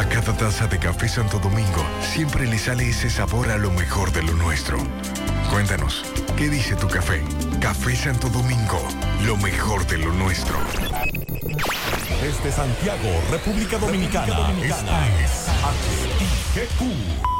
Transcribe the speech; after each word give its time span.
A 0.00 0.08
cada 0.08 0.32
taza 0.34 0.66
de 0.66 0.78
café 0.78 1.10
Santo 1.10 1.38
Domingo 1.38 1.84
siempre 2.00 2.46
le 2.46 2.56
sale 2.56 2.88
ese 2.88 3.10
sabor 3.10 3.50
a 3.50 3.58
lo 3.58 3.70
mejor 3.70 4.10
de 4.12 4.22
lo 4.22 4.32
nuestro. 4.32 4.78
Cuéntanos, 5.50 6.06
¿qué 6.38 6.48
dice 6.48 6.74
tu 6.74 6.88
café? 6.88 7.22
Café 7.60 7.94
Santo 7.94 8.30
Domingo, 8.30 8.80
lo 9.26 9.36
mejor 9.36 9.86
de 9.86 9.98
lo 9.98 10.10
nuestro. 10.14 10.56
Desde 12.22 12.50
Santiago, 12.50 13.10
República 13.30 13.76
Dominicana, 13.76 14.50
esta 14.62 15.06
es 15.22 15.48
HIGQ 16.56 17.39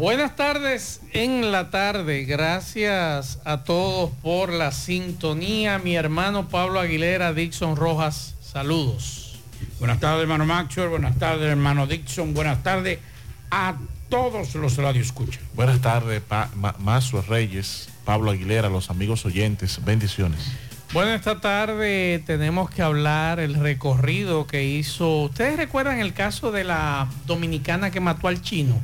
Buenas 0.00 0.34
tardes 0.34 1.02
en 1.12 1.52
la 1.52 1.68
tarde. 1.68 2.24
Gracias 2.24 3.38
a 3.44 3.64
todos 3.64 4.10
por 4.22 4.50
la 4.50 4.72
sintonía. 4.72 5.78
Mi 5.78 5.94
hermano 5.94 6.48
Pablo 6.48 6.80
Aguilera, 6.80 7.34
Dixon 7.34 7.76
Rojas, 7.76 8.34
saludos. 8.40 9.38
Buenas 9.78 10.00
tardes, 10.00 10.22
hermano 10.22 10.46
Maxwell. 10.46 10.88
Buenas 10.88 11.18
tardes, 11.18 11.50
hermano 11.50 11.86
Dixon. 11.86 12.32
Buenas 12.32 12.62
tardes 12.62 12.98
a 13.50 13.76
todos 14.08 14.54
los 14.54 14.78
radio 14.78 15.02
escuchan. 15.02 15.42
Buenas 15.52 15.82
tardes, 15.82 16.22
Mazo 16.78 17.20
Reyes, 17.20 17.90
Pablo 18.06 18.30
Aguilera, 18.30 18.70
los 18.70 18.88
amigos 18.88 19.26
oyentes. 19.26 19.84
Bendiciones. 19.84 20.40
Bueno, 20.94 21.12
esta 21.12 21.42
tarde 21.42 22.22
tenemos 22.24 22.70
que 22.70 22.80
hablar 22.80 23.38
el 23.38 23.52
recorrido 23.52 24.46
que 24.46 24.64
hizo. 24.64 25.24
¿Ustedes 25.24 25.58
recuerdan 25.58 26.00
el 26.00 26.14
caso 26.14 26.52
de 26.52 26.64
la 26.64 27.06
dominicana 27.26 27.90
que 27.90 28.00
mató 28.00 28.28
al 28.28 28.40
chino? 28.40 28.80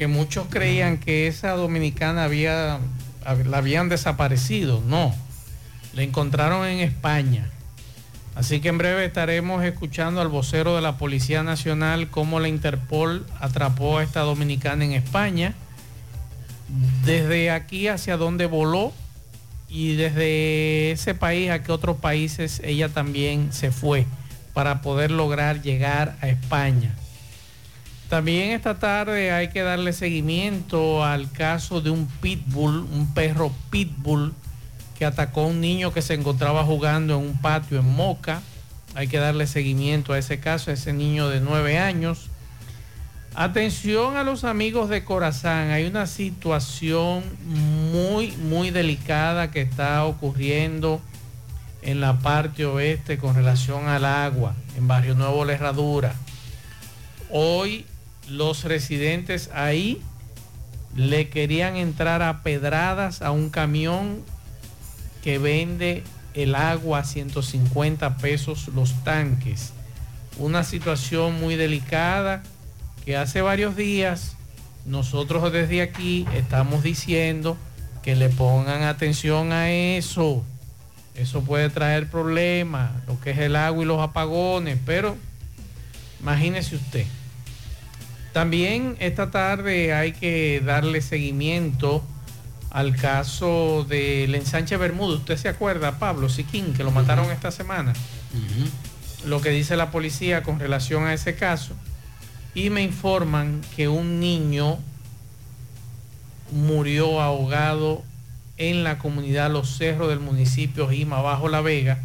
Que 0.00 0.06
muchos 0.06 0.46
creían 0.48 0.96
que 0.96 1.26
esa 1.26 1.50
dominicana 1.50 2.24
había, 2.24 2.78
la 3.44 3.58
habían 3.58 3.90
desaparecido. 3.90 4.82
No, 4.86 5.14
la 5.92 6.02
encontraron 6.02 6.66
en 6.66 6.78
España. 6.78 7.50
Así 8.34 8.62
que 8.62 8.70
en 8.70 8.78
breve 8.78 9.04
estaremos 9.04 9.62
escuchando 9.62 10.22
al 10.22 10.28
vocero 10.28 10.74
de 10.74 10.80
la 10.80 10.96
Policía 10.96 11.42
Nacional 11.42 12.08
cómo 12.08 12.40
la 12.40 12.48
Interpol 12.48 13.26
atrapó 13.40 13.98
a 13.98 14.02
esta 14.02 14.20
dominicana 14.20 14.86
en 14.86 14.92
España, 14.92 15.52
desde 17.04 17.50
aquí 17.50 17.86
hacia 17.86 18.16
dónde 18.16 18.46
voló 18.46 18.94
y 19.68 19.96
desde 19.96 20.92
ese 20.92 21.14
país 21.14 21.50
a 21.50 21.62
qué 21.62 21.72
otros 21.72 21.98
países 21.98 22.62
ella 22.64 22.88
también 22.88 23.52
se 23.52 23.70
fue 23.70 24.06
para 24.54 24.80
poder 24.80 25.10
lograr 25.10 25.60
llegar 25.60 26.16
a 26.22 26.28
España. 26.28 26.94
También 28.10 28.50
esta 28.50 28.76
tarde 28.76 29.30
hay 29.30 29.50
que 29.50 29.62
darle 29.62 29.92
seguimiento 29.92 31.04
al 31.04 31.30
caso 31.30 31.80
de 31.80 31.90
un 31.90 32.08
pitbull, 32.20 32.80
un 32.92 33.14
perro 33.14 33.52
pitbull 33.70 34.34
que 34.98 35.06
atacó 35.06 35.42
a 35.42 35.46
un 35.46 35.60
niño 35.60 35.92
que 35.92 36.02
se 36.02 36.14
encontraba 36.14 36.64
jugando 36.64 37.16
en 37.16 37.24
un 37.24 37.40
patio 37.40 37.78
en 37.78 37.88
Moca. 37.88 38.42
Hay 38.96 39.06
que 39.06 39.18
darle 39.18 39.46
seguimiento 39.46 40.12
a 40.12 40.18
ese 40.18 40.40
caso, 40.40 40.72
a 40.72 40.74
ese 40.74 40.92
niño 40.92 41.28
de 41.28 41.40
nueve 41.40 41.78
años. 41.78 42.30
Atención 43.36 44.16
a 44.16 44.24
los 44.24 44.42
amigos 44.42 44.90
de 44.90 45.04
Corazán, 45.04 45.70
hay 45.70 45.86
una 45.86 46.08
situación 46.08 47.22
muy, 47.92 48.32
muy 48.38 48.70
delicada 48.70 49.52
que 49.52 49.60
está 49.60 50.04
ocurriendo 50.04 51.00
en 51.82 52.00
la 52.00 52.18
parte 52.18 52.66
oeste 52.66 53.18
con 53.18 53.36
relación 53.36 53.86
al 53.86 54.04
agua, 54.04 54.56
en 54.76 54.88
Barrio 54.88 55.14
Nuevo 55.14 55.44
La 55.44 55.52
Herradura. 55.52 56.12
Hoy 57.30 57.86
los 58.30 58.64
residentes 58.64 59.50
ahí 59.52 60.00
le 60.96 61.28
querían 61.28 61.76
entrar 61.76 62.22
a 62.22 62.42
pedradas 62.42 63.22
a 63.22 63.30
un 63.30 63.50
camión 63.50 64.22
que 65.22 65.38
vende 65.38 66.02
el 66.34 66.54
agua 66.54 67.00
a 67.00 67.04
150 67.04 68.16
pesos 68.18 68.68
los 68.68 68.94
tanques. 69.04 69.72
Una 70.38 70.64
situación 70.64 71.40
muy 71.40 71.56
delicada 71.56 72.42
que 73.04 73.16
hace 73.16 73.40
varios 73.40 73.76
días 73.76 74.36
nosotros 74.86 75.52
desde 75.52 75.82
aquí 75.82 76.26
estamos 76.34 76.82
diciendo 76.82 77.56
que 78.02 78.16
le 78.16 78.28
pongan 78.28 78.82
atención 78.82 79.52
a 79.52 79.70
eso. 79.70 80.42
Eso 81.14 81.42
puede 81.42 81.68
traer 81.68 82.08
problemas, 82.08 82.92
lo 83.06 83.20
que 83.20 83.32
es 83.32 83.38
el 83.38 83.56
agua 83.56 83.82
y 83.82 83.86
los 83.86 84.00
apagones, 84.00 84.78
pero 84.86 85.16
imagínese 86.20 86.76
usted. 86.76 87.06
También 88.32 88.96
esta 89.00 89.30
tarde 89.30 89.92
hay 89.92 90.12
que 90.12 90.62
darle 90.64 91.00
seguimiento 91.00 92.02
al 92.70 92.94
caso 92.94 93.84
del 93.88 94.34
ensanche 94.34 94.76
Bermudo. 94.76 95.16
¿Usted 95.16 95.36
se 95.36 95.48
acuerda, 95.48 95.98
Pablo 95.98 96.28
Siquín, 96.28 96.72
que 96.72 96.84
lo 96.84 96.92
mataron 96.92 97.30
esta 97.32 97.50
semana? 97.50 97.92
Lo 99.24 99.40
que 99.40 99.50
dice 99.50 99.76
la 99.76 99.90
policía 99.90 100.42
con 100.42 100.60
relación 100.60 101.04
a 101.04 101.12
ese 101.12 101.34
caso. 101.34 101.74
Y 102.54 102.70
me 102.70 102.82
informan 102.82 103.62
que 103.76 103.88
un 103.88 104.20
niño 104.20 104.78
murió 106.52 107.20
ahogado 107.20 108.02
en 108.56 108.84
la 108.84 108.98
comunidad 108.98 109.50
Los 109.50 109.76
Cerros 109.76 110.08
del 110.08 110.20
municipio 110.20 110.88
Jima, 110.88 111.20
bajo 111.20 111.48
La 111.48 111.60
Vega. 111.60 111.98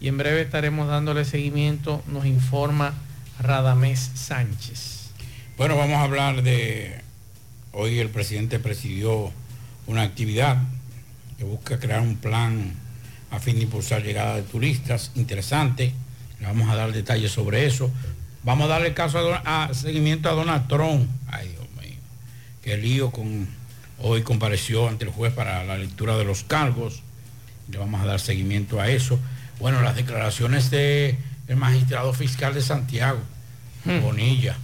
Y 0.00 0.08
en 0.08 0.16
breve 0.16 0.42
estaremos 0.42 0.88
dándole 0.88 1.24
seguimiento, 1.24 2.02
nos 2.06 2.24
informa 2.24 2.94
Radamés 3.40 4.10
Sánchez. 4.14 4.97
Bueno, 5.58 5.76
vamos 5.76 5.96
a 5.96 6.04
hablar 6.04 6.44
de, 6.44 7.00
hoy 7.72 7.98
el 7.98 8.10
presidente 8.10 8.60
presidió 8.60 9.32
una 9.88 10.02
actividad 10.02 10.56
que 11.36 11.42
busca 11.42 11.80
crear 11.80 12.00
un 12.00 12.16
plan 12.16 12.74
a 13.32 13.40
fin 13.40 13.56
de 13.56 13.62
impulsar 13.62 14.04
llegada 14.04 14.36
de 14.36 14.42
turistas. 14.42 15.10
Interesante. 15.16 15.92
Le 16.38 16.46
vamos 16.46 16.70
a 16.70 16.76
dar 16.76 16.92
detalles 16.92 17.32
sobre 17.32 17.66
eso. 17.66 17.90
Vamos 18.44 18.66
a 18.66 18.68
darle 18.68 18.94
caso 18.94 19.34
a, 19.34 19.64
a 19.64 19.74
seguimiento 19.74 20.28
a 20.28 20.34
Donald 20.34 20.68
Trump. 20.68 21.10
Ay, 21.26 21.48
Dios 21.48 21.66
mío. 21.82 21.98
Qué 22.62 22.76
lío 22.76 23.10
con 23.10 23.48
hoy 23.98 24.22
compareció 24.22 24.88
ante 24.88 25.06
el 25.06 25.10
juez 25.10 25.32
para 25.32 25.64
la 25.64 25.76
lectura 25.76 26.16
de 26.16 26.22
los 26.24 26.44
cargos. 26.44 27.02
Le 27.68 27.78
vamos 27.78 28.00
a 28.00 28.06
dar 28.06 28.20
seguimiento 28.20 28.80
a 28.80 28.90
eso. 28.90 29.18
Bueno, 29.58 29.82
las 29.82 29.96
declaraciones 29.96 30.70
del 30.70 31.16
magistrado 31.56 32.12
fiscal 32.12 32.54
de 32.54 32.62
Santiago, 32.62 33.18
Bonilla. 33.84 34.56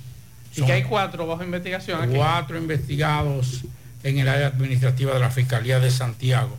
Y 0.56 0.62
que 0.62 0.72
hay 0.72 0.82
cuatro 0.84 1.26
bajo 1.26 1.42
investigación. 1.42 2.10
Cuatro 2.14 2.56
investigados 2.56 3.64
en 4.02 4.18
el 4.18 4.28
área 4.28 4.48
administrativa 4.48 5.14
de 5.14 5.20
la 5.20 5.30
Fiscalía 5.30 5.80
de 5.80 5.90
Santiago, 5.90 6.56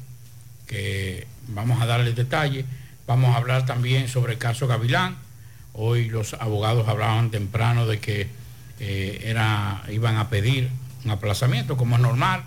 que 0.68 1.28
vamos 1.48 1.82
a 1.82 1.86
darles 1.86 2.16
detalles. 2.16 2.66
Vamos 3.08 3.36
a 3.36 3.38
hablar 3.38 3.66
también 3.66 4.08
sobre 4.08 4.34
el 4.34 4.40
caso 4.40 4.68
Gavilán. 4.68 5.16
Hoy 5.74 6.10
los 6.10 6.34
abogados 6.34 6.88
hablaban 6.88 7.30
temprano 7.32 7.86
de 7.86 8.00
que 8.00 8.28
eh, 8.80 9.22
era, 9.26 9.84
iban 9.92 10.18
a 10.18 10.30
pedir 10.30 10.70
un 11.04 11.12
aplazamiento, 11.12 11.78
como 11.78 11.96
es 11.96 12.02
normal, 12.02 12.44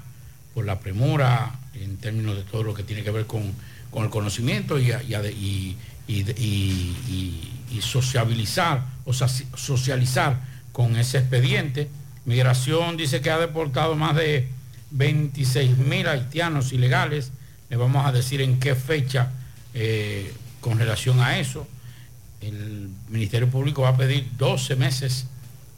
por 0.54 0.64
la 0.66 0.80
premura 0.80 1.52
en 1.74 1.96
términos 1.98 2.36
de 2.36 2.42
todo 2.42 2.64
lo 2.64 2.74
que 2.74 2.82
tiene 2.82 3.04
que 3.04 3.12
ver 3.12 3.26
con, 3.26 3.54
con 3.90 4.04
el 4.04 4.10
conocimiento 4.10 4.80
y, 4.80 4.90
y, 4.90 5.76
y, 6.08 6.26
y 7.70 7.80
sociabilizar 7.80 8.82
o 9.04 9.12
socializar 9.12 10.40
con 10.78 10.94
ese 10.94 11.18
expediente. 11.18 11.88
Migración 12.24 12.96
dice 12.96 13.20
que 13.20 13.32
ha 13.32 13.38
deportado 13.38 13.96
más 13.96 14.14
de 14.14 14.46
26 14.92 15.76
mil 15.76 16.06
haitianos 16.06 16.72
ilegales. 16.72 17.32
Le 17.68 17.76
vamos 17.76 18.06
a 18.06 18.12
decir 18.12 18.40
en 18.42 18.60
qué 18.60 18.76
fecha 18.76 19.32
eh, 19.74 20.32
con 20.60 20.78
relación 20.78 21.18
a 21.18 21.40
eso. 21.40 21.66
El 22.40 22.90
Ministerio 23.08 23.50
Público 23.50 23.82
va 23.82 23.88
a 23.88 23.96
pedir 23.96 24.28
12 24.36 24.76
meses 24.76 25.26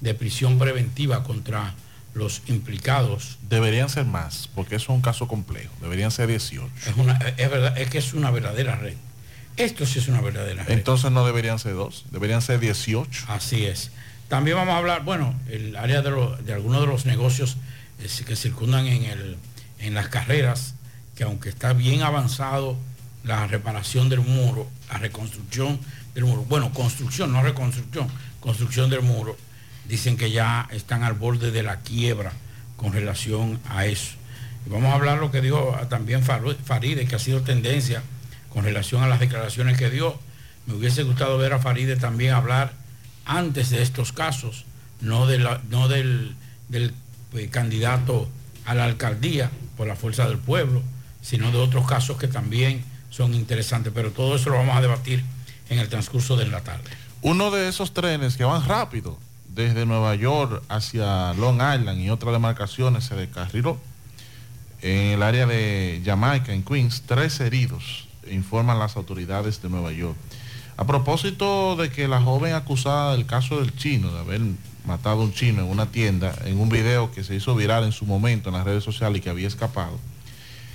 de 0.02 0.12
prisión 0.12 0.58
preventiva 0.58 1.24
contra 1.24 1.72
los 2.12 2.42
implicados. 2.48 3.38
Deberían 3.48 3.88
ser 3.88 4.04
más, 4.04 4.50
porque 4.54 4.76
eso 4.76 4.92
es 4.92 4.96
un 4.96 5.00
caso 5.00 5.26
complejo. 5.26 5.72
Deberían 5.80 6.10
ser 6.10 6.26
18. 6.26 6.70
Es, 6.90 6.96
una, 6.98 7.14
es 7.38 7.50
verdad, 7.50 7.78
es 7.78 7.88
que 7.88 7.96
es 7.96 8.12
una 8.12 8.30
verdadera 8.30 8.76
red. 8.76 8.96
Esto 9.56 9.86
sí 9.86 9.98
es 9.98 10.08
una 10.08 10.20
verdadera 10.20 10.64
red. 10.64 10.74
Entonces 10.74 11.10
no 11.10 11.24
deberían 11.24 11.58
ser 11.58 11.72
dos, 11.72 12.04
deberían 12.10 12.42
ser 12.42 12.60
18. 12.60 13.24
Así 13.28 13.64
es. 13.64 13.92
También 14.30 14.56
vamos 14.56 14.74
a 14.74 14.78
hablar, 14.78 15.02
bueno, 15.02 15.34
el 15.48 15.74
área 15.74 16.02
de, 16.02 16.10
de 16.44 16.52
algunos 16.54 16.82
de 16.82 16.86
los 16.86 17.04
negocios 17.04 17.56
eh, 17.98 18.08
que 18.24 18.36
circundan 18.36 18.86
en, 18.86 19.02
el, 19.02 19.36
en 19.80 19.94
las 19.94 20.06
carreras, 20.06 20.76
que 21.16 21.24
aunque 21.24 21.48
está 21.48 21.72
bien 21.72 22.02
avanzado 22.02 22.76
la 23.24 23.48
reparación 23.48 24.08
del 24.08 24.20
muro, 24.20 24.70
la 24.88 24.98
reconstrucción 24.98 25.80
del 26.14 26.26
muro, 26.26 26.44
bueno, 26.48 26.72
construcción, 26.72 27.32
no 27.32 27.42
reconstrucción, 27.42 28.06
construcción 28.38 28.88
del 28.88 29.02
muro, 29.02 29.36
dicen 29.88 30.16
que 30.16 30.30
ya 30.30 30.68
están 30.70 31.02
al 31.02 31.14
borde 31.14 31.50
de 31.50 31.64
la 31.64 31.80
quiebra 31.80 32.30
con 32.76 32.92
relación 32.92 33.58
a 33.68 33.86
eso. 33.86 34.12
Y 34.64 34.70
vamos 34.70 34.92
a 34.92 34.94
hablar 34.94 35.18
lo 35.18 35.32
que 35.32 35.40
dijo 35.40 35.76
también 35.88 36.22
Faride, 36.22 37.04
que 37.04 37.16
ha 37.16 37.18
sido 37.18 37.42
tendencia 37.42 38.04
con 38.48 38.62
relación 38.62 39.02
a 39.02 39.08
las 39.08 39.18
declaraciones 39.18 39.76
que 39.76 39.90
dio. 39.90 40.20
Me 40.66 40.74
hubiese 40.74 41.02
gustado 41.02 41.36
ver 41.36 41.52
a 41.52 41.58
Faride 41.58 41.96
también 41.96 42.32
hablar 42.32 42.78
antes 43.30 43.70
de 43.70 43.80
estos 43.80 44.12
casos, 44.12 44.64
no, 45.00 45.26
de 45.26 45.38
no 45.68 45.88
del, 45.88 46.34
eh, 46.72 47.48
candidato 47.48 48.28
a 48.66 48.74
la 48.74 48.84
alcaldía 48.84 49.50
por 49.76 49.86
la 49.86 49.94
fuerza 49.94 50.28
del 50.28 50.38
pueblo, 50.38 50.82
sino 51.22 51.52
de 51.52 51.58
otros 51.58 51.86
casos 51.86 52.16
que 52.16 52.26
también 52.26 52.84
son 53.08 53.32
interesantes. 53.34 53.92
Pero 53.94 54.10
todo 54.10 54.34
eso 54.34 54.50
lo 54.50 54.56
vamos 54.56 54.76
a 54.76 54.80
debatir 54.80 55.22
en 55.68 55.78
el 55.78 55.88
transcurso 55.88 56.36
de 56.36 56.48
la 56.48 56.60
tarde. 56.62 56.90
Uno 57.22 57.52
de 57.52 57.68
esos 57.68 57.94
trenes 57.94 58.36
que 58.36 58.44
van 58.44 58.66
rápido 58.66 59.16
desde 59.48 59.86
Nueva 59.86 60.14
York 60.16 60.62
hacia 60.68 61.32
Long 61.34 61.56
Island 61.56 62.00
y 62.00 62.10
otras 62.10 62.32
demarcaciones 62.32 63.04
se 63.04 63.14
descarriló 63.14 63.78
en 64.82 65.12
el 65.12 65.22
área 65.22 65.46
de 65.46 66.02
Jamaica, 66.04 66.52
en 66.52 66.64
Queens, 66.64 67.02
tres 67.06 67.38
heridos, 67.40 68.08
informan 68.28 68.78
las 68.78 68.96
autoridades 68.96 69.62
de 69.62 69.68
Nueva 69.68 69.92
York. 69.92 70.16
A 70.76 70.86
propósito 70.86 71.76
de 71.76 71.90
que 71.90 72.08
la 72.08 72.20
joven 72.20 72.54
acusada 72.54 73.12
del 73.12 73.26
caso 73.26 73.60
del 73.60 73.74
chino, 73.76 74.12
de 74.12 74.20
haber 74.20 74.40
matado 74.84 75.20
a 75.20 75.24
un 75.24 75.32
chino 75.32 75.62
en 75.62 75.68
una 75.68 75.86
tienda, 75.86 76.34
en 76.44 76.58
un 76.58 76.68
video 76.68 77.12
que 77.12 77.22
se 77.22 77.34
hizo 77.34 77.54
viral 77.54 77.84
en 77.84 77.92
su 77.92 78.06
momento 78.06 78.48
en 78.48 78.54
las 78.54 78.64
redes 78.64 78.82
sociales 78.82 79.18
y 79.18 79.20
que 79.22 79.30
había 79.30 79.48
escapado, 79.48 79.98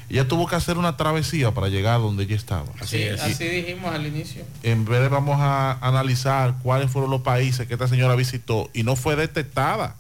ella 0.10 0.28
tuvo 0.28 0.48
que 0.48 0.56
hacer 0.56 0.78
una 0.78 0.98
travesía 0.98 1.52
para 1.52 1.68
llegar 1.68 2.00
donde 2.00 2.24
ella 2.24 2.36
estaba. 2.36 2.68
Así, 2.80 3.04
así 3.04 3.44
dijimos 3.48 3.94
al 3.94 4.06
inicio. 4.06 4.44
En 4.62 4.86
breve 4.86 5.10
vamos 5.10 5.38
a 5.40 5.80
analizar 5.82 6.56
cuáles 6.62 6.92
fueron 6.92 7.10
los 7.10 7.22
países 7.22 7.68
que 7.68 7.74
esta 7.74 7.88
señora 7.88 8.16
visitó 8.16 8.70
y 8.74 8.84
no 8.84 8.96
fue 8.96 9.16
detectada, 9.16 9.96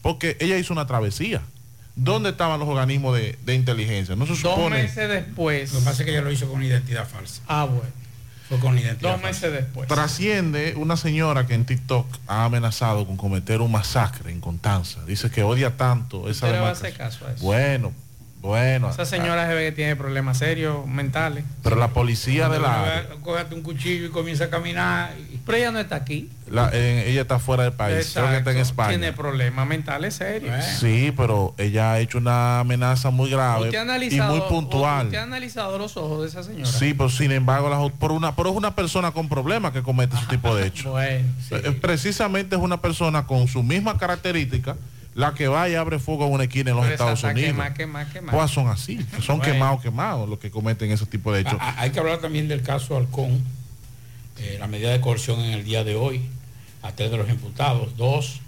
porque 0.00 0.36
ella 0.40 0.56
hizo 0.56 0.72
una 0.72 0.86
travesía. 0.86 1.42
¿Dónde 1.94 2.30
estaban 2.30 2.58
los 2.58 2.68
organismos 2.68 3.18
de, 3.18 3.54
inteligencia? 3.54 4.16
No 4.16 4.26
se 4.26 4.34
supone. 4.34 4.62
Dos 4.62 4.70
meses 4.70 5.08
después. 5.10 5.72
Lo 5.74 5.80
que 5.80 5.84
pasa 5.84 6.02
es 6.02 6.06
que 6.06 6.12
ella 6.12 6.22
lo 6.22 6.32
hizo 6.32 6.50
con 6.50 6.62
identidad 6.62 7.06
falsa. 7.06 7.42
Ah, 7.46 7.64
bueno. 7.64 8.01
Fue 8.52 8.60
con 8.60 8.78
identidad 8.78 9.12
Dos 9.12 9.22
meses 9.22 9.50
después. 9.50 9.88
Trasciende 9.88 10.74
una 10.76 10.98
señora 10.98 11.46
que 11.46 11.54
en 11.54 11.64
TikTok 11.64 12.06
ha 12.26 12.44
amenazado 12.44 13.06
con 13.06 13.16
cometer 13.16 13.62
un 13.62 13.72
masacre 13.72 14.30
en 14.30 14.42
Constanza. 14.42 15.02
Dice 15.06 15.30
que 15.30 15.42
odia 15.42 15.78
tanto 15.78 16.28
esa 16.28 16.44
¿Usted 16.46 16.52
le 16.52 16.60
va 16.60 16.68
a 16.68 16.72
hacer 16.72 16.94
caso 16.94 17.26
a 17.26 17.32
eso? 17.32 17.42
Bueno, 17.42 17.92
bueno. 18.42 18.90
Esa 18.90 19.06
señora 19.06 19.46
se 19.46 19.54
ve 19.54 19.66
que 19.66 19.72
tiene 19.72 19.94
problemas 19.94 20.38
serios 20.38 20.84
mentales. 20.86 21.44
Pero 21.62 21.76
la 21.76 21.88
policía 21.88 22.48
de 22.48 22.58
la... 22.58 23.04
Cógate 23.22 23.54
un 23.54 23.62
cuchillo 23.62 24.06
y 24.06 24.10
comienza 24.10 24.44
a 24.44 24.50
caminar. 24.50 25.12
Pero 25.46 25.58
ella 25.58 25.70
no 25.70 25.78
está 25.78 25.96
aquí. 25.96 26.28
ella 26.50 27.20
está 27.20 27.38
fuera 27.38 27.62
del 27.62 27.72
país. 27.72 28.10
Creo 28.12 28.28
que 28.28 28.36
está 28.38 28.50
en 28.50 28.58
España. 28.58 28.88
Tiene 28.90 29.12
problemas 29.12 29.66
mentales 29.66 30.14
serios. 30.14 30.64
Sí, 30.80 31.12
pero 31.16 31.54
ella 31.56 31.92
ha 31.92 32.00
hecho 32.00 32.18
una 32.18 32.60
amenaza 32.60 33.10
muy 33.10 33.30
grave 33.30 33.70
y 34.10 34.20
muy 34.20 34.40
puntual. 34.42 35.06
¿Usted 35.06 35.18
ha 35.18 35.22
analizado 35.22 35.78
los 35.78 35.96
ojos 35.96 36.22
de 36.22 36.28
esa 36.28 36.42
señora? 36.42 36.66
Sí, 36.66 36.94
pero 36.94 37.08
sin 37.10 37.30
embargo, 37.30 37.92
por 37.98 38.10
una, 38.10 38.34
pero 38.34 38.50
es 38.50 38.56
una 38.56 38.74
persona 38.74 39.12
con 39.12 39.28
problemas 39.28 39.72
que 39.72 39.82
comete 39.82 40.16
ese 40.16 40.26
tipo 40.26 40.54
de 40.56 40.66
hechos. 40.66 40.90
bueno, 40.90 41.28
eh, 41.50 41.78
Precisamente 41.80 42.56
es 42.56 42.62
una 42.62 42.80
persona 42.80 43.24
con 43.24 43.46
su 43.46 43.62
misma 43.62 43.96
característica 43.98 44.76
la 45.14 45.34
que 45.34 45.48
va 45.48 45.68
y 45.68 45.74
abre 45.74 45.98
fuego 45.98 46.24
a 46.24 46.26
una 46.26 46.44
esquina 46.44 46.70
en 46.70 46.76
los 46.76 46.86
Estados 46.86 47.22
Unidos. 47.22 47.56
Pues 48.30 48.50
son 48.50 48.68
así, 48.68 48.98
son 49.20 49.40
quemados, 49.40 49.82
quemados 49.82 50.28
los 50.28 50.38
que 50.38 50.50
cometen 50.50 50.90
ese 50.90 51.06
tipo 51.06 51.32
de 51.32 51.42
hechos. 51.42 51.58
hay 51.60 51.90
que 51.90 51.98
hablar 51.98 52.18
también 52.20 52.48
del 52.48 52.62
caso 52.62 52.96
Halcón, 52.96 53.42
eh, 54.38 54.56
la 54.58 54.66
medida 54.66 54.90
de 54.90 55.00
coerción 55.00 55.40
en 55.40 55.52
el 55.52 55.64
día 55.64 55.84
de 55.84 55.94
hoy, 55.94 56.22
a 56.82 56.92
tres 56.92 57.10
de 57.10 57.16
los 57.18 57.28
imputados, 57.28 57.96
dos, 57.96 58.40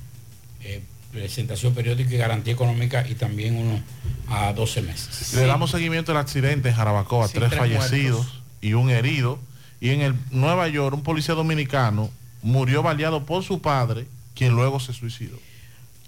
eh, 0.62 0.82
presentación 1.12 1.74
periódica 1.74 2.12
y 2.12 2.16
garantía 2.16 2.52
económica 2.52 3.06
y 3.08 3.14
también 3.14 3.56
uno 3.56 3.80
a 4.28 4.52
12 4.52 4.82
meses. 4.82 5.34
Le 5.34 5.46
damos 5.46 5.70
seguimiento 5.70 6.12
al 6.12 6.18
accidente 6.18 6.70
en 6.70 6.74
Jarabacoa, 6.74 7.28
tres, 7.28 7.54
fallecidos 7.54 8.42
y 8.60 8.72
un 8.72 8.90
herido. 8.90 9.38
Y 9.80 9.90
en 9.90 10.00
el 10.00 10.14
Nueva 10.30 10.66
York, 10.68 10.96
un 10.96 11.02
policía 11.02 11.34
dominicano 11.34 12.10
murió 12.42 12.82
baleado 12.82 13.24
por 13.24 13.44
su 13.44 13.60
padre, 13.60 14.06
quien 14.34 14.54
luego 14.54 14.80
se 14.80 14.92
suicidó. 14.92 15.36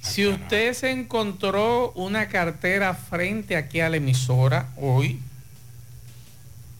Si 0.09 0.27
usted 0.27 0.73
se 0.73 0.93
encontró 0.93 1.93
una 1.93 2.29
cartera 2.29 2.95
frente 2.95 3.55
aquí 3.55 3.81
a 3.81 3.91
la 3.91 3.99
emisora 3.99 4.71
hoy, 4.77 5.21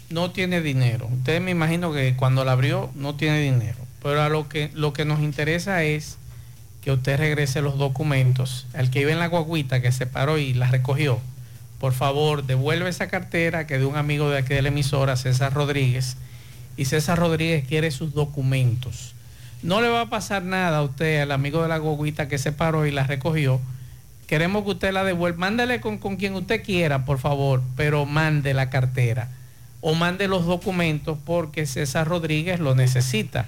no 0.09 0.31
tiene 0.31 0.63
dinero. 0.63 1.09
Usted 1.13 1.43
me 1.43 1.51
imagino 1.51 1.93
que 1.93 2.15
cuando 2.17 2.45
la 2.45 2.53
abrió 2.53 2.91
no 2.95 3.17
tiene 3.17 3.41
dinero. 3.41 3.77
Pero 4.03 4.23
a 4.23 4.29
lo 4.31 4.49
que, 4.49 4.71
lo 4.73 4.93
que 4.93 5.05
nos 5.05 5.21
interesa 5.21 5.83
es 5.83 6.17
que 6.81 6.93
usted 6.93 7.19
regrese 7.19 7.61
los 7.61 7.77
documentos. 7.77 8.69
El 8.73 8.91
que 8.91 9.01
iba 9.03 9.11
en 9.11 9.19
la 9.19 9.27
guaguita 9.27 9.83
que 9.83 9.93
se 9.93 10.07
paró 10.07 10.39
y 10.39 10.55
la 10.55 10.71
recogió, 10.71 11.19
por 11.79 11.93
favor, 11.93 12.47
devuelve 12.47 12.89
esa 12.89 13.09
cartera 13.09 13.67
que 13.67 13.79
de 13.79 13.85
un 13.85 13.97
amigo 13.97 14.31
de 14.31 14.39
aquí 14.39 14.55
de 14.55 14.63
la 14.63 14.69
emisora, 14.69 15.17
César 15.17 15.53
Rodríguez. 15.53 16.17
Y 16.77 16.87
César 16.87 17.19
Rodríguez 17.19 17.67
quiere 17.67 17.91
sus 17.91 18.15
documentos 18.15 19.16
no 19.63 19.81
le 19.81 19.89
va 19.89 20.03
a 20.03 20.11
pasar 20.11 20.43
nada 20.43 20.79
a 20.79 20.83
usted, 20.83 21.21
al 21.21 21.33
amigo 21.33 21.63
de 21.63 21.69
la 21.69 21.79
guaguita 21.79 22.29
que 22.29 22.39
se 22.39 22.53
paró 22.53 22.87
y 22.87 22.91
la 22.91 23.05
recogió. 23.05 23.61
Queremos 24.27 24.65
que 24.65 24.71
usted 24.71 24.93
la 24.93 25.05
devuelva. 25.05 25.39
Mándele 25.39 25.81
con, 25.81 25.99
con 25.99 26.17
quien 26.17 26.35
usted 26.35 26.65
quiera, 26.65 27.05
por 27.05 27.19
favor, 27.19 27.63
pero 27.77 28.07
mande 28.07 28.55
la 28.55 28.71
cartera 28.71 29.29
o 29.81 29.95
mande 29.95 30.27
los 30.27 30.47
documentos 30.47 31.19
porque 31.25 31.67
César 31.67 32.09
Rodríguez 32.09 32.59
lo 32.61 32.75
necesita. 32.75 33.47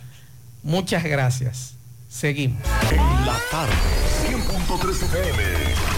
Muchas 0.62 1.04
gracias. 1.04 1.74
Seguimos. 2.08 2.62
En 2.90 3.26
la 3.26 3.36
tarde, 3.50 3.72
100.3 4.28 5.02
FM 5.02 5.97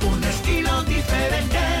un 1.11 1.17
estilo 1.17 1.29
diferente. 1.29 1.80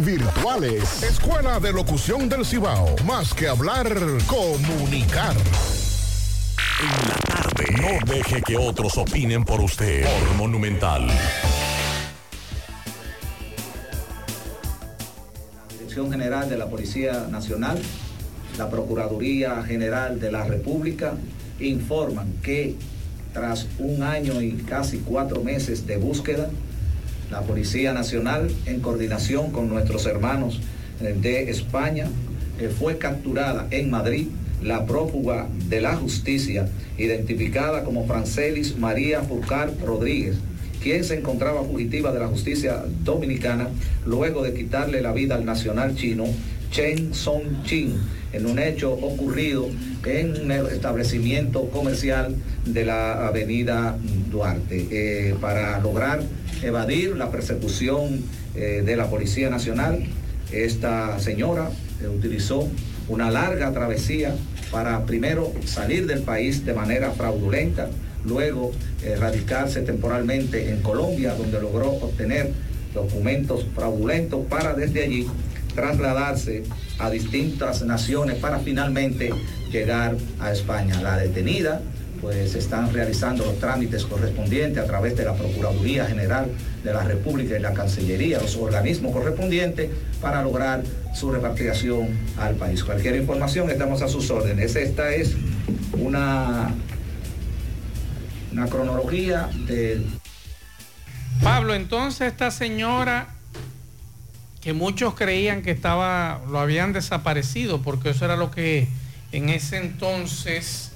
virtuales. 0.00 1.02
Escuela 1.02 1.60
de 1.60 1.72
Locución 1.72 2.26
del 2.28 2.46
Cibao. 2.46 2.96
Más 3.04 3.34
que 3.34 3.48
hablar, 3.48 3.86
comunicar. 4.26 5.36
En 6.80 7.08
la 7.08 7.14
tarde. 7.26 7.64
No 7.76 8.12
deje 8.12 8.40
que 8.40 8.56
otros 8.56 8.96
opinen 8.96 9.44
por 9.44 9.60
usted. 9.60 10.04
Por 10.04 10.36
Monumental. 10.36 11.06
Dirección 15.70 16.10
General 16.10 16.48
de 16.48 16.56
la 16.56 16.68
Policía 16.68 17.26
Nacional, 17.30 17.78
la 18.56 18.70
Procuraduría 18.70 19.62
General 19.64 20.18
de 20.18 20.32
la 20.32 20.44
República 20.44 21.14
informan 21.60 22.32
que 22.42 22.74
tras 23.34 23.66
un 23.78 24.02
año 24.02 24.40
y 24.40 24.52
casi 24.52 24.98
cuatro 24.98 25.42
meses 25.44 25.86
de 25.86 25.98
búsqueda, 25.98 26.48
la 27.30 27.42
Policía 27.42 27.92
Nacional, 27.92 28.50
en 28.66 28.80
coordinación 28.80 29.50
con 29.50 29.68
nuestros 29.68 30.06
hermanos 30.06 30.60
de 31.00 31.50
España, 31.50 32.06
fue 32.78 32.98
capturada 32.98 33.66
en 33.70 33.90
Madrid 33.90 34.28
la 34.62 34.86
prófuga 34.86 35.46
de 35.68 35.80
la 35.80 35.94
justicia, 35.96 36.68
identificada 36.96 37.84
como 37.84 38.06
Francelis 38.06 38.76
María 38.76 39.22
Furcar 39.22 39.72
Rodríguez, 39.84 40.36
quien 40.82 41.04
se 41.04 41.18
encontraba 41.18 41.62
fugitiva 41.62 42.12
de 42.12 42.20
la 42.20 42.28
justicia 42.28 42.84
dominicana 43.04 43.68
luego 44.06 44.42
de 44.42 44.54
quitarle 44.54 45.00
la 45.00 45.12
vida 45.12 45.36
al 45.36 45.44
nacional 45.44 45.94
chino 45.94 46.24
Chen 46.70 47.14
Song 47.14 47.62
Chin 47.64 47.94
en 48.32 48.46
un 48.46 48.58
hecho 48.58 48.92
ocurrido 48.92 49.68
en 50.04 50.50
el 50.50 50.66
establecimiento 50.66 51.68
comercial 51.70 52.34
de 52.64 52.84
la 52.84 53.26
avenida 53.26 53.96
Duarte. 54.30 54.86
Eh, 54.90 55.34
para 55.40 55.78
lograr 55.80 56.20
evadir 56.62 57.16
la 57.16 57.30
persecución 57.30 58.24
eh, 58.54 58.82
de 58.84 58.96
la 58.96 59.08
Policía 59.08 59.50
Nacional, 59.50 60.04
esta 60.52 61.18
señora 61.18 61.70
eh, 62.02 62.08
utilizó 62.08 62.68
una 63.08 63.30
larga 63.30 63.72
travesía 63.72 64.34
para 64.70 65.04
primero 65.06 65.52
salir 65.64 66.06
del 66.06 66.22
país 66.22 66.64
de 66.64 66.74
manera 66.74 67.10
fraudulenta, 67.12 67.88
luego 68.24 68.72
radicarse 69.18 69.80
temporalmente 69.80 70.70
en 70.70 70.82
Colombia, 70.82 71.34
donde 71.34 71.58
logró 71.58 71.88
obtener 71.88 72.52
documentos 72.92 73.64
fraudulentos 73.74 74.44
para 74.46 74.74
desde 74.74 75.04
allí 75.04 75.26
trasladarse 75.74 76.64
a 76.98 77.10
distintas 77.10 77.82
naciones 77.82 78.36
para 78.36 78.58
finalmente 78.58 79.32
llegar 79.70 80.16
a 80.40 80.52
España. 80.52 81.00
La 81.00 81.16
detenida, 81.16 81.80
pues 82.20 82.54
están 82.54 82.92
realizando 82.92 83.44
los 83.44 83.58
trámites 83.58 84.04
correspondientes 84.04 84.82
a 84.82 84.86
través 84.86 85.16
de 85.16 85.24
la 85.24 85.34
Procuraduría 85.34 86.06
General 86.06 86.46
de 86.82 86.92
la 86.92 87.04
República 87.04 87.56
y 87.56 87.60
la 87.60 87.72
Cancillería, 87.72 88.40
los 88.40 88.56
organismos 88.56 89.12
correspondientes, 89.12 89.90
para 90.20 90.42
lograr 90.42 90.82
su 91.14 91.30
repatriación 91.30 92.08
al 92.38 92.54
país. 92.56 92.84
Cualquier 92.84 93.16
información, 93.16 93.70
estamos 93.70 94.02
a 94.02 94.08
sus 94.08 94.30
órdenes. 94.30 94.76
Esta 94.76 95.14
es 95.14 95.36
una, 95.92 96.70
una 98.52 98.66
cronología 98.66 99.48
de... 99.66 100.02
Pablo, 101.42 101.74
entonces 101.74 102.28
esta 102.28 102.50
señora 102.50 103.28
que 104.60 104.72
muchos 104.72 105.14
creían 105.14 105.62
que 105.62 105.70
estaba, 105.70 106.40
lo 106.50 106.58
habían 106.58 106.92
desaparecido, 106.92 107.80
porque 107.80 108.10
eso 108.10 108.24
era 108.24 108.36
lo 108.36 108.50
que 108.50 108.88
en 109.32 109.48
ese 109.50 109.76
entonces 109.76 110.87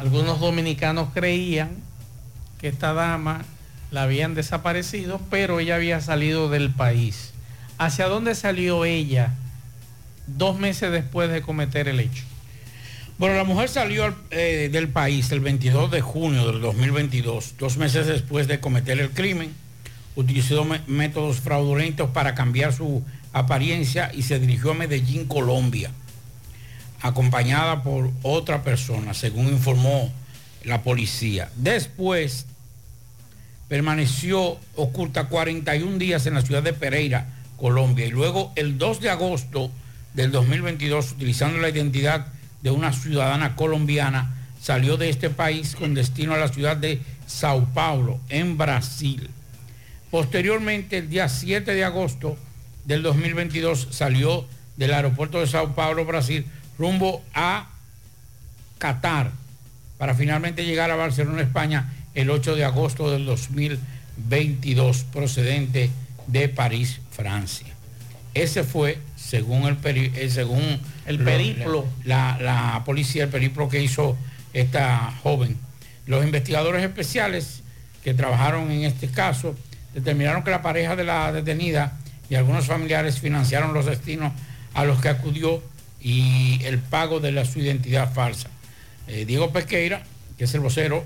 algunos 0.00 0.40
dominicanos 0.40 1.10
creían 1.14 1.70
que 2.60 2.68
esta 2.68 2.92
dama 2.92 3.44
la 3.90 4.02
habían 4.02 4.34
desaparecido, 4.34 5.20
pero 5.30 5.60
ella 5.60 5.76
había 5.76 6.00
salido 6.00 6.48
del 6.48 6.70
país. 6.70 7.32
¿Hacia 7.78 8.06
dónde 8.06 8.34
salió 8.34 8.84
ella 8.84 9.34
dos 10.36 10.58
meses 10.58 10.90
después 10.90 11.30
de 11.30 11.42
cometer 11.42 11.88
el 11.88 12.00
hecho. 12.00 12.24
Bueno, 13.18 13.36
la 13.36 13.44
mujer 13.44 13.68
salió 13.68 14.14
eh, 14.30 14.70
del 14.72 14.88
país 14.88 15.30
el 15.32 15.40
22 15.40 15.90
de 15.90 16.00
junio 16.00 16.46
del 16.46 16.60
2022, 16.60 17.54
dos 17.58 17.76
meses 17.76 18.06
después 18.06 18.48
de 18.48 18.60
cometer 18.60 18.98
el 18.98 19.10
crimen. 19.10 19.52
Utilizó 20.16 20.66
métodos 20.86 21.40
fraudulentos 21.40 22.10
para 22.10 22.34
cambiar 22.34 22.72
su 22.72 23.04
apariencia 23.32 24.10
y 24.14 24.22
se 24.22 24.38
dirigió 24.38 24.72
a 24.72 24.74
Medellín, 24.74 25.26
Colombia, 25.26 25.90
acompañada 27.00 27.82
por 27.82 28.10
otra 28.22 28.62
persona, 28.62 29.14
según 29.14 29.48
informó 29.48 30.12
la 30.64 30.82
policía. 30.82 31.50
Después 31.56 32.46
permaneció 33.68 34.58
oculta 34.76 35.28
41 35.28 35.98
días 35.98 36.26
en 36.26 36.34
la 36.34 36.42
ciudad 36.42 36.62
de 36.62 36.72
Pereira, 36.72 37.26
Colombia, 37.56 38.06
y 38.06 38.10
luego 38.10 38.52
el 38.56 38.78
2 38.78 39.00
de 39.00 39.10
agosto 39.10 39.70
del 40.14 40.32
2022, 40.32 41.12
utilizando 41.12 41.58
la 41.58 41.68
identidad 41.68 42.26
de 42.62 42.70
una 42.70 42.92
ciudadana 42.92 43.56
colombiana, 43.56 44.34
salió 44.60 44.96
de 44.96 45.08
este 45.08 45.30
país 45.30 45.76
con 45.76 45.94
destino 45.94 46.34
a 46.34 46.38
la 46.38 46.48
ciudad 46.48 46.76
de 46.76 47.00
Sao 47.26 47.66
Paulo, 47.72 48.20
en 48.28 48.58
Brasil. 48.58 49.30
Posteriormente, 50.10 50.98
el 50.98 51.08
día 51.08 51.28
7 51.28 51.72
de 51.72 51.84
agosto 51.84 52.36
del 52.84 53.02
2022, 53.02 53.88
salió 53.90 54.46
del 54.76 54.92
aeropuerto 54.92 55.38
de 55.38 55.46
Sao 55.46 55.74
Paulo, 55.74 56.04
Brasil, 56.04 56.44
rumbo 56.80 57.22
a 57.34 57.68
Qatar, 58.78 59.30
para 59.98 60.14
finalmente 60.14 60.64
llegar 60.64 60.90
a 60.90 60.96
Barcelona, 60.96 61.42
España, 61.42 61.92
el 62.14 62.30
8 62.30 62.56
de 62.56 62.64
agosto 62.64 63.10
del 63.10 63.26
2022, 63.26 65.04
procedente 65.12 65.90
de 66.26 66.48
París, 66.48 67.00
Francia. 67.10 67.66
Ese 68.32 68.64
fue, 68.64 68.98
según 69.16 69.66
el, 69.66 69.78
peri- 69.80 70.10
eh, 70.16 70.30
según 70.30 70.80
El 71.04 71.16
lo- 71.16 71.24
periplo. 71.24 71.86
La, 72.04 72.38
la 72.40 72.82
policía, 72.86 73.24
el 73.24 73.28
periplo 73.28 73.68
que 73.68 73.82
hizo 73.82 74.16
esta 74.54 75.12
joven. 75.22 75.58
Los 76.06 76.24
investigadores 76.24 76.82
especiales 76.82 77.62
que 78.02 78.14
trabajaron 78.14 78.70
en 78.70 78.84
este 78.84 79.08
caso 79.08 79.54
determinaron 79.92 80.42
que 80.44 80.50
la 80.50 80.62
pareja 80.62 80.96
de 80.96 81.04
la 81.04 81.30
detenida 81.32 81.98
y 82.30 82.36
algunos 82.36 82.64
familiares 82.66 83.18
financiaron 83.20 83.74
los 83.74 83.84
destinos 83.86 84.32
a 84.72 84.84
los 84.84 85.00
que 85.02 85.08
acudió 85.10 85.62
y 86.00 86.60
el 86.64 86.78
pago 86.78 87.20
de 87.20 87.32
la, 87.32 87.44
su 87.44 87.58
identidad 87.60 88.12
falsa. 88.12 88.48
Eh, 89.06 89.24
Diego 89.26 89.50
Pesqueira, 89.52 90.02
que 90.38 90.44
es 90.44 90.54
el 90.54 90.60
vocero, 90.60 91.04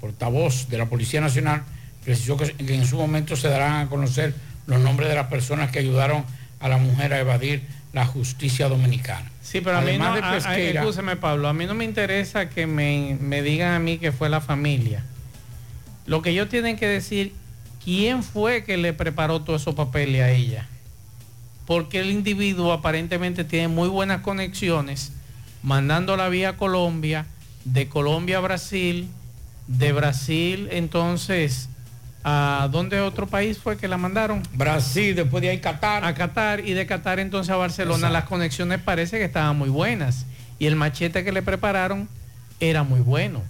portavoz 0.00 0.68
de 0.68 0.78
la 0.78 0.86
Policía 0.86 1.20
Nacional, 1.20 1.62
precisó 2.04 2.36
que, 2.36 2.52
que 2.52 2.74
en 2.74 2.86
su 2.86 2.96
momento 2.96 3.36
se 3.36 3.48
darán 3.48 3.86
a 3.86 3.88
conocer 3.88 4.34
los 4.66 4.80
nombres 4.80 5.08
de 5.08 5.14
las 5.14 5.26
personas 5.28 5.70
que 5.70 5.78
ayudaron 5.78 6.24
a 6.60 6.68
la 6.68 6.76
mujer 6.78 7.12
a 7.12 7.20
evadir 7.20 7.62
la 7.92 8.06
justicia 8.06 8.68
dominicana. 8.68 9.30
Sí, 9.42 9.60
pero 9.60 9.76
a 9.76 9.80
mí 9.80 9.98
no, 9.98 10.04
Además 10.06 10.14
de 10.14 10.20
a- 10.22 10.30
a- 10.30 10.34
Pesqueira- 10.56 10.80
escúcheme, 10.80 11.16
Pablo, 11.16 11.48
a 11.48 11.52
mí 11.52 11.66
no 11.66 11.74
me 11.74 11.84
interesa 11.84 12.48
que 12.48 12.66
me, 12.66 13.16
me 13.20 13.42
digan 13.42 13.74
a 13.74 13.78
mí 13.78 13.98
que 13.98 14.12
fue 14.12 14.28
la 14.30 14.40
familia. 14.40 15.04
Lo 16.06 16.22
que 16.22 16.30
ellos 16.30 16.48
tienen 16.48 16.76
que 16.76 16.86
decir, 16.88 17.34
¿quién 17.84 18.22
fue 18.24 18.64
que 18.64 18.76
le 18.76 18.92
preparó 18.92 19.42
todos 19.42 19.62
esos 19.62 19.74
papeles 19.74 20.22
a 20.22 20.30
ella? 20.30 20.66
Porque 21.66 22.00
el 22.00 22.10
individuo 22.10 22.72
aparentemente 22.72 23.44
tiene 23.44 23.68
muy 23.68 23.88
buenas 23.88 24.22
conexiones, 24.22 25.12
mandándola 25.62 26.28
vía 26.28 26.56
Colombia, 26.56 27.26
de 27.64 27.88
Colombia 27.88 28.38
a 28.38 28.40
Brasil, 28.40 29.08
de 29.68 29.92
Brasil 29.92 30.68
entonces 30.72 31.68
a 32.24 32.68
dónde 32.70 33.00
otro 33.00 33.26
país 33.26 33.58
fue 33.58 33.76
que 33.76 33.88
la 33.88 33.96
mandaron? 33.96 34.42
Brasil, 34.52 35.14
después 35.14 35.42
de 35.42 35.50
ahí 35.50 35.58
Qatar. 35.58 36.04
A 36.04 36.14
Qatar 36.14 36.60
y 36.60 36.72
de 36.72 36.86
Qatar 36.86 37.18
entonces 37.18 37.50
a 37.50 37.56
Barcelona. 37.56 37.96
Exacto. 37.96 38.12
Las 38.12 38.24
conexiones 38.24 38.80
parece 38.80 39.18
que 39.18 39.24
estaban 39.24 39.56
muy 39.58 39.70
buenas. 39.70 40.26
Y 40.58 40.66
el 40.66 40.76
machete 40.76 41.24
que 41.24 41.32
le 41.32 41.42
prepararon 41.42 42.08
era 42.60 42.84
muy 42.84 43.00
bueno, 43.00 43.42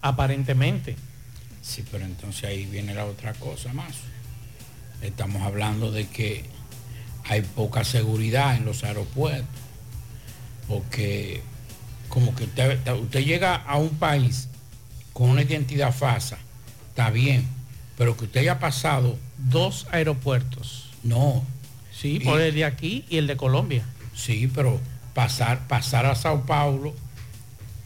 aparentemente. 0.00 0.96
Sí, 1.60 1.84
pero 1.92 2.04
entonces 2.04 2.44
ahí 2.44 2.66
viene 2.66 2.92
la 2.92 3.04
otra 3.04 3.34
cosa 3.34 3.72
más. 3.72 3.94
Estamos 5.00 5.42
hablando 5.42 5.92
de 5.92 6.08
que 6.08 6.44
hay 7.24 7.42
poca 7.42 7.84
seguridad 7.84 8.56
en 8.56 8.64
los 8.64 8.84
aeropuertos. 8.84 9.46
Porque 10.68 11.42
como 12.08 12.34
que 12.34 12.44
usted, 12.44 12.78
usted 12.94 13.24
llega 13.24 13.56
a 13.56 13.76
un 13.76 13.90
país 13.90 14.48
con 15.12 15.30
una 15.30 15.42
identidad 15.42 15.92
falsa, 15.94 16.38
está 16.88 17.10
bien, 17.10 17.46
pero 17.98 18.16
que 18.16 18.24
usted 18.24 18.40
haya 18.40 18.58
pasado 18.58 19.18
dos 19.38 19.86
aeropuertos. 19.90 20.88
No. 21.02 21.44
Sí, 21.92 22.20
por 22.20 22.40
el 22.40 22.54
de 22.54 22.64
aquí 22.64 23.04
y 23.08 23.18
el 23.18 23.26
de 23.26 23.36
Colombia. 23.36 23.84
Sí, 24.14 24.50
pero 24.54 24.80
pasar, 25.14 25.66
pasar 25.68 26.06
a 26.06 26.14
Sao 26.14 26.42
Paulo 26.46 26.94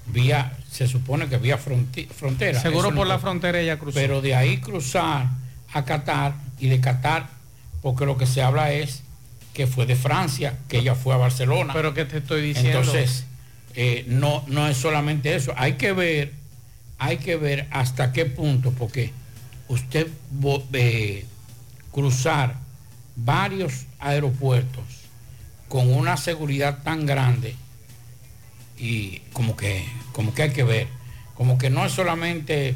vía, 0.07 0.57
se 0.70 0.87
supone 0.87 1.29
que 1.29 1.38
vía 1.38 1.59
fronti- 1.59 2.09
frontera. 2.09 2.61
Seguro 2.61 2.90
no 2.90 2.96
por 2.99 3.07
la 3.07 3.18
frontera 3.18 3.61
ella 3.61 3.79
cruzó. 3.79 3.94
Pero 3.99 4.20
de 4.20 4.35
ahí 4.37 4.59
cruzar 4.59 5.29
a 5.72 5.85
Qatar 5.85 6.35
y 6.61 6.68
de 6.68 6.81
Qatar, 6.81 7.29
porque 7.83 8.07
lo 8.07 8.16
que 8.16 8.27
se 8.27 8.42
habla 8.42 8.72
es 8.72 9.03
que 9.57 9.66
fue 9.66 9.87
de 9.87 9.97
Francia, 9.97 10.59
que 10.69 10.77
ella 10.79 10.95
fue 10.95 11.14
a 11.14 11.16
Barcelona. 11.16 11.73
Pero 11.73 11.95
que 11.95 12.05
te 12.05 12.19
estoy 12.19 12.42
diciendo. 12.42 12.81
Entonces, 12.81 13.25
eh, 13.75 14.05
no, 14.07 14.45
no 14.49 14.69
es 14.69 14.77
solamente 14.77 15.35
eso. 15.35 15.55
Hay 15.57 15.73
que 15.75 15.92
ver, 15.95 16.35
hay 16.99 17.16
que 17.16 17.37
ver 17.37 17.66
hasta 17.71 18.12
qué 18.12 18.27
punto, 18.27 18.73
porque 18.73 19.12
usted 19.69 20.09
eh, 20.75 21.25
cruzar 21.90 22.57
varios 23.16 23.87
aeropuertos 23.99 24.85
con 25.69 25.90
una 25.90 26.19
seguridad 26.19 26.83
tan 26.83 27.07
grande 27.07 27.55
y 28.79 29.21
como 29.33 29.57
que, 29.57 29.87
como 30.12 30.35
que 30.35 30.42
hay 30.42 30.51
que 30.51 30.64
ver, 30.64 30.87
como 31.35 31.57
que 31.57 31.71
no 31.71 31.87
es 31.87 31.92
solamente, 31.92 32.75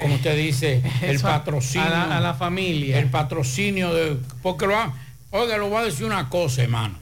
como 0.00 0.14
usted 0.14 0.34
dice, 0.34 0.80
el 1.02 1.16
Eso 1.16 1.26
patrocinio. 1.28 1.86
a 1.86 1.90
la- 1.90 2.16
a 2.16 2.20
la 2.20 2.32
familia. 2.32 2.98
El 2.98 3.10
patrocinio 3.10 3.92
de. 3.92 4.16
Porque 4.42 4.66
lo 4.66 4.76
ha- 4.78 4.94
oiga, 5.36 5.56
lo 5.58 5.68
voy 5.68 5.78
a 5.78 5.84
decir 5.84 6.04
una 6.06 6.28
cosa, 6.28 6.62
hermano. 6.62 6.94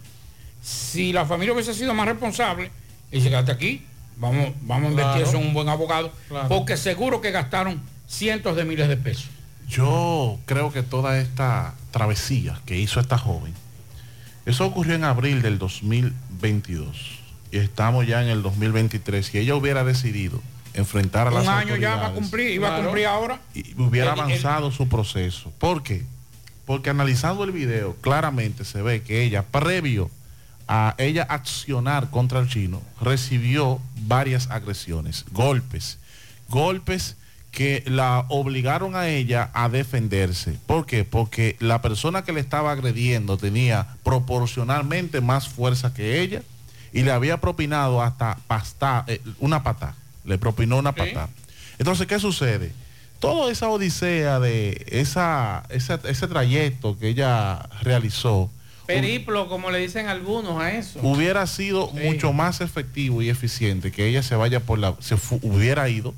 Si 0.63 1.13
la 1.13 1.27
familia 1.27 1.53
hubiese 1.55 1.75
sido 1.75 1.95
más 1.95 2.07
responsable, 2.07 2.71
y 3.11 3.17
dice, 3.17 3.29
quédate 3.29 3.53
aquí, 3.53 3.83
vamos, 4.17 4.51
vamos 4.63 4.87
a 4.87 4.91
invertir 4.91 5.15
Claro. 5.23 5.29
eso 5.29 5.39
en 5.39 5.47
un 5.49 5.55
buen 5.55 5.69
abogado, 5.69 6.13
Claro. 6.29 6.49
porque 6.49 6.77
seguro 6.77 7.21
que 7.21 7.31
gastaron 7.31 7.81
cientos 8.09 8.57
de 8.57 8.65
miles 8.65 8.89
de 8.89 8.97
pesos. 8.97 9.27
Yo 9.69 10.39
creo 10.47 10.73
que 10.73 10.83
toda 10.83 11.19
esta 11.19 11.75
travesía 11.91 12.61
que 12.67 12.79
hizo 12.79 13.01
esta 13.01 13.19
joven, 13.19 13.55
eso 14.47 14.67
ocurrió 14.67 14.95
en 14.95 15.05
abril 15.05 15.41
del 15.43 15.59
2022 15.59 16.97
y 17.51 17.59
estamos 17.59 18.07
ya 18.07 18.23
en 18.23 18.29
el 18.29 18.43
2023. 18.43 19.27
Si 19.27 19.39
ella 19.39 19.55
hubiera 19.55 19.85
decidido 19.85 20.41
enfrentar 20.75 21.29
a 21.29 21.31
las 21.31 21.45
Un 21.45 21.49
año 21.51 21.77
ya 21.77 21.97
va 21.97 22.09
a 22.09 22.13
cumplir, 22.13 22.51
iba 22.51 22.77
a 22.77 22.83
cumplir 22.83 23.07
ahora. 23.07 23.41
y 23.55 23.75
hubiera 23.81 24.13
El- 24.13 24.19
el- 24.19 24.25
avanzado 24.25 24.71
su 24.73 24.89
proceso. 24.89 25.53
¿Por 25.59 25.83
qué? 25.83 26.05
Porque 26.67 26.91
analizando 26.91 27.45
el 27.45 27.53
video, 27.53 27.97
claramente 28.01 28.65
se 28.65 28.83
ve 28.83 29.03
que 29.03 29.23
ella, 29.23 29.43
previo 29.43 30.11
a 30.67 30.95
ella 30.99 31.27
accionar 31.29 32.11
contra 32.11 32.41
el 32.41 32.49
chino, 32.49 32.81
recibió 33.01 33.81
varias 34.07 34.51
agresiones, 34.51 35.25
golpes, 35.31 35.99
golpes 36.49 37.17
que 37.55 37.85
la 37.87 38.25
obligaron 38.29 38.97
a 38.97 39.09
ella 39.09 39.51
a 39.55 39.69
defenderse. 39.69 40.59
¿Por 40.67 40.87
qué? 40.87 41.05
Porque 41.05 41.57
la 41.61 41.83
persona 41.83 42.25
que 42.25 42.33
le 42.33 42.41
estaba 42.41 42.73
agrediendo 42.73 43.37
tenía 43.37 43.87
proporcionalmente 44.03 45.21
más 45.21 45.49
fuerza 45.49 45.95
que 45.95 46.21
ella 46.21 46.43
y 46.93 47.03
le 47.03 47.13
había 47.13 47.41
propinado 47.41 48.03
hasta 48.03 48.39
pasta, 48.49 49.05
eh, 49.07 49.21
una 49.39 49.63
patada. 49.63 49.95
Le 50.25 50.39
propinó 50.39 50.79
una 50.79 50.93
patada. 50.93 51.29
Entonces, 51.79 52.07
¿qué 52.07 52.19
sucede? 52.19 52.73
Toda 53.25 53.51
esa 53.53 53.69
odisea 53.69 54.39
de 54.41 54.85
esa, 54.91 55.65
esa- 55.71 56.01
ese 56.05 56.27
trayecto 56.29 56.99
que 56.99 57.09
ella 57.09 57.69
realizó 57.83 58.51
Periplo, 58.87 59.49
como 59.49 59.71
le 59.71 59.79
dicen 59.79 60.09
algunos 60.09 60.61
a 60.61 60.73
eso. 60.73 61.01
hubiera 61.03 61.47
sido 61.47 61.91
Sí. 61.95 62.01
mucho 62.05 62.33
más 62.35 62.61
efectivo 62.61 63.23
y 63.23 63.31
eficiente 63.31 63.91
que 63.91 64.07
ella 64.07 64.23
se 64.23 64.37
vaya 64.37 64.61
por 64.61 64.79
la, 64.79 64.95
se 65.01 65.17
hubiera 65.43 65.89
ido 65.89 66.15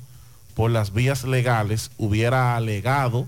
por 0.53 0.69
las 0.71 0.91
vías 0.93 1.23
legales, 1.23 1.91
hubiera 1.97 2.57
alegado 2.57 3.25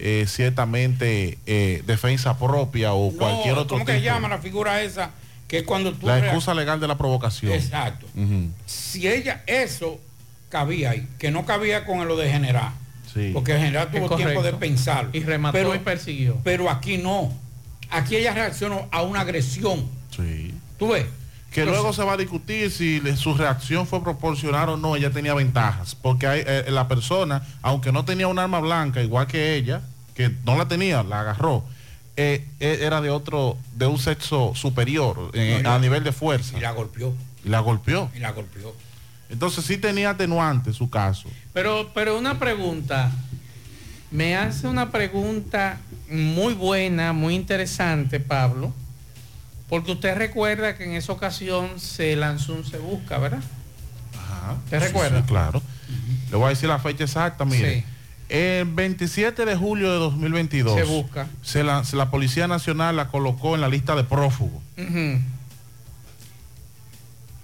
eh, 0.00 0.26
ciertamente 0.28 1.38
eh, 1.46 1.82
defensa 1.86 2.38
propia 2.38 2.92
o 2.92 3.10
cualquier 3.12 3.54
otro 3.54 3.74
¿Cómo 3.78 3.84
que 3.84 3.94
tipo. 3.94 4.04
llama 4.04 4.28
la 4.28 4.38
figura 4.38 4.80
esa? 4.80 5.10
Que 5.48 5.64
cuando 5.64 5.92
tú... 5.92 6.06
La 6.06 6.18
excusa 6.20 6.54
legal 6.54 6.78
de 6.78 6.86
la 6.86 6.96
provocación. 6.96 7.52
Exacto. 7.52 8.06
Si 8.66 9.08
ella, 9.08 9.42
eso 9.46 9.98
cabía 10.50 10.90
ahí, 10.90 11.08
que 11.18 11.30
no 11.30 11.44
cabía 11.46 11.84
con 11.84 12.06
lo 12.06 12.16
de 12.16 12.30
general. 12.30 12.70
Sí. 13.12 13.30
Porque 13.32 13.52
el 13.52 13.58
general 13.60 13.90
tuvo 13.90 14.16
tiempo 14.16 14.42
de 14.42 14.52
pensarlo. 14.54 15.10
Y 15.12 15.20
remató 15.22 15.74
y 15.74 15.78
persiguió. 15.78 16.36
Pero 16.44 16.68
aquí 16.70 16.98
no. 16.98 17.32
Aquí 17.90 18.16
ella 18.16 18.34
reaccionó 18.34 18.86
a 18.92 19.02
una 19.02 19.20
agresión. 19.20 19.86
Sí. 20.14 20.54
¿Tú 20.78 20.88
ves? 20.88 21.06
Que 21.50 21.60
Entonces- 21.62 21.80
luego 21.82 21.94
se 21.94 22.04
va 22.04 22.12
a 22.12 22.16
discutir 22.18 22.70
si 22.70 23.00
le- 23.00 23.16
su 23.16 23.32
reacción 23.34 23.86
fue 23.86 24.02
proporcional 24.02 24.68
o 24.68 24.76
no, 24.76 24.96
ella 24.96 25.10
tenía 25.10 25.32
ventajas. 25.32 25.94
Porque 25.94 26.26
hay, 26.26 26.42
eh, 26.46 26.66
la 26.68 26.86
persona, 26.88 27.42
aunque 27.62 27.90
no 27.90 28.04
tenía 28.04 28.28
un 28.28 28.38
arma 28.38 28.60
blanca, 28.60 29.02
igual 29.02 29.26
que 29.26 29.54
ella, 29.56 29.80
que 30.14 30.30
no 30.44 30.56
la 30.58 30.68
tenía, 30.68 31.02
la 31.02 31.20
agarró, 31.20 31.64
eh, 32.16 32.44
eh, 32.60 32.80
era 32.82 33.00
de 33.00 33.08
otro, 33.08 33.56
de 33.74 33.86
un 33.86 33.98
sexo 33.98 34.52
superior 34.54 35.30
eh, 35.32 35.60
No, 35.62 35.72
a 35.72 35.78
nivel 35.78 36.04
de 36.04 36.12
fuerza. 36.12 36.58
Y 36.58 36.60
la 36.60 36.72
golpeó. 36.72 37.14
Y 37.44 37.48
la 37.48 37.60
golpeó. 37.60 38.10
Y 38.14 38.18
la 38.18 38.32
golpeó. 38.32 38.74
Entonces 39.30 39.64
sí 39.64 39.76
tenía 39.78 40.10
atenuante 40.10 40.72
su 40.72 40.88
caso. 40.88 41.28
Pero, 41.52 41.90
pero 41.94 42.16
una 42.18 42.38
pregunta. 42.38 43.10
Me 44.10 44.36
hace 44.36 44.66
una 44.66 44.90
pregunta 44.90 45.78
muy 46.10 46.54
buena, 46.54 47.12
muy 47.12 47.34
interesante, 47.34 48.20
Pablo. 48.20 48.72
Porque 49.68 49.92
usted 49.92 50.16
recuerda 50.16 50.76
que 50.78 50.84
en 50.84 50.92
esa 50.94 51.12
ocasión 51.12 51.78
se 51.78 52.16
lanzó 52.16 52.54
un 52.54 52.64
Se 52.64 52.78
Busca, 52.78 53.18
¿verdad? 53.18 53.42
Ajá. 54.14 54.56
¿Te 54.70 54.80
Sí, 54.80 54.86
recuerda? 54.86 55.18
sí, 55.20 55.24
claro. 55.26 55.62
Le 56.30 56.36
voy 56.36 56.46
a 56.46 56.48
decir 56.50 56.68
la 56.70 56.78
fecha 56.78 57.04
exacta, 57.04 57.44
mire. 57.44 57.80
Sí. 57.80 57.84
El 58.30 58.64
27 58.66 59.44
de 59.44 59.56
julio 59.56 59.90
de 59.92 59.98
2022. 59.98 60.74
Se 60.74 60.84
busca. 60.84 61.26
se 61.42 61.62
la, 61.64 61.84
se 61.84 61.96
la 61.96 62.10
Policía 62.10 62.46
Nacional 62.48 62.96
la 62.96 63.08
colocó 63.08 63.54
en 63.54 63.60
la 63.60 63.68
lista 63.68 63.94
de 63.94 64.04
prófugos. 64.04 64.62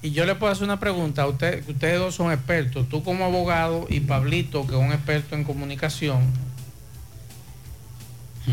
Y 0.05 0.11
yo 0.11 0.27
le 0.27 0.35
puedo 0.35 0.53
hacer 0.53 0.65
una 0.65 0.79
pregunta 0.79 1.23
a 1.23 1.27
usted, 1.27 1.65
que 1.65 1.73
ustedes 1.73 1.99
dos 1.99 2.15
son 2.15 2.31
expertos, 2.31 2.87
tú 2.91 3.03
como 3.03 3.25
abogado 3.25 3.87
y 3.89 4.01
Pablito, 4.01 4.67
que 4.67 4.75
es 4.75 4.79
un 4.79 4.93
experto 4.93 5.35
en 5.35 5.45
comunicación 5.45 6.21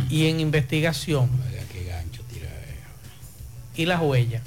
y 0.09 0.27
en 0.27 0.39
investigación. 0.39 1.29
Y 3.75 3.85
las 3.85 4.01
huellas. 4.01 4.41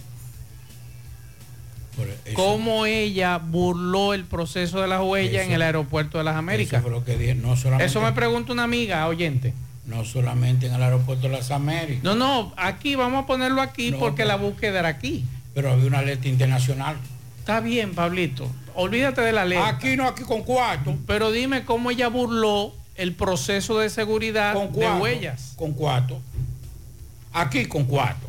¿Cómo 2.32 2.86
ella 2.86 3.36
burló 3.36 4.14
el 4.14 4.24
proceso 4.24 4.80
de 4.80 4.88
las 4.88 5.02
huellas 5.02 5.44
en 5.44 5.52
el 5.52 5.60
aeropuerto 5.60 6.16
de 6.16 6.24
las 6.24 6.36
Américas? 6.36 6.80
Eso 6.80 6.88
fue 6.88 6.90
lo 6.90 7.04
que 7.04 7.18
dije. 7.18 7.34
No 7.34 7.54
solamente, 7.54 7.84
Eso 7.84 8.00
me 8.00 8.12
pregunta 8.12 8.54
una 8.54 8.62
amiga 8.62 9.06
oyente. 9.08 9.52
no 9.84 10.06
solamente 10.06 10.68
en 10.68 10.72
el 10.72 10.82
aeropuerto 10.82 11.28
de 11.28 11.36
las 11.36 11.50
Américas. 11.50 12.02
No, 12.02 12.14
no, 12.14 12.54
aquí 12.56 12.94
vamos 12.94 13.24
a 13.24 13.26
ponerlo 13.26 13.60
aquí 13.60 13.90
No, 13.90 13.98
porque 13.98 14.24
la 14.24 14.36
búsqueda 14.36 14.78
era 14.78 14.88
aquí. 14.88 15.26
Pero 15.54 15.70
había 15.72 15.86
una 15.86 15.98
alerta 16.00 16.28
internacional. 16.28 16.96
Está 17.38 17.60
bien, 17.60 17.94
Pablito. 17.94 18.50
Olvídate 18.74 19.20
de 19.20 19.32
la 19.32 19.44
ley. 19.44 19.58
Aquí 19.58 19.96
no, 19.96 20.08
aquí 20.08 20.22
con 20.24 20.42
cuarto. 20.42 20.96
Pero 21.06 21.30
dime 21.30 21.64
cómo 21.64 21.90
ella 21.90 22.08
burló 22.08 22.72
el 22.96 23.14
proceso 23.14 23.78
de 23.78 23.90
seguridad 23.90 24.52
Con 24.54 24.68
de 24.72 24.78
cuarto. 24.78 25.02
huellas. 25.02 25.52
Con 25.56 25.72
cuarto. 25.72 26.20
Aquí 27.32 27.66
con 27.66 27.84
cuarto. 27.84 28.28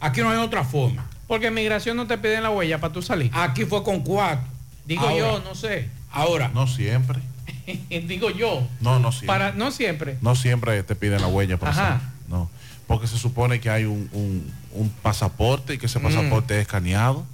Aquí 0.00 0.20
no 0.20 0.30
hay 0.30 0.38
otra 0.38 0.64
forma. 0.64 1.06
Porque 1.26 1.46
en 1.48 1.54
migración 1.54 1.96
no 1.96 2.06
te 2.06 2.18
piden 2.18 2.42
la 2.42 2.50
huella 2.50 2.78
para 2.80 2.92
tú 2.92 3.02
salir. 3.02 3.30
Aquí 3.34 3.64
fue 3.64 3.82
con 3.82 4.00
cuarto. 4.00 4.46
Digo 4.84 5.02
Ahora. 5.02 5.16
yo, 5.16 5.40
no 5.40 5.54
sé. 5.54 5.88
Ahora. 6.10 6.48
No 6.52 6.66
siempre. 6.66 7.20
Digo 8.06 8.30
yo. 8.30 8.66
No, 8.80 8.98
no 8.98 9.12
siempre. 9.12 9.26
Para, 9.28 9.52
no 9.52 9.70
siempre. 9.70 10.16
No 10.22 10.34
siempre 10.34 10.82
te 10.82 10.94
piden 10.96 11.20
la 11.20 11.28
huella 11.28 11.56
para 11.56 11.72
Ajá. 11.72 11.88
salir. 11.88 12.02
No. 12.28 12.50
Porque 12.90 13.06
se 13.06 13.18
supone 13.18 13.60
que 13.60 13.70
hay 13.70 13.84
un, 13.84 14.08
un- 14.12 14.52
un 14.72 14.88
pasaporte 14.90 15.74
y 15.74 15.78
que 15.78 15.86
ese 15.86 16.00
Mm. 16.00 16.02
pasaporte 16.02 16.56
es 16.56 16.62
escaneado. 16.62 17.24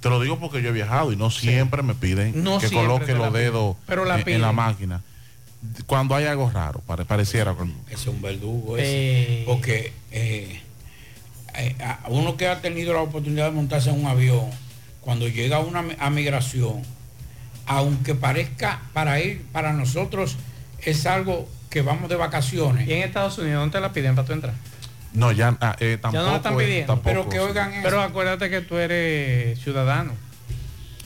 Te 0.00 0.10
lo 0.10 0.20
digo 0.20 0.38
porque 0.38 0.60
yo 0.62 0.68
he 0.68 0.72
viajado 0.72 1.10
y 1.10 1.16
no 1.16 1.30
siempre 1.30 1.82
me 1.82 1.94
piden 1.94 2.44
No 2.44 2.58
que 2.58 2.68
coloque 2.70 3.14
los 3.14 3.32
dedos 3.32 3.76
pero 3.86 4.04
la 4.04 4.20
en, 4.20 4.42
la 4.42 4.52
máquina. 4.52 5.00
Cuando 5.86 6.14
hay 6.14 6.26
algo 6.26 6.50
raro, 6.50 6.80
pare- 6.86 7.06
pareciera. 7.06 7.54
con- 7.54 7.72
Ese 7.86 7.94
es 7.94 8.06
un 8.08 8.20
verdugo 8.20 8.76
ese. 8.76 9.40
Eh. 9.40 9.42
Porque 9.46 9.94
eh, 10.10 10.60
eh, 11.54 11.76
a 11.82 12.00
uno 12.08 12.36
que 12.36 12.46
ha 12.48 12.60
tenido 12.60 12.92
la 12.92 13.00
oportunidad 13.00 13.46
de 13.46 13.52
montarse 13.52 13.88
en 13.88 14.00
un 14.00 14.06
avión, 14.06 14.50
cuando 15.00 15.28
llega 15.28 15.56
a 15.56 15.60
una 15.60 15.82
a 15.98 16.10
migración, 16.10 16.82
aunque 17.64 18.14
parezca 18.14 18.82
para 18.92 19.18
ir, 19.18 19.46
para 19.50 19.72
nosotros 19.72 20.36
es 20.82 21.06
algo 21.06 21.48
que 21.70 21.80
vamos 21.80 22.10
de 22.10 22.16
vacaciones. 22.16 22.86
Y 22.86 22.92
en 22.92 23.02
Estados 23.04 23.38
Unidos 23.38 23.64
no 23.64 23.70
te 23.72 23.80
la 23.80 23.92
piden 23.94 24.14
para 24.14 24.26
tú 24.26 24.34
entrar. 24.34 24.54
No, 25.12 25.32
ya, 25.32 25.56
ah, 25.60 25.76
eh, 25.80 25.96
Ya 25.96 26.00
tampoco. 26.00 26.24
no 26.24 26.30
la 26.30 26.36
están 26.36 26.52
es- 26.54 26.58
pidiendo. 26.66 26.86
tampoco, 26.86 27.08
Pero 27.10 27.28
que 27.28 27.36
sí. 27.36 27.42
oigan 27.42 27.72
eso. 27.72 27.82
Pero 27.82 28.00
acuérdate 28.02 28.50
que 28.50 28.60
tú 28.60 28.76
eres 28.78 29.58
ciudadano. 29.60 30.12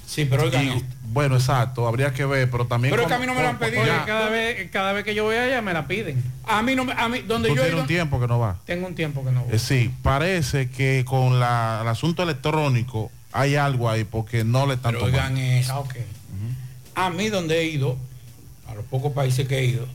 Sí, 0.07 0.27
pero 0.27 0.45
oigan 0.45 0.65
Y, 0.79 0.85
bueno, 1.09 1.37
exacto, 1.37 1.87
habría 1.89 2.13
que 2.13 2.25
ver, 2.25 2.51
pero 2.51 2.67
también. 2.67 2.91
Pero 2.91 3.03
es 3.03 3.09
que 3.09 3.15
a 3.15 3.19
mí 3.19 3.27
no 3.27 3.35
me 3.35 3.43
la 3.43 3.51
han 3.51 3.59
pedido. 3.59 3.85
Ya, 3.87 4.05
cada 4.05 4.29
vez, 4.29 4.71
cada 4.71 4.93
vez 4.93 5.05
que 5.05 5.15
yo 5.15 5.25
voy 5.25 5.37
allá 5.37 5.63
me 5.63 5.73
la 5.73 5.87
piden. 5.87 6.23
A 6.47 6.63
mí 6.63 6.75
no 6.75 6.85
me, 6.85 6.93
a 6.93 7.09
mí, 7.09 7.21
donde 7.21 7.49
tú 7.49 7.55
yo 7.57 7.63
tienes 7.63 7.73
ido- 7.73 7.81
un 7.83 7.87
tiempo 7.89 8.21
que 8.21 8.27
no 8.29 8.39
va. 8.39 8.59
Tengo 8.67 8.87
un 8.87 8.95
tiempo 8.95 9.25
que 9.25 9.31
no 9.33 9.45
voy. 9.45 9.55
Eh, 9.55 9.59
sí, 9.59 9.91
parece 10.03 10.69
que 10.71 11.05
con 11.07 11.41
la- 11.41 11.81
el 11.83 11.89
asunto 11.89 12.23
electrónico 12.23 13.11
hay 13.33 13.57
algo 13.57 13.89
ahí 13.89 14.05
porque 14.05 14.45
no 14.45 14.67
le 14.67 14.75
están 14.75 14.93
pero 14.95 15.07
tomando. 15.07 15.19
oigan 15.31 15.39
eso. 15.39 15.87
Ah. 16.95 17.07
A 17.07 17.11
mí 17.11 17.29
donde 17.31 17.61
he 17.61 17.65
ido, 17.65 17.97
a 18.69 18.75
los 18.75 18.85
pocos 18.85 19.13
países 19.13 19.49
que 19.49 19.59
he 19.59 19.65
ido, 19.65 19.87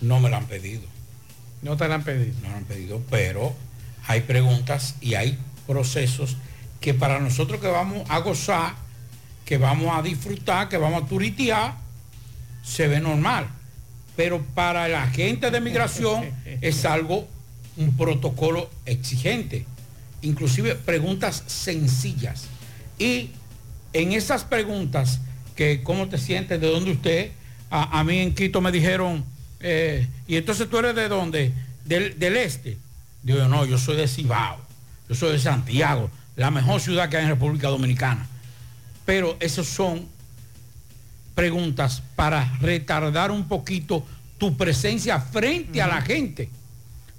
no 0.00 0.18
me 0.20 0.28
la 0.30 0.38
han 0.38 0.46
pedido. 0.46 0.82
No 1.62 1.76
te 1.76 1.88
la 1.88 1.94
han 1.94 2.04
pedido. 2.04 2.34
No 2.42 2.50
la 2.50 2.56
han 2.56 2.64
pedido, 2.64 3.02
pero 3.08 3.54
hay 4.06 4.20
preguntas 4.22 4.96
y 5.00 5.14
hay 5.14 5.38
procesos 5.66 6.36
que 6.80 6.92
para 6.92 7.20
nosotros 7.20 7.60
que 7.60 7.68
vamos 7.68 8.02
a 8.10 8.18
gozar, 8.18 8.74
que 9.44 9.56
vamos 9.56 9.96
a 9.96 10.02
disfrutar, 10.02 10.68
que 10.68 10.76
vamos 10.76 11.04
a 11.04 11.06
turitear, 11.06 11.76
se 12.62 12.88
ve 12.88 13.00
normal. 13.00 13.48
Pero 14.16 14.42
para 14.54 14.86
el 14.86 14.94
agente 14.94 15.50
de 15.50 15.60
migración 15.60 16.24
es 16.60 16.84
algo, 16.84 17.28
un 17.76 17.96
protocolo 17.96 18.68
exigente. 18.84 19.64
Inclusive 20.22 20.74
preguntas 20.74 21.44
sencillas. 21.46 22.46
Y 22.98 23.30
en 23.92 24.12
esas 24.12 24.44
preguntas, 24.44 25.20
que 25.54 25.82
cómo 25.82 26.08
te 26.08 26.18
sientes, 26.18 26.60
de 26.60 26.68
dónde 26.68 26.92
usted, 26.92 27.30
a, 27.70 28.00
a 28.00 28.04
mí 28.04 28.18
en 28.18 28.34
Quito 28.34 28.60
me 28.60 28.72
dijeron, 28.72 29.24
eh, 29.62 30.08
y 30.26 30.36
entonces 30.36 30.68
tú 30.68 30.78
eres 30.78 30.94
de 30.94 31.08
dónde, 31.08 31.52
del, 31.84 32.18
del 32.18 32.36
este. 32.36 32.76
Digo, 33.22 33.38
yo, 33.38 33.48
no, 33.48 33.64
yo 33.64 33.78
soy 33.78 33.96
de 33.96 34.08
Cibao, 34.08 34.58
yo 35.08 35.14
soy 35.14 35.32
de 35.32 35.38
Santiago, 35.38 36.10
la 36.36 36.50
mejor 36.50 36.80
ciudad 36.80 37.08
que 37.08 37.16
hay 37.16 37.24
en 37.24 37.30
República 37.30 37.68
Dominicana. 37.68 38.26
Pero 39.04 39.36
esos 39.40 39.68
son 39.68 40.06
preguntas 41.34 42.02
para 42.16 42.56
retardar 42.60 43.30
un 43.30 43.48
poquito 43.48 44.04
tu 44.38 44.56
presencia 44.56 45.20
frente 45.20 45.80
a 45.80 45.86
la 45.86 46.02
gente, 46.02 46.50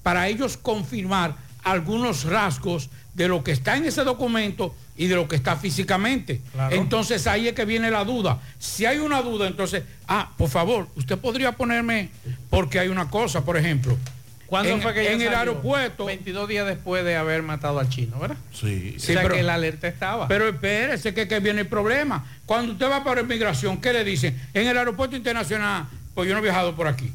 para 0.02 0.28
ellos 0.28 0.58
confirmar 0.58 1.36
algunos 1.64 2.26
rasgos 2.26 2.90
de 3.14 3.28
lo 3.28 3.44
que 3.44 3.52
está 3.52 3.78
en 3.78 3.86
ese 3.86 4.04
documento 4.04 4.76
y 4.96 5.08
de 5.08 5.16
lo 5.16 5.28
que 5.28 5.36
está 5.36 5.56
físicamente. 5.56 6.42
Claro. 6.54 6.76
Entonces 6.76 7.26
ahí 7.28 7.48
es 7.48 7.54
que 7.54 7.66
viene 7.66 7.90
la 7.90 8.04
duda. 8.06 8.40
Si 8.60 8.86
hay 8.86 9.00
una 9.00 9.22
duda, 9.22 9.48
entonces, 9.48 9.84
ah, 10.08 10.32
por 10.38 10.50
favor, 10.50 10.88
usted 10.96 11.18
podría 11.18 11.54
ponerme, 11.54 12.10
porque 12.50 12.80
hay 12.80 12.90
una 12.90 13.10
cosa, 13.10 13.44
por 13.44 13.58
ejemplo, 13.58 13.98
¿Cuándo 14.46 14.70
en, 14.74 14.82
fue 14.84 14.94
que 14.94 15.12
en 15.12 15.20
el 15.20 15.34
aeropuerto, 15.34 16.06
22 16.06 16.48
días 16.48 16.68
después 16.68 17.04
de 17.04 17.16
haber 17.16 17.42
matado 17.42 17.80
al 17.80 17.90
chino, 17.90 18.20
¿verdad? 18.20 18.38
Sí. 18.54 18.94
o 18.96 19.00
Sí, 19.00 19.14
sea 19.14 19.24
pero- 19.24 19.34
que 19.34 19.42
la 19.42 19.56
alerta 19.56 19.88
estaba. 19.88 20.28
Pero 20.28 20.48
espérese 20.48 21.12
que, 21.16 21.28
que 21.28 21.40
viene 21.40 21.62
el 21.62 21.68
problema. 21.68 22.24
Cuando 22.46 22.74
usted 22.74 22.88
va 22.88 23.04
para 23.04 23.22
inmigración, 23.22 23.82
¿qué 23.82 23.94
le 23.94 24.04
dicen? 24.04 24.40
En 24.54 24.68
el 24.68 24.78
aeropuerto 24.78 25.16
internacional, 25.16 25.86
pues 26.14 26.28
yo 26.30 26.36
no 26.36 26.40
he 26.40 26.44
viajado 26.44 26.76
por 26.76 26.88
aquí, 26.88 27.12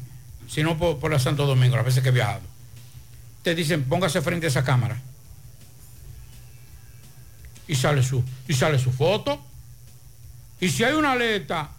sino 0.49 0.77
por, 0.77 0.99
por 0.99 1.11
la 1.11 1.19
Santo 1.19 1.45
Domingo, 1.45 1.77
las 1.77 1.85
veces 1.85 2.03
que 2.03 2.09
he 2.09 2.11
viajado. 2.11 2.41
Te 3.41 3.55
dicen, 3.55 3.83
póngase 3.85 4.19
frente 4.21 4.47
a 4.47 4.49
esa 4.49 4.65
cámara. 4.65 4.99
Y 7.69 7.75
sale 7.75 8.03
su, 8.03 8.21
y 8.47 8.53
sale 8.53 8.77
su 8.79 8.91
foto. 8.91 9.39
Y 10.59 10.69
si 10.69 10.83
hay 10.83 10.95
una 10.95 11.13
alerta, 11.13 11.69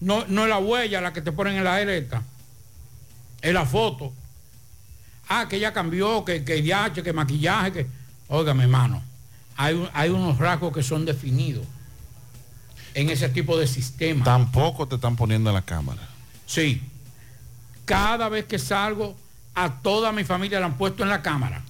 no, 0.00 0.24
no 0.28 0.42
es 0.42 0.48
la 0.48 0.58
huella 0.58 1.00
la 1.00 1.12
que 1.12 1.22
te 1.22 1.32
ponen 1.32 1.56
en 1.56 1.64
la 1.64 1.74
alerta, 1.74 2.22
es 3.40 3.52
la 3.52 3.64
foto. 3.64 4.12
Ah, 5.28 5.46
que 5.48 5.58
ya 5.58 5.72
cambió, 5.72 6.24
que, 6.24 6.44
que 6.44 6.62
ya, 6.62 6.92
que 6.92 7.12
maquillaje, 7.12 7.72
que. 7.72 7.86
Óigame, 8.28 8.64
hermano, 8.64 9.02
hay, 9.56 9.88
hay 9.94 10.10
unos 10.10 10.38
rasgos 10.38 10.72
que 10.74 10.82
son 10.82 11.06
definidos 11.06 11.66
en 12.92 13.08
ese 13.08 13.30
tipo 13.30 13.58
de 13.58 13.66
sistema. 13.66 14.24
Tampoco 14.24 14.86
te 14.86 14.96
están 14.96 15.16
poniendo 15.16 15.48
en 15.50 15.54
la 15.54 15.62
cámara. 15.62 16.06
Sí. 16.46 16.82
Cada 17.86 18.28
vez 18.28 18.44
que 18.44 18.58
salgo, 18.58 19.16
a 19.54 19.80
toda 19.80 20.12
mi 20.12 20.24
familia 20.24 20.60
la 20.60 20.66
han 20.66 20.76
puesto 20.76 21.02
en 21.02 21.08
la 21.08 21.22
cámara. 21.22 21.62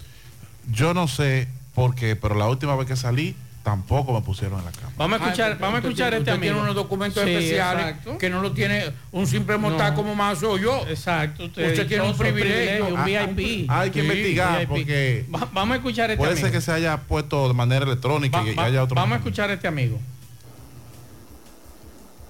Yo 0.71 0.93
no 0.93 1.07
sé 1.07 1.49
por 1.75 1.95
qué, 1.95 2.17
pero 2.17 2.35
la 2.35 2.49
última 2.49 2.77
vez 2.77 2.87
que 2.87 2.97
salí, 2.97 3.37
tampoco 3.65 4.13
me 4.13 4.21
pusieron 4.21 4.59
en 4.61 4.67
la 4.67 4.71
cámara. 4.73 4.93
Vamos 4.99 5.21
a 5.21 5.25
escuchar, 5.25 5.53
Ay, 5.53 5.59
vamos 5.59 5.75
a 5.75 5.79
usted 5.79 5.89
escuchar 5.89 6.13
este 6.15 6.19
usted 6.31 6.33
tiene 6.41 6.49
amigo. 6.51 6.63
unos 6.65 6.75
documentos 6.77 7.25
Sí, 7.25 7.31
especiales 7.31 7.87
exacto. 7.87 8.19
que 8.19 8.29
no 8.31 8.43
lo 8.43 8.53
tiene 8.53 8.93
un 9.11 9.27
simple 9.27 9.57
mortal 9.57 9.91
No. 9.93 9.97
como 9.97 10.15
más 10.15 10.39
soy 10.39 10.61
yo. 10.61 10.85
Exacto. 10.87 11.45
Usted 11.47 11.87
tiene 11.89 12.05
un 12.05 12.17
privilegio. 12.17 12.87
un 12.89 12.99
Ah, 12.99 13.05
VIP. 13.05 13.67
Hay 13.71 13.91
que 13.91 14.01
Sí, 14.03 14.07
investigar 14.07 14.59
VIP. 14.61 14.69
porque 14.69 15.27
Va- 15.35 15.49
vamos 15.53 15.73
a 15.75 15.77
escuchar 15.79 16.11
este 16.11 16.19
puede 16.19 16.33
amigo. 16.33 16.47
ser 16.47 16.53
que 16.55 16.61
se 16.61 16.73
haya 16.73 16.99
puesto 16.99 17.49
de 17.49 17.55
manera 17.55 17.87
electrónica 17.87 18.43
Va- 18.43 18.49
y 18.51 18.59
haya 18.59 18.83
otro. 18.85 18.95
vamos 18.95 19.15
a 19.15 19.19
escuchar 19.19 19.51
este 19.51 19.67
amigo. 19.67 19.99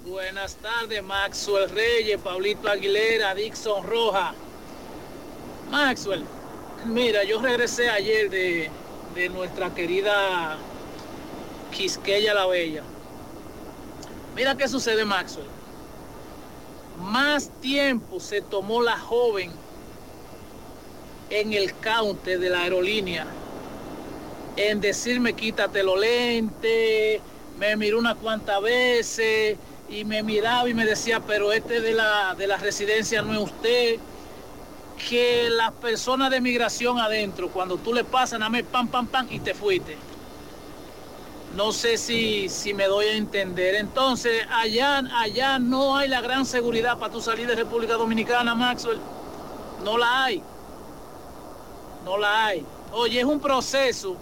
Buenas 0.05 0.55
tardes, 0.55 1.03
Maxwell 1.03 1.69
Reyes, 1.69 2.17
Pablito 2.21 2.69
Aguilera, 2.69 3.33
Dixon 3.35 3.83
Roja. 3.85 4.33
Maxwell, 5.69 6.23
mira, 6.85 7.23
yo 7.23 7.41
regresé 7.41 7.89
ayer 7.89 8.29
de, 8.29 8.69
de 9.15 9.29
nuestra 9.29 9.73
querida 9.73 10.57
Quisqueya 11.75 12.33
la 12.33 12.45
Bella. 12.45 12.83
Mira 14.35 14.55
qué 14.55 14.67
sucede, 14.67 15.05
Maxwell. 15.05 15.47
Más 16.99 17.49
tiempo 17.61 18.19
se 18.19 18.41
tomó 18.41 18.81
la 18.81 18.97
joven 18.97 19.51
en 21.29 21.53
el 21.53 21.73
counter 21.75 22.39
de 22.39 22.49
la 22.49 22.61
aerolínea 22.61 23.27
en 24.57 24.79
decirme 24.79 25.33
quítate 25.33 25.83
los 25.83 25.99
lentes, 25.99 27.19
me 27.57 27.75
miró 27.75 27.99
unas 27.99 28.15
cuantas 28.15 28.61
veces 28.61 29.57
y 29.89 30.05
me 30.05 30.23
miraba 30.23 30.69
y 30.69 30.73
me 30.73 30.85
decía, 30.85 31.19
pero 31.19 31.51
este 31.51 31.81
de 31.81 31.93
la, 31.93 32.35
de 32.35 32.47
residencia 32.57 33.21
no 33.21 33.33
es 33.33 33.39
usted. 33.39 33.97
Que 35.09 35.49
las 35.49 35.73
personas 35.73 36.31
de 36.31 36.39
migración 36.39 36.99
adentro, 36.99 37.49
cuando 37.49 37.77
tú 37.77 37.93
le 37.93 38.05
pasas, 38.05 38.39
nada 38.39 38.49
más 38.49 38.63
pam, 38.63 38.87
pam, 38.87 39.05
pam 39.07 39.27
y 39.29 39.39
te 39.39 39.53
fuiste. 39.53 39.97
No 41.55 41.71
sé 41.71 41.97
si, 41.97 42.49
si 42.49 42.73
me 42.73 42.85
doy 42.85 43.05
a 43.05 43.15
entender. 43.15 43.75
Entonces, 43.75 44.45
allá, 44.51 45.01
allá 45.15 45.57
no 45.57 45.95
hay 45.95 46.09
la 46.09 46.19
gran 46.19 46.45
seguridad 46.45 46.97
para 46.97 47.13
tu 47.13 47.21
salir 47.21 47.47
de 47.47 47.55
República 47.55 47.93
Dominicana, 47.93 48.53
Maxwell. 48.53 48.99
No 49.83 49.97
la 49.97 50.25
hay. 50.25 50.43
No 52.03 52.17
la 52.17 52.45
hay. 52.47 52.65
Oye, 52.91 53.19
es 53.19 53.25
un 53.25 53.39
proceso 53.39 54.17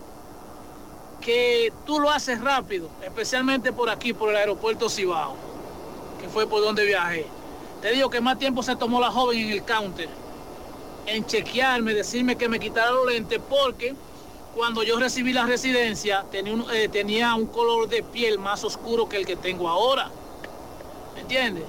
que 1.21 1.73
tú 1.85 1.99
lo 1.99 2.11
haces 2.11 2.39
rápido, 2.39 2.89
especialmente 3.03 3.71
por 3.71 3.89
aquí, 3.89 4.13
por 4.13 4.29
el 4.29 4.35
aeropuerto 4.35 4.89
Cibao, 4.89 5.35
que 6.21 6.27
fue 6.27 6.45
por 6.47 6.61
donde 6.61 6.85
viajé. 6.85 7.25
Te 7.81 7.91
digo 7.91 8.09
que 8.09 8.21
más 8.21 8.37
tiempo 8.37 8.61
se 8.61 8.75
tomó 8.75 8.99
la 8.99 9.09
joven 9.09 9.39
en 9.39 9.49
el 9.49 9.63
counter, 9.63 10.09
en 11.05 11.25
chequearme, 11.25 11.93
decirme 11.93 12.35
que 12.35 12.47
me 12.47 12.59
quitara 12.59 12.91
los 12.91 13.07
lentes, 13.07 13.39
porque 13.49 13.95
cuando 14.55 14.83
yo 14.83 14.99
recibí 14.99 15.33
la 15.33 15.45
residencia 15.45 16.25
tenía 16.31 16.53
un, 16.53 16.65
eh, 16.71 16.87
tenía 16.87 17.33
un 17.35 17.47
color 17.47 17.89
de 17.89 18.03
piel 18.03 18.37
más 18.37 18.63
oscuro 18.63 19.09
que 19.09 19.17
el 19.17 19.25
que 19.25 19.35
tengo 19.35 19.67
ahora. 19.67 20.09
¿Me 21.15 21.21
entiendes? 21.21 21.63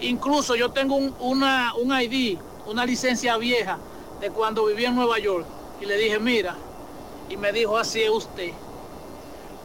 Incluso 0.00 0.56
yo 0.56 0.70
tengo 0.70 0.96
un, 0.96 1.14
una, 1.20 1.74
un 1.74 1.92
ID, 1.92 2.38
una 2.66 2.84
licencia 2.84 3.36
vieja 3.36 3.78
de 4.20 4.30
cuando 4.30 4.66
vivía 4.66 4.88
en 4.88 4.96
Nueva 4.96 5.18
York. 5.18 5.46
Y 5.80 5.86
le 5.86 5.96
dije, 5.96 6.18
mira, 6.18 6.56
y 7.28 7.36
me 7.36 7.52
dijo, 7.52 7.78
así 7.78 8.02
es 8.02 8.10
usted. 8.10 8.52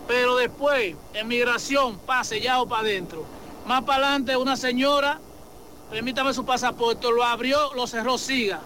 Pero 0.08 0.36
después, 0.36 0.96
en 1.14 1.28
migración, 1.28 1.98
pase 2.00 2.40
ya 2.40 2.62
o 2.62 2.68
para 2.68 2.82
adentro. 2.82 3.26
Más 3.66 3.84
para 3.84 4.08
adelante, 4.08 4.38
una 4.38 4.56
señora, 4.56 5.20
permítame 5.90 6.34
su 6.34 6.46
pasaporte, 6.46 7.12
lo 7.12 7.24
abrió, 7.24 7.74
lo 7.74 7.88
cerró, 7.88 8.18
siga. 8.18 8.60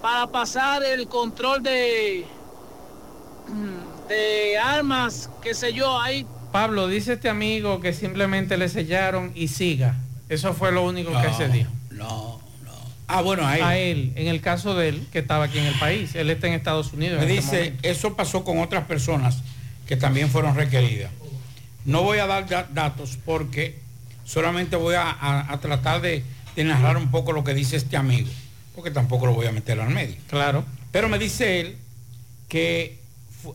Para 0.00 0.26
pasar 0.28 0.82
el 0.82 1.08
control 1.08 1.62
de, 1.62 2.26
de 4.08 4.58
armas, 4.58 5.30
qué 5.42 5.54
sé 5.54 5.72
yo, 5.72 6.00
ahí. 6.00 6.26
Pablo, 6.52 6.86
dice 6.88 7.14
este 7.14 7.28
amigo 7.28 7.80
que 7.80 7.92
simplemente 7.92 8.56
le 8.58 8.68
sellaron 8.68 9.32
y 9.34 9.48
siga. 9.48 9.96
Eso 10.28 10.52
fue 10.54 10.70
lo 10.72 10.84
único 10.84 11.10
que 11.20 11.32
se 11.34 11.48
dijo. 11.48 11.70
No, 11.90 12.40
no. 12.64 12.72
Ah, 13.08 13.22
bueno, 13.22 13.46
a 13.46 13.56
él. 13.56 13.62
A 13.62 13.76
él, 13.78 14.12
en 14.16 14.28
el 14.28 14.40
caso 14.40 14.74
de 14.74 14.88
él, 14.88 15.06
que 15.12 15.20
estaba 15.20 15.44
aquí 15.44 15.58
en 15.58 15.66
el 15.66 15.78
país. 15.78 16.14
Él 16.14 16.30
está 16.30 16.46
en 16.48 16.54
Estados 16.54 16.92
Unidos. 16.92 17.18
Me 17.18 17.24
en 17.32 17.38
este 17.38 17.56
dice, 17.62 17.74
eso 17.82 18.14
pasó 18.16 18.44
con 18.44 18.58
otras 18.58 18.84
personas 18.84 19.38
que 19.86 19.96
también 19.96 20.28
fueron 20.30 20.54
requeridas. 20.54 21.10
No 21.84 22.02
voy 22.02 22.18
a 22.18 22.26
dar 22.26 22.48
da- 22.48 22.68
datos 22.72 23.18
porque 23.24 23.78
solamente 24.24 24.76
voy 24.76 24.94
a, 24.94 25.10
a- 25.10 25.52
a 25.52 25.60
tratar 25.60 26.00
de, 26.00 26.22
de 26.54 26.64
narrar 26.64 26.96
un 26.96 27.10
poco 27.10 27.32
lo 27.32 27.44
que 27.44 27.54
dice 27.54 27.76
este 27.76 27.96
amigo, 27.96 28.28
porque 28.74 28.90
tampoco 28.90 29.26
lo 29.26 29.32
voy 29.34 29.46
a 29.46 29.52
meter 29.52 29.80
al 29.80 29.90
medio. 29.90 30.16
Claro. 30.28 30.64
Pero 30.92 31.08
me 31.08 31.18
dice 31.18 31.60
él 31.60 31.76
que 32.48 33.01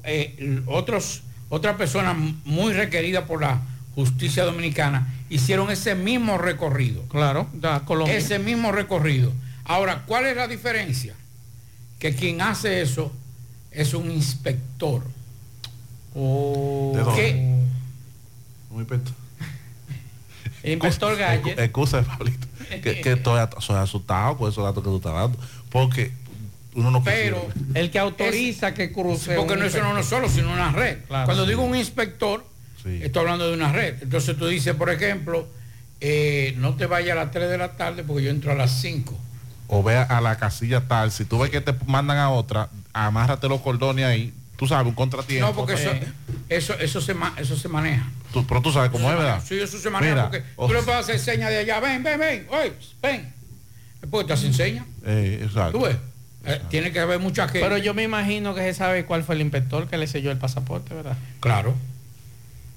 eh, 0.03 0.61
otros, 0.65 1.21
otras 1.49 1.75
personas 1.75 2.17
muy 2.45 2.73
requeridas 2.73 3.23
por 3.25 3.41
la 3.41 3.61
justicia 3.95 4.43
dominicana 4.43 5.13
hicieron 5.29 5.69
ese 5.71 5.95
mismo 5.95 6.37
recorrido. 6.37 7.03
Claro, 7.03 7.47
da 7.53 7.81
Colombia. 7.81 8.15
Ese 8.15 8.39
mismo 8.39 8.71
recorrido. 8.71 9.33
Ahora, 9.65 10.03
¿cuál 10.05 10.25
es 10.27 10.35
la 10.35 10.47
diferencia? 10.47 11.15
Que 11.99 12.15
quien 12.15 12.41
hace 12.41 12.81
eso 12.81 13.11
es 13.71 13.93
un 13.93 14.11
inspector. 14.11 15.03
¿De 16.13 16.21
dónde? 16.99 17.15
que 17.15 17.55
Muy 18.69 18.85
peto. 18.85 19.11
Inspector 20.63 21.15
Galler. 21.17 21.59
Excusa, 21.59 22.01
Pablito. 22.03 22.47
Que, 22.69 23.01
que 23.01 23.13
estoy, 23.13 23.39
soy 23.59 23.77
asustado 23.77 24.37
por 24.37 24.49
esos 24.51 24.63
datos 24.63 24.83
que 24.83 24.89
tú 24.89 24.97
estás 24.97 25.13
dando. 25.13 25.37
Porque 25.69 26.11
uno 26.77 26.91
no 26.91 27.03
Pero 27.03 27.47
quisiera- 27.53 27.79
el 27.79 27.91
que 27.91 27.99
autoriza 27.99 28.73
que 28.73 28.91
cruce. 28.91 29.35
porque 29.35 29.55
no 29.55 29.65
es 29.65 29.73
uno 29.75 29.89
inspector. 29.97 30.03
solo, 30.21 30.29
sino 30.29 30.51
una 30.53 30.71
red. 30.71 30.99
Claro. 31.07 31.25
Cuando 31.25 31.45
digo 31.45 31.63
un 31.63 31.75
inspector, 31.75 32.45
estoy 32.85 33.19
hablando 33.21 33.47
de 33.47 33.53
una 33.55 33.71
red. 33.71 33.95
Entonces 34.01 34.37
tú 34.37 34.47
dices, 34.47 34.75
por 34.75 34.89
ejemplo, 34.89 35.47
eh, 36.01 36.53
no 36.57 36.75
te 36.75 36.85
vayas 36.85 37.17
a 37.17 37.23
las 37.23 37.31
3 37.31 37.49
de 37.49 37.57
la 37.57 37.73
tarde 37.75 38.03
porque 38.03 38.23
yo 38.23 38.29
entro 38.29 38.51
a 38.51 38.55
las 38.55 38.79
5. 38.81 39.17
o 39.69 39.83
ve 39.83 39.97
a 39.97 40.21
la 40.21 40.37
casilla 40.37 40.87
tal, 40.87 41.11
si 41.11 41.25
tú 41.25 41.39
ves 41.39 41.49
que 41.49 41.59
te 41.59 41.73
mandan 41.87 42.17
a 42.19 42.29
otra, 42.29 42.69
amárrate 42.93 43.49
los 43.49 43.59
cordones 43.59 44.05
ahí, 44.05 44.33
tú 44.55 44.65
sabes, 44.65 44.87
un 44.87 44.93
contratiempo. 44.95 45.45
No, 45.47 45.53
porque 45.53 45.73
eso, 45.73 45.91
eso, 46.47 46.73
eso, 46.79 47.01
se, 47.01 47.13
eso 47.37 47.57
se 47.57 47.67
maneja. 47.67 48.07
Tú- 48.31 48.47
pero 48.47 48.61
tú 48.61 48.71
sabes 48.71 48.91
cómo 48.91 49.11
es, 49.11 49.17
¿verdad? 49.17 49.43
Sí, 49.45 49.59
eso 49.59 49.77
se 49.77 49.89
maneja 49.89 50.13
Mira, 50.13 50.23
porque 50.29 50.43
oh, 50.55 50.67
tú 50.67 50.73
le 50.73 50.81
puedes 50.83 51.01
hacer 51.01 51.19
señas 51.19 51.49
de 51.49 51.57
allá, 51.57 51.81
ven, 51.81 52.01
ven, 52.01 52.17
ven, 52.17 52.47
oye, 52.49 52.71
ven. 53.01 53.33
Después 53.99 54.25
te 54.27 54.31
hacen 54.33 54.53
señas. 54.53 54.85
eh, 55.05 55.41
exacto. 55.43 55.79
Tú 55.79 55.83
ves. 55.85 55.97
Eh, 56.47 56.61
tiene 56.69 56.91
que 56.91 56.99
haber 56.99 57.19
mucha 57.19 57.43
gente. 57.47 57.59
Pero 57.61 57.77
yo 57.77 57.93
me 57.93 58.03
imagino 58.03 58.55
que 58.55 58.61
se 58.61 58.73
sabe 58.73 59.05
cuál 59.05 59.23
fue 59.23 59.35
el 59.35 59.41
inspector 59.41 59.87
que 59.87 59.97
le 59.97 60.07
selló 60.07 60.31
el 60.31 60.37
pasaporte, 60.37 60.93
¿verdad? 60.93 61.17
Claro. 61.39 61.75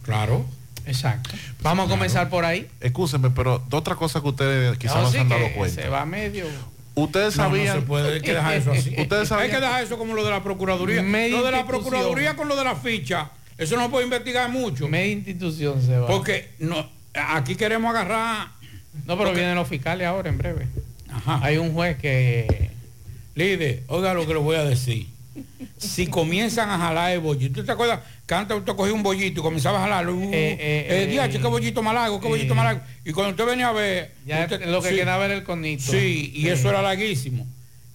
Claro. 0.05 0.45
Exacto. 0.87 1.31
Vamos 1.63 1.87
a 1.87 1.91
comenzar 1.91 2.29
por 2.31 2.45
ahí. 2.45 2.67
Escúcheme, 2.81 3.31
pero 3.31 3.63
de 3.69 3.77
otra 3.77 3.95
cosa 3.95 4.21
que 4.21 4.29
ustedes 4.29 4.79
quizás 4.79 4.97
No, 4.97 5.03
no 5.03 5.07
sí 5.09 5.13
se 5.15 5.21
han 5.21 5.29
dado 5.29 5.49
cuenta. 5.55 5.83
Se 5.83 5.89
va 5.89 6.05
medio. 6.07 6.47
Ustedes 6.95 7.37
No, 7.37 7.45
no 7.45 7.49
sabían. 7.51 7.77
se 7.81 7.83
puede, 7.87 8.15
hay 8.15 8.21
que 8.21 8.35
dejar 8.35 8.55
eso 8.55 8.73
así. 8.73 8.91
Ustedes 8.99 9.13
Hay 9.23 9.27
sabían. 9.27 9.51
que 9.51 9.61
dejar 9.61 9.83
eso 9.85 9.99
como 9.99 10.15
lo 10.15 10.25
de 10.25 10.31
la 10.31 10.43
Procuraduría. 10.43 11.03
Media 11.03 11.37
lo 11.37 11.45
de 11.45 11.53
la. 11.53 11.67
Procuraduría 11.67 12.35
con 12.35 12.49
lo 12.49 12.57
de 12.57 12.65
la 12.65 12.75
ficha, 12.77 13.31
eso 13.59 13.77
no 13.77 13.91
puede 13.91 14.05
investigar 14.05 14.51
mucho. 14.51 14.89
Media 14.89 15.13
institución 15.13 15.81
se 15.83 15.97
va. 15.99 16.07
Porque 16.09 16.51
no, 16.59 16.89
aquí 17.15 17.55
queremos 17.55 17.91
agarrar. 17.95 18.49
No, 19.07 19.15
pero 19.17 19.19
porque- 19.19 19.35
vienen 19.35 19.55
los 19.55 19.69
fiscales 19.69 20.07
ahora 20.07 20.29
en 20.31 20.39
breve. 20.39 20.67
Ajá. 21.13 21.39
Hay 21.43 21.59
un 21.59 21.73
juez 21.73 21.97
que. 21.99 22.71
Líder, 23.45 23.83
oiga 23.89 24.13
lo 24.15 24.27
que 24.27 24.35
le 24.35 24.39
voy 24.41 24.57
a 24.57 24.65
decir. 24.65 25.07
Si 25.79 26.07
comienzan 26.09 26.69
a 26.69 26.77
jalar 26.79 27.13
el 27.13 27.21
bollito, 27.21 27.61
¿tú 27.61 27.65
te 27.67 27.73
acuerdas 27.73 28.01
que 28.27 28.35
antes 28.35 28.55
usted 28.57 28.75
cogía 28.75 28.93
un 28.93 29.03
bollito 29.03 29.41
y 29.41 29.43
comenzaba 29.43 29.79
a 29.79 29.83
jalarlo? 29.83 30.15
Uh, 30.15 30.23
Eh, 30.25 30.29
eh, 30.33 30.59
eh, 30.61 31.03
eh, 31.05 31.07
diache, 31.07 31.39
qué 31.39 31.47
bollito 31.47 31.83
más 31.83 31.95
largo, 31.95 32.21
qué 32.21 32.29
bollito 32.29 32.55
más 32.55 32.65
largo. 32.67 32.83
Y 33.05 33.13
cuando 33.13 33.31
usted 33.31 33.47
venía 33.47 33.69
a 33.69 33.73
ver... 33.73 34.13
Ya 34.27 34.43
usted- 34.43 34.67
lo 34.67 34.83
que 34.83 34.91
sí, 34.91 34.97
quedaba 34.97 35.25
era 35.25 35.35
el 35.35 35.45
conito. 35.45 35.91
Sí, 35.91 36.33
y 36.35 36.49
eso 36.49 36.69
era 36.69 36.83
larguísimo. 36.83 37.47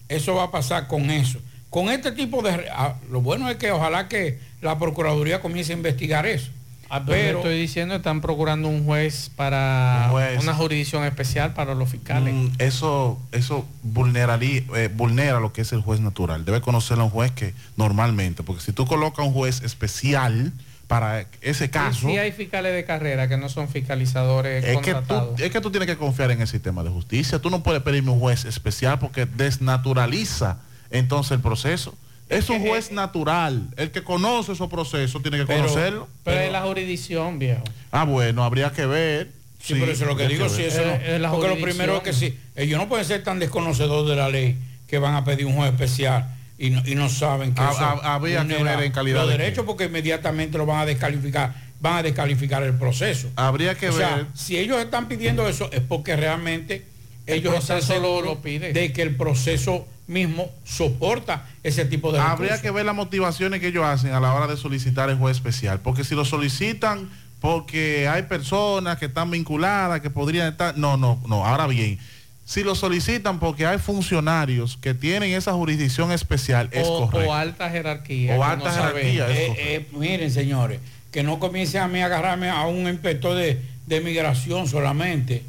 Eso 0.08 0.34
va 0.34 0.44
a 0.44 0.50
pasar 0.50 0.88
con 0.88 1.10
eso. 1.10 1.38
Con 1.70 1.90
este 1.90 2.10
tipo 2.12 2.42
de... 2.42 2.66
ah, 2.72 2.96
lo 3.10 3.20
bueno 3.20 3.48
es 3.48 3.56
que 3.56 3.70
ojalá 3.70 4.08
que 4.08 4.38
la 4.62 4.78
Procuraduría 4.78 5.40
comience 5.40 5.72
a 5.72 5.76
investigar 5.76 6.26
eso. 6.26 6.50
Ah, 6.88 7.02
pero 7.04 7.38
estoy 7.38 7.58
diciendo, 7.58 7.94
están 7.96 8.20
procurando 8.20 8.68
un 8.68 8.84
juez 8.84 9.30
para 9.34 10.04
Un 10.06 10.10
juez. 10.12 10.42
una 10.42 10.54
jurisdicción 10.54 11.04
especial 11.04 11.52
para 11.54 11.74
los 11.74 11.88
fiscales. 11.88 12.32
Mm, 12.32 12.48
eso 12.58 13.20
eso 13.32 13.66
eh, 13.84 14.90
vulnera 14.92 15.40
lo 15.40 15.52
que 15.52 15.62
es 15.62 15.72
el 15.72 15.80
juez 15.80 16.00
natural. 16.00 16.44
Debe 16.44 16.60
conocerlo 16.60 17.04
un 17.04 17.10
juez 17.10 17.32
que 17.32 17.54
normalmente, 17.76 18.42
porque 18.42 18.62
si 18.62 18.72
tú 18.72 18.86
colocas 18.86 19.26
un 19.26 19.32
juez 19.32 19.62
especial 19.62 20.52
para 20.86 21.26
ese 21.40 21.68
caso, 21.68 22.08
Y 22.08 22.18
hay 22.18 22.30
fiscales 22.30 22.72
de 22.72 22.84
carrera 22.84 23.28
que 23.28 23.36
no 23.36 23.48
son 23.48 23.68
fiscalizadores 23.68 24.64
es 24.64 24.78
que, 24.78 24.94
tú, 24.94 25.34
es 25.38 25.50
que 25.50 25.60
tú 25.60 25.70
tienes 25.70 25.88
que 25.88 25.96
confiar 25.96 26.30
en 26.30 26.40
el 26.40 26.46
sistema 26.46 26.84
de 26.84 26.90
justicia. 26.90 27.40
Tú 27.40 27.50
no 27.50 27.62
puedes 27.62 27.82
pedirme 27.82 28.12
un 28.12 28.20
juez 28.20 28.44
especial 28.44 28.98
porque 28.98 29.26
desnaturaliza 29.26 30.58
entonces 30.90 31.32
el 31.32 31.40
proceso. 31.40 31.96
Es 32.28 32.50
un 32.50 32.60
juez 32.66 32.90
natural. 32.90 33.68
El 33.76 33.90
que 33.92 34.02
conoce 34.02 34.52
esos 34.52 34.68
procesos 34.68 35.22
tiene 35.22 35.38
que 35.38 35.46
Pero- 35.46 35.60
conocerlo. 35.62 36.08
Pero 36.24 36.40
es 36.40 36.52
la 36.52 36.62
jurisdicción, 36.62 37.38
viejo. 37.38 37.62
Ah, 37.92 38.04
bueno, 38.04 38.42
habría 38.44 38.72
que 38.72 38.84
ver. 38.86 39.30
Sí, 39.62 39.74
pero 39.74 39.90
eso 39.92 40.04
es 40.04 40.10
lo 40.10 40.16
que 40.16 40.28
digo, 40.28 40.48
sí, 40.48 40.62
eso 40.62 40.84
no. 40.84 40.92
Eh, 40.92 41.16
eh, 41.16 41.18
la 41.18 41.30
porque 41.30 41.48
lo 41.48 41.60
primero 41.60 41.96
es 41.96 42.02
que 42.02 42.12
sí, 42.12 42.36
ellos 42.54 42.78
no 42.78 42.88
pueden 42.88 43.04
ser 43.04 43.22
tan 43.24 43.38
desconocedores 43.40 44.08
de 44.08 44.16
la 44.16 44.28
ley 44.28 44.56
que 44.86 44.98
van 44.98 45.14
a 45.14 45.24
pedir 45.24 45.46
un 45.46 45.54
juez 45.54 45.72
especial 45.72 46.28
y 46.58 46.70
no, 46.70 46.82
y 46.86 46.94
no 46.94 47.08
saben 47.08 47.52
que 47.52 47.60
Ah, 47.60 47.70
eso 47.74 47.84
habría 48.06 48.46
que 48.46 48.62
ver 48.62 48.80
en 48.82 48.92
calidad 48.92 49.22
los 49.22 49.30
de 49.30 49.38
derechos 49.38 49.64
porque 49.66 49.84
inmediatamente 49.86 50.56
lo 50.56 50.66
van 50.66 50.80
a 50.80 50.86
descalificar, 50.86 51.52
van 51.80 51.96
a 51.96 52.02
descalificar 52.04 52.62
el 52.62 52.74
proceso. 52.74 53.28
Habría 53.34 53.74
que 53.74 53.88
o 53.88 53.92
sea, 53.92 54.16
ver. 54.16 54.26
si 54.34 54.56
ellos 54.56 54.78
están 54.78 55.08
pidiendo 55.08 55.48
eso 55.48 55.68
es 55.72 55.80
porque 55.80 56.14
realmente 56.14 56.84
ellos 57.26 57.54
están 57.54 57.78
proceso 57.78 57.94
lo- 57.94 58.00
seguros 58.08 58.24
lo 58.36 58.42
pide. 58.42 58.72
de 58.72 58.92
que 58.92 59.02
el 59.02 59.16
proceso 59.16 59.84
mismo 60.06 60.50
soporta 60.64 61.46
ese 61.62 61.84
tipo 61.84 62.12
de 62.12 62.18
Habría 62.18 62.50
recursos. 62.50 62.60
que 62.62 62.70
ver 62.70 62.86
las 62.86 62.94
motivaciones 62.94 63.60
que 63.60 63.68
ellos 63.68 63.84
hacen 63.84 64.12
a 64.12 64.20
la 64.20 64.32
hora 64.34 64.46
de 64.46 64.56
solicitar 64.56 65.10
el 65.10 65.16
juez 65.16 65.36
especial, 65.36 65.80
porque 65.80 66.04
si 66.04 66.14
lo 66.14 66.24
solicitan 66.24 67.08
porque 67.40 68.08
hay 68.08 68.22
personas 68.22 68.98
que 68.98 69.06
están 69.06 69.30
vinculadas, 69.30 70.00
que 70.00 70.10
podrían 70.10 70.48
estar... 70.48 70.76
No, 70.78 70.96
no, 70.96 71.20
no, 71.28 71.44
ahora 71.44 71.66
bien, 71.66 71.98
si 72.44 72.62
lo 72.62 72.74
solicitan 72.74 73.38
porque 73.40 73.66
hay 73.66 73.78
funcionarios 73.78 74.78
que 74.80 74.94
tienen 74.94 75.32
esa 75.32 75.52
jurisdicción 75.52 76.12
especial, 76.12 76.68
es 76.72 76.86
o, 76.86 77.06
correcto. 77.08 77.30
o 77.30 77.34
alta 77.34 77.68
jerarquía. 77.68 78.36
O 78.36 78.44
alta 78.44 78.70
no 78.70 78.74
jerarquía, 78.74 79.28
es 79.28 79.36
Eh, 79.38 79.54
eh, 79.58 79.88
miren, 79.92 80.30
señores, 80.30 80.80
que 81.12 81.22
no 81.22 81.38
comiencen 81.38 81.82
a 81.82 81.88
mí 81.88 82.00
a 82.00 82.06
agarrarme 82.06 82.48
a 82.48 82.66
un 82.66 82.88
inspector 82.88 83.36
de, 83.36 83.60
de 83.86 84.00
migración 84.00 84.68
solamente, 84.68 85.42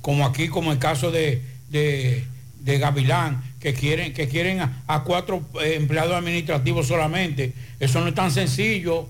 como 0.00 0.24
aquí, 0.24 0.48
como 0.48 0.72
el 0.72 0.78
caso 0.78 1.10
de, 1.10 1.42
de, 1.68 2.24
de 2.60 2.78
Gavilán, 2.78 3.42
que 3.66 3.74
quieren, 3.74 4.14
que 4.14 4.28
quieren 4.28 4.60
a, 4.60 4.84
a 4.86 5.02
cuatro 5.02 5.42
eh, 5.60 5.74
empleados 5.74 6.14
administrativos 6.14 6.86
solamente. 6.86 7.52
Eso 7.80 8.00
no 8.00 8.06
es 8.06 8.14
tan 8.14 8.30
sencillo. 8.30 9.08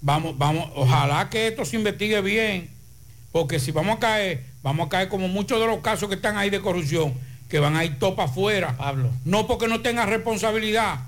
Vamos, 0.00 0.38
vamos, 0.38 0.70
ojalá 0.76 1.28
que 1.28 1.48
esto 1.48 1.64
se 1.64 1.74
investigue 1.74 2.20
bien, 2.20 2.70
porque 3.32 3.58
si 3.58 3.72
vamos 3.72 3.96
a 3.96 3.98
caer, 3.98 4.44
vamos 4.62 4.86
a 4.86 4.88
caer 4.88 5.08
como 5.08 5.26
muchos 5.26 5.58
de 5.58 5.66
los 5.66 5.80
casos 5.80 6.08
que 6.08 6.14
están 6.14 6.36
ahí 6.36 6.48
de 6.48 6.60
corrupción, 6.60 7.12
que 7.48 7.58
van 7.58 7.74
a 7.74 7.84
ir 7.84 7.98
topa 7.98 8.26
afuera. 8.26 8.76
Pablo. 8.76 9.10
No 9.24 9.48
porque 9.48 9.66
no 9.66 9.80
tengan 9.80 10.08
responsabilidad, 10.10 11.00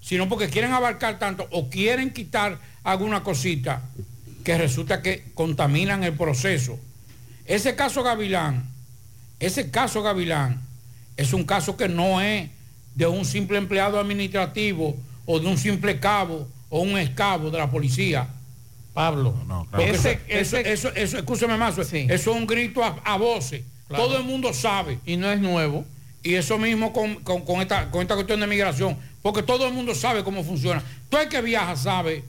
sino 0.00 0.26
porque 0.26 0.48
quieren 0.48 0.72
abarcar 0.72 1.18
tanto 1.18 1.48
o 1.50 1.68
quieren 1.68 2.14
quitar 2.14 2.60
alguna 2.82 3.22
cosita 3.22 3.82
que 4.42 4.56
resulta 4.56 5.02
que 5.02 5.24
contaminan 5.34 6.02
el 6.02 6.14
proceso. 6.14 6.78
Ese 7.44 7.76
caso 7.76 8.02
Gavilán, 8.02 8.70
ese 9.38 9.70
caso 9.70 10.02
Gavilán, 10.02 10.69
es 11.20 11.32
un 11.32 11.44
caso 11.44 11.76
que 11.76 11.88
no 11.88 12.20
es 12.20 12.48
de 12.94 13.06
un 13.06 13.24
simple 13.24 13.58
empleado 13.58 13.98
administrativo 13.98 14.96
o 15.26 15.38
de 15.40 15.46
un 15.46 15.58
simple 15.58 15.98
cabo 16.00 16.48
o 16.68 16.80
un 16.80 16.98
escabo 16.98 17.50
de 17.50 17.58
la 17.58 17.70
policía. 17.70 18.28
Pablo, 18.92 19.34
Porque 19.70 19.90
Ese- 19.90 20.20
eso, 20.28 20.56
ese- 20.58 20.72
eso, 20.72 20.88
eso, 20.94 21.18
escúchame 21.18 21.56
más, 21.56 21.78
eso 21.78 21.92
es 22.12 22.26
un 22.26 22.46
grito 22.46 22.82
a, 22.84 22.96
a 23.04 23.16
voces. 23.16 23.62
Claro. 23.88 24.04
Todo 24.04 24.18
el 24.18 24.24
mundo 24.24 24.52
sabe. 24.52 24.98
Y 25.06 25.16
no 25.16 25.30
es 25.30 25.40
nuevo. 25.40 25.84
Y 26.22 26.34
eso 26.34 26.58
mismo 26.58 26.92
con, 26.92 27.16
con- 27.16 27.42
con 27.44 27.60
esta, 27.60 27.90
con 27.90 28.02
esta 28.02 28.14
cuestión 28.14 28.40
de 28.40 28.46
migración, 28.46 28.96
porque 29.22 29.42
todo 29.42 29.66
el 29.66 29.72
mundo 29.72 29.94
sabe 29.94 30.22
cómo 30.24 30.42
funciona. 30.44 30.82
Todo 31.08 31.22
el 31.22 31.28
que 31.28 31.40
viaja 31.40 31.76
sabe 31.76 32.24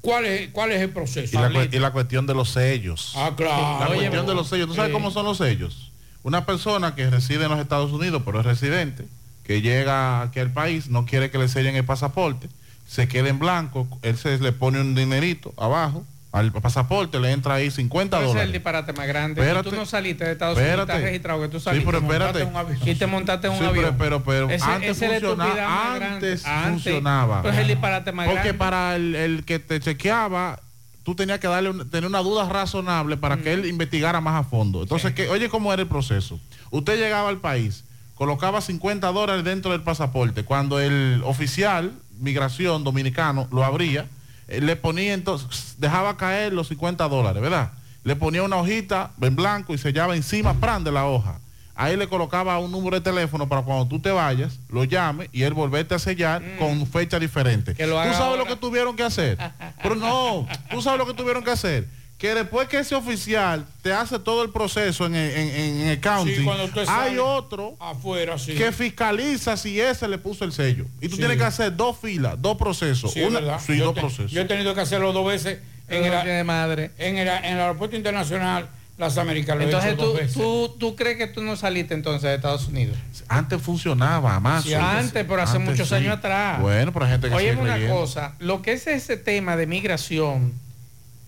cuál 0.00 0.24
es, 0.24 0.48
cuál 0.50 0.72
es 0.72 0.80
el 0.80 0.90
proceso. 0.90 1.36
Y 1.38 1.42
la, 1.42 1.50
cue- 1.50 1.68
y 1.74 1.78
la 1.78 1.90
cuestión 1.90 2.26
de 2.26 2.34
los 2.34 2.50
sellos. 2.50 3.12
Ah, 3.16 3.32
claro. 3.36 3.80
La 3.80 3.88
Oye, 3.90 3.98
cuestión 3.98 4.26
de 4.26 4.34
los 4.34 4.48
sellos. 4.48 4.68
¿Tú 4.68 4.74
sabes 4.74 4.90
eh. 4.90 4.92
cómo 4.92 5.10
son 5.10 5.24
los 5.26 5.36
sellos? 5.38 5.90
Una 6.24 6.44
persona 6.46 6.94
que 6.96 7.08
reside 7.10 7.44
en 7.44 7.50
los 7.52 7.60
Estados 7.60 7.92
Unidos, 7.92 8.22
pero 8.24 8.40
es 8.40 8.46
residente, 8.46 9.06
que 9.44 9.60
llega 9.62 10.22
aquí 10.22 10.40
al 10.40 10.50
país, 10.50 10.88
no 10.88 11.04
quiere 11.06 11.30
que 11.30 11.38
le 11.38 11.46
sellen 11.48 11.76
el 11.76 11.84
pasaporte, 11.84 12.48
se 12.88 13.06
queda 13.08 13.28
en 13.28 13.38
blanco, 13.38 13.86
él 14.02 14.16
se 14.16 14.36
le 14.38 14.50
pone 14.52 14.80
un 14.80 14.94
dinerito 14.96 15.52
abajo 15.58 16.04
al 16.32 16.50
pasaporte, 16.50 17.20
le 17.20 17.30
entra 17.30 17.54
ahí 17.54 17.70
50 17.70 18.16
Ese 18.16 18.24
es 18.24 18.28
el 18.30 18.34
dólares. 18.34 18.52
disparate 18.54 18.92
más 18.94 19.06
grande. 19.06 19.40
Espérate. 19.40 19.68
Y 19.68 19.70
tú 19.70 19.76
no 19.76 19.86
saliste 19.86 20.24
de 20.24 20.32
Estados 20.32 20.56
Unidos, 20.56 20.70
Espérate. 20.72 20.92
estás 20.92 21.04
registrado 21.04 21.42
que 21.42 21.48
tú 21.48 21.58
Sí, 21.60 21.64
saliste 21.64 21.86
pero 21.86 21.98
y 21.98 22.00
montaste 22.00 22.42
espérate. 22.42 22.90
y 22.90 22.94
te 22.96 23.06
montaste 23.06 23.46
en 23.46 23.52
un 23.52 23.58
Sí, 23.60 23.64
pero- 23.68 23.80
avión. 23.86 23.96
pero- 23.98 24.24
pero 24.24 24.50
Ese- 24.50 24.64
antes 24.64 24.90
esa 24.96 25.06
es 25.16 25.22
la 25.22 25.28
funciona- 25.28 25.94
antes 25.94 26.44
Antes, 26.46 26.70
funcionaba. 26.72 27.42
Pues 27.42 27.54
es 27.54 27.60
el 27.60 27.68
disparate 27.68 28.10
más 28.12 28.26
Porque 28.26 28.40
grande. 28.42 28.58
para 28.58 28.96
el, 28.96 29.14
el 29.14 29.44
que 29.44 29.58
te 29.60 29.78
chequeaba, 29.78 30.58
tú 31.04 31.14
tenías 31.14 31.38
que 31.38 31.46
darle 31.46 31.70
un- 31.70 31.88
tener 31.90 32.08
una 32.08 32.18
duda 32.20 32.48
razonable 32.48 33.16
para 33.16 33.36
que 33.36 33.52
él 33.52 33.66
investigara 33.66 34.20
más 34.20 34.44
a 34.44 34.48
fondo. 34.48 34.82
Entonces, 34.82 35.12
que, 35.14 35.28
oye, 35.28 35.48
¿cómo 35.48 35.72
era 35.72 35.82
el 35.82 35.88
proceso? 35.88 36.40
Usted 36.70 36.98
llegaba 36.98 37.28
al 37.28 37.38
país, 37.38 37.84
colocaba 38.16 38.60
50 38.60 39.08
dólares 39.12 39.44
dentro 39.44 39.70
del 39.72 39.82
pasaporte. 39.82 40.44
Cuando 40.44 40.80
el 40.80 41.22
oficial, 41.24 41.92
migración 42.18 42.82
dominicano, 42.84 43.46
lo 43.52 43.64
abría, 43.64 44.06
eh, 44.48 44.60
le 44.60 44.76
ponía 44.76 45.14
entonces, 45.14 45.76
dejaba 45.78 46.16
caer 46.16 46.52
los 46.52 46.68
50 46.68 47.08
dólares, 47.08 47.40
¿verdad? 47.42 47.72
Le 48.02 48.16
ponía 48.16 48.42
una 48.42 48.56
hojita 48.56 49.12
en 49.20 49.34
blanco 49.36 49.72
y 49.74 49.78
sellaba 49.78 50.14
encima, 50.16 50.54
pran 50.54 50.84
de 50.84 50.92
la 50.92 51.06
hoja. 51.06 51.38
Ahí 51.76 51.96
le 51.96 52.06
colocaba 52.08 52.58
un 52.60 52.70
número 52.70 52.96
de 52.98 53.02
teléfono 53.02 53.48
para 53.48 53.62
cuando 53.62 53.86
tú 53.88 53.98
te 54.00 54.10
vayas, 54.10 54.60
lo 54.68 54.84
llame 54.84 55.28
y 55.32 55.42
él 55.42 55.54
volverte 55.54 55.94
a 55.94 55.98
sellar 55.98 56.40
con 56.58 56.86
fecha 56.86 57.18
diferente. 57.18 57.72
Mm. 57.72 57.74
Que 57.74 57.86
lo 57.86 58.00
¿Tú 58.02 58.12
sabes 58.12 58.38
lo 58.38 58.46
que 58.46 58.56
tuvieron 58.56 58.94
que 58.94 59.02
hacer? 59.02 59.36
Pero 59.82 59.96
no, 59.96 60.46
tú 60.70 60.80
sabes 60.82 60.98
lo 60.98 61.06
que 61.06 61.14
tuvieron 61.14 61.42
que 61.42 61.50
hacer. 61.50 61.88
Que 62.16 62.32
después 62.32 62.68
que 62.68 62.78
ese 62.78 62.94
oficial 62.94 63.66
te 63.82 63.92
hace 63.92 64.20
todo 64.20 64.44
el 64.44 64.50
proceso 64.50 65.04
en, 65.04 65.16
en, 65.16 65.30
en- 65.36 65.80
en 65.80 65.86
el 65.88 66.00
county, 66.00 66.36
Sí, 66.36 66.46
hay 66.86 67.18
otro 67.18 67.76
afuera, 67.80 68.38
sí. 68.38 68.54
que 68.54 68.70
fiscaliza 68.70 69.56
si 69.56 69.80
ese 69.80 70.06
le 70.06 70.16
puso 70.18 70.44
el 70.44 70.52
sello. 70.52 70.86
Y 71.00 71.08
tú 71.08 71.16
Sí. 71.16 71.18
tienes 71.22 71.36
que 71.36 71.44
hacer 71.44 71.74
dos 71.76 71.98
filas, 71.98 72.40
dos 72.40 72.56
procesos. 72.56 73.12
Sí, 73.12 73.20
Una- 73.20 73.40
verdad. 73.40 73.60
sí, 73.66 73.76
yo, 73.76 73.86
dos 73.86 73.94
te- 73.94 74.00
procesos. 74.00 74.30
yo 74.30 74.42
he 74.42 74.44
tenido 74.44 74.74
que 74.76 74.80
hacerlo 74.80 75.12
dos 75.12 75.26
veces 75.26 75.58
en, 75.88 76.04
el, 76.04 76.22
tiene 76.22 76.44
madre. 76.44 76.92
en, 76.98 77.18
el, 77.18 77.26
en 77.28 77.44
el 77.44 77.60
aeropuerto 77.60 77.96
internacional 77.96 78.68
Las 78.96 79.18
Américas. 79.18 79.56
Lo 79.56 79.62
he 79.62 79.64
Entonces 79.64 79.92
hecho 79.94 80.02
dos 80.02 80.12
tú, 80.12 80.18
veces. 80.18 80.34
tú, 80.34 80.76
tú 80.78 80.96
crees 80.96 81.16
que 81.18 81.26
tú 81.26 81.42
no 81.42 81.56
saliste 81.56 81.94
entonces 81.94 82.22
de 82.22 82.34
Estados 82.36 82.68
Unidos. 82.68 82.96
Antes 83.28 83.60
funcionaba 83.60 84.38
más. 84.38 84.64
Sí, 84.64 84.74
antes, 84.74 85.24
pero 85.28 85.42
hace 85.42 85.58
muchos 85.58 85.90
años 85.92 86.16
atrás. 86.16 86.60
Bueno, 86.60 86.92
pero 86.92 87.04
hay 87.06 87.10
gente 87.12 87.28
que 87.28 87.34
Oye, 87.34 87.56
una 87.56 87.72
creyendo. 87.72 87.96
cosa, 87.96 88.34
lo 88.38 88.62
que 88.62 88.72
es 88.72 88.86
ese 88.86 89.16
tema 89.16 89.56
de 89.56 89.66
migración 89.66 90.52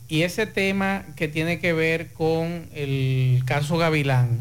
y 0.09 0.23
ese 0.23 0.47
tema 0.47 1.03
que 1.17 1.27
tiene 1.27 1.59
que 1.59 1.73
ver 1.73 2.13
con 2.13 2.67
el 2.73 3.43
caso 3.47 3.77
Gavilán, 3.79 4.39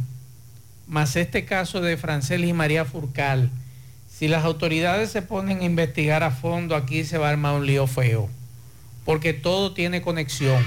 más 0.88 1.16
este 1.16 1.46
caso 1.46 1.82
de 1.82 1.98
Francelis 1.98 2.52
y 2.52 2.54
María 2.54 2.86
Furcal, 2.86 3.50
si 4.08 4.28
las 4.28 4.46
autoridades 4.46 5.10
se 5.10 5.24
ponen 5.24 5.62
a 5.62 5.64
investigar 5.64 6.22
a 6.22 6.30
fondo, 6.30 6.76
aquí 6.76 7.04
se 7.04 7.18
va 7.18 7.28
a 7.28 7.32
armar 7.32 7.56
un 7.56 7.66
lío 7.66 7.88
feo, 7.88 8.30
porque 9.04 9.34
todo 9.34 9.74
tiene 9.74 10.04
conexión, 10.04 10.64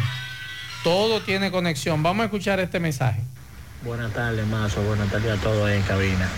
todo 0.82 1.20
tiene 1.20 1.50
conexión. 1.50 2.02
Vamos 2.02 2.22
a 2.22 2.24
escuchar 2.26 2.60
este 2.60 2.80
mensaje. 2.80 3.20
Buenas 3.84 4.12
tardes, 4.12 4.46
Mazo. 4.46 4.82
Buenas 4.82 5.08
tardes 5.10 5.38
a 5.38 5.42
todos 5.42 5.70
en 5.70 5.82
cabina. 5.82 6.28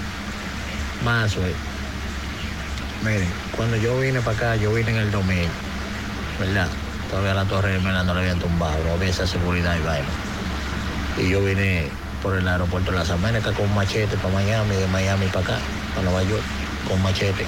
Mazo, 1.05 1.45
eh, 1.47 1.55
miren, 3.03 3.29
cuando 3.57 3.77
yo 3.77 3.99
vine 3.99 4.21
para 4.21 4.37
acá, 4.37 4.57
yo 4.57 4.73
vine 4.75 4.91
en 4.91 4.97
el 4.99 5.11
2000, 5.11 5.39
¿verdad? 6.39 6.69
Todavía 7.11 7.35
la 7.35 7.45
torre 7.45 7.73
de 7.73 7.79
Mela 7.81 8.05
no 8.05 8.15
la 8.15 8.21
habían 8.21 8.39
tumbado, 8.39 8.85
no 8.85 8.93
había 8.93 9.09
esa 9.09 9.27
seguridad 9.27 9.77
y 9.77 9.83
vaina. 9.83 10.09
Y 11.19 11.31
yo 11.31 11.43
vine 11.43 11.89
por 12.23 12.37
el 12.37 12.47
aeropuerto 12.47 12.91
de 12.91 12.99
las 12.99 13.11
Américas 13.11 13.55
con 13.55 13.75
machete 13.75 14.17
para 14.19 14.35
Miami, 14.35 14.77
de 14.77 14.87
Miami 14.89 15.27
para 15.27 15.41
acá, 15.41 15.59
para 15.95 16.11
Nueva 16.11 16.23
York, 16.25 16.43
con 16.87 17.03
machete. 17.03 17.47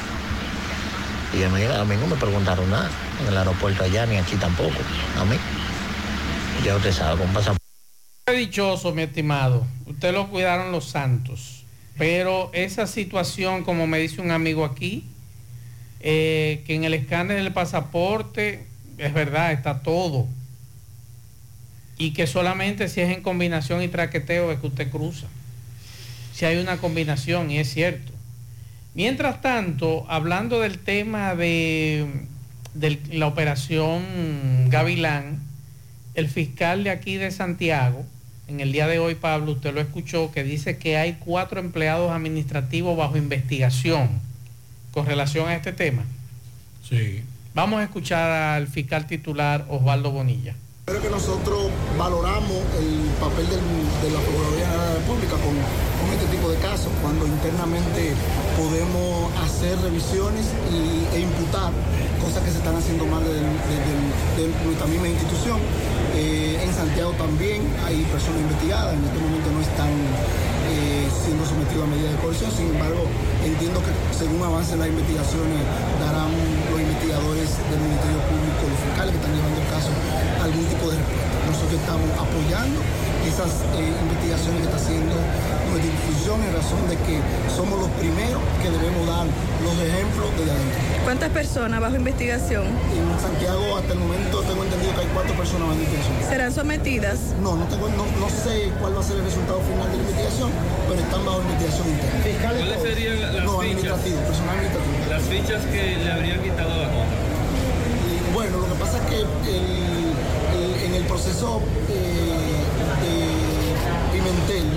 Y 1.38 1.42
a 1.44 1.48
mí, 1.48 1.62
a 1.64 1.85
mí 1.85 1.96
no 1.96 2.07
me 2.07 2.16
preguntaron 2.16 2.70
nada 2.70 2.88
en 3.20 3.28
el 3.28 3.37
aeropuerto 3.37 3.85
allá, 3.85 4.07
ni 4.07 4.16
aquí 4.16 4.37
tampoco, 4.37 4.78
a 5.20 5.24
mí. 5.24 5.37
Ya 6.64 6.77
usted 6.77 6.92
sabe, 6.92 7.18
con 7.18 7.33
pasaporte. 7.33 7.62
Dichoso, 8.37 8.94
mi 8.94 9.03
estimado. 9.03 9.66
Usted 9.87 10.12
lo 10.12 10.29
cuidaron 10.31 10.70
los 10.70 10.85
santos. 10.85 11.64
Pero 11.98 12.51
esa 12.55 12.87
situación, 12.87 13.64
como 13.64 13.88
me 13.88 13.98
dice 13.98 14.20
un 14.20 14.31
amigo 14.31 14.64
aquí, 14.64 15.05
eh, 15.98 16.62
que 16.64 16.77
en 16.77 16.85
el 16.85 16.94
escáner 16.94 17.42
del 17.42 17.53
pasaporte, 17.53 18.64
es 18.96 19.12
verdad, 19.12 19.51
está 19.51 19.81
todo. 19.81 20.29
Y 21.98 22.12
que 22.12 22.29
solamente 22.29 22.88
si 22.88 23.01
es 23.01 23.11
en 23.11 23.22
combinación 23.22 23.83
y 23.83 23.88
traqueteo 23.88 24.53
es 24.53 24.61
que 24.61 24.68
usted 24.68 24.88
cruza. 24.88 25.27
Si 26.33 26.44
hay 26.44 26.59
una 26.59 26.77
combinación, 26.77 27.51
y 27.51 27.59
es 27.59 27.72
cierto. 27.72 28.12
Mientras 28.94 29.40
tanto, 29.40 30.07
hablando 30.09 30.61
del 30.61 30.79
tema 30.79 31.35
de 31.35 32.07
la 33.11 33.27
operación 33.27 34.68
Gavilán, 34.68 35.52
el 36.14 36.29
fiscal 36.29 36.85
de 36.85 36.90
aquí 36.90 37.16
de 37.16 37.31
Santiago, 37.31 38.05
en 38.48 38.61
el 38.61 38.72
día 38.72 38.87
de 38.87 38.98
hoy, 38.98 39.14
Pablo, 39.14 39.53
usted 39.53 39.72
lo 39.72 39.81
escuchó, 39.81 40.31
que 40.33 40.42
dice 40.44 40.77
que 40.77 40.96
hay 40.96 41.14
cuatro 41.14 41.59
empleados 41.61 42.11
administrativos 42.12 42.96
bajo 42.96 43.16
investigación 43.16 44.09
con 44.92 45.07
relación 45.07 45.48
a 45.48 45.55
este 45.55 45.72
tema. 45.72 46.03
Sí. 46.88 47.22
Vamos 47.55 47.81
a 47.81 47.85
escuchar 47.85 48.31
al 48.31 48.66
fiscal 48.66 49.07
titular 49.07 49.64
Osvaldo 49.68 50.11
Bonilla. 50.11 50.55
Creo 50.85 51.01
que 51.01 51.11
nosotros 51.11 51.70
valoramos 51.96 52.59
el 52.81 53.09
papel 53.20 53.46
del- 53.46 54.03
de 54.03 54.11
la 54.11 54.20
Procuraduría 54.20 54.66
General 54.66 54.88
de 54.88 54.92
la 54.94 54.98
República 54.98 55.33
con, 55.38 55.55
con 55.55 56.07
este 56.12 56.27
tipo 56.37 56.51
de 56.51 56.59
casos, 56.59 56.90
cuando 57.01 57.25
internamente 57.27 58.12
podemos 58.59 59.30
hacer 59.45 59.78
revisiones 59.80 60.45
y- 60.74 61.16
e 61.16 61.20
imputar 61.20 61.70
cosas 62.20 62.43
que 62.43 62.51
se 62.51 62.59
están 62.59 62.74
haciendo 62.74 63.07
mal 63.07 63.22
de, 63.22 63.30
de- 63.32 64.43
de- 64.43 64.49
de 64.49 64.64
nuestra 64.64 64.87
misma 64.89 65.09
institución. 65.09 65.61
Eh, 66.15 66.61
en 66.63 66.73
Santiago 66.75 67.13
también 67.17 67.63
hay 67.87 68.05
personas 68.13 68.41
investigadas, 68.43 68.93
en 68.93 69.05
este 69.05 69.19
momento 69.19 69.49
no 69.49 69.61
están 69.65 69.93
eh, 70.69 71.09
siendo 71.25 71.41
sometidos 71.49 71.85
a 71.85 71.91
medidas 71.91 72.13
de 72.13 72.21
coerción, 72.21 72.51
sin 72.53 72.69
embargo 72.69 73.09
entiendo 73.41 73.81
que 73.81 73.93
según 74.13 74.43
avancen 74.45 74.79
las 74.79 74.89
investigaciones 74.89 75.61
darán 75.97 76.29
los 76.69 76.79
investigadores 76.81 77.49
del 77.73 77.81
Ministerio 77.81 78.21
Público, 78.29 78.61
los 78.69 78.81
fiscales 78.85 79.11
que 79.17 79.21
están 79.25 79.33
llevando 79.33 79.57
el 79.57 79.69
caso, 79.73 79.91
algún 80.45 80.65
tipo 80.69 80.85
de 80.93 80.97
respuesta. 81.01 81.33
Nosotros 81.49 81.77
estamos 81.81 82.09
apoyando 82.21 82.79
esas 83.29 83.51
eh, 83.79 83.87
investigaciones 84.03 84.59
que 84.62 84.66
está 84.68 84.77
haciendo 84.77 85.14
nuestra 85.70 85.89
institución 85.91 86.37
en 86.45 86.53
razón 86.53 86.83
de 86.89 86.97
que 87.07 87.16
somos 87.55 87.79
los 87.81 87.89
primeros 87.97 88.41
que 88.61 88.68
debemos 88.70 89.07
dar 89.07 89.25
los 89.64 89.75
ejemplos 89.81 90.29
de 90.37 90.51
adentro. 90.51 90.79
¿Cuántas 91.05 91.31
personas 91.31 91.81
bajo 91.81 91.97
investigación? 91.97 92.64
En 92.66 93.07
Santiago 93.20 93.77
hasta 93.79 93.93
el 93.95 93.99
momento 94.01 94.43
tengo 94.43 94.62
entendido 94.64 94.93
que 94.95 95.01
hay 95.01 95.11
cuatro 95.14 95.35
personas 95.35 95.68
bajo 95.70 95.79
investigación. 95.81 96.14
¿Serán 96.29 96.53
sometidas? 96.53 97.18
No, 97.43 97.57
no, 97.57 97.64
tengo, 97.66 97.89
no, 97.89 98.05
no 98.20 98.29
sé 98.29 98.70
cuál 98.81 98.97
va 98.97 99.01
a 99.01 99.05
ser 99.07 99.16
el 99.16 99.25
resultado 99.25 99.61
final 99.64 99.87
de 99.91 99.97
la 99.97 100.03
investigación, 100.03 100.51
pero 100.89 100.99
están 101.01 101.23
bajo 101.25 101.41
investigación 101.43 101.87
interna. 101.89 102.20
¿Cuáles 102.43 102.83
serían 102.83 103.16
la- 103.23 103.33
las 103.33 103.45
No, 103.45 103.51
fichas? 103.59 103.62
administrativo, 103.73 104.18
personal 104.29 104.53
administrativo. 104.61 105.03
Las 105.09 105.23
fichas 105.31 105.61
que 105.73 105.83
le 106.05 106.09
habrían 106.12 106.39
quitado 106.43 106.70
a 106.75 106.79
la 106.85 106.89
Junta. 106.93 107.16
Y, 108.12 108.35
bueno, 108.35 108.55
lo 108.61 108.66
que 108.68 108.77
pasa 108.79 108.97
es 109.01 109.05
que 109.09 109.16
el- 109.25 110.12
el- 110.53 110.75
en 110.87 110.95
el 110.95 111.05
proceso 111.05 111.61
Pimentel 114.23 114.70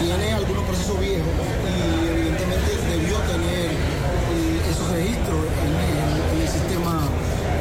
tiene 0.00 0.32
algunos 0.32 0.64
procesos 0.64 0.98
viejos 0.98 1.28
y 1.28 2.08
evidentemente 2.08 2.70
debió 2.88 3.20
tener 3.28 3.68
eh, 3.68 4.70
esos 4.72 4.88
registros 4.88 5.36
en, 5.60 6.40
el 6.40 6.48
sistema 6.48 7.04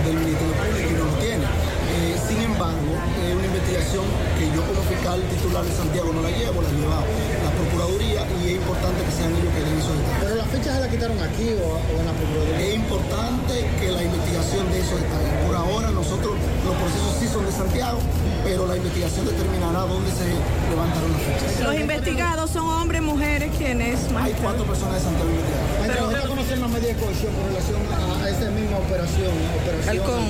del 0.07 0.15
Ministerio 0.15 0.55
Público 0.55 0.87
y 0.87 0.95
no 0.95 1.03
los 1.03 1.19
tiene. 1.19 1.43
Eh, 1.43 2.15
sin 2.23 2.39
embargo, 2.39 2.87
es 3.19 3.35
una 3.35 3.47
investigación 3.51 4.05
que 4.39 4.47
yo 4.55 4.63
como 4.63 4.79
fiscal 4.87 5.19
titular 5.27 5.63
de 5.67 5.75
Santiago 5.75 6.13
no 6.15 6.21
la 6.23 6.31
llevo, 6.31 6.61
la 6.63 6.71
lleva 6.71 7.03
la 7.03 7.51
Procuraduría 7.63 8.21
y 8.43 8.47
es 8.47 8.55
importante 8.59 8.99
que 9.03 9.11
sean 9.11 9.31
ellos 9.31 9.51
que 9.55 9.61
den 9.63 9.75
esos 9.79 9.95
detalles. 9.95 10.19
¿Pero 10.23 10.35
la 10.35 10.47
fecha 10.51 10.69
se 10.75 10.79
la 10.83 10.89
quitaron 10.89 11.17
aquí 11.23 11.47
o, 11.55 11.79
o 11.79 11.95
en 11.99 12.05
la 12.05 12.13
Procuraduría? 12.13 12.59
Es 12.59 12.75
importante 12.75 13.53
que 13.79 13.87
la 13.91 14.03
investigación 14.03 14.63
de 14.71 14.77
esos 14.79 14.97
detalles. 14.99 15.31
Por 15.47 15.55
ahora 15.55 15.87
nosotros, 15.91 16.33
los 16.65 16.75
procesos 16.75 17.11
sí 17.19 17.27
son 17.31 17.45
de 17.45 17.51
Santiago, 17.51 17.99
pero 18.43 18.67
la 18.67 18.75
investigación 18.75 19.25
determinará 19.25 19.81
dónde 19.87 20.11
se 20.11 20.27
levantaron 20.69 21.09
las 21.15 21.21
fechas. 21.23 21.63
Los 21.63 21.75
investigados 21.79 22.49
son 22.51 22.67
hombres, 22.67 23.01
mujeres, 23.01 23.51
quienes 23.57 24.11
más. 24.11 24.25
Hay 24.25 24.35
cuatro 24.43 24.63
personas 24.65 24.95
de 24.95 25.01
Santiago 25.07 25.29
investigadas. 25.31 25.71
Pero 25.87 26.11
¿está 26.11 26.27
conocer 26.27 26.59
más 26.59 26.69
medidas 26.69 26.95
de 26.95 27.01
cohesión 27.03 27.31
con 27.33 27.43
relación 27.47 27.81
a, 27.87 28.23
a 28.23 28.29
esta 28.29 28.49
misma 28.51 28.77
operación, 28.77 29.33
operación 29.55 29.95
eh, 29.95 30.01
con 30.03 30.23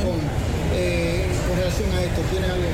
relación 1.64 1.92
a 1.94 2.02
esto? 2.02 2.22
¿Tiene 2.30 2.46
algo? 2.48 2.66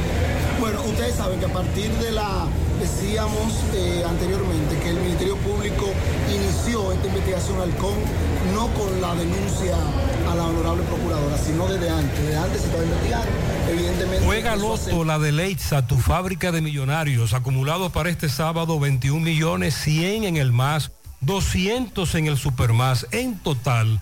Bueno, 0.60 0.82
ustedes 0.82 1.16
saben 1.16 1.40
que 1.40 1.46
a 1.46 1.54
partir 1.54 1.92
de 1.98 2.12
la, 2.12 2.46
decíamos 2.80 3.54
eh, 3.74 4.04
anteriormente, 4.08 4.78
que 4.80 4.90
el 4.90 4.98
Ministerio 4.98 5.38
Público 5.38 5.86
inició 6.34 6.92
esta 6.92 7.08
investigación 7.08 7.62
Halcón 7.62 7.96
no 8.54 8.68
con 8.74 9.00
la 9.00 9.14
denuncia 9.16 9.76
a 10.30 10.36
la 10.36 10.44
honorable 10.46 10.84
procuradora, 10.84 11.38
sino 11.38 11.68
desde 11.68 11.90
antes. 11.90 12.20
Desde 12.20 12.38
antes 12.38 12.62
se 12.62 12.68
estaba 12.68 12.84
investigando. 12.84 13.28
Evidentemente. 13.70 14.26
Juega 14.26 14.56
Loto, 14.56 15.06
la 15.06 15.20
de 15.20 15.32
Leitza, 15.32 15.86
tu 15.86 15.98
fábrica 15.98 16.52
de 16.52 16.62
millonarios, 16.62 17.34
acumulados 17.34 17.92
para 17.92 18.10
este 18.10 18.28
sábado 18.28 18.80
21 18.80 19.22
millones 19.22 19.76
100 19.76 20.24
en 20.24 20.38
el 20.38 20.52
más, 20.52 20.92
200 21.22 22.16
en 22.16 22.26
el 22.26 22.38
supermás, 22.38 23.08
en 23.12 23.38
total 23.38 24.02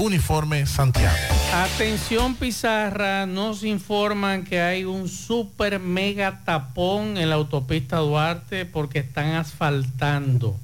Uniforme 0.00 0.64
Santiago. 0.64 1.14
Atención 1.52 2.34
Pizarra, 2.34 3.26
nos 3.26 3.64
informan 3.64 4.44
que 4.44 4.62
hay 4.62 4.84
un 4.86 5.08
super 5.08 5.78
mega 5.78 6.40
tapón 6.46 7.18
en 7.18 7.28
la 7.28 7.34
autopista 7.34 7.98
Duarte 7.98 8.64
porque 8.64 9.00
están 9.00 9.32
asfaltando. 9.32 10.56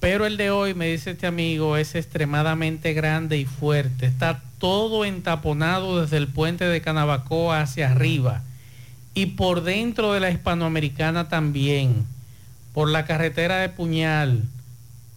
Pero 0.00 0.26
el 0.26 0.36
de 0.36 0.50
hoy, 0.50 0.74
me 0.74 0.88
dice 0.88 1.12
este 1.12 1.26
amigo, 1.26 1.78
es 1.78 1.94
extremadamente 1.94 2.92
grande 2.92 3.38
y 3.38 3.46
fuerte. 3.46 4.04
Está 4.04 4.42
todo 4.58 5.06
entaponado 5.06 6.02
desde 6.02 6.18
el 6.18 6.28
puente 6.28 6.66
de 6.66 6.82
Canabacoa 6.82 7.62
hacia 7.62 7.90
arriba. 7.90 8.42
Y 9.14 9.26
por 9.26 9.62
dentro 9.62 10.12
de 10.12 10.20
la 10.20 10.30
hispanoamericana 10.30 11.30
también. 11.30 12.04
Por 12.74 12.90
la 12.90 13.06
carretera 13.06 13.56
de 13.56 13.70
Puñal 13.70 14.42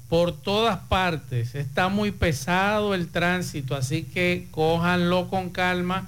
por 0.09 0.35
todas 0.35 0.79
partes. 0.79 1.55
Está 1.55 1.87
muy 1.87 2.11
pesado 2.11 2.95
el 2.95 3.07
tránsito, 3.07 3.75
así 3.75 4.03
que 4.03 4.47
cójanlo 4.51 5.29
con 5.29 5.51
calma 5.51 6.07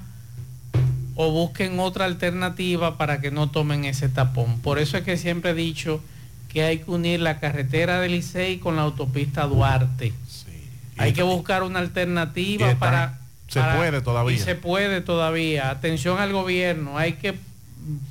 o 1.16 1.32
busquen 1.32 1.80
otra 1.80 2.06
alternativa 2.06 2.98
para 2.98 3.22
que 3.22 3.30
no 3.30 3.50
tomen 3.52 3.86
ese 3.86 4.10
tapón. 4.10 4.60
Por 4.60 4.80
eso 4.80 4.98
es 4.98 5.04
que 5.04 5.18
siempre 5.18 5.52
he 5.52 5.54
dicho 5.54 6.02
que 6.50 6.64
hay 6.64 6.80
que 6.80 6.92
unir 6.92 7.20
la 7.20 7.40
carretera 7.40 8.02
del 8.02 8.14
Licey 8.14 8.58
con 8.58 8.76
la 8.76 8.82
autopista 8.82 9.46
Duarte. 9.46 10.14
Hay 10.98 11.14
que 11.14 11.24
buscar 11.24 11.64
una 11.64 11.80
alternativa 11.80 12.76
para... 12.76 13.20
Se 13.48 13.62
puede 13.62 14.02
todavía. 14.02 14.36
Y 14.36 14.40
se 14.40 14.56
puede 14.56 15.02
todavía. 15.02 15.70
Atención 15.70 16.20
al 16.20 16.32
gobierno, 16.32 16.98
hay 16.98 17.14
que 17.14 17.36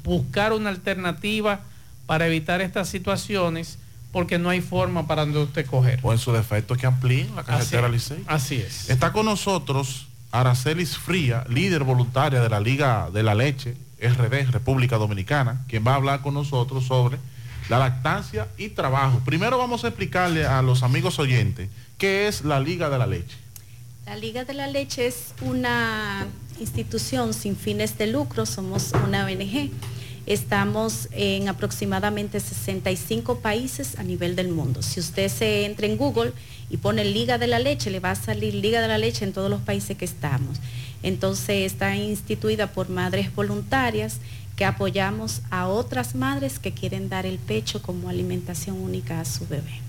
buscar 0.05 0.53
una 0.53 0.69
alternativa 0.69 1.61
para 2.07 2.27
evitar 2.27 2.61
estas 2.61 2.89
situaciones 2.89 3.79
porque 4.13 4.39
no 4.39 4.49
hay 4.49 4.61
forma 4.61 5.07
para 5.07 5.23
donde 5.23 5.39
usted 5.41 5.67
coger. 5.67 6.01
O 6.03 6.13
en 6.13 6.19
su 6.19 6.33
defecto 6.33 6.75
que 6.75 6.87
amplíen 6.87 7.35
la 7.37 7.45
carretera 7.45 7.89
Licey. 7.89 8.23
Así 8.27 8.57
es. 8.57 8.91
Está 8.91 9.13
con 9.13 9.27
nosotros 9.27 10.07
Aracelis 10.33 10.97
Fría, 10.97 11.45
líder 11.49 11.85
voluntaria 11.85 12.41
de 12.41 12.49
la 12.49 12.61
Liga 12.61 13.11
de 13.13 13.23
la 13.23 13.35
Leche, 13.35 13.77
RD, 14.01 14.51
República 14.51 14.97
Dominicana, 14.97 15.65
quien 15.69 15.87
va 15.87 15.93
a 15.93 15.97
hablar 15.97 16.23
con 16.23 16.35
nosotros 16.35 16.87
sobre 16.87 17.19
la 17.69 17.79
lactancia 17.79 18.49
y 18.59 18.71
trabajo. 18.71 19.21
Primero 19.25 19.59
vamos 19.59 19.85
a 19.85 19.89
explicarle 19.89 20.47
a 20.47 20.63
los 20.63 20.83
amigos 20.83 21.19
oyentes 21.19 21.69
qué 21.99 22.27
es 22.27 22.45
la 22.45 22.61
Liga 22.61 22.91
de 22.91 22.99
la 22.99 23.07
Leche. 23.07 23.37
La 24.07 24.17
Liga 24.17 24.45
de 24.45 24.55
la 24.55 24.67
Leche 24.67 25.07
es 25.07 25.35
una 25.41 26.27
institución 26.59 27.33
sin 27.33 27.57
fines 27.57 27.97
de 27.97 28.09
lucro, 28.09 28.45
somos 28.47 28.93
una 29.07 29.25
ONG 29.25 29.71
Estamos 30.31 31.09
en 31.11 31.49
aproximadamente 31.49 32.39
65 32.39 33.41
países 33.41 33.99
a 33.99 34.05
nivel 34.05 34.37
del 34.37 34.49
mundo. 34.49 34.81
Si 34.81 35.01
usted 35.01 35.29
se 35.29 35.65
entra 35.65 35.89
en 35.89 35.97
Google 35.97 36.33
y 36.71 36.77
pone 36.77 37.05
Liga 37.05 37.37
de 37.37 37.49
la 37.49 37.59
Leche, 37.59 37.91
le 37.91 37.99
va 37.99 38.13
a 38.13 38.15
salir 38.15 38.55
Liga 38.55 38.81
de 38.81 38.87
la 38.87 38.97
Leche 38.97 39.25
en 39.25 39.33
todos 39.33 39.51
los 39.51 39.61
países 39.61 39.97
que 39.97 40.05
estamos. 40.05 40.61
Entonces 41.03 41.73
está 41.73 41.97
instituida 41.97 42.69
por 42.69 42.91
madres 42.91 43.35
voluntarias 43.35 44.19
que 44.55 44.65
apoyamos 44.65 45.43
a 45.51 45.67
otras 45.67 46.15
madres 46.15 46.61
que 46.61 46.71
quieren 46.71 47.09
dar 47.09 47.27
el 47.27 47.41
pecho 47.41 47.83
como 47.83 48.09
alimentación 48.09 48.81
única 48.81 49.19
a 49.19 49.25
su 49.25 49.49
bebé. 49.49 49.81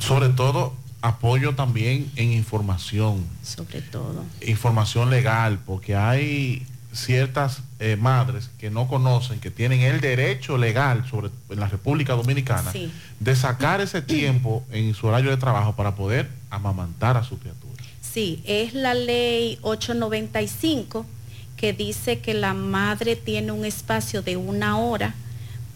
Sobre 0.00 0.30
todo 0.30 0.74
apoyo 1.02 1.54
también 1.54 2.10
en 2.16 2.32
información. 2.32 3.24
Sobre 3.44 3.80
todo. 3.80 4.24
Información 4.44 5.08
legal, 5.08 5.60
porque 5.64 5.94
hay 5.94 6.66
ciertas 6.92 7.62
eh, 7.78 7.96
madres 7.96 8.50
que 8.58 8.70
no 8.70 8.86
conocen, 8.86 9.40
que 9.40 9.50
tienen 9.50 9.80
el 9.80 10.00
derecho 10.00 10.58
legal 10.58 11.04
sobre, 11.08 11.30
en 11.48 11.60
la 11.60 11.68
República 11.68 12.14
Dominicana 12.14 12.72
de 13.18 13.36
sacar 13.36 13.80
ese 13.80 14.02
tiempo 14.02 14.64
en 14.70 14.94
su 14.94 15.06
horario 15.06 15.30
de 15.30 15.36
trabajo 15.38 15.74
para 15.74 15.94
poder 15.94 16.28
amamantar 16.50 17.16
a 17.16 17.24
su 17.24 17.38
criatura. 17.38 17.82
Sí, 18.00 18.42
es 18.44 18.74
la 18.74 18.94
ley 18.94 19.58
895 19.62 21.06
que 21.56 21.72
dice 21.72 22.18
que 22.20 22.34
la 22.34 22.54
madre 22.54 23.16
tiene 23.16 23.52
un 23.52 23.64
espacio 23.64 24.20
de 24.20 24.36
una 24.36 24.78
hora 24.78 25.14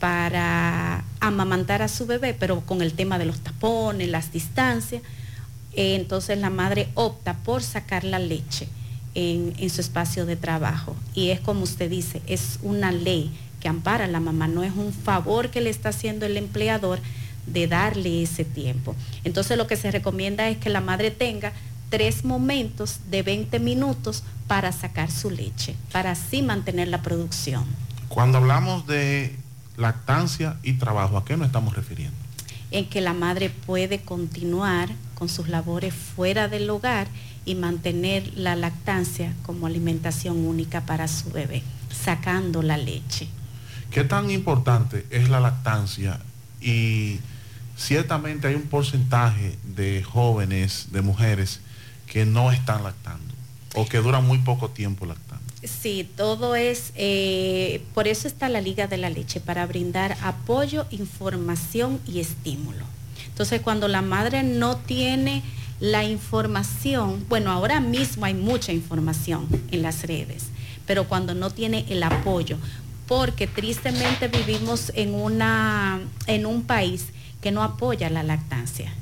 para 0.00 1.02
amamantar 1.20 1.80
a 1.80 1.88
su 1.88 2.06
bebé, 2.06 2.34
pero 2.34 2.60
con 2.60 2.82
el 2.82 2.92
tema 2.92 3.18
de 3.18 3.24
los 3.24 3.40
tapones, 3.40 4.08
las 4.08 4.32
distancias, 4.32 5.00
eh, 5.72 5.94
entonces 5.96 6.38
la 6.38 6.50
madre 6.50 6.88
opta 6.94 7.34
por 7.38 7.62
sacar 7.62 8.04
la 8.04 8.18
leche 8.18 8.68
en, 9.16 9.70
su 9.70 9.80
espacio 9.80 10.26
de 10.26 10.36
trabajo. 10.36 10.94
Y 11.14 11.30
es 11.30 11.40
como 11.40 11.62
usted 11.62 11.88
dice, 11.90 12.20
es 12.26 12.58
una 12.62 12.92
ley 12.92 13.32
que 13.60 13.68
ampara 13.68 14.04
a 14.04 14.08
la 14.08 14.20
mamá, 14.20 14.46
no 14.46 14.62
es 14.62 14.72
un 14.76 14.92
favor 14.92 15.50
que 15.50 15.62
le 15.62 15.70
está 15.70 15.88
haciendo 15.88 16.26
el 16.26 16.36
empleador 16.36 17.00
de 17.46 17.66
darle 17.66 18.22
ese 18.22 18.44
tiempo. 18.44 18.94
Entonces 19.24 19.56
lo 19.56 19.66
que 19.66 19.76
se 19.76 19.90
recomienda 19.90 20.48
es 20.50 20.58
que 20.58 20.68
la 20.68 20.82
madre 20.82 21.10
tenga 21.10 21.52
tres 21.88 22.24
momentos 22.24 23.00
de 23.10 23.22
20 23.22 23.58
minutos 23.58 24.22
para 24.46 24.70
sacar 24.70 25.10
su 25.10 25.30
leche, 25.30 25.74
para 25.92 26.10
así 26.10 26.42
mantener 26.42 26.88
la 26.88 27.00
producción. 27.00 27.64
Cuando 28.08 28.38
hablamos 28.38 28.86
de 28.86 29.34
lactancia 29.78 30.56
y 30.62 30.74
trabajo, 30.74 31.16
¿a 31.16 31.24
qué 31.24 31.38
nos 31.38 31.46
estamos 31.46 31.74
refiriendo? 31.74 32.16
En 32.70 32.86
que 32.86 33.00
la 33.00 33.14
madre 33.14 33.48
puede 33.48 34.00
continuar 34.00 34.90
con 35.14 35.30
sus 35.30 35.48
labores 35.48 35.94
fuera 35.94 36.48
del 36.48 36.68
hogar 36.68 37.08
y 37.46 37.54
mantener 37.54 38.36
la 38.36 38.56
lactancia 38.56 39.32
como 39.44 39.66
alimentación 39.66 40.44
única 40.44 40.84
para 40.84 41.08
su 41.08 41.30
bebé, 41.30 41.62
sacando 41.90 42.60
la 42.60 42.76
leche. 42.76 43.28
¿Qué 43.90 44.04
tan 44.04 44.30
importante 44.30 45.06
es 45.10 45.30
la 45.30 45.40
lactancia? 45.40 46.20
Y 46.60 47.20
ciertamente 47.76 48.48
hay 48.48 48.56
un 48.56 48.64
porcentaje 48.64 49.56
de 49.64 50.02
jóvenes, 50.02 50.88
de 50.90 51.00
mujeres, 51.00 51.60
que 52.06 52.26
no 52.26 52.52
están 52.52 52.82
lactando 52.82 53.34
o 53.74 53.86
que 53.86 53.98
duran 53.98 54.26
muy 54.26 54.38
poco 54.38 54.70
tiempo 54.70 55.06
lactando. 55.06 55.44
Sí, 55.62 56.08
todo 56.16 56.56
es, 56.56 56.92
eh, 56.96 57.82
por 57.94 58.08
eso 58.08 58.28
está 58.28 58.48
la 58.48 58.60
Liga 58.60 58.86
de 58.86 58.96
la 58.96 59.10
Leche, 59.10 59.40
para 59.40 59.66
brindar 59.66 60.16
apoyo, 60.22 60.86
información 60.90 62.00
y 62.06 62.20
estímulo. 62.20 62.84
Entonces, 63.26 63.60
cuando 63.60 63.88
la 63.88 64.02
madre 64.02 64.42
no 64.42 64.76
tiene 64.76 65.42
la 65.80 66.04
información, 66.04 67.24
bueno, 67.28 67.50
ahora 67.50 67.80
mismo 67.80 68.24
hay 68.24 68.34
mucha 68.34 68.72
información 68.72 69.46
en 69.70 69.82
las 69.82 70.02
redes, 70.04 70.46
pero 70.86 71.04
cuando 71.04 71.34
no 71.34 71.50
tiene 71.50 71.84
el 71.88 72.02
apoyo, 72.02 72.56
porque 73.06 73.46
tristemente 73.46 74.28
vivimos 74.28 74.90
en, 74.94 75.14
una, 75.14 76.00
en 76.26 76.46
un 76.46 76.62
país 76.62 77.06
que 77.40 77.50
no 77.50 77.62
apoya 77.62 78.10
la 78.10 78.22
lactancia. 78.22 78.92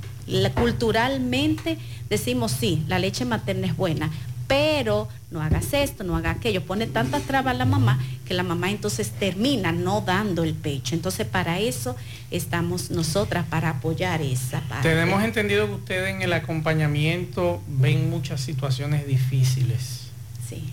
culturalmente 0.55 1.79
decimos 2.11 2.53
sí, 2.53 2.83
la 2.89 2.99
leche 2.99 3.25
materna 3.25 3.66
es 3.68 3.77
buena, 3.77 4.11
pero 4.47 5.09
no 5.31 5.43
hagas 5.43 5.73
esto, 5.73 6.05
no 6.05 6.17
haga 6.17 6.33
aquello, 6.33 6.65
pone 6.65 6.87
tantas 6.87 7.23
trabas 7.23 7.55
a 7.55 7.59
la 7.59 7.65
mamá 7.65 7.99
que 8.25 8.35
la 8.35 8.43
mamá 8.43 8.71
entonces 8.71 9.11
termina 9.11 9.73
no 9.73 10.01
dando 10.01 10.45
el 10.45 10.55
pecho. 10.55 10.95
Entonces 10.95 11.27
para 11.27 11.61
eso 11.61 11.97
estamos 12.31 12.91
nosotras, 12.91 13.47
para 13.49 13.71
apoyar 13.71 14.23
esa 14.23 14.61
parte. 14.63 14.89
Tenemos 14.89 15.23
entendido 15.23 15.67
que 15.67 15.75
ustedes 15.75 16.15
en 16.15 16.23
el 16.23 16.33
acompañamiento 16.33 17.63
ven 17.69 18.11
muchas 18.11 18.41
situaciones 18.41 19.07
difíciles. 19.07 20.09
Sí. 20.49 20.65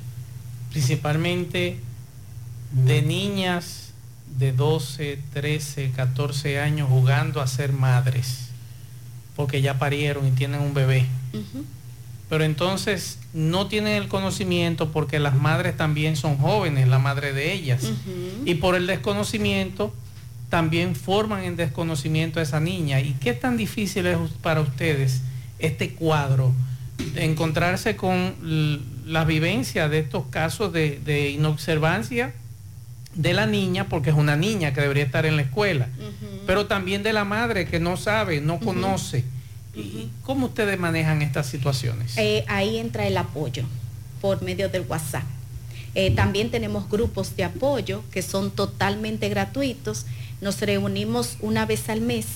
Principalmente 0.71 1.79
de 2.71 3.01
niñas 3.01 3.91
de 4.37 4.53
12, 4.53 5.19
13, 5.33 5.91
14 5.91 6.59
años 6.59 6.87
jugando 6.89 7.41
a 7.41 7.47
ser 7.47 7.73
madres, 7.73 8.47
porque 9.35 9.61
ya 9.61 9.77
parieron 9.77 10.25
y 10.25 10.31
tienen 10.31 10.61
un 10.61 10.73
bebé 10.73 11.05
pero 12.31 12.45
entonces 12.45 13.19
no 13.33 13.67
tienen 13.67 14.01
el 14.01 14.07
conocimiento 14.07 14.93
porque 14.93 15.19
las 15.19 15.35
madres 15.35 15.75
también 15.75 16.15
son 16.15 16.37
jóvenes, 16.37 16.87
la 16.87 16.97
madre 16.97 17.33
de 17.33 17.51
ellas. 17.51 17.91
Y 18.45 18.53
por 18.55 18.75
el 18.75 18.87
desconocimiento 18.87 19.93
también 20.49 20.95
forman 20.95 21.43
en 21.43 21.57
desconocimiento 21.57 22.39
a 22.39 22.43
esa 22.43 22.61
niña. 22.61 23.01
¿Y 23.01 23.15
qué 23.15 23.33
tan 23.33 23.57
difícil 23.57 24.05
es 24.07 24.17
para 24.41 24.61
ustedes 24.61 25.23
este 25.59 25.89
cuadro? 25.89 26.53
De 27.15 27.25
encontrarse 27.25 27.97
con 27.97 28.33
la 29.05 29.25
vivencia 29.25 29.89
de 29.89 29.99
estos 29.99 30.23
casos 30.27 30.71
de, 30.71 31.31
inobservancia 31.31 32.33
de 33.13 33.33
la 33.33 33.45
niña, 33.45 33.89
porque 33.89 34.11
es 34.11 34.15
una 34.15 34.37
niña 34.37 34.73
que 34.73 34.79
debería 34.79 35.03
estar 35.03 35.25
en 35.25 35.35
la 35.35 35.41
escuela, 35.41 35.89
pero 36.47 36.65
también 36.65 37.03
de 37.03 37.11
la 37.11 37.25
madre 37.25 37.65
que 37.65 37.81
no 37.81 37.97
sabe, 37.97 38.39
no 38.39 38.57
conoce. 38.61 39.25
¿Y 39.73 40.09
¿Cómo 40.23 40.47
ustedes 40.47 40.79
manejan 40.79 41.21
estas 41.21 41.47
situaciones? 41.47 42.17
Eh, 42.17 42.43
ahí 42.47 42.77
entra 42.77 43.07
el 43.07 43.17
apoyo 43.17 43.63
por 44.21 44.41
medio 44.41 44.69
del 44.69 44.83
WhatsApp. 44.87 45.23
Eh, 45.93 46.11
también 46.11 46.51
tenemos 46.51 46.89
grupos 46.89 47.35
de 47.35 47.43
apoyo 47.43 48.03
que 48.11 48.21
son 48.21 48.51
totalmente 48.51 49.29
gratuitos. 49.29 50.05
Nos 50.39 50.59
reunimos 50.61 51.37
una 51.41 51.65
vez 51.65 51.89
al 51.89 52.01
mes. 52.01 52.27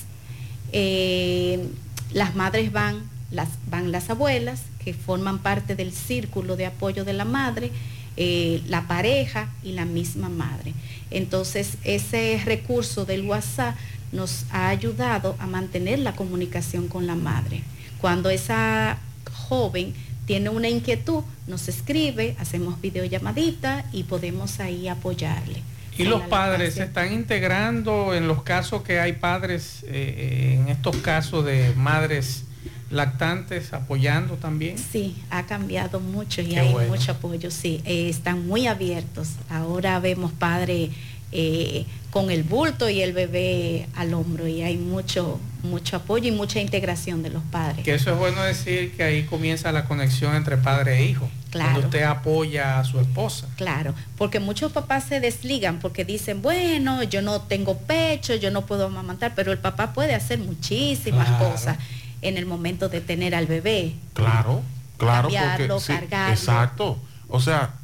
Eh, 0.72 1.66
las 2.12 2.34
madres 2.34 2.72
van, 2.72 3.08
las, 3.30 3.48
van 3.70 3.92
las 3.92 4.10
abuelas, 4.10 4.62
que 4.84 4.94
forman 4.94 5.38
parte 5.38 5.74
del 5.74 5.92
círculo 5.92 6.56
de 6.56 6.66
apoyo 6.66 7.04
de 7.04 7.12
la 7.12 7.24
madre, 7.24 7.70
eh, 8.16 8.62
la 8.66 8.86
pareja 8.86 9.48
y 9.62 9.72
la 9.72 9.84
misma 9.84 10.28
madre. 10.28 10.74
Entonces, 11.10 11.76
ese 11.84 12.40
recurso 12.44 13.04
del 13.04 13.22
WhatsApp 13.22 13.74
nos 14.16 14.46
ha 14.50 14.68
ayudado 14.68 15.36
a 15.38 15.46
mantener 15.46 16.00
la 16.00 16.16
comunicación 16.16 16.88
con 16.88 17.06
la 17.06 17.14
madre. 17.14 17.62
Cuando 18.00 18.30
esa 18.30 18.98
joven 19.32 19.94
tiene 20.26 20.48
una 20.48 20.68
inquietud, 20.68 21.22
nos 21.46 21.68
escribe, 21.68 22.34
hacemos 22.40 22.80
videollamadita 22.80 23.84
y 23.92 24.02
podemos 24.04 24.58
ahí 24.58 24.88
apoyarle. 24.88 25.62
¿Y 25.98 26.04
los 26.04 26.22
padres 26.22 26.74
se 26.74 26.82
están 26.84 27.12
integrando 27.12 28.14
en 28.14 28.28
los 28.28 28.42
casos 28.42 28.82
que 28.82 29.00
hay 29.00 29.14
padres, 29.14 29.82
eh, 29.84 29.88
eh, 29.88 30.58
en 30.60 30.68
estos 30.68 30.96
casos 30.96 31.44
de 31.44 31.72
madres 31.74 32.44
lactantes, 32.90 33.72
apoyando 33.72 34.34
también? 34.34 34.76
Sí, 34.76 35.16
ha 35.30 35.46
cambiado 35.46 36.00
mucho 36.00 36.42
y 36.42 36.48
Qué 36.48 36.60
hay 36.60 36.72
bueno. 36.72 36.90
mucho 36.90 37.12
apoyo, 37.12 37.50
sí, 37.50 37.80
eh, 37.86 38.10
están 38.10 38.46
muy 38.46 38.66
abiertos. 38.66 39.30
Ahora 39.48 39.98
vemos 39.98 40.32
padres 40.32 40.90
eh, 41.38 41.84
con 42.10 42.30
el 42.30 42.44
bulto 42.44 42.88
y 42.88 43.02
el 43.02 43.12
bebé 43.12 43.88
al 43.94 44.14
hombro 44.14 44.46
y 44.48 44.62
hay 44.62 44.78
mucho, 44.78 45.38
mucho 45.62 45.96
apoyo 45.96 46.28
y 46.28 46.30
mucha 46.32 46.60
integración 46.60 47.22
de 47.22 47.28
los 47.28 47.42
padres. 47.42 47.84
Que 47.84 47.94
eso 47.94 48.10
es 48.12 48.18
bueno 48.18 48.40
decir 48.42 48.92
que 48.96 49.02
ahí 49.02 49.24
comienza 49.24 49.70
la 49.70 49.84
conexión 49.84 50.34
entre 50.34 50.56
padre 50.56 50.96
e 50.98 51.04
hijo. 51.04 51.28
Claro. 51.50 51.72
Cuando 51.72 51.88
usted 51.88 52.02
apoya 52.04 52.80
a 52.80 52.84
su 52.84 52.98
esposa. 53.00 53.46
Claro, 53.56 53.94
porque 54.16 54.40
muchos 54.40 54.72
papás 54.72 55.04
se 55.04 55.20
desligan 55.20 55.78
porque 55.78 56.06
dicen, 56.06 56.40
bueno, 56.40 57.02
yo 57.02 57.20
no 57.20 57.42
tengo 57.42 57.76
pecho, 57.76 58.34
yo 58.34 58.50
no 58.50 58.64
puedo 58.64 58.86
amamantar, 58.86 59.32
pero 59.36 59.52
el 59.52 59.58
papá 59.58 59.92
puede 59.92 60.14
hacer 60.14 60.38
muchísimas 60.38 61.28
Claro. 61.28 61.50
cosas 61.50 61.76
en 62.22 62.38
el 62.38 62.46
momento 62.46 62.88
de 62.88 63.02
tener 63.02 63.34
al 63.34 63.46
bebé. 63.46 63.92
Claro, 64.14 64.62
claro, 64.96 65.24
Cambiarlo, 65.28 65.74
porque 65.76 65.80
sí, 65.84 65.92
cargarlo. 65.92 66.32
exacto. 66.34 66.98
O 67.28 67.40
sea, 67.40 67.74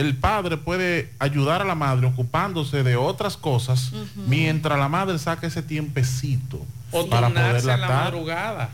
el 0.00 0.16
padre 0.16 0.56
puede 0.56 1.10
ayudar 1.18 1.62
a 1.62 1.64
la 1.64 1.74
madre 1.74 2.06
ocupándose 2.06 2.82
de 2.82 2.96
otras 2.96 3.36
cosas 3.36 3.92
mientras 4.26 4.78
la 4.78 4.88
madre 4.88 5.18
saca 5.18 5.46
ese 5.46 5.62
tiempecito 5.62 6.64
O 6.92 7.06
para 7.08 7.28
poder 7.28 7.42
turnarse 7.62 7.72
en 7.72 7.80
la 7.80 7.88
madrugada. 7.88 8.70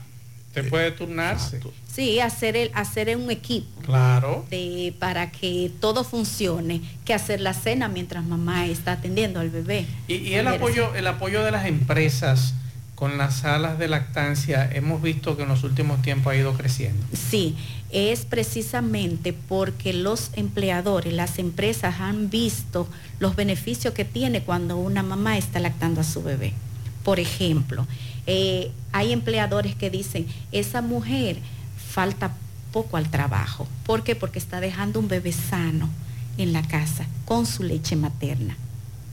Usted 0.49 0.71
puede 0.71 0.91
turnarse. 0.91 1.61
Sí, 1.93 2.19
hacer 2.19 2.57
el, 2.57 2.71
hacer 2.75 3.15
un 3.17 3.31
equipo. 3.31 3.67
Claro. 3.83 4.47
de- 4.51 4.95
para 4.99 5.31
que 5.31 5.71
todo 5.81 6.03
funcione, 6.03 6.81
que 7.05 7.13
hacer 7.13 7.41
la 7.43 7.53
cena 7.53 7.89
mientras 7.89 8.25
mamá 8.25 8.65
está 8.67 8.93
atendiendo 8.93 9.41
al 9.41 9.51
bebé. 9.51 9.87
Y, 10.09 10.15
y 10.15 10.35
el 10.35 10.49
apoyo, 10.49 10.95
el 10.95 11.07
apoyo 11.07 11.43
de 11.43 11.51
las 11.51 11.67
empresas 11.67 12.55
con 12.97 13.19
las 13.19 13.37
salas 13.37 13.79
de 13.79 13.89
lactancia, 13.89 14.69
hemos 14.73 15.03
visto 15.03 15.37
que 15.37 15.43
en 15.43 15.51
los 15.51 15.63
últimos 15.65 16.01
tiempos 16.01 16.33
ha 16.33 16.37
ido 16.37 16.55
creciendo. 16.55 17.07
Sí, 17.13 17.55
es 17.91 18.25
precisamente 18.25 19.35
porque 19.35 19.93
los 19.93 20.31
empleadores, 20.33 21.13
las 21.13 21.39
empresas 21.39 22.01
han 22.01 22.31
visto 22.31 22.89
los 23.21 23.37
beneficios 23.37 23.93
que 23.93 24.07
tiene 24.07 24.43
cuando 24.43 24.79
una 24.79 25.03
mamá 25.03 25.37
está 25.37 25.61
lactando 25.61 26.01
a 26.01 26.05
su 26.05 26.23
bebé. 26.23 26.55
Por 27.05 27.21
ejemplo, 27.21 27.87
eh, 28.27 28.73
hay 28.93 29.13
empleadores 29.13 29.77
que 29.77 29.91
dicen, 29.91 30.27
esa 30.51 30.81
mujer 30.81 31.37
falta 31.77 32.33
poco 32.73 32.97
al 32.97 33.11
trabajo. 33.11 33.69
¿Por 33.85 34.05
qué? 34.05 34.17
Porque 34.17 34.39
está 34.39 34.59
dejando 34.61 35.01
un 35.01 35.09
bebé 35.09 35.33
sano 35.33 35.91
en 36.39 36.55
la 36.55 36.63
casa 36.63 37.07
con 37.27 37.45
su 37.45 37.63
leche 37.63 37.95
materna. 37.95 38.57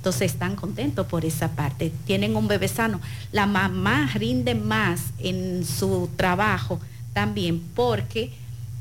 Entonces 0.03 0.33
están 0.33 0.57
contentos 0.57 1.07
por 1.07 1.23
esa 1.23 1.51
parte. 1.51 1.89
Tienen 2.05 2.35
un 2.35 2.49
bebé 2.49 2.67
sano. 2.67 2.99
La 3.31 3.45
mamá 3.45 4.09
rinde 4.13 4.53
más 4.53 4.99
en 5.17 5.65
su 5.65 6.09
trabajo 6.17 6.81
también 7.13 7.61
porque 7.73 8.33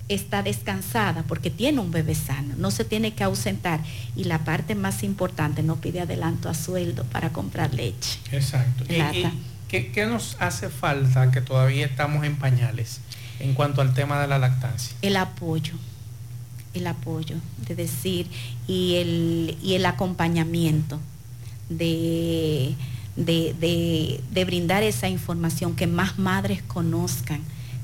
está 0.08 0.42
descansada, 0.42 1.22
porque 1.22 1.48
tiene 1.48 1.78
un 1.78 1.92
bebé 1.92 2.16
sano, 2.16 2.56
no 2.58 2.72
se 2.72 2.84
tiene 2.84 3.14
que 3.14 3.22
ausentar. 3.22 3.78
Y 4.16 4.24
la 4.24 4.40
parte 4.40 4.74
más 4.74 5.04
importante, 5.04 5.62
no 5.62 5.76
pide 5.76 6.00
adelanto 6.00 6.48
a 6.48 6.54
sueldo 6.54 7.04
para 7.04 7.32
comprar 7.32 7.72
leche. 7.72 8.18
Exacto. 8.32 8.82
¿Y, 8.88 9.00
qué, 9.68 9.92
qué 9.92 10.06
nos 10.06 10.36
hace 10.40 10.70
falta 10.70 11.30
que 11.30 11.40
todavía 11.40 11.86
estamos 11.86 12.24
en 12.24 12.34
pañales 12.34 12.98
en 13.38 13.54
cuanto 13.54 13.80
al 13.80 13.94
tema 13.94 14.20
de 14.20 14.26
la 14.26 14.40
lactancia? 14.40 14.96
El 15.02 15.16
apoyo, 15.16 15.74
el 16.74 16.84
apoyo, 16.88 17.36
de 17.68 17.76
decir, 17.76 18.26
y 18.66 18.96
el, 18.96 19.56
y 19.62 19.74
el 19.74 19.86
acompañamiento 19.86 20.98
de, 21.78 22.74
de, 23.16 24.20
de- 24.30 24.44
brindar 24.44 24.82
esa 24.82 25.08
información, 25.08 25.74
que 25.76 25.86
más 25.86 26.18
madres 26.18 26.62
conozcan 26.62 27.40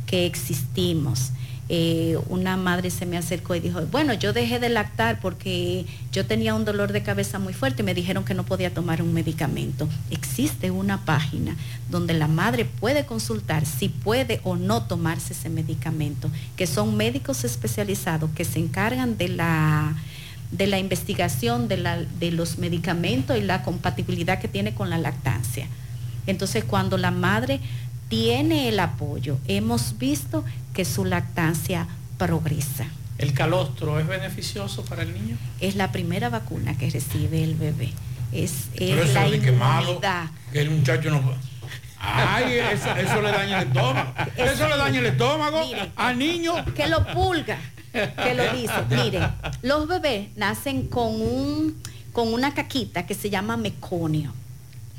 que 0.07 0.27
existimos. 0.27 1.31
Eh, 1.71 2.17
una 2.31 2.57
madre 2.57 2.89
se 2.91 3.05
me 3.05 3.19
acercó 3.19 3.55
y 3.55 3.61
dijo, 3.61 3.83
bueno, 3.91 4.15
yo 4.15 4.33
dejé 4.33 4.59
de 4.59 4.71
lactar 4.71 5.21
porque 5.21 5.85
yo 6.13 6.25
tenía 6.25 6.55
un 6.55 6.65
dolor 6.65 6.93
de 6.93 7.03
cabeza 7.03 7.39
muy 7.39 7.53
fuerte 7.53 7.83
y 7.83 7.85
me 7.85 7.93
dijeron 7.93 8.25
que 8.25 8.33
no 8.33 8.45
podía 8.45 8.73
tomar 8.73 9.03
un 9.03 9.13
medicamento. 9.13 9.87
Existe 10.11 10.71
una 10.71 11.05
página 11.05 11.57
donde 11.91 12.15
la 12.15 12.27
madre 12.27 12.65
puede 12.65 13.05
consultar 13.05 13.67
si 13.67 13.91
puede 13.91 14.41
o 14.45 14.57
no 14.57 14.85
tomarse 14.85 15.35
ese 15.35 15.51
medicamento, 15.51 16.31
que 16.57 16.67
son 16.67 16.97
médicos 16.97 17.45
especializados 17.45 18.31
que 18.35 18.47
se 18.47 18.61
encargan 18.61 19.19
de 19.19 19.29
la 19.29 19.95
de 20.51 20.67
la 20.67 20.79
investigación 20.79 21.69
de, 21.69 21.77
la- 21.77 21.99
de 22.03 22.31
los 22.33 22.59
medicamentos 22.59 23.37
y 23.37 23.43
la 23.43 23.63
compatibilidad 23.63 24.39
que 24.41 24.49
tiene 24.49 24.75
con 24.75 24.91
la 24.91 24.99
lactancia. 24.99 25.67
Entonces, 26.27 26.65
cuando 26.65 26.97
la 26.99 27.11
madre 27.11 27.61
tiene 28.09 28.69
el 28.69 28.81
apoyo, 28.81 29.39
hemos 29.47 29.99
visto 29.99 30.45
que 30.73 30.85
su 30.85 31.05
lactancia 31.05 31.87
progresa. 32.17 32.87
¿El 33.19 33.33
calostro 33.35 33.99
es 34.01 34.07
beneficioso 34.07 34.85
para 34.85 35.03
el 35.03 35.13
niño? 35.13 35.37
Es 35.61 35.75
la 35.77 35.91
primera 35.93 36.29
vacuna 36.29 36.77
que 36.79 36.89
recibe 36.89 37.43
el 37.43 37.55
bebé. 37.55 37.91
Es, 38.33 38.53
es 38.75 38.91
Pero 38.91 39.03
eso 39.03 39.15
la 39.15 39.29
inmunidad. 39.29 40.27
que 40.53 40.61
el 40.61 40.71
muchacho 40.71 41.11
no... 41.11 41.23
Ay, 42.01 42.59
eso, 42.73 42.95
eso 42.97 43.21
le 43.21 43.33
daña 43.33 43.61
el 43.63 43.69
estómago. 43.69 44.15
Eso 44.37 44.69
le 44.69 44.77
daña 44.77 44.99
el 45.01 45.07
estómago 45.07 45.63
al 45.97 46.17
niño. 46.19 46.53
que 46.77 46.87
lo 46.87 47.05
pulga, 47.13 47.59
que 47.93 48.35
lo 48.35 48.53
dice. 48.57 48.73
Mire, 48.91 49.21
los 49.63 49.87
bebés 49.89 50.29
nacen 50.37 50.87
con 50.89 51.21
un 51.21 51.77
con 52.13 52.33
una 52.35 52.53
caquita 52.55 53.07
que 53.07 53.15
se 53.15 53.31
llama 53.31 53.57
meconio. 53.57 54.33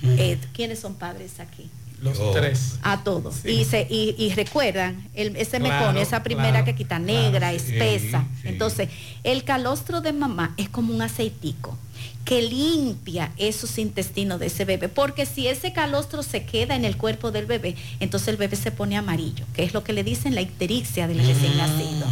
Eh, 0.04 0.38
¿Quiénes 0.54 0.80
son 0.80 0.96
padres 0.96 1.40
aquí? 1.42 1.70
Los 2.02 2.18
Oh. 2.20 2.32
tres. 2.32 2.76
A 2.82 3.04
todos. 3.04 3.36
Sí. 3.44 3.50
Y, 3.50 3.66
se, 3.66 3.86
y, 3.90 4.16
y 4.18 4.34
recuerdan 4.34 5.06
el- 5.16 5.36
ese 5.36 5.60
Claro, 5.60 5.80
meconio, 5.82 6.02
esa 6.02 6.24
primera 6.24 6.50
claro, 6.52 6.66
caquita 6.68 6.98
negra, 6.98 7.40
claro, 7.52 7.58
espesa. 7.58 8.26
sí. 8.42 8.48
Entonces, 8.48 8.88
el 9.26 9.44
calostro 9.44 10.00
de 10.00 10.14
mamá 10.14 10.54
es 10.56 10.70
como 10.70 10.94
un 10.94 11.02
aceitico 11.02 11.78
que 12.24 12.42
limpia 12.42 13.34
esos 13.36 13.78
intestinos 13.80 14.40
de 14.40 14.46
ese 14.46 14.64
bebé, 14.64 14.88
porque 14.88 15.26
si 15.26 15.48
ese 15.50 15.74
calostro 15.74 16.24
se 16.24 16.46
queda 16.46 16.76
en 16.78 16.86
el 16.86 16.96
cuerpo 16.96 17.32
del 17.32 17.48
bebé, 17.48 17.76
entonces 18.00 18.30
el 18.30 18.38
bebé 18.38 18.56
se 18.56 18.72
pone 18.72 18.96
amarillo, 18.96 19.44
que 19.54 19.64
es 19.64 19.74
lo 19.74 19.84
que 19.84 19.92
le 19.92 20.06
dicen 20.06 20.36
la 20.36 20.42
icterixia 20.42 21.06
del 21.10 21.18
recién 21.18 21.58
nacido. 21.58 22.08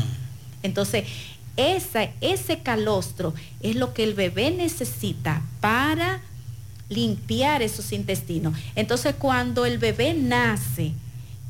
Entonces, 0.64 1.06
ese 1.56 2.60
calostro 2.64 3.34
es 3.62 3.76
lo 3.76 3.94
que 3.94 4.04
el 4.04 4.14
bebé 4.14 4.52
necesita 4.52 5.42
para 5.60 6.22
limpiar 6.90 7.62
esos 7.62 7.92
intestinos. 7.92 8.58
Entonces, 8.76 9.16
cuando 9.18 9.66
el 9.66 9.78
bebé 9.78 10.14
nace, 10.14 10.94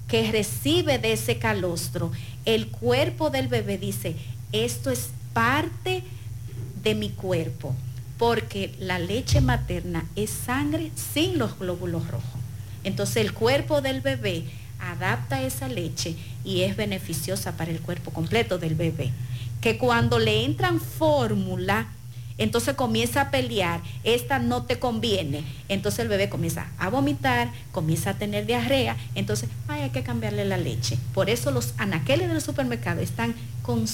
que 0.08 0.32
recibe 0.32 0.99
de 0.99 1.14
ese 1.14 1.38
calostro, 1.38 2.12
el 2.45 2.68
cuerpo 2.68 3.30
del 3.30 3.49
bebé 3.49 3.78
dice, 3.78 4.16
esto 4.53 4.89
es 4.89 5.10
parte 5.34 6.03
de 6.82 6.95
mi 6.95 7.10
cuerpo, 7.10 7.76
porque 8.18 8.74
la 8.80 8.99
leche 8.99 9.41
materna 9.41 10.05
es 10.16 10.30
sangre 10.30 10.91
sin 10.95 11.38
los 11.38 11.60
glóbulos 11.60 12.08
rojos. 12.08 12.41
Entonces 12.86 13.18
el 13.18 13.34
cuerpo 13.34 13.82
del 13.82 13.99
bebé 13.99 14.45
adapta 14.80 15.41
esa 15.41 15.67
leche 15.67 16.15
y 16.43 16.61
es 16.61 16.75
beneficiosa 16.75 17.57
para 17.57 17.71
el 17.71 17.82
cuerpo 17.82 18.11
completo 18.11 18.57
del 18.57 18.75
bebé. 18.75 19.11
Que 19.61 19.78
cuando 19.78 20.19
le 20.19 20.45
entran 20.45 20.80
fórmula, 20.80 21.88
entonces 22.38 22.75
comienza 22.75 23.21
a 23.21 23.32
pelear, 23.32 23.82
esta 24.03 24.39
no 24.39 24.63
te 24.63 24.80
conviene. 24.80 25.43
Entonces 25.69 26.01
el 26.01 26.07
bebé 26.07 26.30
comienza 26.30 26.67
a 26.78 26.89
vomitar, 26.89 27.51
comienza 27.71 28.11
a 28.11 28.13
tener 28.13 28.45
diarrea, 28.45 28.95
entonces 29.15 29.49
ay, 29.67 29.82
hay 29.82 29.89
que 29.89 30.03
cambiarle 30.03 30.45
la 30.45 30.57
leche. 30.57 30.97
Por 31.13 31.30
eso 31.30 31.51
los 31.51 31.73
anaqueles 31.78 32.30
del 32.30 32.41
supermercado 32.41 33.01
están 33.01 33.34
con 33.63 33.86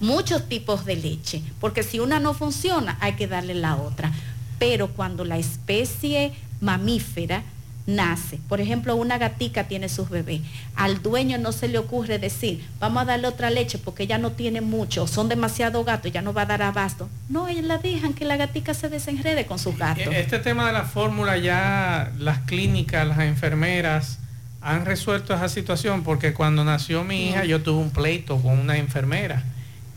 muchos 0.00 0.48
tipos 0.48 0.84
de 0.84 0.96
leche, 0.96 1.42
porque 1.60 1.82
si 1.82 1.98
una 1.98 2.20
no 2.20 2.34
funciona, 2.34 2.98
hay 3.00 3.14
que 3.14 3.26
darle 3.26 3.54
la 3.54 3.76
otra. 3.76 4.12
Pero 4.58 4.88
cuando 4.88 5.24
la 5.24 5.38
especie 5.38 6.32
mamífera 6.60 7.42
nace, 7.86 8.38
por 8.48 8.60
ejemplo, 8.60 8.96
una 8.96 9.16
gatica 9.18 9.64
tiene 9.68 9.88
sus 9.88 10.10
bebés, 10.10 10.40
al 10.74 11.02
dueño 11.02 11.38
no 11.38 11.52
se 11.52 11.68
le 11.68 11.78
ocurre 11.78 12.18
decir, 12.18 12.64
vamos 12.80 13.02
a 13.02 13.04
darle 13.06 13.28
otra 13.28 13.48
leche 13.50 13.78
porque 13.78 14.02
ella 14.04 14.18
no 14.18 14.32
tiene 14.32 14.60
mucho, 14.60 15.04
o 15.04 15.06
son 15.06 15.28
demasiado 15.28 15.84
gatos, 15.84 16.10
ya 16.12 16.20
no 16.22 16.32
va 16.34 16.42
a 16.42 16.46
dar 16.46 16.62
abasto. 16.62 17.08
No, 17.28 17.46
ellos 17.48 17.64
la 17.64 17.78
dejan 17.78 18.12
que 18.12 18.24
la 18.24 18.36
gatica 18.36 18.74
se 18.74 18.88
desenrede 18.88 19.46
con 19.46 19.58
sus 19.58 19.76
gatos. 19.78 20.06
Este 20.12 20.38
tema 20.40 20.66
de 20.66 20.72
la 20.72 20.82
fórmula 20.84 21.36
ya 21.38 22.10
las 22.18 22.40
clínicas, 22.40 23.06
las 23.06 23.20
enfermeras 23.20 24.18
han 24.60 24.84
resuelto 24.84 25.32
esa 25.32 25.48
situación 25.48 26.02
porque 26.02 26.34
cuando 26.34 26.64
nació 26.64 27.04
mi 27.04 27.28
hija 27.28 27.44
yo 27.44 27.62
tuve 27.62 27.80
un 27.80 27.90
pleito 27.90 28.36
con 28.38 28.58
una 28.58 28.76
enfermera 28.78 29.44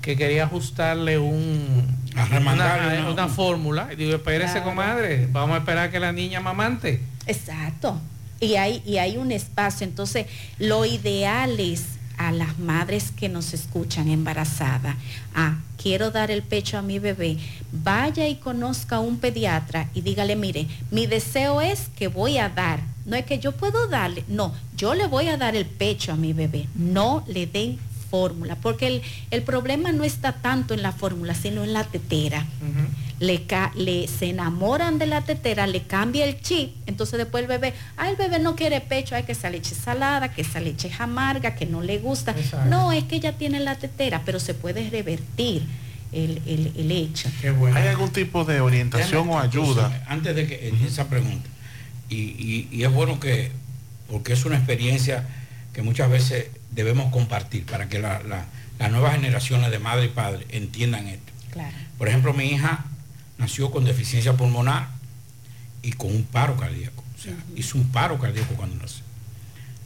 que 0.04 0.16
quería 0.16 0.44
ajustarle 0.44 1.18
un, 1.18 1.88
remandarle 2.30 3.00
una, 3.00 3.00
una- 3.02 3.12
una 3.26 3.28
fórmula. 3.28 3.90
Y 3.92 3.96
digo, 3.96 4.16
espérese, 4.16 4.54
Claro. 4.54 4.70
comadre, 4.70 5.28
vamos 5.32 5.56
a 5.56 5.60
esperar 5.60 5.90
que 5.92 6.00
la 6.00 6.12
niña 6.12 6.40
mamante. 6.40 7.02
Exacto. 7.28 8.00
Y 8.40 8.56
hay, 8.56 8.82
y 8.86 8.98
hay 8.98 9.18
un 9.18 9.32
espacio. 9.32 9.86
Entonces, 9.86 10.26
lo 10.58 10.86
ideal 10.86 11.60
es 11.60 12.00
a 12.20 12.34
las 12.34 12.60
madres 12.60 13.12
que 13.16 13.30
nos 13.30 13.54
escuchan 13.54 14.10
embarazadas, 14.10 14.96
ah, 15.34 15.58
quiero 15.82 16.12
dar 16.12 16.32
el 16.32 16.44
pecho 16.44 16.78
a 16.78 16.82
mi 16.82 17.00
bebé, 17.00 17.38
vaya 17.72 18.28
y 18.28 18.36
conozca 18.36 18.98
a 18.98 19.00
un 19.00 19.20
pediatra 19.20 19.90
y 19.94 20.02
dígale, 20.02 20.36
mire, 20.36 20.68
mi 20.92 21.08
deseo 21.08 21.62
es 21.62 21.88
que 21.96 22.10
voy 22.10 22.38
a 22.38 22.50
dar, 22.50 22.82
no 23.06 23.16
es 23.16 23.26
que 23.26 23.40
yo 23.40 23.54
puedo 23.54 23.88
darle, 23.88 24.26
no, 24.28 24.54
yo 24.76 24.96
le 24.96 25.08
voy 25.08 25.30
a 25.30 25.38
dar 25.38 25.56
el 25.56 25.66
pecho 25.66 26.12
a 26.12 26.18
mi 26.18 26.34
bebé, 26.34 26.68
no 26.76 27.24
le 27.26 27.48
den 27.48 27.80
fórmula, 28.10 28.56
porque 28.56 28.88
el, 28.88 29.02
el 29.32 29.42
problema 29.44 29.92
no 29.92 30.04
está 30.04 30.34
tanto 30.34 30.74
en 30.74 30.82
la 30.82 30.92
fórmula, 30.92 31.34
sino 31.36 31.64
en 31.64 31.74
la 31.74 31.84
tetera 31.84 32.46
le, 33.20 33.44
ca- 33.44 33.72
le 33.76 34.08
se 34.08 34.30
enamoran 34.30 34.98
de 34.98 35.06
la 35.06 35.22
tetera, 35.22 35.68
le 35.68 35.84
cambia 35.84 36.24
el 36.26 36.42
chip, 36.42 36.72
entonces 36.86 37.18
después 37.18 37.42
el 37.44 37.48
bebé, 37.50 37.74
ah, 37.98 38.10
el 38.10 38.16
bebé 38.16 38.40
no 38.40 38.56
quiere 38.56 38.80
pecho, 38.82 39.14
hay 39.16 39.24
que 39.24 39.34
esa 39.34 39.50
leche 39.50 39.76
salada, 39.76 40.32
que 40.34 40.42
esa 40.42 40.60
leche 40.62 40.88
es 40.88 41.00
amarga, 41.02 41.54
que 41.56 41.66
no 41.66 41.82
le 41.82 41.98
gusta. 42.00 42.32
Exacto. 42.32 42.70
No, 42.70 42.92
es 42.94 43.04
que 43.04 43.18
ella 43.18 43.34
tiene 43.38 43.60
la 43.60 43.76
tetera, 43.76 44.22
pero 44.26 44.40
se 44.40 44.54
puede 44.54 44.90
revertir 44.90 45.64
el, 46.14 46.42
el- 46.48 46.72
el 46.78 46.92
hecho. 46.92 47.30
¿Hay 47.76 47.88
algún 47.90 48.10
tipo 48.12 48.46
de 48.46 48.62
orientación 48.62 49.28
Déjame, 49.28 49.32
o 49.34 49.40
ayuda? 49.40 50.04
Antes 50.08 50.34
de 50.36 50.48
que 50.48 50.74
esa 50.88 51.10
pregunta, 51.10 51.48
y, 52.10 52.16
y- 52.16 52.68
y 52.72 52.84
es 52.86 52.92
bueno 52.92 53.20
que, 53.20 53.52
porque 54.10 54.32
es 54.34 54.46
una 54.46 54.56
experiencia 54.56 55.28
que 55.80 55.84
muchas 55.84 56.10
veces 56.10 56.48
debemos 56.72 57.10
compartir 57.10 57.66
para 57.66 57.88
que 57.88 58.00
la- 58.00 58.22
la- 58.24 58.44
las 58.80 58.92
nuevas 58.92 59.14
generaciones 59.14 59.72
de 59.72 59.80
madre 59.80 60.06
y 60.06 60.10
padre 60.10 60.46
entiendan 60.50 61.08
esto. 61.08 61.32
Claro. 61.52 61.74
Por 61.98 62.10
ejemplo, 62.10 62.34
mi 62.34 62.48
hija 62.52 62.84
nació 63.38 63.72
con 63.72 63.86
deficiencia 63.86 64.34
pulmonar 64.34 64.90
y 65.82 65.94
con 65.94 66.14
un 66.14 66.24
paro 66.24 66.58
cardíaco. 66.58 67.02
O 67.18 67.22
sea, 67.22 67.32
hizo 67.56 67.78
un 67.78 67.88
paro 67.94 68.20
cardíaco 68.20 68.56
cuando 68.56 68.76
nació. 68.76 69.04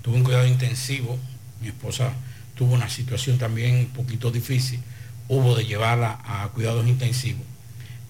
Tuvo 0.01 0.15
un 0.15 0.23
cuidado 0.23 0.47
intensivo. 0.47 1.19
Mi 1.61 1.67
esposa 1.67 2.11
tuvo 2.55 2.73
una 2.73 2.89
situación 2.89 3.37
también 3.37 3.75
un 3.75 3.85
poquito 3.89 4.31
difícil. 4.31 4.79
Hubo 5.27 5.53
de 5.55 5.63
llevarla 5.67 6.19
a 6.25 6.47
cuidados 6.55 6.87
intensivos. 6.87 7.45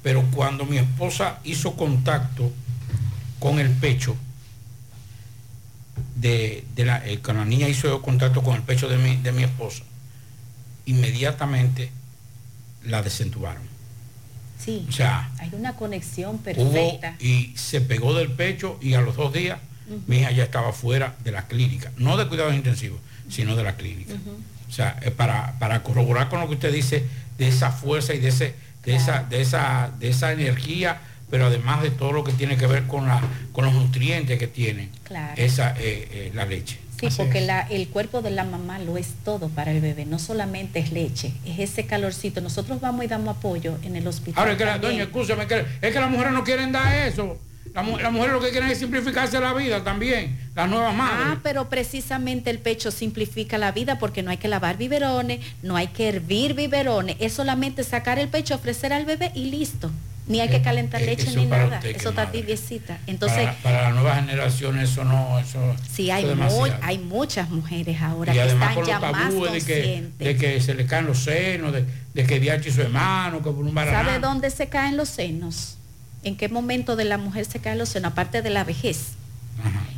Pero 0.02 0.24
cuando 0.32 0.64
mi 0.64 0.78
esposa 0.78 1.40
hizo 1.44 1.76
contacto 1.76 2.50
con 3.40 3.60
el 3.60 3.70
pecho, 3.72 4.16
de, 6.24 6.64
de 6.76 6.86
la, 6.86 7.06
eh, 7.06 7.20
cuando 7.24 7.44
la 7.44 7.50
niña 7.50 7.68
hizo 7.68 8.02
contacto 8.02 8.42
con 8.42 8.56
el 8.56 8.64
pecho 8.64 8.88
de 8.90 8.98
mi, 8.98 9.18
de 9.18 9.32
mi 9.34 9.44
esposa, 9.44 9.84
inmediatamente 10.86 11.92
la 12.86 13.02
desentubaron. 13.04 13.62
Sí, 14.58 14.86
O 14.88 14.92
sea, 14.92 15.30
hay 15.40 15.50
una 15.54 15.76
conexión 15.76 16.36
Hubo 16.36 16.44
perfecta. 16.44 17.16
y 17.20 17.52
se 17.56 17.82
pegó 17.82 18.14
del 18.14 18.32
pecho 18.32 18.78
y 18.82 18.94
a 18.94 19.02
los 19.02 19.16
dos 19.18 19.34
días 19.34 19.60
mi 20.08 20.20
hija 20.20 20.32
ya 20.32 20.44
estaba 20.46 20.72
fuera 20.72 21.16
de 21.26 21.32
la 21.34 21.48
clínica, 21.48 21.92
no 21.98 22.16
de 22.16 22.28
cuidados 22.28 22.54
intensivos, 22.56 23.00
sino 23.30 23.56
de 23.58 23.64
la 23.64 23.76
clínica. 23.76 24.14
O 24.70 24.72
sea, 24.72 24.98
eh, 25.02 25.12
para, 25.12 25.60
para 25.60 25.84
corroborar 25.84 26.30
con 26.30 26.40
lo 26.40 26.48
que 26.48 26.54
usted 26.54 26.74
dice 26.74 27.06
de 27.38 27.50
esa 27.50 27.72
fuerza 27.72 28.14
y 28.14 28.20
de 28.20 28.30
ese, 28.30 28.56
de 28.86 28.96
esa, 28.96 29.24
de 29.24 29.42
esa, 29.42 29.92
de 30.00 30.10
esa 30.10 30.32
energía, 30.32 31.02
pero 31.34 31.48
además 31.48 31.82
de 31.82 31.90
todo 31.90 32.12
lo 32.12 32.24
que 32.24 32.32
tiene 32.32 32.58
que 32.58 32.68
ver 32.68 32.84
con 32.84 33.08
la, 33.08 33.20
con 33.54 33.66
los 33.66 33.74
nutrientes 33.74 34.38
que 34.38 34.46
tiene 34.46 34.90
Claro. 35.04 35.34
esa 35.42 35.72
eh, 35.80 36.08
eh, 36.12 36.32
la 36.36 36.46
leche. 36.46 36.78
Sí, 37.00 37.08
porque 37.18 37.42
la- 37.42 37.62
el 37.72 37.88
cuerpo 37.88 38.22
de 38.22 38.30
la 38.30 38.44
mamá 38.44 38.78
lo 38.78 39.00
es 39.00 39.16
todo 39.26 39.50
para 39.50 39.72
el 39.72 39.82
bebé, 39.82 40.06
no 40.06 40.20
solamente 40.20 40.78
es 40.78 40.92
leche, 40.92 41.34
es 41.44 41.58
ese 41.58 41.88
calorcito. 41.88 42.40
Nosotros 42.40 42.80
vamos 42.82 43.04
y 43.04 43.08
damos 43.08 43.36
apoyo 43.36 43.80
en 43.82 43.96
el 43.96 44.06
hospital. 44.06 44.36
Ahora 44.38 44.52
es 44.52 44.58
que 44.60 44.66
la, 44.66 44.78
doña, 44.78 45.02
escúchame, 45.06 45.48
que, 45.48 45.66
es 45.82 45.92
que 45.92 46.00
las 46.00 46.12
mujeres 46.12 46.34
no 46.34 46.44
quieren 46.44 46.72
dar 46.72 46.94
eso. 47.08 47.36
Las 47.74 47.88
las 47.88 48.12
mujeres 48.12 48.34
lo 48.36 48.40
que 48.40 48.52
quieren 48.52 48.70
es 48.70 48.78
simplificarse 48.78 49.40
la 49.40 49.54
vida 49.56 49.84
también, 49.84 50.38
las 50.54 50.70
nuevas 50.70 50.94
madres. 50.94 51.26
Ah, 51.32 51.40
pero 51.42 51.68
precisamente 51.68 52.52
el 52.52 52.60
pecho 52.60 52.92
simplifica 52.92 53.58
la 53.58 53.72
vida 53.72 53.98
porque 53.98 54.22
no 54.22 54.30
hay 54.30 54.38
que 54.38 54.48
lavar 54.50 54.78
biberones, 54.78 55.40
no 55.64 55.76
hay 55.78 55.88
que 55.88 56.10
hervir 56.10 56.54
biberones, 56.54 57.16
es 57.20 57.34
solamente 57.34 57.84
sacar 57.84 58.20
el 58.20 58.28
pecho, 58.28 58.54
ofrecer 58.54 58.94
al 58.94 59.06
bebé 59.06 59.32
y 59.34 59.46
listo. 59.46 59.90
Ni 60.26 60.40
hay 60.40 60.48
que 60.48 60.62
calentar 60.62 61.02
eh, 61.02 61.06
leche 61.08 61.24
eso 61.30 61.38
ni 61.40 61.46
nada, 61.48 61.80
eso 61.80 61.90
es 61.90 62.06
está 62.06 62.32
tibiecita. 62.32 62.98
Entonces, 63.08 63.40
para, 63.40 63.54
para 63.62 63.82
las 63.84 63.94
nuevas 63.94 64.16
generaciones 64.22 64.90
eso 64.92 65.04
no, 65.04 65.38
eso, 65.38 65.60
sí, 65.94 66.12
hay, 66.12 66.24
eso 66.24 66.32
es 66.32 66.54
muy- 66.54 66.72
hay 66.82 66.98
muchas 66.98 67.50
mujeres 67.50 68.02
ahora 68.02 68.34
y 68.34 68.38
que 68.38 68.46
están 68.46 68.86
ya 68.86 69.00
más 69.02 69.12
tabúes 69.12 69.52
de 69.52 69.62
que, 69.62 69.74
conscientes. 69.74 70.20
de 70.28 70.38
que 70.38 70.62
se 70.62 70.76
le 70.76 70.86
caen 70.86 71.08
los 71.08 71.20
senos, 71.20 71.74
de, 71.74 71.86
de 72.14 72.24
que 72.26 72.40
Diachi 72.40 72.72
su 72.72 72.82
hermano, 72.82 73.40
que 73.40 73.44
por 73.52 73.56
un 73.66 73.74
¿Sabe 73.74 73.92
baraná. 73.92 74.20
dónde 74.20 74.50
se 74.50 74.70
caen 74.70 74.96
los 74.96 75.10
senos? 75.10 75.76
¿En 76.24 76.38
qué 76.38 76.48
momento 76.48 76.96
de 76.96 77.04
la 77.04 77.18
mujer 77.18 77.44
se 77.44 77.60
caen 77.60 77.78
los 77.78 77.90
senos? 77.90 78.14
Aparte 78.14 78.42
de 78.42 78.50
la 78.50 78.64
vejez. 78.64 79.08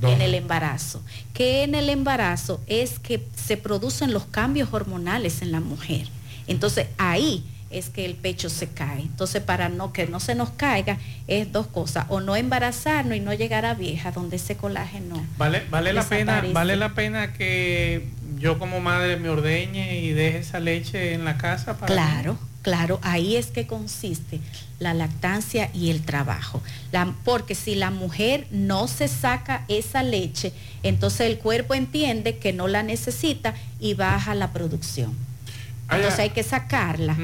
En 0.01 0.21
el 0.21 0.33
embarazo. 0.33 1.01
Que 1.33 1.63
en 1.63 1.75
el 1.75 1.89
embarazo 1.89 2.61
es 2.67 2.99
que 2.99 3.25
se 3.35 3.57
producen 3.57 4.11
los 4.11 4.25
cambios 4.25 4.69
hormonales 4.73 5.41
en 5.41 5.51
la 5.51 5.59
mujer. 5.61 6.07
Entonces 6.47 6.87
ahí 6.97 7.43
es 7.69 7.89
que 7.89 8.05
el 8.05 8.15
pecho 8.15 8.49
se 8.49 8.67
cae. 8.67 9.01
Entonces 9.01 9.41
para 9.41 9.69
no 9.69 9.91
que 9.91 10.07
no 10.07 10.19
se 10.19 10.35
nos 10.35 10.49
caiga 10.51 10.97
es 11.27 11.51
dos 11.51 11.67
cosas, 11.67 12.05
o 12.09 12.21
no 12.21 12.35
embarazarnos 12.35 13.17
y 13.17 13.19
no 13.19 13.33
llegar 13.33 13.65
a 13.65 13.73
vieja 13.73 14.11
donde 14.11 14.35
ese 14.37 14.55
colágeno 14.55 15.25
Vale, 15.37 15.63
vale 15.69 15.91
la 15.93 16.03
pena, 16.03 16.43
vale 16.53 16.75
la 16.75 16.93
pena 16.93 17.33
que 17.33 18.07
yo 18.37 18.59
como 18.59 18.79
madre 18.81 19.17
me 19.17 19.29
ordeñe 19.29 19.99
y 19.99 20.11
deje 20.13 20.39
esa 20.39 20.59
leche 20.59 21.13
en 21.13 21.25
la 21.25 21.37
casa 21.37 21.77
para 21.77 21.87
Claro, 21.93 22.37
claro, 22.61 22.99
ahí 23.01 23.35
es 23.35 23.47
que 23.47 23.65
consiste 23.65 24.39
la 24.79 24.93
lactancia 24.93 25.69
y 25.73 25.89
el 25.89 26.01
trabajo. 26.03 26.61
La- 26.91 27.13
porque 27.23 27.55
si 27.55 27.75
la 27.75 27.91
mujer 27.91 28.45
no 28.51 28.87
se 28.87 29.07
saca 29.07 29.63
esa 29.69 30.03
leche, 30.03 30.51
entonces 30.83 31.21
el 31.27 31.37
cuerpo 31.39 31.73
entiende 31.73 32.37
que 32.37 32.51
no 32.53 32.67
la 32.67 32.83
necesita 32.83 33.53
y 33.79 33.93
baja 33.93 34.35
la 34.35 34.51
producción. 34.51 35.15
Entonces 35.89 36.19
hay 36.19 36.29
que 36.31 36.43
sacarla 36.43 37.15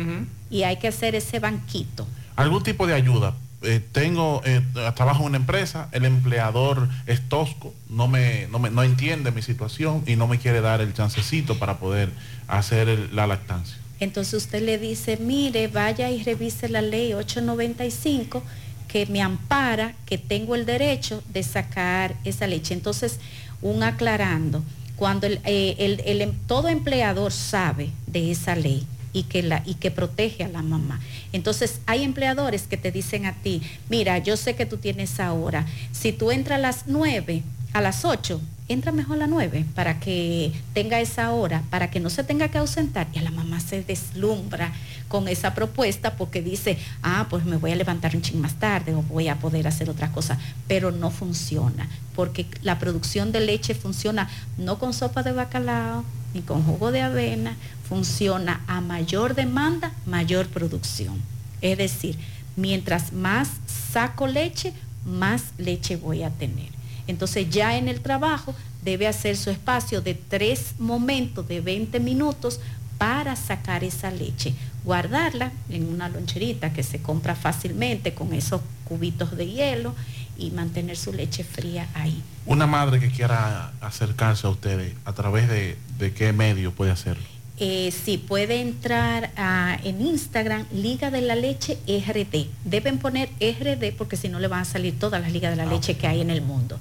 y 0.49 0.63
hay 0.63 0.77
que 0.77 0.87
hacer 0.87 1.15
ese 1.15 1.39
banquito. 1.39 2.07
algún 2.35 2.63
tipo 2.63 2.87
de 2.87 2.93
ayuda. 2.95 3.33
Eh, 3.63 3.79
tengo, 3.91 4.41
eh, 4.45 4.61
trabajo 4.95 5.19
en 5.21 5.27
una 5.27 5.37
empresa, 5.37 5.87
el 5.91 6.05
empleador 6.05 6.89
es 7.05 7.21
tosco, 7.29 7.73
no 7.89 8.07
me, 8.07 8.47
no 8.51 8.57
me- 8.57 8.71
no 8.71 8.81
entiende 8.81 9.29
mi 9.31 9.43
situación 9.43 10.03
y 10.07 10.15
no 10.15 10.25
me 10.27 10.39
quiere 10.39 10.61
dar 10.61 10.81
el 10.81 10.93
chancecito 10.95 11.59
para 11.59 11.77
poder 11.77 12.09
hacer 12.47 12.89
el- 12.89 13.15
la 13.15 13.27
lactancia. 13.27 13.77
Entonces 13.99 14.33
usted 14.45 14.63
le 14.63 14.79
dice, 14.79 15.17
mire, 15.17 15.67
vaya 15.67 16.09
y 16.09 16.23
revise 16.23 16.69
la 16.69 16.81
ley 16.81 17.13
895 17.13 18.41
que 18.87 19.05
me 19.05 19.21
ampara, 19.21 19.93
que 20.07 20.17
tengo 20.17 20.55
el 20.55 20.65
derecho 20.65 21.21
de 21.31 21.43
sacar 21.43 22.15
esa 22.23 22.47
leche. 22.47 22.73
Entonces, 22.73 23.19
un 23.61 23.83
aclarando, 23.83 24.63
cuando 25.01 25.25
el, 25.25 25.39
eh, 25.45 25.97
em- 26.05 26.31
todo 26.45 26.69
empleador 26.69 27.31
sabe 27.31 27.89
de 28.05 28.29
esa 28.29 28.55
ley 28.55 28.85
y 29.13 29.23
que, 29.23 29.41
la, 29.41 29.63
y 29.65 29.73
que 29.73 29.89
protege 29.89 30.43
a 30.43 30.47
la 30.47 30.61
mamá. 30.61 30.99
Entonces, 31.33 31.79
hay 31.87 32.03
empleadores 32.03 32.67
que 32.69 32.77
te 32.77 32.91
dicen 32.91 33.25
a 33.25 33.33
ti, 33.33 33.63
mira, 33.89 34.19
yo 34.19 34.37
sé 34.37 34.53
que 34.55 34.67
tú 34.67 34.77
tienes 34.77 35.19
ahora, 35.19 35.65
si 35.91 36.11
tú 36.11 36.29
entras 36.29 36.59
a 36.59 36.61
las 36.61 36.83
9, 36.85 37.41
a 37.73 37.81
las 37.81 38.05
8, 38.05 38.39
entra 38.71 38.91
mejor 38.91 39.17
a 39.17 39.19
las 39.19 39.29
9 39.29 39.65
para 39.75 39.99
que 39.99 40.51
tenga 40.73 40.99
esa 40.99 41.31
hora, 41.31 41.63
para 41.69 41.89
que 41.89 41.99
no 41.99 42.09
se 42.09 42.23
tenga 42.23 42.49
que 42.49 42.57
ausentar. 42.57 43.07
Y 43.13 43.19
a 43.19 43.21
la 43.21 43.31
mamá 43.31 43.59
se 43.59 43.83
deslumbra 43.83 44.71
con 45.07 45.27
esa 45.27 45.53
propuesta 45.53 46.15
porque 46.15 46.41
dice, 46.41 46.77
ah, 47.03 47.27
pues 47.29 47.45
me 47.45 47.57
voy 47.57 47.71
a 47.71 47.75
levantar 47.75 48.15
un 48.15 48.21
ching 48.21 48.39
más 48.39 48.55
tarde 48.55 48.93
o 48.93 49.01
voy 49.03 49.27
a 49.27 49.37
poder 49.37 49.67
hacer 49.67 49.89
otra 49.89 50.11
cosa. 50.11 50.37
Pero 50.67 50.91
no 50.91 51.11
funciona, 51.11 51.87
porque 52.15 52.45
la 52.61 52.79
producción 52.79 53.31
de 53.31 53.41
leche 53.41 53.75
funciona 53.75 54.29
no 54.57 54.79
con 54.79 54.93
sopa 54.93 55.23
de 55.23 55.31
bacalao 55.31 56.03
ni 56.33 56.41
con 56.41 56.63
jugo 56.63 56.91
de 56.91 57.01
avena, 57.01 57.55
funciona 57.87 58.61
a 58.67 58.79
mayor 58.79 59.35
demanda, 59.35 59.91
mayor 60.05 60.47
producción. 60.47 61.21
Es 61.61 61.77
decir, 61.77 62.17
mientras 62.55 63.11
más 63.11 63.49
saco 63.91 64.27
leche, 64.27 64.73
más 65.05 65.43
leche 65.57 65.97
voy 65.97 66.23
a 66.23 66.29
tener. 66.29 66.80
Entonces 67.11 67.49
ya 67.49 67.77
en 67.77 67.89
el 67.89 67.99
trabajo 67.99 68.55
debe 68.83 69.05
hacer 69.05 69.35
su 69.37 69.49
espacio 69.49 70.01
de 70.01 70.15
tres 70.15 70.75
momentos 70.79 71.47
de 71.47 71.59
20 71.59 71.99
minutos 71.99 72.59
para 72.97 73.35
sacar 73.35 73.83
esa 73.83 74.11
leche, 74.11 74.53
guardarla 74.85 75.51
en 75.69 75.87
una 75.87 76.07
loncherita 76.07 76.71
que 76.71 76.83
se 76.83 77.01
compra 77.01 77.35
fácilmente 77.35 78.13
con 78.13 78.33
esos 78.33 78.61
cubitos 78.85 79.35
de 79.35 79.47
hielo 79.47 79.93
y 80.37 80.51
mantener 80.51 80.95
su 80.95 81.11
leche 81.11 81.43
fría 81.43 81.87
ahí. 81.93 82.23
Una 82.45 82.65
madre 82.65 82.99
que 82.99 83.09
quiera 83.09 83.73
acercarse 83.81 84.47
a 84.47 84.49
ustedes, 84.49 84.93
¿a 85.03 85.13
través 85.13 85.49
de, 85.49 85.77
de 85.97 86.13
qué 86.13 86.31
medio 86.31 86.71
puede 86.71 86.91
hacerlo? 86.91 87.30
Eh, 87.63 87.91
sí, 87.91 88.17
puede 88.17 88.59
entrar 88.59 89.29
a- 89.37 89.77
en 89.83 90.01
Instagram, 90.01 90.65
Liga 90.73 91.11
de 91.11 91.21
la 91.21 91.35
Leche 91.35 91.77
RD. 91.87 92.47
Deben 92.65 92.97
poner 92.97 93.29
RD 93.39 93.91
porque 93.95 94.17
si 94.17 94.29
no 94.29 94.39
le 94.39 94.47
van 94.47 94.61
a 94.61 94.65
salir 94.65 94.97
todas 94.97 95.21
las 95.21 95.31
ligas 95.31 95.51
de 95.55 95.57
la 95.63 95.69
leche 95.71 95.95
que 95.95 96.07
hay 96.07 96.21
en 96.21 96.31
el 96.31 96.41
mundo. 96.41 96.79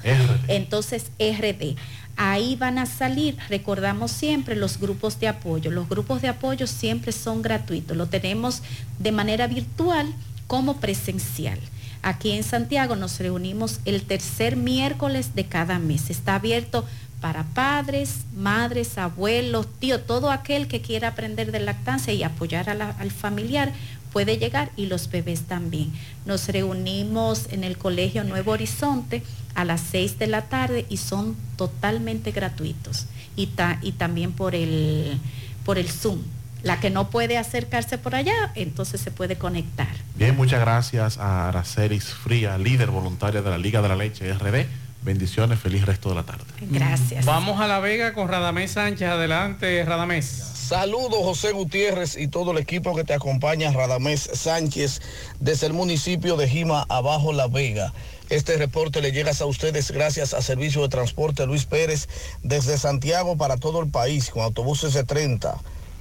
Entonces, 0.49 1.11
RD. 1.18 1.76
Ahí 2.16 2.57
van 2.57 2.78
a 2.78 2.87
salir, 2.87 3.37
recordamos 3.51 4.11
siempre, 4.11 4.57
los 4.57 4.78
grupos 4.81 5.20
de 5.20 5.28
apoyo. 5.28 5.70
Los 5.70 5.87
grupos 5.87 6.22
de 6.22 6.28
apoyo 6.28 6.66
siempre 6.66 7.12
son 7.12 7.43
gratuitos. 7.43 7.95
Lo 7.95 8.07
tenemos 8.07 8.62
de 8.99 9.12
manera 9.12 9.47
virtual 9.49 10.07
como 10.47 10.78
presencial. 10.81 11.59
Aquí 12.03 12.31
en 12.31 12.43
Santiago 12.43 12.97
nos 12.97 13.18
reunimos 13.18 13.81
el 13.85 14.01
tercer 14.05 14.57
miércoles 14.57 15.35
de 15.35 15.45
cada 15.45 15.78
mes. 15.78 16.09
Está 16.09 16.37
abierto 16.37 16.87
para 17.21 17.45
padres, 17.45 18.21
madres, 18.35 18.97
abuelos, 18.99 19.66
tíos, 19.79 20.07
todo 20.07 20.31
aquel 20.31 20.68
que 20.68 20.81
quiera 20.81 21.09
aprender 21.09 21.53
de 21.53 21.61
lactancia 21.61 22.12
y 22.12 22.23
apoyar 22.23 22.68
al 22.71 23.11
familiar 23.11 23.73
puede 24.12 24.39
llegar 24.39 24.71
y 24.77 24.87
los 24.87 25.11
bebés 25.11 25.43
también. 25.43 25.93
Nos 26.27 26.49
reunimos 26.49 27.47
en 27.51 27.62
el 27.62 27.77
Colegio 27.79 28.25
Nuevo 28.25 28.53
Horizonte 28.53 29.23
a 29.55 29.64
las 29.64 29.81
6 29.91 30.18
de 30.18 30.27
la 30.29 30.43
tarde 30.43 30.87
y 30.89 30.97
son 30.97 31.37
totalmente 31.57 32.31
gratuitos 32.33 33.07
y, 33.37 33.47
ta- 33.49 33.79
y 33.83 33.93
también 33.93 34.33
por 34.33 34.55
el, 34.55 35.18
por 35.64 35.79
el 35.79 35.89
Zoom. 35.91 36.21
La 36.62 36.79
que 36.81 36.91
no 36.91 37.09
puede 37.09 37.39
acercarse 37.39 37.97
por 37.97 38.14
allá, 38.14 38.53
entonces 38.55 39.01
se 39.01 39.11
puede 39.11 39.37
conectar. 39.37 39.89
Bien, 40.16 40.37
muchas 40.37 40.61
gracias 40.61 41.16
a 41.16 41.49
Aracelis 41.49 42.05
Fría, 42.05 42.59
líder 42.59 42.91
voluntaria 42.91 43.41
de 43.41 43.49
la 43.49 43.57
Liga 43.59 43.81
de 43.81 43.89
la 43.89 43.97
Leche 43.97 44.31
RD. 44.35 44.66
Bendiciones, 45.03 45.59
feliz 45.59 45.86
resto 45.86 46.11
de 46.11 46.14
la 46.16 46.22
tarde. 46.24 46.44
Gracias. 46.61 47.24
Vamos 47.24 47.61
a 47.61 47.66
La 47.66 47.80
Vega 47.80 48.12
con 48.12 48.28
Radamés 48.28 48.72
Sánchez. 48.72 49.09
Adelante, 49.09 49.84
Radamés. 49.84 50.26
Saludos 50.26 51.18
José 51.24 51.51
Gutiérrez 51.51 52.16
y 52.16 52.28
todo 52.28 52.53
el 52.53 52.59
equipo 52.59 52.94
que 52.94 53.03
te 53.03 53.12
acompaña, 53.12 53.72
Radamés 53.72 54.30
Sánchez, 54.32 55.01
desde 55.40 55.66
el 55.66 55.72
municipio 55.72 56.36
de 56.36 56.48
Jima, 56.48 56.86
abajo 56.88 57.32
La 57.32 57.48
Vega. 57.48 57.92
Este 58.28 58.57
reporte 58.57 59.01
le 59.01 59.11
llega 59.11 59.32
a 59.36 59.46
ustedes 59.46 59.90
gracias 59.90 60.32
a 60.32 60.42
Servicio 60.42 60.82
de 60.82 60.88
Transporte 60.88 61.44
Luis 61.46 61.64
Pérez 61.64 62.09
desde 62.44 62.78
Santiago 62.78 63.36
para 63.36 63.57
todo 63.57 63.82
el 63.82 63.90
país 63.90 64.30
con 64.30 64.44
autobuses 64.44 64.94
de 64.94 65.03
30. 65.03 65.59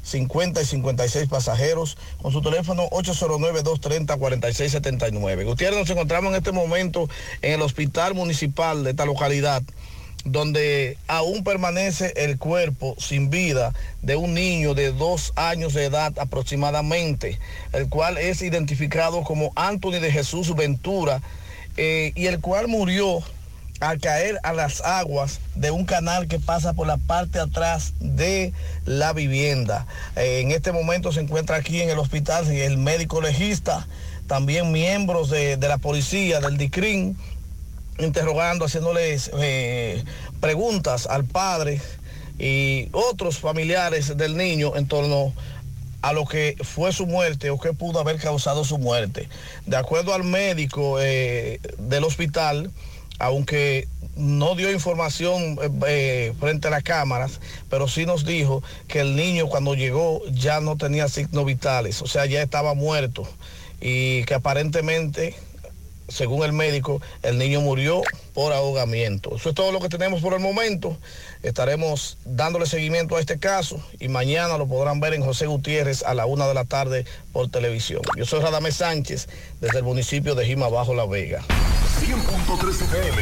50 0.09 0.61
y 0.61 0.65
56 0.65 1.29
pasajeros 1.29 1.97
con 2.21 2.31
su 2.31 2.41
teléfono 2.41 2.89
809-230-4679. 2.89 5.45
Gutiérrez, 5.45 5.79
nos 5.79 5.89
encontramos 5.89 6.31
en 6.31 6.37
este 6.37 6.51
momento 6.51 7.09
en 7.41 7.53
el 7.53 7.61
hospital 7.61 8.15
municipal 8.15 8.83
de 8.83 8.89
esta 8.91 9.05
localidad 9.05 9.63
donde 10.25 10.97
aún 11.07 11.43
permanece 11.43 12.13
el 12.17 12.37
cuerpo 12.37 12.95
sin 12.97 13.29
vida 13.29 13.73
de 14.01 14.17
un 14.17 14.33
niño 14.33 14.73
de 14.73 14.91
dos 14.91 15.31
años 15.35 15.73
de 15.73 15.85
edad 15.85 16.11
aproximadamente, 16.19 17.39
el 17.71 17.87
cual 17.87 18.17
es 18.17 18.41
identificado 18.41 19.23
como 19.23 19.53
Anthony 19.55 20.01
de 20.01 20.11
Jesús 20.11 20.53
Ventura 20.55 21.21
eh, 21.77 22.11
y 22.15 22.25
el 22.25 22.41
cual 22.41 22.67
murió 22.67 23.23
al 23.79 23.99
caer 23.99 24.39
a 24.43 24.53
las 24.53 24.81
aguas 24.81 25.39
de 25.55 25.71
un 25.71 25.85
canal 25.85 26.27
que 26.27 26.39
pasa 26.39 26.73
por 26.73 26.87
la 26.87 26.97
parte 26.97 27.39
atrás 27.39 27.93
de 27.99 28.53
la 28.85 29.13
vivienda. 29.13 29.85
Eh, 30.15 30.41
en 30.41 30.51
este 30.51 30.71
momento 30.71 31.11
se 31.11 31.21
encuentra 31.21 31.57
aquí 31.57 31.81
en 31.81 31.89
el 31.89 31.99
hospital 31.99 32.47
el 32.47 32.77
médico 32.77 33.21
legista, 33.21 33.87
también 34.27 34.71
miembros 34.71 35.29
de, 35.29 35.57
la 35.57 35.77
policía, 35.77 36.39
del 36.39 36.57
DICRIN, 36.57 37.17
interrogando, 37.99 38.65
haciéndoles 38.65 39.31
eh, 39.39 40.03
preguntas 40.39 41.07
al 41.07 41.25
padre 41.25 41.81
y 42.37 42.89
otros 42.91 43.39
familiares 43.39 44.15
del 44.17 44.37
niño 44.37 44.75
en 44.75 44.87
torno 44.87 45.33
a 46.01 46.13
lo 46.13 46.25
que 46.25 46.55
fue 46.63 46.93
su 46.93 47.05
muerte 47.07 47.49
o 47.49 47.59
qué 47.59 47.73
pudo 47.73 47.99
haber 47.99 48.17
causado 48.17 48.63
su 48.63 48.77
muerte. 48.77 49.27
De 49.65 49.75
acuerdo 49.75 50.13
al 50.13 50.23
médico 50.23 50.97
eh, 51.01 51.59
del 51.77 52.05
hospital, 52.05 52.71
aunque 53.19 53.87
no 54.15 54.55
dio 54.55 54.71
información 54.71 55.59
eh, 55.61 55.69
eh, 55.87 56.33
frente 56.39 56.67
a 56.67 56.71
las 56.71 56.83
cámaras, 56.83 57.39
pero 57.69 57.87
sí 57.87 58.05
nos 58.05 58.25
dijo 58.25 58.63
que 58.87 59.01
el 59.01 59.15
niño 59.15 59.47
cuando 59.47 59.75
llegó 59.75 60.21
ya 60.31 60.59
no 60.61 60.77
tenía 60.77 61.07
signos 61.07 61.45
vitales, 61.45 62.01
o 62.01 62.07
sea, 62.07 62.25
ya 62.25 62.41
estaba 62.41 62.73
muerto 62.73 63.27
y 63.79 64.23
que 64.23 64.33
aparentemente 64.33 65.35
según 66.09 66.43
el 66.43 66.53
médico, 66.53 67.01
el 67.21 67.37
niño 67.37 67.61
murió 67.61 68.01
por 68.33 68.51
ahogamiento. 68.51 69.35
Eso 69.35 69.49
es 69.49 69.55
todo 69.55 69.71
lo 69.71 69.79
que 69.79 69.89
tenemos 69.89 70.21
por 70.21 70.33
el 70.33 70.39
momento. 70.39 70.97
Estaremos 71.41 72.17
dándole 72.25 72.65
seguimiento 72.65 73.15
a 73.15 73.21
este 73.21 73.39
caso 73.39 73.81
y 73.99 74.09
mañana 74.09 74.57
lo 74.57 74.67
podrán 74.67 74.99
ver 74.99 75.13
en 75.13 75.23
José 75.23 75.45
Gutiérrez 75.45 76.03
a 76.03 76.13
la 76.13 76.25
una 76.25 76.47
de 76.47 76.53
la 76.53 76.65
tarde 76.65 77.05
por 77.31 77.49
televisión. 77.49 78.01
Yo 78.17 78.25
soy 78.25 78.41
Radamés 78.41 78.75
Sánchez 78.75 79.29
desde 79.61 79.77
el 79.77 79.83
municipio 79.85 80.35
de 80.35 80.45
Jima 80.45 80.67
Bajo 80.67 80.93
La 80.93 81.05
Vega. 81.05 81.41
100.3 82.01 82.69
FM, 82.69 83.21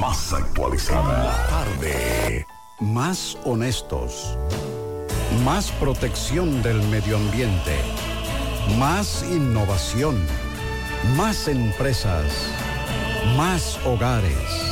más 0.00 0.32
actualizada. 0.32 1.46
Tarde. 1.48 2.46
Más 2.80 3.36
honestos. 3.44 4.38
Más 5.44 5.70
protección 5.72 6.62
del 6.62 6.82
medio 6.82 7.16
ambiente. 7.16 7.76
Más 8.78 9.22
innovación. 9.30 10.26
Más 11.16 11.46
empresas. 11.46 12.24
Más 13.36 13.78
hogares. 13.84 14.71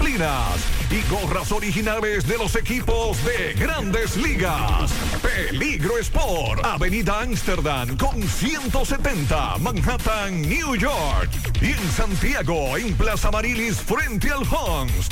y 0.00 1.02
gorras 1.10 1.50
originales 1.52 2.26
de 2.26 2.38
los 2.38 2.56
equipos 2.56 3.22
de 3.24 3.52
grandes 3.54 4.16
ligas. 4.16 4.90
Peligro 5.22 5.98
Sport, 5.98 6.64
Avenida 6.64 7.20
Amsterdam 7.20 7.96
con 7.96 8.20
170, 8.22 9.58
Manhattan, 9.58 10.40
New 10.42 10.74
York. 10.76 11.30
Y 11.60 11.72
en 11.72 11.92
Santiago, 11.96 12.76
en 12.76 12.96
Plaza 12.96 13.30
Marilis, 13.30 13.76
frente 13.76 14.30
al 14.30 14.42
Hans, 14.44 15.08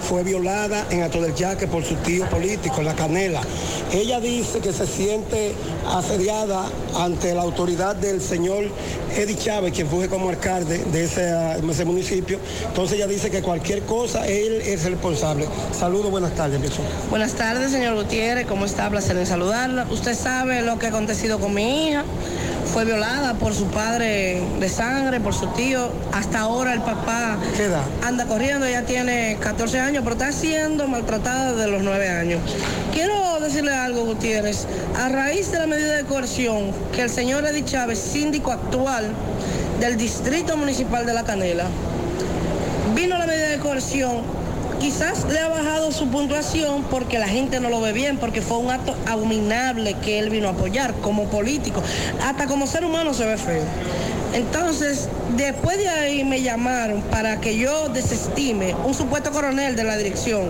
fue, 0.00 0.22
violada 0.22 0.86
en 0.90 1.02
Alto 1.02 1.20
del 1.20 1.34
Yaque 1.34 1.66
por 1.66 1.84
su 1.84 1.94
tío 1.96 2.28
político, 2.28 2.55
en 2.64 2.84
la 2.84 2.94
canela. 2.94 3.40
Ella 3.92 4.20
dice 4.20 4.60
que 4.60 4.72
se 4.72 4.86
siente 4.86 5.54
asediada 5.88 6.66
ante 6.96 7.34
la 7.34 7.42
autoridad 7.42 7.96
del 7.96 8.20
señor 8.20 8.64
Eddie 9.16 9.36
Chávez, 9.36 9.72
quien 9.72 9.88
fue 9.88 10.08
como 10.08 10.28
alcalde 10.28 10.78
de 10.78 11.04
ese, 11.04 11.84
municipio. 11.84 12.38
Entonces 12.66 12.96
ella 12.96 13.06
dice 13.06 13.30
que 13.30 13.42
cualquier 13.42 13.82
cosa, 13.82 14.26
él 14.26 14.60
es 14.62 14.84
responsable. 14.84 15.46
Saludos, 15.72 16.10
buenas 16.10 16.34
tardes, 16.34 16.60
Wilson. 16.60 16.84
Buenas 17.10 17.32
tardes, 17.32 17.70
señor 17.70 17.94
Gutiérrez. 17.94 18.46
¿Cómo 18.46 18.64
está? 18.64 18.90
Placer 18.90 19.16
en 19.16 19.26
saludarla. 19.26 19.86
Usted 19.90 20.14
sabe 20.14 20.62
lo 20.62 20.78
que 20.78 20.86
ha 20.86 20.88
acontecido 20.88 21.38
con 21.38 21.54
mi 21.54 21.88
hija. 21.88 22.04
Fue 22.72 22.84
violada 22.84 23.34
por 23.34 23.54
su 23.54 23.66
padre 23.66 24.42
de 24.60 24.68
sangre, 24.68 25.20
por 25.20 25.34
su 25.34 25.46
tío. 25.48 25.90
Hasta 26.12 26.40
ahora 26.40 26.74
el 26.74 26.80
papá 26.80 27.38
¿Qué 27.56 27.64
edad? 27.64 27.82
anda 28.04 28.26
corriendo, 28.26 28.68
ya 28.68 28.82
tiene 28.82 29.38
14 29.40 29.80
años, 29.80 30.02
pero 30.04 30.14
está 30.16 30.32
siendo 30.32 30.86
maltratada 30.86 31.54
de 31.54 31.68
los 31.68 31.82
9 31.82 32.08
años. 32.08 32.40
Quiero 32.92 33.40
decirle 33.40 33.72
algo, 33.72 34.04
Gutiérrez. 34.04 34.66
A 34.98 35.08
raíz 35.08 35.50
de 35.52 35.58
la 35.58 35.66
medida 35.66 35.94
de 35.94 36.04
coerción 36.04 36.72
que 36.94 37.02
el 37.02 37.10
señor 37.10 37.46
Eddie 37.46 37.64
Chávez, 37.64 37.98
síndico 37.98 38.52
actual 38.52 39.10
del 39.80 39.96
Distrito 39.96 40.56
Municipal 40.56 41.06
de 41.06 41.14
La 41.14 41.24
Canela, 41.24 41.64
vino 42.94 43.16
la 43.18 43.26
medida 43.26 43.48
de 43.48 43.58
coerción 43.58 44.22
quizás 44.80 45.24
le 45.30 45.38
ha 45.38 45.48
bajado 45.48 45.92
su 45.92 46.08
puntuación 46.08 46.84
porque 46.90 47.18
la 47.18 47.28
gente 47.28 47.60
no 47.60 47.70
lo 47.70 47.80
ve 47.80 47.92
bien, 47.92 48.18
porque 48.18 48.42
fue 48.42 48.58
un 48.58 48.70
acto 48.70 48.94
abominable 49.06 49.94
que 49.94 50.18
él 50.18 50.30
vino 50.30 50.48
a 50.48 50.52
apoyar 50.52 50.94
como 50.94 51.24
político. 51.24 51.82
Hasta 52.22 52.46
como 52.46 52.66
ser 52.66 52.84
humano 52.84 53.14
se 53.14 53.26
ve 53.26 53.36
feo. 53.36 53.62
Entonces, 54.34 55.08
después 55.36 55.78
de 55.78 55.88
ahí 55.88 56.24
me 56.24 56.42
llamaron 56.42 57.00
para 57.02 57.40
que 57.40 57.56
yo 57.56 57.88
desestime 57.88 58.74
un 58.84 58.92
supuesto 58.92 59.30
coronel 59.30 59.76
de 59.76 59.84
la 59.84 59.96
dirección. 59.96 60.48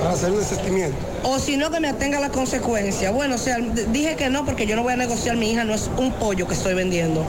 Para 0.00 0.14
hacer 0.14 0.30
un 0.30 0.38
desistimiento. 0.38 0.96
O 1.22 1.38
si 1.38 1.56
no, 1.56 1.70
que 1.70 1.80
me 1.80 1.88
atenga 1.88 2.18
a 2.18 2.20
la 2.20 2.30
consecuencia. 2.30 3.10
Bueno, 3.10 3.34
o 3.34 3.38
sea, 3.38 3.58
dije 3.58 4.16
que 4.16 4.30
no 4.30 4.44
porque 4.44 4.66
yo 4.66 4.76
no 4.76 4.82
voy 4.82 4.94
a 4.94 4.96
negociar, 4.96 5.36
mi 5.36 5.50
hija 5.50 5.64
no 5.64 5.74
es 5.74 5.90
un 5.98 6.12
pollo 6.12 6.46
que 6.46 6.54
estoy 6.54 6.74
vendiendo. 6.74 7.26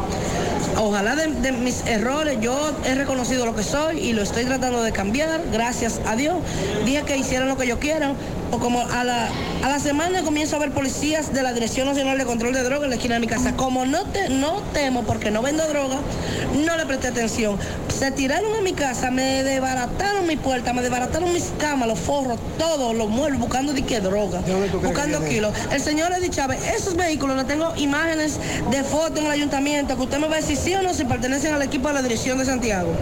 Ojalá 0.79 1.15
de, 1.15 1.51
mis 1.51 1.85
errores, 1.87 2.37
yo 2.39 2.55
he 2.85 2.93
reconocido 2.93 3.47
lo 3.47 3.55
que 3.55 3.63
soy 3.63 3.99
y 3.99 4.13
lo 4.13 4.21
estoy 4.21 4.45
tratando 4.45 4.83
de 4.83 4.91
cambiar, 4.91 5.41
gracias 5.51 5.99
a 6.05 6.15
Dios. 6.15 6.35
Dije 6.85 7.01
que 7.01 7.17
hicieran 7.17 7.47
lo 7.47 7.57
que 7.57 7.65
yo 7.65 7.79
quieran, 7.79 8.11
o 8.11 8.36
como 8.51 8.81
a 8.81 9.03
la, 9.03 9.29
a 9.63 9.69
la 9.69 9.79
semana 9.79 10.23
comienzo 10.23 10.55
a 10.55 10.59
ver 10.59 10.71
policías 10.71 11.33
de 11.33 11.43
la 11.43 11.53
Dirección 11.53 11.87
Nacional 11.87 12.17
de 12.17 12.25
Control 12.25 12.53
de 12.53 12.63
Drogas 12.63 12.85
en 12.85 12.89
la 12.89 12.95
esquina 12.95 13.15
de 13.15 13.21
mi 13.21 13.27
casa. 13.27 13.55
Como 13.55 13.85
no, 13.85 14.03
te, 14.05 14.29
no 14.29 14.61
temo 14.73 15.03
porque 15.03 15.31
no 15.31 15.41
vendo 15.41 15.67
droga, 15.67 15.97
no 16.65 16.77
le 16.77 16.85
presté 16.85 17.09
atención. 17.09 17.57
Se 17.89 18.11
tiraron 18.11 18.55
a 18.55 18.61
mi 18.61 18.73
casa, 18.73 19.11
me 19.11 19.43
desbarataron 19.43 20.25
mi 20.27 20.37
puerta, 20.37 20.73
me 20.73 20.81
desbarataron 20.81 21.31
mis 21.33 21.51
camas, 21.57 21.87
los 21.87 21.99
forros, 21.99 22.39
todo, 22.57 22.93
los 22.93 23.09
muebles, 23.09 23.39
buscando 23.39 23.73
de 23.73 23.83
qué 23.83 23.99
droga, 23.99 24.41
buscando 24.81 25.23
kilos. 25.25 25.53
El 25.71 25.81
señor 25.81 26.11
Eddie 26.13 26.29
Chávez, 26.29 26.59
esos 26.75 26.95
vehículos, 26.95 27.35
no 27.35 27.45
tengo 27.45 27.73
imágenes 27.75 28.39
de 28.71 28.83
fotos 28.83 29.19
en 29.19 29.25
el 29.25 29.31
ayuntamiento, 29.31 29.95
que 29.95 30.03
usted 30.03 30.19
me 30.19 30.27
va 30.27 30.35
a 30.35 30.39
decir 30.39 30.57
sí 30.57 30.73
o 30.75 30.81
no 30.81 30.93
si 30.93 31.05
pertenecen 31.05 31.53
al 31.53 31.61
equipo 31.61 31.87
de 31.89 31.95
la 31.95 32.01
dirección 32.01 32.37
de 32.37 32.45
Santiago. 32.45 32.93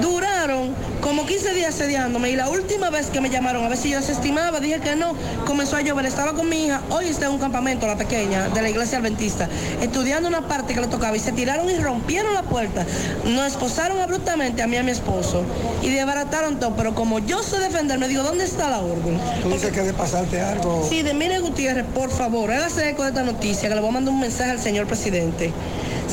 Duraron 0.00 0.74
como 1.12 1.26
15 1.26 1.52
días 1.52 1.74
sediándome 1.74 2.30
y 2.30 2.36
la 2.36 2.48
última 2.48 2.88
vez 2.88 3.08
que 3.08 3.20
me 3.20 3.28
llamaron 3.28 3.66
a 3.66 3.68
ver 3.68 3.76
si 3.76 3.90
yo 3.90 4.00
se 4.00 4.12
estimaba, 4.12 4.60
dije 4.60 4.80
que 4.80 4.96
no, 4.96 5.14
comenzó 5.44 5.76
a 5.76 5.82
llover, 5.82 6.06
estaba 6.06 6.32
con 6.32 6.48
mi 6.48 6.64
hija, 6.64 6.80
hoy 6.88 7.04
está 7.04 7.26
en 7.26 7.32
un 7.32 7.38
campamento, 7.38 7.86
la 7.86 7.98
pequeña, 7.98 8.48
de 8.48 8.62
la 8.62 8.70
iglesia 8.70 8.96
adventista, 8.96 9.46
estudiando 9.82 10.26
una 10.26 10.48
parte 10.48 10.72
que 10.72 10.80
le 10.80 10.86
tocaba 10.86 11.14
y 11.14 11.20
se 11.20 11.32
tiraron 11.32 11.68
y 11.68 11.76
rompieron 11.76 12.32
la 12.32 12.44
puerta, 12.44 12.86
nos 13.26 13.46
esposaron 13.48 14.00
abruptamente 14.00 14.62
a 14.62 14.66
mí 14.66 14.76
y 14.76 14.78
a 14.78 14.82
mi 14.82 14.90
esposo 14.90 15.42
y 15.82 15.90
desbarataron 15.90 16.58
todo, 16.58 16.76
pero 16.76 16.94
como 16.94 17.18
yo 17.18 17.42
sé 17.42 17.58
defenderme, 17.58 18.08
digo, 18.08 18.22
¿dónde 18.22 18.44
está 18.44 18.70
la 18.70 18.78
orden? 18.78 19.20
Tú 19.42 19.50
dices 19.50 19.70
que 19.70 19.82
de 19.82 19.92
pasarte 19.92 20.40
algo. 20.40 20.86
Sí, 20.88 21.02
de 21.02 21.12
Mire 21.12 21.40
Gutiérrez, 21.40 21.84
por 21.94 22.08
favor, 22.08 22.50
hágase 22.50 22.88
eco 22.88 23.02
de 23.02 23.10
esta 23.10 23.22
noticia, 23.22 23.68
que 23.68 23.74
le 23.74 23.82
voy 23.82 23.90
a 23.90 23.92
mandar 23.92 24.14
un 24.14 24.20
mensaje 24.20 24.52
al 24.52 24.62
señor 24.62 24.86
presidente. 24.86 25.52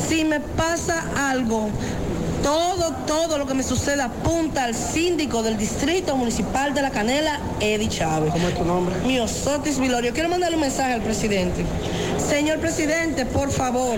Si 0.10 0.26
me 0.26 0.42
pasa 0.42 1.06
algo, 1.30 1.70
todo, 2.44 2.94
todo 3.06 3.38
lo 3.38 3.46
que 3.46 3.54
me 3.54 3.64
suceda 3.64 4.06
apunta 4.06 4.64
al 4.64 4.76
síndico 4.76 5.44
del 5.44 5.58
Distrito 5.58 6.16
Municipal 6.16 6.74
de 6.74 6.82
La 6.82 6.92
Canela, 6.92 7.40
Eddie 7.60 7.90
Chávez. 7.90 8.32
¿Cómo 8.32 8.48
es 8.48 8.56
tu 8.56 8.66
nombre? 8.66 8.96
Miosotis 9.06 9.80
Vilorio. 9.80 10.14
Quiero 10.14 10.30
mandarle 10.30 10.56
un 10.56 10.62
mensaje 10.62 10.94
al 10.94 11.02
presidente. 11.02 11.66
Señor 12.18 12.60
presidente, 12.60 13.26
por 13.26 13.52
favor, 13.52 13.98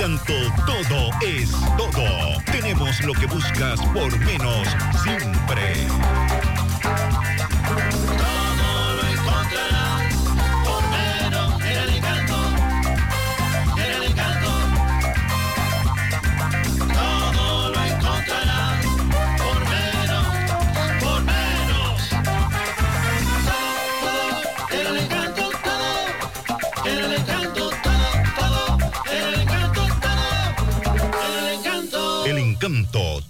Encanto 0.04 0.34
todo 0.66 1.12
es 1.26 1.51
todo. 1.78 2.41
Tenemos 2.51 3.01
lo 3.06 3.14
que 3.14 3.26
buscas 3.26 3.80
por 3.93 4.20
menos 4.20 4.68
siempre. 5.01 5.88
Todo 32.94 33.24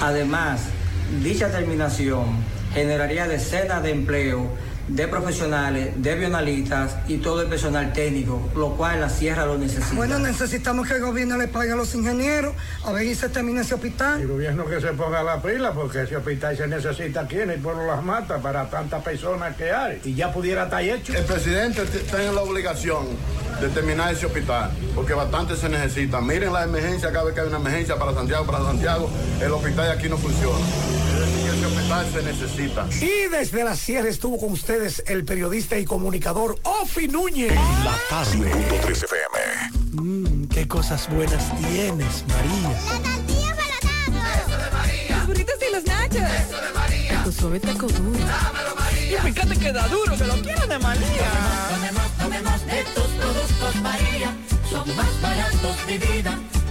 Además, 0.01 0.61
dicha 1.21 1.49
terminación 1.49 2.25
generaría 2.73 3.27
decenas 3.27 3.83
de 3.83 3.91
empleos 3.91 4.47
de 4.87 5.07
profesionales, 5.07 5.93
de 5.95 6.15
bionalistas 6.15 6.97
y 7.07 7.17
todo 7.17 7.41
el 7.41 7.47
personal 7.47 7.93
técnico, 7.93 8.49
lo 8.55 8.71
cual 8.71 8.99
la 9.01 9.09
sierra 9.09 9.45
lo 9.45 9.57
necesita. 9.57 9.95
Bueno, 9.95 10.19
necesitamos 10.19 10.87
que 10.87 10.95
el 10.95 11.01
gobierno 11.01 11.37
le 11.37 11.47
pague 11.47 11.71
a 11.71 11.75
los 11.75 11.93
ingenieros 11.95 12.53
a 12.83 12.91
ver 12.91 13.03
si 13.03 13.15
se 13.15 13.29
termina 13.29 13.61
ese 13.61 13.75
hospital. 13.75 14.21
El 14.21 14.27
gobierno 14.27 14.65
que 14.65 14.81
se 14.81 14.87
ponga 14.93 15.23
la 15.23 15.41
pila 15.41 15.73
porque 15.73 16.03
ese 16.03 16.17
hospital 16.17 16.57
se 16.57 16.67
necesita 16.67 17.21
aquí 17.21 17.39
en 17.39 17.51
el 17.51 17.59
pueblo 17.59 17.87
Las 17.87 18.03
Matas 18.03 18.41
para 18.41 18.69
tantas 18.69 19.03
personas 19.03 19.55
que 19.55 19.71
hay 19.71 20.01
y 20.03 20.15
ya 20.15 20.31
pudiera 20.33 20.63
estar 20.65 20.83
hecho. 20.83 21.13
El 21.13 21.25
presidente 21.25 21.85
tiene 21.85 22.33
la 22.33 22.41
obligación 22.41 23.05
de 23.61 23.69
terminar 23.69 24.13
ese 24.13 24.25
hospital 24.25 24.71
porque 24.95 25.13
bastante 25.13 25.55
se 25.55 25.69
necesita. 25.69 26.19
Miren 26.19 26.51
la 26.51 26.63
emergencia, 26.63 27.11
cada 27.11 27.25
vez 27.25 27.33
que 27.33 27.41
hay 27.41 27.47
una 27.47 27.57
emergencia 27.57 27.95
para 27.97 28.13
Santiago, 28.13 28.45
para 28.45 28.59
Santiago, 28.59 29.09
el 29.41 29.51
hospital 29.51 29.91
aquí 29.91 30.09
no 30.09 30.17
funciona. 30.17 30.59
Es 31.13 31.19
decir, 31.19 31.51
ese 31.51 31.65
hospital 31.65 32.05
se 32.11 32.23
necesita. 32.23 32.87
Y 33.01 33.29
desde 33.29 33.63
la 33.63 33.75
sierra 33.75 34.09
estuvo 34.09 34.37
con 34.37 34.49
ustedes 34.73 35.03
el 35.05 35.23
periodista 35.23 35.77
y 35.77 35.85
comunicador 35.85 36.57
Ofi 36.63 37.07
Núñez. 37.07 37.53
La 37.83 37.95
tarde. 38.09 38.51
3 38.81 39.03
FM. 39.03 39.81
Mmm, 39.91 40.47
qué 40.47 40.67
cosas 40.67 41.07
buenas 41.09 41.55
tienes, 41.57 42.25
María. 42.27 42.69
La 42.71 43.09
tortilla 43.09 43.55
para 43.55 44.41
Eso 44.41 44.57
de 44.57 44.71
María. 44.71 45.17
Los 45.17 45.27
burritos 45.27 45.55
y 45.61 45.73
los 45.73 45.85
nachos. 45.85 46.21
Eso 46.21 46.61
de 46.61 46.73
María. 46.73 47.23
Tu 47.23 47.31
suave 47.31 47.59
taco 47.59 47.87
duro. 47.87 48.19
Dámelo, 48.19 48.75
María. 48.75 49.17
Y 49.19 49.31
fíjate 49.31 49.59
que 49.59 49.71
da 49.71 49.87
duro, 49.89 50.17
que 50.17 50.23
lo 50.23 50.41
quiero 50.41 50.65
de 50.65 50.79
María. 50.79 51.29
Tomemos, 51.69 52.17
tomemos 52.17 52.65
de 52.65 52.83
tus 52.95 53.07
productos, 53.21 53.75
María. 53.83 54.35
Son 54.71 54.95
más 54.95 55.21
baratos 55.21 55.87
de 55.87 55.97
vida 55.99 56.39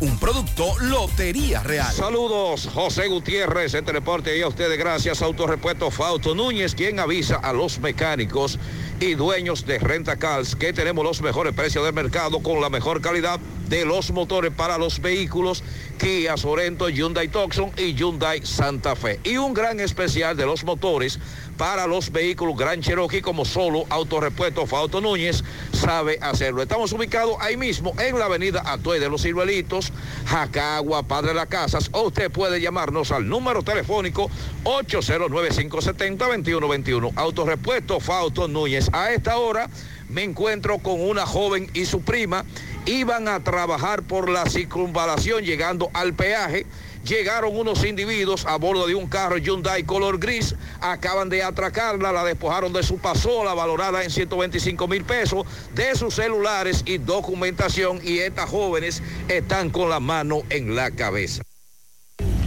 Un 0.00 0.16
producto 0.16 0.78
Lotería 0.78 1.64
Real. 1.64 1.92
Saludos, 1.92 2.68
José 2.72 3.08
Gutiérrez 3.08 3.74
en 3.74 3.84
Teleporte 3.84 4.38
y 4.38 4.42
a 4.42 4.48
ustedes 4.48 4.78
gracias 4.78 5.22
Autorepuesto 5.22 5.90
Fausto 5.90 6.36
Núñez, 6.36 6.76
quien 6.76 7.00
avisa 7.00 7.34
a 7.34 7.52
los 7.52 7.80
mecánicos 7.80 8.60
y 9.00 9.14
dueños 9.14 9.66
de 9.66 9.80
Rentacals 9.80 10.54
que 10.54 10.72
tenemos 10.72 11.04
los 11.04 11.20
mejores 11.20 11.52
precios 11.52 11.84
del 11.84 11.94
mercado 11.94 12.38
con 12.40 12.60
la 12.60 12.70
mejor 12.70 13.00
calidad 13.00 13.40
de 13.68 13.84
los 13.84 14.10
motores 14.10 14.52
para 14.52 14.78
los 14.78 15.00
vehículos 15.00 15.62
Kia 15.98 16.36
Sorento, 16.36 16.88
Hyundai 16.88 17.28
Tucson 17.28 17.70
y 17.76 17.94
Hyundai 17.94 18.44
Santa 18.44 18.96
Fe. 18.96 19.20
Y 19.24 19.36
un 19.36 19.52
gran 19.52 19.80
especial 19.80 20.36
de 20.36 20.46
los 20.46 20.62
motores 20.64 21.18
para 21.56 21.88
los 21.88 22.12
vehículos 22.12 22.56
Gran 22.56 22.80
Cherokee 22.80 23.20
como 23.20 23.44
solo 23.44 23.84
Autorepuesto 23.90 24.64
Fausto 24.66 25.00
Núñez 25.00 25.42
sabe 25.72 26.20
hacerlo. 26.22 26.62
Estamos 26.62 26.92
ubicados 26.92 27.34
ahí 27.40 27.56
mismo 27.56 27.92
en 27.98 28.16
la 28.18 28.26
avenida 28.26 28.62
Atuey 28.64 29.00
de 29.00 29.08
los 29.08 29.22
Ciruelitos, 29.22 29.92
Jacagua, 30.26 31.02
Padre 31.02 31.30
de 31.30 31.34
las 31.34 31.48
Casas, 31.48 31.88
o 31.92 32.02
usted 32.02 32.30
puede 32.30 32.60
llamarnos 32.60 33.10
al 33.10 33.28
número 33.28 33.64
telefónico 33.64 34.30
809-570-2121. 34.64 37.12
Autorepuesto 37.16 37.98
Fausto 37.98 38.46
Núñez. 38.46 38.88
A 38.92 39.10
esta 39.12 39.38
hora 39.38 39.68
me 40.08 40.22
encuentro 40.22 40.78
con 40.78 41.00
una 41.00 41.26
joven 41.26 41.70
y 41.74 41.84
su 41.84 42.02
prima. 42.02 42.44
Iban 42.86 43.28
a 43.28 43.42
trabajar 43.44 44.02
por 44.02 44.30
la 44.30 44.46
circunvalación 44.46 45.44
llegando 45.44 45.90
al 45.92 46.14
peaje. 46.14 46.66
Llegaron 47.04 47.56
unos 47.56 47.84
individuos 47.84 48.44
a 48.46 48.56
bordo 48.56 48.86
de 48.86 48.94
un 48.94 49.06
carro 49.06 49.38
Hyundai 49.38 49.84
color 49.84 50.18
gris, 50.18 50.54
acaban 50.80 51.28
de 51.28 51.42
atracarla, 51.42 52.12
la 52.12 52.24
despojaron 52.24 52.72
de 52.72 52.82
su 52.82 52.98
pasola 52.98 53.54
valorada 53.54 54.02
en 54.02 54.10
125 54.10 54.88
mil 54.88 55.04
pesos, 55.04 55.46
de 55.74 55.94
sus 55.94 56.14
celulares 56.14 56.82
y 56.84 56.98
documentación 56.98 58.00
y 58.02 58.18
estas 58.18 58.50
jóvenes 58.50 59.02
están 59.28 59.70
con 59.70 59.88
la 59.88 60.00
mano 60.00 60.42
en 60.50 60.74
la 60.74 60.90
cabeza. 60.90 61.42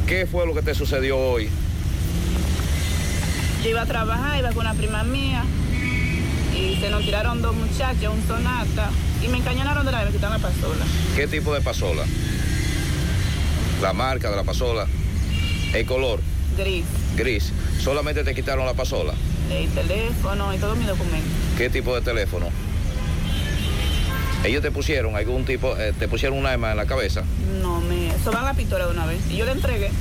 ¿Qué 0.05 0.27
fue 0.27 0.45
lo 0.45 0.53
que 0.53 0.61
te 0.61 0.75
sucedió 0.75 1.17
hoy? 1.17 1.49
Yo 3.63 3.69
iba 3.69 3.81
a 3.83 3.85
trabajar, 3.85 4.37
iba 4.37 4.49
con 4.49 4.59
una 4.59 4.73
prima 4.73 5.03
mía 5.03 5.45
y 6.61 6.75
se 6.79 6.89
nos 6.89 7.03
tiraron 7.03 7.41
dos 7.41 7.55
muchachos, 7.55 8.13
un 8.13 8.27
sonata, 8.27 8.91
y 9.23 9.27
me 9.27 9.37
encañonaron 9.37 9.85
de 9.85 9.91
la 9.91 10.03
vez, 10.03 10.13
quitaron 10.13 10.41
la 10.41 10.47
pasola. 10.47 10.85
¿Qué 11.15 11.27
tipo 11.27 11.53
de 11.53 11.61
pasola? 11.61 12.03
La 13.81 13.93
marca 13.93 14.29
de 14.29 14.35
la 14.35 14.43
pasola. 14.43 14.85
El 15.73 15.85
color, 15.85 16.19
Gris, 16.57 16.85
gris. 17.15 17.51
Solamente 17.79 18.23
te 18.23 18.35
quitaron 18.35 18.65
la 18.65 18.73
pasola. 18.73 19.13
el 19.49 19.69
teléfono 19.69 20.53
y 20.53 20.57
todos 20.57 20.77
mis 20.77 20.87
documentos. 20.87 21.31
¿Qué 21.57 21.69
tipo 21.69 21.95
de 21.95 22.01
teléfono? 22.01 22.47
Ellos 24.43 24.61
te 24.61 24.71
pusieron 24.71 25.15
algún 25.15 25.45
tipo, 25.45 25.77
eh, 25.77 25.93
te 25.97 26.07
pusieron 26.07 26.37
un 26.37 26.45
arma 26.45 26.71
en 26.71 26.77
la 26.77 26.85
cabeza. 26.85 27.23
No, 27.61 27.79
me 27.79 28.11
soban 28.23 28.43
la 28.43 28.53
pistola 28.53 28.85
de 28.85 28.91
una 28.91 29.05
vez. 29.05 29.19
Y 29.29 29.37
yo 29.37 29.45
le 29.45 29.51
entregué. 29.51 29.91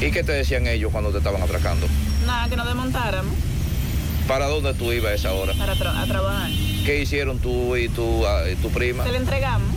¿Y 0.00 0.10
qué 0.10 0.24
te 0.24 0.32
decían 0.32 0.66
ellos 0.66 0.90
cuando 0.90 1.12
te 1.12 1.18
estaban 1.18 1.42
atracando? 1.42 1.86
Nada, 2.26 2.48
que 2.48 2.56
nos 2.56 2.66
desmontáramos 2.66 3.34
¿Para 4.28 4.46
dónde 4.46 4.72
tú 4.74 4.92
ibas 4.92 5.12
a 5.12 5.14
esa 5.14 5.32
hora? 5.32 5.52
para 5.54 5.74
tra- 5.74 5.96
a 6.02 6.06
trabajar. 6.06 6.50
¿Qué 6.84 7.00
hicieron 7.02 7.38
tú 7.38 7.76
y 7.76 7.88
tu, 7.88 8.26
ah, 8.26 8.42
y 8.50 8.54
tu 8.56 8.70
prima? 8.70 9.04
Se 9.04 9.12
le 9.12 9.18
entregamos. 9.18 9.74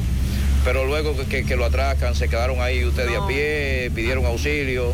Pero 0.64 0.86
luego 0.86 1.16
que, 1.16 1.26
que- 1.26 1.46
que 1.46 1.56
lo 1.56 1.66
atracan, 1.66 2.16
se 2.16 2.28
quedaron 2.28 2.62
ahí 2.62 2.84
ustedes 2.86 3.16
a 3.18 3.28
pie, 3.28 3.92
pidieron 3.94 4.26
auxilio. 4.26 4.94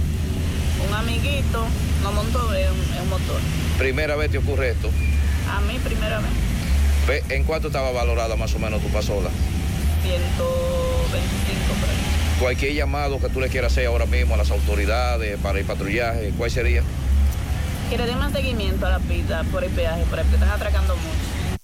Un 0.88 0.94
amiguito 0.94 1.66
nos 2.04 2.14
montó 2.14 2.54
en, 2.56 2.66
en 2.66 3.02
un 3.04 3.10
motor. 3.10 3.40
Primera 3.78 4.16
vez 4.16 4.32
te 4.32 4.38
ocurre 4.40 4.72
esto. 4.72 4.90
A 5.50 5.62
mí, 5.62 5.80
primera 5.84 6.20
vez, 6.20 6.30
Ve, 7.08 7.24
¿En 7.36 7.44
cuánto 7.44 7.68
estaba 7.68 7.92
valorada 7.92 8.36
más 8.36 8.54
o 8.56 8.60
menos 8.60 8.82
tu 8.82 8.88
pasola? 8.90 9.30
125 10.04 11.74
por 11.80 11.90
ahí. 11.90 11.96
Cualquier 12.40 12.74
llamado 12.74 13.20
que 13.20 13.30
tú 13.30 13.40
le 13.42 13.50
quieras 13.50 13.72
hacer 13.72 13.88
ahora 13.88 14.06
mismo 14.06 14.34
a 14.34 14.38
las 14.38 14.52
autoridades 14.52 15.38
para 15.42 15.60
el 15.60 15.66
patrullaje, 15.66 16.32
¿cuál 16.38 16.52
sería? 16.52 16.84
Que 17.92 17.98
le 17.98 18.06
den 18.06 18.20
más 18.20 18.32
seguimiento 18.32 18.86
a 18.86 18.90
la 18.92 19.00
pista 19.00 19.44
por 19.52 19.66
el 19.66 19.70
peaje, 19.72 20.06
por 20.06 20.18
el 20.18 20.26
que 20.28 20.36
están 20.36 20.48
atracando 20.48 20.96
mucho. 20.96 21.58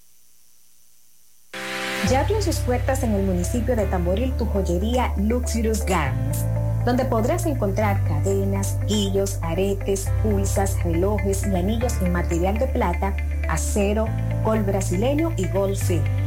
Ya 2.12 2.20
abrió 2.20 2.42
sus 2.42 2.58
puertas 2.58 3.02
en 3.04 3.14
el 3.14 3.24
municipio 3.24 3.78
de 3.78 3.86
Tamboril 3.86 4.34
tu 4.34 4.46
joyería 4.46 5.14
Luxurious 5.16 5.86
Gardens. 5.86 6.44
donde 6.84 7.06
podrás 7.06 7.46
encontrar 7.46 8.04
cadenas, 8.06 8.78
guillos, 8.88 9.40
aretes, 9.42 10.10
pulsas, 10.22 10.82
relojes 10.84 11.48
y 11.48 11.56
anillos 11.56 11.94
en 12.02 12.12
material 12.12 12.58
de 12.58 12.68
plata, 12.68 13.16
acero, 13.48 14.08
gol 14.44 14.64
brasileño 14.64 15.34
y 15.38 15.48
gol 15.48 15.78
silver. 15.78 16.27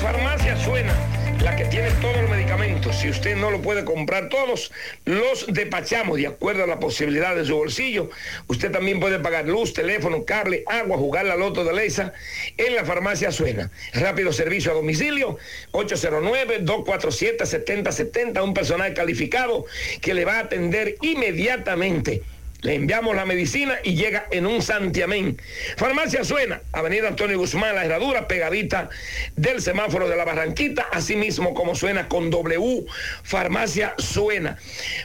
Farmacia 0.00 0.56
Suena, 0.56 0.94
la 1.42 1.54
que 1.56 1.66
tiene 1.66 1.90
todos 2.00 2.22
los 2.22 2.30
medicamentos. 2.30 2.96
Si 2.96 3.10
usted 3.10 3.36
no 3.36 3.50
lo 3.50 3.60
puede 3.60 3.84
comprar 3.84 4.30
todos, 4.30 4.72
los 5.04 5.52
despachamos 5.52 6.16
de 6.16 6.26
acuerdo 6.26 6.64
a 6.64 6.66
la 6.66 6.80
posibilidad 6.80 7.36
de 7.36 7.44
su 7.44 7.54
bolsillo. 7.54 8.08
Usted 8.46 8.72
también 8.72 8.98
puede 8.98 9.18
pagar 9.18 9.46
luz, 9.46 9.74
teléfono, 9.74 10.24
cable, 10.24 10.64
agua, 10.66 10.96
jugar 10.96 11.26
la 11.26 11.36
loto 11.36 11.64
de 11.64 11.74
Leisa 11.74 12.14
en 12.56 12.74
la 12.74 12.86
Farmacia 12.86 13.30
Suena. 13.30 13.70
Rápido 13.92 14.32
servicio 14.32 14.72
a 14.72 14.74
domicilio, 14.74 15.36
809-247-7070, 15.72 18.42
un 18.42 18.54
personal 18.54 18.94
calificado 18.94 19.66
que 20.00 20.14
le 20.14 20.24
va 20.24 20.38
a 20.38 20.40
atender 20.40 20.94
inmediatamente. 21.02 22.22
Le 22.62 22.74
enviamos 22.74 23.16
la 23.16 23.24
medicina 23.24 23.78
y 23.82 23.94
llega 23.94 24.26
en 24.30 24.46
un 24.46 24.60
santiamén. 24.60 25.40
Farmacia 25.76 26.24
Suena, 26.24 26.60
Avenida 26.72 27.08
Antonio 27.08 27.38
Guzmán, 27.38 27.74
La 27.74 27.84
Herradura, 27.84 28.28
pegadita 28.28 28.90
del 29.36 29.62
semáforo 29.62 30.08
de 30.08 30.16
la 30.16 30.24
Barranquita, 30.24 30.88
así 30.92 31.16
mismo 31.16 31.54
como 31.54 31.74
suena 31.74 32.08
con 32.08 32.30
W, 32.30 32.84
Farmacia 33.22 33.94
Suena. 33.96 34.58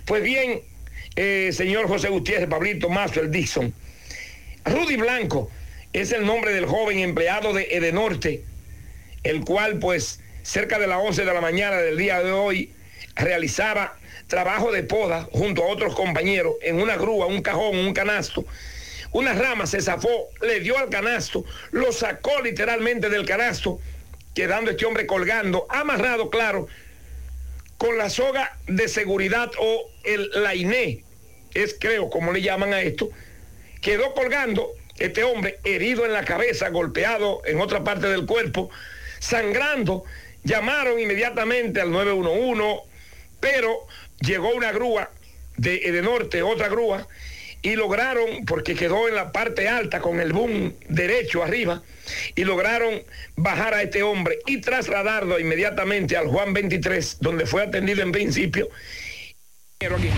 Pues 0.03 0.21
bien, 0.21 0.61
eh, 1.15 1.51
señor 1.53 1.87
José 1.87 2.09
Gutiérrez, 2.09 2.49
Pablito 2.49 2.89
Mazo, 2.89 3.21
el 3.21 3.31
Dixon. 3.31 3.73
Rudy 4.65 4.97
Blanco 4.97 5.49
es 5.93 6.11
el 6.11 6.25
nombre 6.25 6.51
del 6.51 6.65
joven 6.65 6.99
empleado 6.99 7.53
de 7.53 7.69
Edenorte, 7.71 8.43
el 9.23 9.45
cual 9.45 9.79
pues 9.79 10.19
cerca 10.43 10.77
de 10.77 10.87
las 10.87 10.97
11 10.97 11.23
de 11.23 11.33
la 11.33 11.39
mañana 11.39 11.77
del 11.77 11.97
día 11.97 12.21
de 12.21 12.31
hoy 12.31 12.73
realizaba 13.15 13.97
trabajo 14.27 14.71
de 14.71 14.83
poda 14.83 15.27
junto 15.31 15.63
a 15.63 15.67
otros 15.67 15.95
compañeros 15.95 16.55
en 16.61 16.81
una 16.81 16.95
grúa, 16.95 17.25
un 17.27 17.41
cajón, 17.41 17.77
un 17.77 17.93
canasto. 17.93 18.45
Una 19.11 19.33
rama 19.33 19.65
se 19.65 19.81
zafó, 19.81 20.27
le 20.41 20.59
dio 20.59 20.77
al 20.77 20.89
canasto, 20.89 21.45
lo 21.71 21.93
sacó 21.93 22.41
literalmente 22.41 23.09
del 23.09 23.25
canasto, 23.25 23.79
quedando 24.33 24.71
este 24.71 24.85
hombre 24.85 25.05
colgando, 25.05 25.65
amarrado, 25.69 26.29
claro, 26.29 26.67
con 27.77 27.97
la 27.97 28.09
soga 28.09 28.57
de 28.67 28.89
seguridad 28.89 29.51
o 29.57 29.89
el 30.03 30.29
lainé, 30.33 31.03
es 31.53 31.77
creo 31.79 32.09
como 32.09 32.33
le 32.33 32.41
llaman 32.41 32.73
a 32.73 32.81
esto, 32.81 33.09
quedó 33.81 34.13
colgando 34.13 34.69
este 34.97 35.23
hombre 35.23 35.59
herido 35.63 36.05
en 36.05 36.13
la 36.13 36.25
cabeza, 36.25 36.69
golpeado 36.69 37.41
en 37.45 37.59
otra 37.59 37.83
parte 37.83 38.07
del 38.07 38.25
cuerpo, 38.25 38.69
sangrando. 39.19 40.03
Llamaron 40.43 40.99
inmediatamente 40.99 41.81
al 41.81 41.91
911, 41.91 42.83
pero 43.39 43.87
llegó 44.19 44.49
una 44.53 44.71
grúa 44.71 45.09
de, 45.57 45.79
de 45.79 46.01
norte, 46.01 46.43
otra 46.43 46.67
grúa, 46.67 47.07
y 47.61 47.75
lograron, 47.75 48.45
porque 48.45 48.75
quedó 48.75 49.07
en 49.07 49.15
la 49.15 49.31
parte 49.31 49.67
alta 49.67 49.99
con 49.99 50.19
el 50.19 50.33
boom 50.33 50.75
derecho 50.87 51.43
arriba, 51.43 51.81
y 52.35 52.43
lograron 52.43 53.01
bajar 53.35 53.73
a 53.73 53.81
este 53.81 54.03
hombre 54.03 54.37
y 54.45 54.61
trasladarlo 54.61 55.39
inmediatamente 55.39 56.15
al 56.15 56.27
Juan 56.27 56.53
23, 56.53 57.17
donde 57.21 57.45
fue 57.45 57.63
atendido 57.63 58.03
en 58.03 58.11
principio. 58.11 58.69
Aquí. 59.79 60.09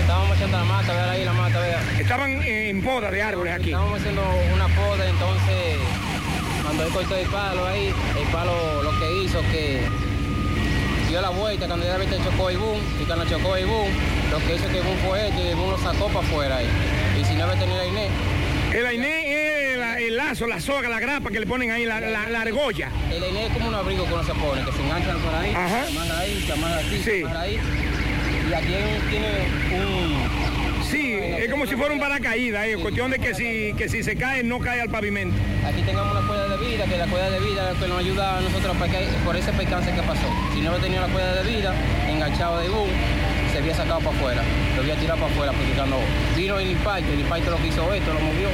Estábamos 0.00 0.36
echando 0.36 0.58
la 0.58 0.64
mata, 0.64 0.92
ver 0.92 1.08
ahí 1.08 1.24
la 1.24 1.32
mata, 1.32 1.60
vea. 1.60 1.82
Estaban 1.98 2.42
en 2.42 2.82
poda 2.82 3.10
de 3.10 3.22
árboles 3.22 3.54
aquí. 3.54 3.70
Estábamos 3.70 3.98
haciendo 3.98 4.22
una 4.54 4.68
poda, 4.68 5.08
entonces 5.08 5.78
cuando 6.62 6.86
él 6.86 6.92
cortó 6.92 7.16
el 7.16 7.26
palo 7.26 7.66
ahí, 7.66 7.92
el 8.18 8.28
palo 8.32 8.82
lo 8.82 8.98
que 8.98 9.24
hizo 9.24 9.40
que 9.50 9.80
dio 11.12 11.20
la 11.20 11.28
vuelta, 11.28 11.66
cuando 11.66 11.84
ya 11.86 11.96
viste 11.98 12.16
chocó 12.24 12.48
el 12.48 12.56
boom, 12.58 12.78
y 13.00 13.04
cuando 13.04 13.24
chocó 13.26 13.54
el 13.56 13.66
boom, 13.66 13.88
lo 14.30 14.38
que 14.38 14.54
hizo 14.56 14.66
que 14.68 14.78
el 14.78 14.82
boom 14.84 14.96
fue 15.06 15.28
esto 15.28 15.42
y 15.42 15.48
el 15.48 15.56
boom 15.56 15.70
lo 15.72 15.78
sacó 15.78 16.06
para 16.08 16.26
afuera 16.26 16.56
ahí. 16.56 16.66
Y 17.20 17.24
si 17.24 17.34
no 17.34 17.44
había 17.44 17.56
tenido 17.60 17.76
la 17.78 17.84
Inés. 17.86 18.10
El 18.72 18.86
ainé 18.86 19.72
es 19.72 19.78
la- 19.78 19.98
el 20.00 20.16
lazo, 20.16 20.46
la 20.46 20.58
soga, 20.58 20.88
la 20.88 20.98
grapa 20.98 21.30
que 21.30 21.38
le 21.38 21.46
ponen 21.46 21.70
ahí, 21.70 21.84
la, 21.84 22.00
la, 22.00 22.30
la 22.30 22.40
argolla. 22.40 22.88
El 23.10 23.22
Inés 23.22 23.48
es 23.48 23.52
como 23.52 23.68
un 23.68 23.74
abrigo 23.74 24.06
que 24.06 24.14
uno 24.14 24.24
se 24.24 24.32
pone, 24.32 24.64
que 24.64 24.72
se 24.72 24.82
enganchan 24.82 25.18
por 25.18 25.34
ahí, 25.34 25.54
Ajá. 25.54 25.84
se 25.84 25.90
amarra 25.98 26.18
ahí, 26.20 26.44
se 26.46 26.52
amarra 26.54 26.76
aquí, 26.78 26.96
Sí. 26.96 27.02
se 27.02 27.20
amarra 27.24 27.40
ahí. 27.42 27.58
Y 28.48 28.54
aquí 28.54 28.74
tiene 29.10 29.28
un... 29.84 30.41
Sí, 30.92 31.14
es 31.14 31.50
como 31.50 31.66
si 31.66 31.74
fuera 31.74 31.94
un 31.94 31.98
paracaídas, 32.00 32.66
es 32.66 32.76
cuestión 32.76 33.10
de 33.10 33.18
que 33.18 33.34
si, 33.34 33.72
que 33.78 33.88
si 33.88 34.02
se 34.02 34.14
cae, 34.14 34.42
no 34.42 34.58
cae 34.58 34.80
al 34.82 34.90
pavimento. 34.90 35.34
Aquí 35.66 35.80
tengamos 35.82 36.16
una 36.18 36.26
cuerda 36.26 36.56
de 36.56 36.66
vida, 36.68 36.84
que 36.84 36.96
la 36.98 37.06
cuerda 37.06 37.30
de 37.30 37.40
vida 37.40 37.72
que 37.80 37.88
nos 37.88 37.98
ayuda 37.98 38.36
a 38.38 38.40
nosotros 38.42 38.76
para 38.76 38.92
que- 38.92 39.06
por 39.24 39.34
ese 39.34 39.52
percance 39.52 39.90
que 39.90 40.02
pasó. 40.02 40.26
Si 40.52 40.60
no 40.60 40.68
hubiera 40.70 40.84
tenido 40.84 41.00
la 41.00 41.08
cuerda 41.12 41.42
de 41.42 41.50
vida, 41.50 41.74
enganchado 42.10 42.58
de 42.60 42.68
boom, 42.68 42.90
se 43.52 43.58
había 43.58 43.74
sacado 43.74 44.00
para 44.00 44.16
afuera, 44.16 44.42
lo 44.76 44.82
había 44.82 44.94
tirado 44.96 45.18
para 45.20 45.32
afuera, 45.32 45.52
porque 45.52 45.72
cuando 45.72 45.96
vino 46.36 46.58
el 46.58 46.70
impacto, 46.72 47.12
el 47.12 47.20
impacto 47.20 47.50
lo 47.52 47.56
que 47.56 47.68
hizo 47.68 47.94
esto, 47.94 48.12
lo 48.12 48.20
movió 48.20 48.48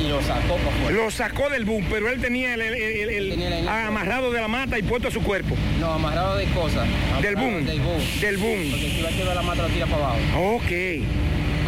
y 0.00 0.08
lo 0.08 0.22
sacó 0.22 0.56
para 0.58 0.68
afuera. 0.76 0.90
Lo 0.96 1.10
sacó 1.10 1.50
del 1.50 1.64
boom, 1.64 1.84
pero 1.90 2.08
él 2.08 2.20
tenía 2.20 2.54
el, 2.54 2.60
el- 2.62 2.74
el- 3.10 3.42
el- 3.42 3.68
amarrado 3.68 4.30
de 4.30 4.40
la 4.40 4.46
mata 4.48 4.78
y 4.78 4.82
puesto 4.82 5.08
a 5.08 5.10
su 5.10 5.22
cuerpo. 5.22 5.56
No, 5.80 5.92
amarrado 5.94 6.36
de 6.36 6.44
cosas. 6.46 6.86
Del 7.20 7.34
boom. 7.34 7.64
Del 7.64 7.80
boom. 7.80 7.98
Del 8.20 8.36
boom. 8.36 8.70
Porque 8.70 8.90
si 9.10 9.22
va 9.24 9.32
a 9.32 9.34
la 9.34 9.42
mata, 9.42 9.62
lo 9.62 9.68
tira 9.68 9.86
para 9.86 10.04
abajo. 10.04 10.18
Ok. 10.56 10.72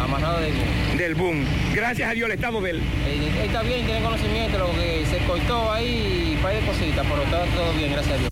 Amarrado 0.03 0.41
del 0.41 0.53
boom. 0.53 0.97
Del 0.97 1.15
boom. 1.15 1.45
Gracias 1.73 2.09
a 2.09 2.13
Dios 2.13 2.29
el 2.29 2.35
estado 2.35 2.61
de 2.61 2.71
él. 2.71 2.81
Él, 3.07 3.23
él 3.23 3.45
está 3.45 3.61
bien, 3.61 3.85
tiene 3.85 4.01
conocimiento, 4.03 4.57
lo 4.57 4.71
que 4.73 5.05
se 5.05 5.17
cortó 5.25 5.71
ahí, 5.71 6.33
un 6.35 6.41
par 6.41 6.53
de 6.53 6.61
cositas, 6.61 7.05
pero 7.07 7.23
está 7.23 7.45
todo 7.45 7.73
bien, 7.73 7.91
gracias 7.91 8.15
a 8.15 8.17
Dios. 8.17 8.31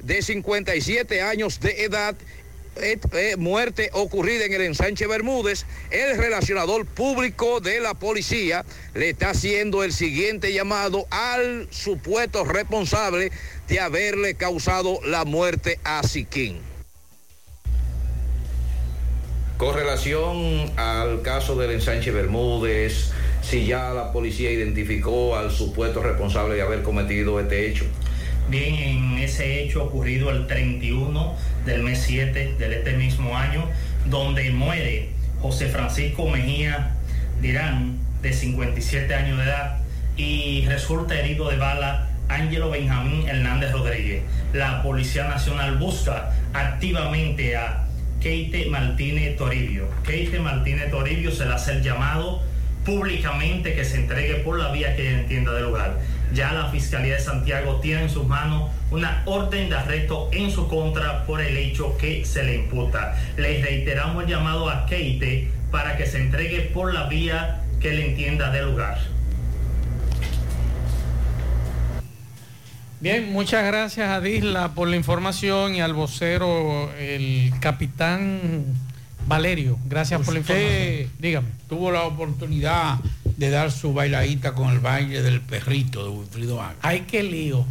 de 0.00 0.22
57 0.22 1.22
años 1.22 1.60
de 1.60 1.84
edad, 1.84 2.16
eh, 2.76 3.36
muerte 3.38 3.90
ocurrida 3.92 4.46
en 4.46 4.52
el 4.52 4.62
ensanche 4.62 5.06
Bermúdez, 5.06 5.64
el 5.90 6.18
relacionador 6.18 6.86
público 6.86 7.60
de 7.60 7.78
la 7.78 7.94
policía 7.94 8.64
le 8.94 9.10
está 9.10 9.30
haciendo 9.30 9.84
el 9.84 9.92
siguiente 9.92 10.52
llamado 10.52 11.06
al 11.10 11.68
supuesto 11.70 12.44
responsable 12.44 13.30
de 13.68 13.80
haberle 13.80 14.34
causado 14.34 14.98
la 15.04 15.24
muerte 15.24 15.78
a 15.84 16.02
Siquín. 16.02 16.58
Con 19.56 19.74
relación 19.74 20.72
al 20.76 21.22
caso 21.22 21.56
del 21.56 21.70
ensanche 21.70 22.10
Bermúdez, 22.10 23.12
si 23.42 23.66
ya 23.66 23.92
la 23.92 24.12
policía 24.12 24.50
identificó 24.50 25.36
al 25.36 25.50
supuesto 25.50 26.02
responsable 26.02 26.56
de 26.56 26.62
haber 26.62 26.82
cometido 26.82 27.38
este 27.38 27.68
hecho. 27.68 27.84
Bien, 28.48 28.74
en 28.74 29.18
ese 29.18 29.62
hecho 29.62 29.84
ocurrido 29.84 30.30
el 30.30 30.46
31 30.46 31.36
del 31.64 31.82
mes 31.82 32.02
7 32.02 32.56
de 32.58 32.78
este 32.78 32.92
mismo 32.96 33.36
año, 33.36 33.68
donde 34.06 34.50
muere 34.50 35.10
José 35.40 35.68
Francisco 35.68 36.28
Mejía 36.28 36.96
Dirán, 37.40 37.98
de 38.22 38.32
57 38.32 39.14
años 39.14 39.38
de 39.38 39.44
edad, 39.44 39.78
y 40.16 40.64
resulta 40.66 41.18
herido 41.18 41.48
de 41.48 41.56
bala 41.56 42.03
Ángelo 42.28 42.70
Benjamín 42.70 43.28
Hernández 43.28 43.72
Rodríguez. 43.72 44.22
La 44.52 44.82
Policía 44.82 45.28
Nacional 45.28 45.76
busca 45.76 46.32
activamente 46.52 47.56
a 47.56 47.84
Keite 48.20 48.66
Martínez 48.66 49.36
Toribio. 49.36 49.88
Keite 50.04 50.38
Martínez 50.40 50.90
Toribio 50.90 51.30
se 51.30 51.44
le 51.44 51.54
hace 51.54 51.72
el 51.72 51.82
llamado 51.82 52.42
públicamente 52.84 53.74
que 53.74 53.84
se 53.84 53.96
entregue 53.96 54.36
por 54.36 54.58
la 54.58 54.70
vía 54.70 54.94
que 54.94 55.08
ella 55.08 55.20
entienda 55.20 55.52
del 55.52 55.64
lugar. 55.64 55.98
Ya 56.32 56.52
la 56.52 56.66
Fiscalía 56.70 57.14
de 57.14 57.20
Santiago 57.20 57.80
tiene 57.80 58.02
en 58.02 58.10
sus 58.10 58.26
manos 58.26 58.70
una 58.90 59.22
orden 59.26 59.68
de 59.68 59.76
arresto 59.76 60.28
en 60.32 60.50
su 60.50 60.68
contra 60.68 61.24
por 61.26 61.40
el 61.40 61.56
hecho 61.56 61.96
que 61.98 62.24
se 62.24 62.42
le 62.44 62.56
imputa. 62.56 63.16
Le 63.36 63.62
reiteramos 63.62 64.24
el 64.24 64.30
llamado 64.30 64.68
a 64.68 64.86
Keite 64.86 65.50
para 65.70 65.96
que 65.96 66.06
se 66.06 66.18
entregue 66.18 66.60
por 66.60 66.92
la 66.92 67.06
vía 67.08 67.62
que 67.80 67.92
le 67.92 68.08
entienda 68.08 68.50
del 68.50 68.66
lugar. 68.66 68.98
Bien, 73.04 73.30
muchas 73.34 73.62
gracias 73.66 74.08
a 74.08 74.22
Disla 74.22 74.72
por 74.72 74.88
la 74.88 74.96
información 74.96 75.74
y 75.74 75.82
al 75.82 75.92
vocero, 75.92 76.90
el 76.98 77.52
capitán 77.60 78.64
Valerio. 79.26 79.78
Gracias 79.84 80.22
por 80.22 80.32
la 80.32 80.40
información. 80.40 81.10
Dígame. 81.18 81.48
Tuvo 81.68 81.90
la 81.90 82.04
oportunidad 82.04 82.96
de 83.36 83.50
dar 83.50 83.70
su 83.70 83.92
bailadita 83.92 84.54
con 84.54 84.70
el 84.70 84.78
baile 84.78 85.20
del 85.20 85.42
perrito 85.42 86.02
de 86.02 86.16
Wilfrido 86.16 86.56
Vargas. 86.56 86.78
Ay, 86.80 87.00
qué 87.06 87.22
lío. 87.22 87.66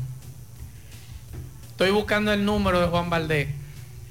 Estoy 1.72 1.90
buscando 1.90 2.32
el 2.32 2.46
número 2.46 2.80
de 2.80 2.86
Juan 2.86 3.10
Valdés, 3.10 3.48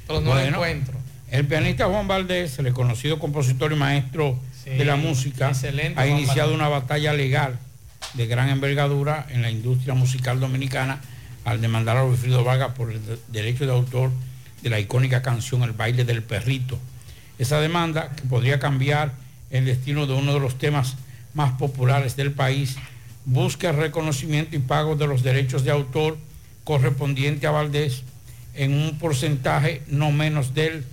pero 0.08 0.22
no 0.22 0.34
lo 0.34 0.40
encuentro. 0.40 0.98
El 1.30 1.46
pianista 1.46 1.86
Juan 1.86 2.08
Valdés, 2.08 2.58
el 2.58 2.64
reconocido 2.64 3.20
compositor 3.20 3.70
y 3.70 3.76
maestro 3.76 4.40
Sí, 4.64 4.70
de 4.70 4.84
la 4.84 4.96
música, 4.96 5.50
excelente, 5.50 6.00
ha 6.00 6.04
Juan 6.04 6.18
iniciado 6.18 6.50
Valdés. 6.50 6.66
una 6.66 6.68
batalla 6.68 7.12
legal 7.12 7.60
de 8.14 8.26
gran 8.26 8.48
envergadura 8.48 9.24
en 9.30 9.42
la 9.42 9.50
industria 9.52 9.94
musical 9.94 10.40
dominicana 10.40 11.00
al 11.44 11.60
demandar 11.60 11.96
a 11.96 12.04
Wilfrido 12.04 12.44
Vargas 12.44 12.72
por 12.72 12.90
el 12.92 13.04
de- 13.04 13.18
derecho 13.28 13.66
de 13.66 13.72
autor 13.72 14.10
de 14.62 14.70
la 14.70 14.78
icónica 14.80 15.22
canción 15.22 15.62
El 15.62 15.72
baile 15.72 16.04
del 16.04 16.22
perrito. 16.22 16.78
Esa 17.38 17.60
demanda, 17.60 18.10
que 18.14 18.22
podría 18.22 18.58
cambiar 18.58 19.12
el 19.50 19.64
destino 19.64 20.06
de 20.06 20.14
uno 20.14 20.32
de 20.34 20.40
los 20.40 20.56
temas 20.58 20.96
más 21.34 21.52
populares 21.54 22.14
del 22.16 22.32
país, 22.32 22.76
busca 23.24 23.70
el 23.70 23.76
reconocimiento 23.76 24.54
y 24.56 24.60
pago 24.60 24.96
de 24.96 25.06
los 25.06 25.22
derechos 25.22 25.64
de 25.64 25.70
autor 25.72 26.16
correspondiente 26.64 27.46
a 27.46 27.50
Valdés 27.50 28.02
en 28.54 28.74
un 28.74 28.98
porcentaje 28.98 29.82
no 29.88 30.12
menos 30.12 30.54
del 30.54 30.84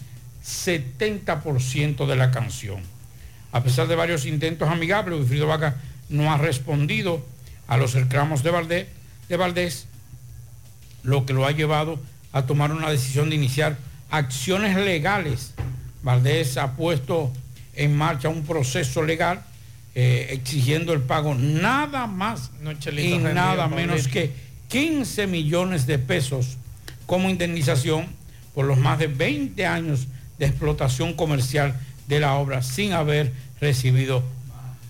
70% 0.45 2.05
de 2.07 2.15
la 2.15 2.31
canción. 2.31 2.81
A 3.51 3.63
pesar 3.63 3.87
de 3.87 3.95
varios 3.95 4.25
intentos 4.25 4.69
amigables, 4.69 5.19
Wilfrido 5.19 5.47
Vaca 5.47 5.75
no 6.09 6.31
ha 6.31 6.37
respondido 6.37 7.23
a 7.67 7.77
los 7.77 7.93
reclamos 7.93 8.43
de 8.43 8.51
Valdés, 9.37 9.87
lo 11.03 11.25
que 11.25 11.33
lo 11.33 11.45
ha 11.45 11.51
llevado 11.51 11.99
a 12.31 12.43
tomar 12.43 12.71
una 12.71 12.89
decisión 12.89 13.29
de 13.29 13.35
iniciar 13.35 13.77
acciones 14.09 14.75
legales. 14.75 15.53
Valdés 16.03 16.57
ha 16.57 16.75
puesto 16.75 17.31
en 17.75 17.95
marcha 17.95 18.29
un 18.29 18.43
proceso 18.43 19.03
legal 19.03 19.43
eh, 19.95 20.27
exigiendo 20.31 20.93
el 20.93 21.01
pago 21.01 21.33
nada 21.33 22.07
más 22.07 22.51
Chelito, 22.79 23.15
y 23.15 23.17
nada 23.17 23.67
menos 23.67 24.07
que 24.07 24.31
15 24.67 25.27
millones 25.27 25.87
de 25.87 25.97
pesos 25.97 26.57
como 27.05 27.29
indemnización 27.29 28.05
por 28.53 28.65
los 28.65 28.77
más 28.77 28.99
de 28.99 29.07
20 29.07 29.65
años 29.65 30.07
de 30.37 30.45
explotación 30.45 31.13
comercial 31.13 31.75
de 32.07 32.19
la 32.19 32.35
obra 32.35 32.61
sin 32.61 32.93
haber 32.93 33.33
recibido 33.59 34.23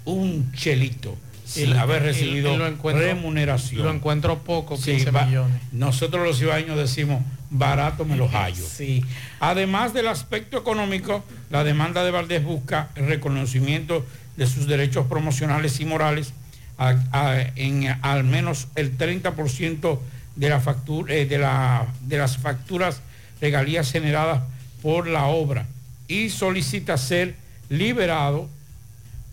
un 0.06 0.52
chelito, 0.54 1.18
sin 1.50 1.72
Y- 1.72 1.78
haber 1.78 2.04
recibido 2.04 2.56
remuneración. 2.84 3.84
Lo 3.84 3.92
encuentro 3.92 4.40
poco, 4.40 4.78
Sí, 4.78 4.92
15 4.92 5.12
va- 5.12 5.26
millones. 5.26 5.62
Nosotros 5.72 6.24
los 6.26 6.40
ibaños 6.42 6.78
decimos, 6.78 7.24
barato 7.50 8.06
me 8.06 8.16
los 8.16 8.32
hallo. 8.32 8.64
Además 9.40 9.94
del 9.94 10.08
aspecto 10.08 10.58
económico, 10.60 11.24
la 11.50 11.64
demanda 11.64 12.04
de 12.04 12.12
Valdés 12.12 12.44
busca 12.44 12.90
el 12.96 13.08
reconocimiento 13.08 14.06
de 14.38 14.46
sus 14.46 14.68
derechos 14.68 15.08
promocionales 15.08 15.80
y 15.80 15.86
morales 15.86 16.34
a- 16.78 16.96
a- 17.12 17.42
en 17.56 17.88
al 18.04 18.24
menos 18.24 18.68
el 18.76 18.96
30% 18.98 20.00
de, 20.36 20.50
la 20.50 20.60
factura, 20.60 21.14
eh, 21.16 21.26
de, 21.26 21.40
la- 21.40 21.88
de 22.02 22.18
las 22.20 22.38
facturas 22.38 23.02
regalías 23.42 23.92
generadas 23.92 24.44
por 24.84 25.08
la 25.08 25.26
obra 25.26 25.66
y 26.08 26.30
solicita 26.30 26.96
ser 26.98 27.36
liberado 27.70 28.48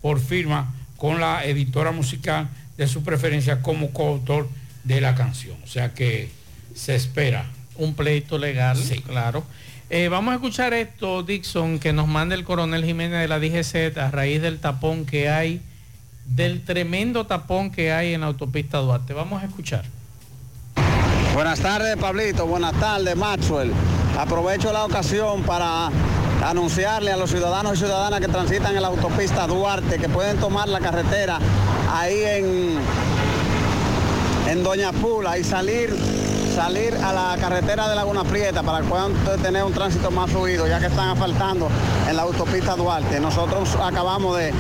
por 0.03 0.19
firma 0.21 0.73
con 0.97 1.21
la 1.21 1.45
editora 1.45 1.93
musical 1.93 2.49
de 2.77 2.87
su 2.87 3.03
preferencia 3.03 3.63
como 3.63 3.91
coautor 3.91 4.49
de 4.85 5.01
la 5.01 5.15
canción. 5.15 5.57
O 5.65 5.67
sea 5.67 5.93
que 5.95 6.31
se 6.75 6.95
espera. 6.95 7.47
Un 7.77 7.95
pleito 7.95 8.39
legal, 8.39 8.79
claro. 9.07 9.45
Eh, 9.91 10.09
vamos 10.09 10.33
a 10.33 10.37
escuchar 10.37 10.75
esto, 10.75 11.23
Dixon, 11.23 11.79
que 11.79 11.93
nos 11.93 12.09
manda 12.09 12.35
el 12.35 12.43
coronel 12.43 12.85
Jiménez 12.85 13.21
de 13.21 13.29
la 13.29 13.39
DGZ 13.39 13.99
a 13.99 14.11
raíz 14.11 14.43
del 14.43 14.59
tapón 14.59 15.07
que 15.07 15.29
hay, 15.29 15.61
del 16.25 16.65
tremendo 16.65 17.27
tapón 17.27 17.71
que 17.71 17.93
hay 17.93 18.15
en 18.15 18.23
la 18.23 18.29
autopista 18.29 18.79
Duarte. 18.79 19.13
Vamos 19.13 19.43
a 19.43 19.47
escuchar. 19.47 19.85
Buenas 21.35 21.61
tardes, 21.61 21.97
Pablito. 21.99 22.47
Buenas 22.47 22.73
tardes, 22.81 23.15
Maxwell. 23.15 23.71
Aprovecho 24.19 24.73
la 24.73 24.87
ocasión 24.87 25.43
para 25.43 25.91
anunciarle 26.45 27.13
a 27.13 27.17
los 27.17 27.31
ciudadanos 27.31 27.75
y 27.75 27.77
ciudadanas 27.79 28.21
que 28.21 28.29
transitan 28.29 28.75
en 28.75 28.83
la 28.83 28.89
autopista 28.89 29.47
Duarte 29.47 29.99
que 29.99 30.09
pueden 30.09 30.39
tomar 30.39 30.69
la 30.69 30.81
carretera 30.81 31.39
ahí 31.93 32.23
en, 32.23 32.79
en 34.49 34.63
Doña 34.63 34.93
Pula 34.93 35.39
y 35.39 35.45
salir 35.45 35.95
salir 36.57 36.95
a 36.95 37.13
la 37.13 37.37
carretera 37.39 37.87
de 37.87 37.95
Laguna 37.95 38.25
Prieta 38.25 38.63
para 38.63 38.81
que 38.81 38.89
puedan 38.89 39.13
tener 39.43 39.63
un 39.63 39.75
tránsito 39.75 40.11
más 40.11 40.31
fluido, 40.31 40.67
ya 40.67 40.81
que 40.81 40.87
están 40.87 41.11
asfaltando 41.11 41.69
en 42.09 42.17
la 42.17 42.23
autopista 42.23 42.75
Duarte. 42.75 43.21
Nosotros 43.21 43.77
acabamos 43.77 44.39
de 44.39 44.55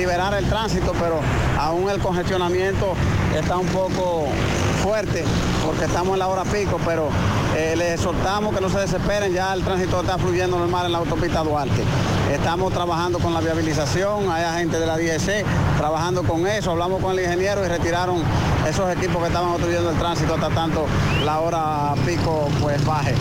liberar 0.00 0.32
el 0.32 0.46
tránsito, 0.48 0.94
pero 0.98 1.20
aún 1.58 1.90
el 1.90 1.98
congestionamiento 2.00 2.94
está 3.38 3.58
un 3.58 3.66
poco 3.66 4.28
fuerte 4.82 5.24
porque 5.62 5.84
estamos 5.84 6.14
en 6.14 6.20
la 6.20 6.28
hora 6.28 6.42
pico, 6.44 6.80
pero 6.86 7.10
eh, 7.54 7.74
les 7.76 7.92
exhortamos 7.92 8.54
que 8.54 8.62
no 8.62 8.70
se 8.70 8.78
desesperen, 8.78 9.34
ya 9.34 9.52
el 9.52 9.62
tránsito 9.62 10.00
está 10.00 10.16
fluyendo 10.16 10.58
normal 10.58 10.86
en 10.86 10.92
la 10.92 10.98
autopista 10.98 11.42
Duarte. 11.42 11.82
Estamos 12.32 12.72
trabajando 12.72 13.18
con 13.18 13.34
la 13.34 13.40
viabilización, 13.40 14.30
hay 14.30 14.44
agentes 14.44 14.80
de 14.80 14.86
la 14.86 14.96
DSC 14.96 15.44
trabajando 15.76 16.22
con 16.22 16.46
eso, 16.46 16.70
hablamos 16.70 17.02
con 17.02 17.12
el 17.18 17.22
ingeniero 17.22 17.62
y 17.62 17.68
retiraron 17.68 18.22
esos 18.66 18.90
equipos 18.96 19.20
que 19.20 19.28
estaban 19.28 19.50
obstruyendo 19.50 19.90
el 19.90 19.98
tránsito 19.98 20.34
hasta 20.34 20.48
tanto 20.48 20.86
la 21.26 21.40
hora 21.40 21.94
pico 22.06 22.48
pues 22.58 22.82
baje. 22.86 23.14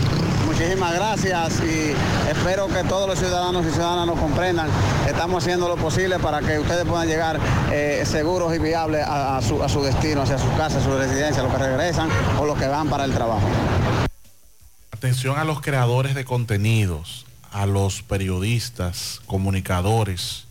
Muchísimas 0.60 0.94
gracias 0.94 1.62
y 1.62 1.94
espero 2.30 2.68
que 2.68 2.84
todos 2.84 3.08
los 3.08 3.18
ciudadanos 3.18 3.66
y 3.66 3.72
ciudadanas 3.72 4.08
nos 4.08 4.20
comprendan. 4.20 4.70
Estamos 5.08 5.42
haciendo 5.42 5.70
lo 5.70 5.78
posible 5.78 6.20
para 6.20 6.42
que 6.42 6.60
ustedes 6.60 6.86
puedan 6.86 7.08
llegar 7.08 7.40
eh, 7.72 8.04
seguros 8.06 8.54
y 8.54 8.60
viables 8.60 9.06
a, 9.06 9.38
a 9.38 9.42
su, 9.42 9.64
a 9.64 9.70
su 9.70 9.82
destino, 9.82 10.24
hacia 10.24 10.38
su 10.38 10.50
casa, 10.58 10.84
su 10.84 10.94
residencia, 10.98 11.44
los 11.44 11.54
que 11.54 11.60
regresan 11.60 12.10
o 12.38 12.46
los 12.46 12.60
que 12.60 12.68
van 12.68 12.90
para 12.90 13.06
el 13.06 13.14
trabajo. 13.14 13.48
Atención 14.92 15.40
a 15.40 15.46
los 15.46 15.62
creadores 15.62 16.14
de 16.14 16.26
contenidos, 16.26 17.26
a 17.54 17.66
los 17.66 18.02
periodistas, 18.02 19.22
comunicadores, 19.28 20.44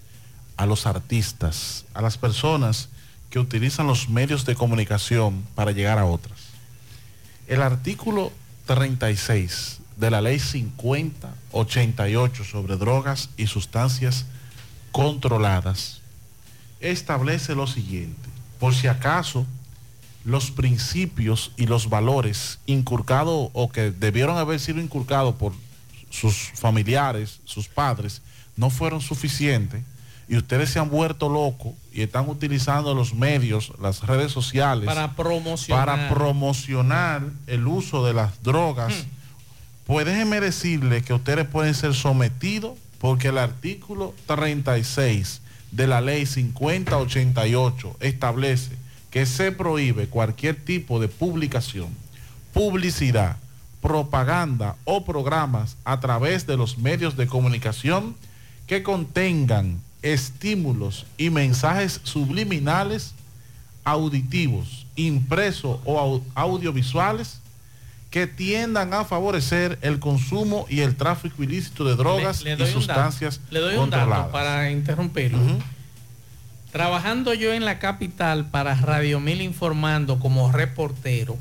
a 0.56 0.64
los 0.64 0.86
artistas, 0.86 1.84
a 1.92 2.00
las 2.00 2.16
personas 2.16 2.88
que 3.28 3.40
utilizan 3.40 3.86
los 3.86 4.08
medios 4.08 4.46
de 4.46 4.54
comunicación 4.54 5.44
para 5.54 5.72
llegar 5.72 5.98
a 5.98 6.06
otras. 6.06 6.38
El 7.46 7.60
artículo 7.60 8.32
36 8.64 9.77
de 9.98 10.10
la 10.10 10.20
ley 10.20 10.38
5088 10.38 12.44
sobre 12.44 12.76
drogas 12.76 13.30
y 13.36 13.48
sustancias 13.48 14.26
controladas 14.92 16.00
establece 16.80 17.54
lo 17.54 17.66
siguiente. 17.66 18.28
Por 18.60 18.74
si 18.74 18.86
acaso 18.86 19.46
los 20.24 20.50
principios 20.50 21.52
y 21.56 21.66
los 21.66 21.88
valores 21.88 22.60
inculcados 22.66 23.50
o 23.52 23.70
que 23.70 23.90
debieron 23.90 24.36
haber 24.36 24.60
sido 24.60 24.80
inculcados 24.80 25.34
por 25.34 25.52
sus 26.10 26.50
familiares, 26.54 27.40
sus 27.44 27.68
padres, 27.68 28.22
no 28.56 28.70
fueron 28.70 29.00
suficientes 29.00 29.82
y 30.28 30.36
ustedes 30.36 30.70
se 30.70 30.78
han 30.78 30.90
vuelto 30.90 31.28
locos 31.28 31.72
y 31.92 32.02
están 32.02 32.28
utilizando 32.28 32.94
los 32.94 33.14
medios, 33.14 33.72
las 33.80 34.02
redes 34.02 34.30
sociales 34.30 34.86
Para 34.86 35.16
promocionar. 35.16 35.86
para 35.86 36.08
promocionar 36.10 37.22
el 37.46 37.66
uso 37.66 38.04
de 38.04 38.12
las 38.12 38.42
drogas, 38.42 39.06
pues 39.88 40.04
déjenme 40.06 40.40
decirle 40.40 41.02
que 41.02 41.14
ustedes 41.14 41.46
pueden 41.48 41.74
ser 41.74 41.94
sometidos 41.94 42.78
porque 43.00 43.28
el 43.28 43.38
artículo 43.38 44.14
36 44.26 45.40
de 45.72 45.86
la 45.86 46.00
ley 46.00 46.26
5088 46.26 47.96
establece 48.00 48.72
que 49.10 49.24
se 49.24 49.50
prohíbe 49.52 50.06
cualquier 50.08 50.56
tipo 50.62 51.00
de 51.00 51.08
publicación, 51.08 51.88
publicidad, 52.52 53.36
propaganda 53.80 54.76
o 54.84 55.04
programas 55.04 55.76
a 55.84 56.00
través 56.00 56.46
de 56.46 56.56
los 56.58 56.76
medios 56.78 57.16
de 57.16 57.26
comunicación 57.26 58.14
que 58.66 58.82
contengan 58.82 59.80
estímulos 60.02 61.06
y 61.16 61.30
mensajes 61.30 62.00
subliminales 62.02 63.14
auditivos, 63.84 64.86
impresos 64.96 65.80
o 65.84 65.98
au- 65.98 66.22
audiovisuales 66.34 67.40
que 68.10 68.26
tiendan 68.26 68.94
a 68.94 69.04
favorecer 69.04 69.78
el 69.82 69.98
consumo 69.98 70.66
y 70.70 70.80
el 70.80 70.96
tráfico 70.96 71.42
ilícito 71.42 71.84
de 71.84 71.94
drogas 71.94 72.42
Le- 72.42 72.56
le 72.56 72.64
y 72.64 72.68
un 72.68 72.68
dato. 72.68 72.80
sustancias 72.80 73.40
Le 73.50 73.60
doy 73.60 73.76
un 73.76 73.90
dato 73.90 74.30
para 74.32 74.70
interrumpirlo. 74.70 75.38
Trabajando 76.72 77.32
yo 77.34 77.52
en 77.54 77.64
la 77.64 77.78
capital 77.78 78.46
para 78.50 78.74
Radio 78.74 79.20
Mil 79.20 79.40
informando 79.40 80.18
como 80.20 80.52
reportero, 80.52 81.36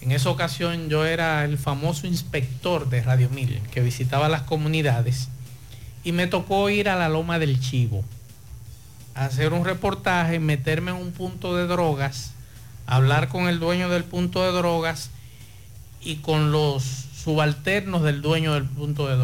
en 0.00 0.12
esa 0.12 0.30
ocasión 0.30 0.88
yo 0.88 1.04
era 1.04 1.44
el 1.44 1.58
famoso 1.58 2.06
inspector 2.06 2.88
de 2.88 3.02
Radio 3.02 3.28
Mil 3.30 3.60
que 3.70 3.80
visitaba 3.80 4.28
las 4.28 4.42
comunidades 4.42 5.28
y 6.04 6.12
me 6.12 6.26
tocó 6.26 6.70
ir 6.70 6.88
a 6.88 6.96
la 6.96 7.08
Loma 7.08 7.38
del 7.38 7.60
Chivo 7.60 8.04
a 9.14 9.26
hacer 9.26 9.52
un 9.52 9.64
reportaje, 9.64 10.38
meterme 10.38 10.92
en 10.92 10.96
un 10.98 11.10
punto 11.12 11.56
de 11.56 11.66
drogas, 11.66 12.32
hablar 12.86 13.28
con 13.28 13.48
el 13.48 13.58
dueño 13.58 13.88
del 13.88 14.04
punto 14.04 14.42
de 14.44 14.52
drogas 14.52 15.10
y 16.00 16.16
con 16.16 16.52
los 16.52 16.82
subalternos 16.82 18.02
del 18.02 18.22
dueño 18.22 18.54
del 18.54 18.64
punto 18.64 19.06
de 19.06 19.14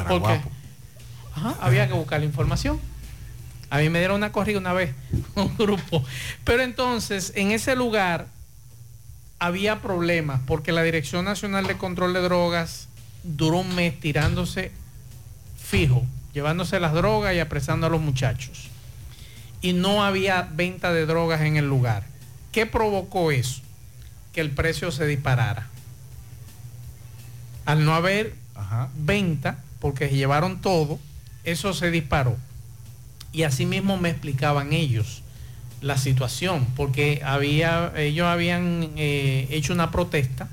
era 0.00 0.08
Porque 0.08 0.18
guapo. 0.18 0.50
ajá, 1.34 1.56
había 1.60 1.86
que 1.88 1.94
buscar 1.94 2.20
la 2.20 2.26
información. 2.26 2.80
A 3.68 3.78
mí 3.78 3.88
me 3.88 3.98
dieron 3.98 4.16
una 4.16 4.32
corrida 4.32 4.58
una 4.58 4.72
vez, 4.72 4.94
un 5.34 5.56
grupo. 5.56 6.04
Pero 6.44 6.62
entonces, 6.62 7.32
en 7.36 7.50
ese 7.50 7.76
lugar 7.76 8.28
había 9.38 9.80
problemas 9.80 10.40
porque 10.46 10.72
la 10.72 10.82
Dirección 10.82 11.24
Nacional 11.24 11.66
de 11.66 11.78
Control 11.78 12.12
de 12.12 12.20
Drogas 12.20 12.88
duró 13.22 13.58
un 13.58 13.74
mes 13.74 13.98
tirándose 14.00 14.72
fijo, 15.56 16.04
llevándose 16.32 16.80
las 16.80 16.92
drogas 16.92 17.34
y 17.34 17.38
apresando 17.40 17.86
a 17.86 17.90
los 17.90 18.00
muchachos. 18.00 18.68
Y 19.62 19.72
no 19.72 20.04
había 20.04 20.48
venta 20.52 20.92
de 20.92 21.06
drogas 21.06 21.42
en 21.42 21.56
el 21.56 21.68
lugar. 21.68 22.04
¿Qué 22.50 22.66
provocó 22.66 23.30
eso? 23.30 23.60
Que 24.32 24.40
el 24.40 24.50
precio 24.50 24.90
se 24.90 25.06
disparara. 25.06 25.68
Al 27.70 27.84
no 27.84 27.94
haber 27.94 28.34
venta, 28.96 29.58
porque 29.80 30.08
llevaron 30.08 30.60
todo, 30.60 30.98
eso 31.44 31.72
se 31.72 31.90
disparó. 31.90 32.36
Y 33.32 33.44
así 33.44 33.64
mismo 33.66 33.96
me 33.96 34.10
explicaban 34.10 34.72
ellos 34.72 35.22
la 35.80 35.96
situación, 35.96 36.66
porque 36.76 37.22
había, 37.24 37.92
ellos 37.96 38.26
habían 38.26 38.90
eh, 38.96 39.46
hecho 39.50 39.72
una 39.72 39.90
protesta. 39.90 40.48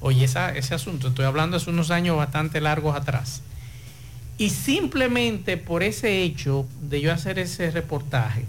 Oye, 0.00 0.24
esa- 0.24 0.50
ese 0.56 0.74
asunto, 0.74 1.08
estoy 1.08 1.24
hablando 1.26 1.56
hace 1.56 1.68
unos 1.70 1.90
años 1.90 2.16
bastante 2.16 2.60
largos 2.60 2.96
atrás. 2.96 3.42
Y 4.38 4.50
simplemente 4.50 5.56
por 5.58 5.82
ese 5.82 6.22
hecho 6.22 6.66
de 6.80 7.00
yo 7.00 7.12
hacer 7.12 7.38
ese 7.38 7.70
reportaje, 7.70 8.44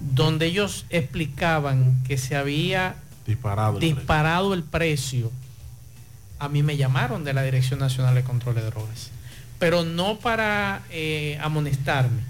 donde 0.00 0.46
ellos 0.46 0.86
explicaban 0.90 2.02
que 2.06 2.16
se 2.18 2.36
había 2.36 2.96
Disparado. 3.26 3.74
el 3.76 3.80
precio. 3.80 3.96
disparado 3.96 4.54
el 4.54 4.62
precio, 4.62 5.30
a 6.38 6.48
mí 6.48 6.62
me 6.62 6.76
llamaron 6.76 7.24
de 7.24 7.32
la 7.32 7.42
Dirección 7.42 7.80
Nacional 7.80 8.14
de 8.14 8.22
Control 8.22 8.54
de 8.54 8.62
Drogas. 8.62 9.10
Pero 9.58 9.84
no 9.84 10.18
para 10.18 10.82
eh, 10.90 11.38
amonestarme, 11.42 12.22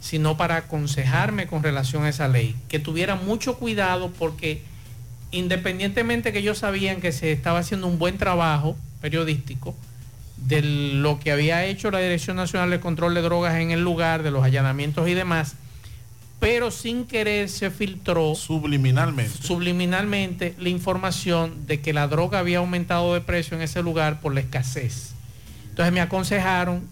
sino 0.00 0.36
para 0.36 0.56
aconsejarme 0.56 1.46
con 1.46 1.62
relación 1.62 2.04
a 2.04 2.08
esa 2.08 2.28
ley. 2.28 2.56
Que 2.68 2.78
tuviera 2.78 3.14
mucho 3.14 3.56
cuidado 3.56 4.10
porque 4.18 4.62
independientemente 5.32 6.32
que 6.32 6.40
ellos 6.40 6.58
sabían 6.58 7.00
que 7.00 7.12
se 7.12 7.32
estaba 7.32 7.58
haciendo 7.60 7.86
un 7.86 7.98
buen 7.98 8.18
trabajo 8.18 8.76
periodístico, 9.00 9.74
de 10.36 10.62
lo 10.62 11.18
que 11.20 11.32
había 11.32 11.64
hecho 11.64 11.90
la 11.90 12.00
Dirección 12.00 12.36
Nacional 12.36 12.70
de 12.70 12.80
Control 12.80 13.14
de 13.14 13.22
Drogas 13.22 13.54
en 13.56 13.70
el 13.70 13.82
lugar, 13.82 14.22
de 14.22 14.30
los 14.30 14.44
allanamientos 14.44 15.08
y 15.08 15.14
demás, 15.14 15.54
pero 16.42 16.72
sin 16.72 17.06
querer 17.06 17.48
se 17.48 17.70
filtró 17.70 18.34
subliminalmente 18.34 19.32
subliminalmente 19.40 20.56
la 20.58 20.70
información 20.70 21.68
de 21.68 21.80
que 21.80 21.92
la 21.92 22.08
droga 22.08 22.40
había 22.40 22.58
aumentado 22.58 23.14
de 23.14 23.20
precio 23.20 23.56
en 23.56 23.62
ese 23.62 23.80
lugar 23.80 24.20
por 24.20 24.34
la 24.34 24.40
escasez. 24.40 25.12
Entonces 25.70 25.92
me 25.92 26.00
aconsejaron 26.00 26.82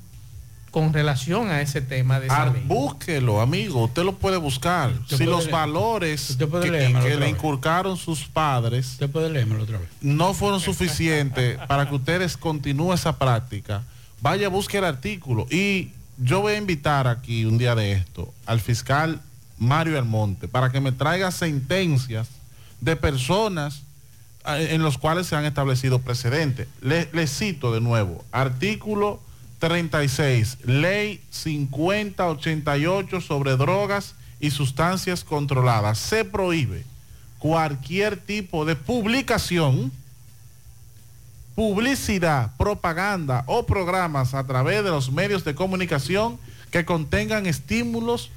con 0.71 0.93
relación 0.93 1.51
a 1.51 1.63
ese 1.63 1.81
tema 1.81 2.21
de 2.21 2.27
esa 2.27 2.55
búsquelo, 2.65 3.41
amigo, 3.41 3.83
usted 3.83 4.05
lo 4.05 4.15
puede 4.15 4.37
buscar. 4.37 4.93
Si 5.09 5.17
puede 5.17 5.27
los 5.27 5.41
leer. 5.47 5.53
valores 5.53 6.37
que, 6.39 6.71
le 6.71 7.17
vez. 7.17 7.31
inculcaron 7.31 7.97
sus 7.97 8.27
padres 8.27 8.99
puede 9.13 9.31
leérmelo 9.31 9.65
otra 9.65 9.79
vez. 9.79 9.89
no 10.01 10.33
fueron 10.33 10.61
suficientes 10.61 11.59
para 11.67 11.89
que 11.89 11.97
ustedes 11.97 12.37
continúen 12.37 12.95
esa 12.95 13.19
práctica, 13.19 13.83
vaya, 14.21 14.49
busque 14.49 14.79
el 14.79 14.85
artículo. 14.85 15.49
Y 15.51 15.91
yo 16.19 16.41
voy 16.41 16.53
a 16.53 16.57
invitar 16.57 17.09
aquí 17.09 17.45
un 17.45 17.59
día 17.59 17.75
de 17.75 17.91
esto 17.91 18.33
al 18.47 18.61
fiscal 18.61 19.21
Mario 19.61 19.97
Almonte 19.99 20.49
para 20.49 20.73
que 20.73 20.81
me 20.81 20.91
traiga 20.91 21.31
sentencias 21.31 22.29
de 22.81 22.97
personas 22.97 23.83
eh, 24.47 24.71
en 24.71 24.83
los 24.83 24.99
cuales 24.99 25.29
se 25.29 25.37
han 25.37 25.45
establecido 25.45 26.01
precedentes. 26.01 26.67
Le, 26.81 27.09
le 27.13 27.29
cito 27.29 27.73
de 27.73 27.81
nuevo, 27.81 28.25
artículo 28.33 29.21
36, 29.61 30.59
ley 30.65 31.23
5088 31.31 33.21
sobre 33.21 33.57
drogas 33.57 34.15
y 34.41 34.51
sustancias 34.51 35.23
controladas. 35.23 35.99
Se 35.99 36.25
prohíbe 36.25 36.85
cualquier 37.39 38.17
tipo 38.17 38.65
de 38.65 38.77
publicación, 38.77 39.93
publicidad, 41.55 42.57
propaganda 42.57 43.45
o 43.47 43.67
programas 43.67 44.33
a 44.33 44.47
través 44.47 44.83
de 44.83 44.91
los 44.91 45.13
medios 45.13 45.45
de 45.45 45.55
comunicación 45.55 46.39
que 46.71 46.87
contengan 46.87 47.45
estímulos 47.45 48.31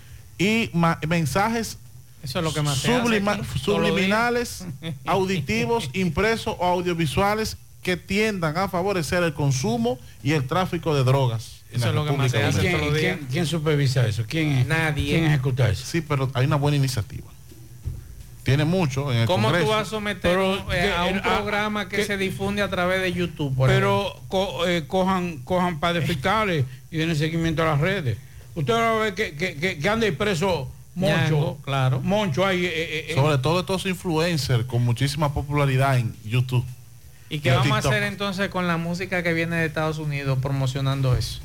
y 0.44 0.72
mensajes 1.08 1.78
Eso 2.24 2.40
es 2.40 2.46
lo 2.46 2.54
que 2.54 2.62
más 2.62 2.78
sublima- 2.84 3.40
subliminales, 3.64 4.66
auditivos, 5.06 5.90
impresos 5.94 6.56
o 6.60 6.66
audiovisuales 6.66 7.58
que 7.82 7.98
tiendan 7.98 8.58
a 8.58 8.70
favorecer 8.70 9.24
el 9.24 9.34
consumo 9.34 10.00
y 10.24 10.32
el 10.32 10.48
tráfico 10.48 10.96
de 10.96 11.04
drogas. 11.04 11.62
Eso 11.72 11.86
la 11.86 11.90
es 11.90 11.96
lo 11.96 12.06
que 12.06 12.12
más 12.14 12.32
República 12.32 12.38
se 12.40 12.44
hace 12.44 12.58
Dominicana. 12.58 12.78
todos 12.80 12.92
los 12.94 13.02
días. 13.02 13.16
¿Quién, 13.18 13.28
quién 13.32 13.46
supervisa 13.46 14.08
eso? 14.08 14.24
¿Quién, 14.28 14.52
es- 14.54 14.68
Nadie. 14.68 15.10
¿Quién 15.10 15.26
ejecuta 15.26 15.70
eso? 15.70 15.86
Sí, 15.86 16.02
pero 16.02 16.30
hay 16.34 16.46
una 16.46 16.56
buena 16.56 16.78
iniciativa. 16.78 17.28
Tiene 18.44 18.66
mucho 18.66 19.10
en 19.12 19.20
el 19.20 19.26
¿Cómo 19.28 19.48
Congreso. 19.48 19.66
tú 19.68 19.72
vas 19.72 19.88
a 19.88 19.90
someter 19.90 20.38
un- 20.38 20.60
eh, 20.74 20.94
a 20.96 21.06
un 21.06 21.18
ah, 21.20 21.22
programa 21.24 21.88
que, 21.88 21.98
que- 21.98 22.06
se 22.06 22.18
difunde 22.18 22.62
a 22.62 22.70
través 22.70 23.02
de 23.02 23.14
YouTube? 23.14 23.56
por 23.56 23.70
Pero 23.70 24.20
co- 24.28 24.68
eh, 24.68 24.84
cojan, 24.86 25.38
cojan 25.40 25.80
par 25.80 25.94
de 25.94 26.02
fiscales 26.02 26.66
y 26.92 26.98
den 26.98 27.16
seguimiento 27.16 27.64
a 27.64 27.68
las 27.68 27.80
redes. 27.80 28.18
Usted 28.56 28.74
va 28.74 28.92
a 28.92 29.00
ver 29.04 29.14
que, 29.16 29.36
que, 29.36 29.56
que, 29.56 29.80
que 29.80 29.90
anda 29.90 30.08
preso 30.18 30.70
Moncho. 30.96 31.16
Ñango, 31.18 31.58
claro. 31.64 32.00
Moncho 32.02 32.46
ahí. 32.46 32.66
eh, 32.66 32.72
eh, 32.74 33.06
eh, 33.10 33.16
Sobre 33.16 33.38
todo 33.40 33.62
estos 33.62 33.86
influencers 33.86 34.66
con 34.66 34.84
muchísima 34.84 35.34
popularidad 35.34 35.98
en 35.98 36.16
YouTube. 36.24 36.64
¿Y 37.30 37.40
qué 37.40 37.52
vamos 37.52 37.72
a 37.72 37.78
hacer 37.90 38.04
entonces 38.04 38.50
con 38.50 38.68
la 38.68 38.78
música 38.78 39.24
que 39.24 39.34
viene 39.34 39.56
de 39.56 39.66
Estados 39.66 39.98
Unidos 39.98 40.38
promocionando 40.40 41.16
eso? 41.16 41.40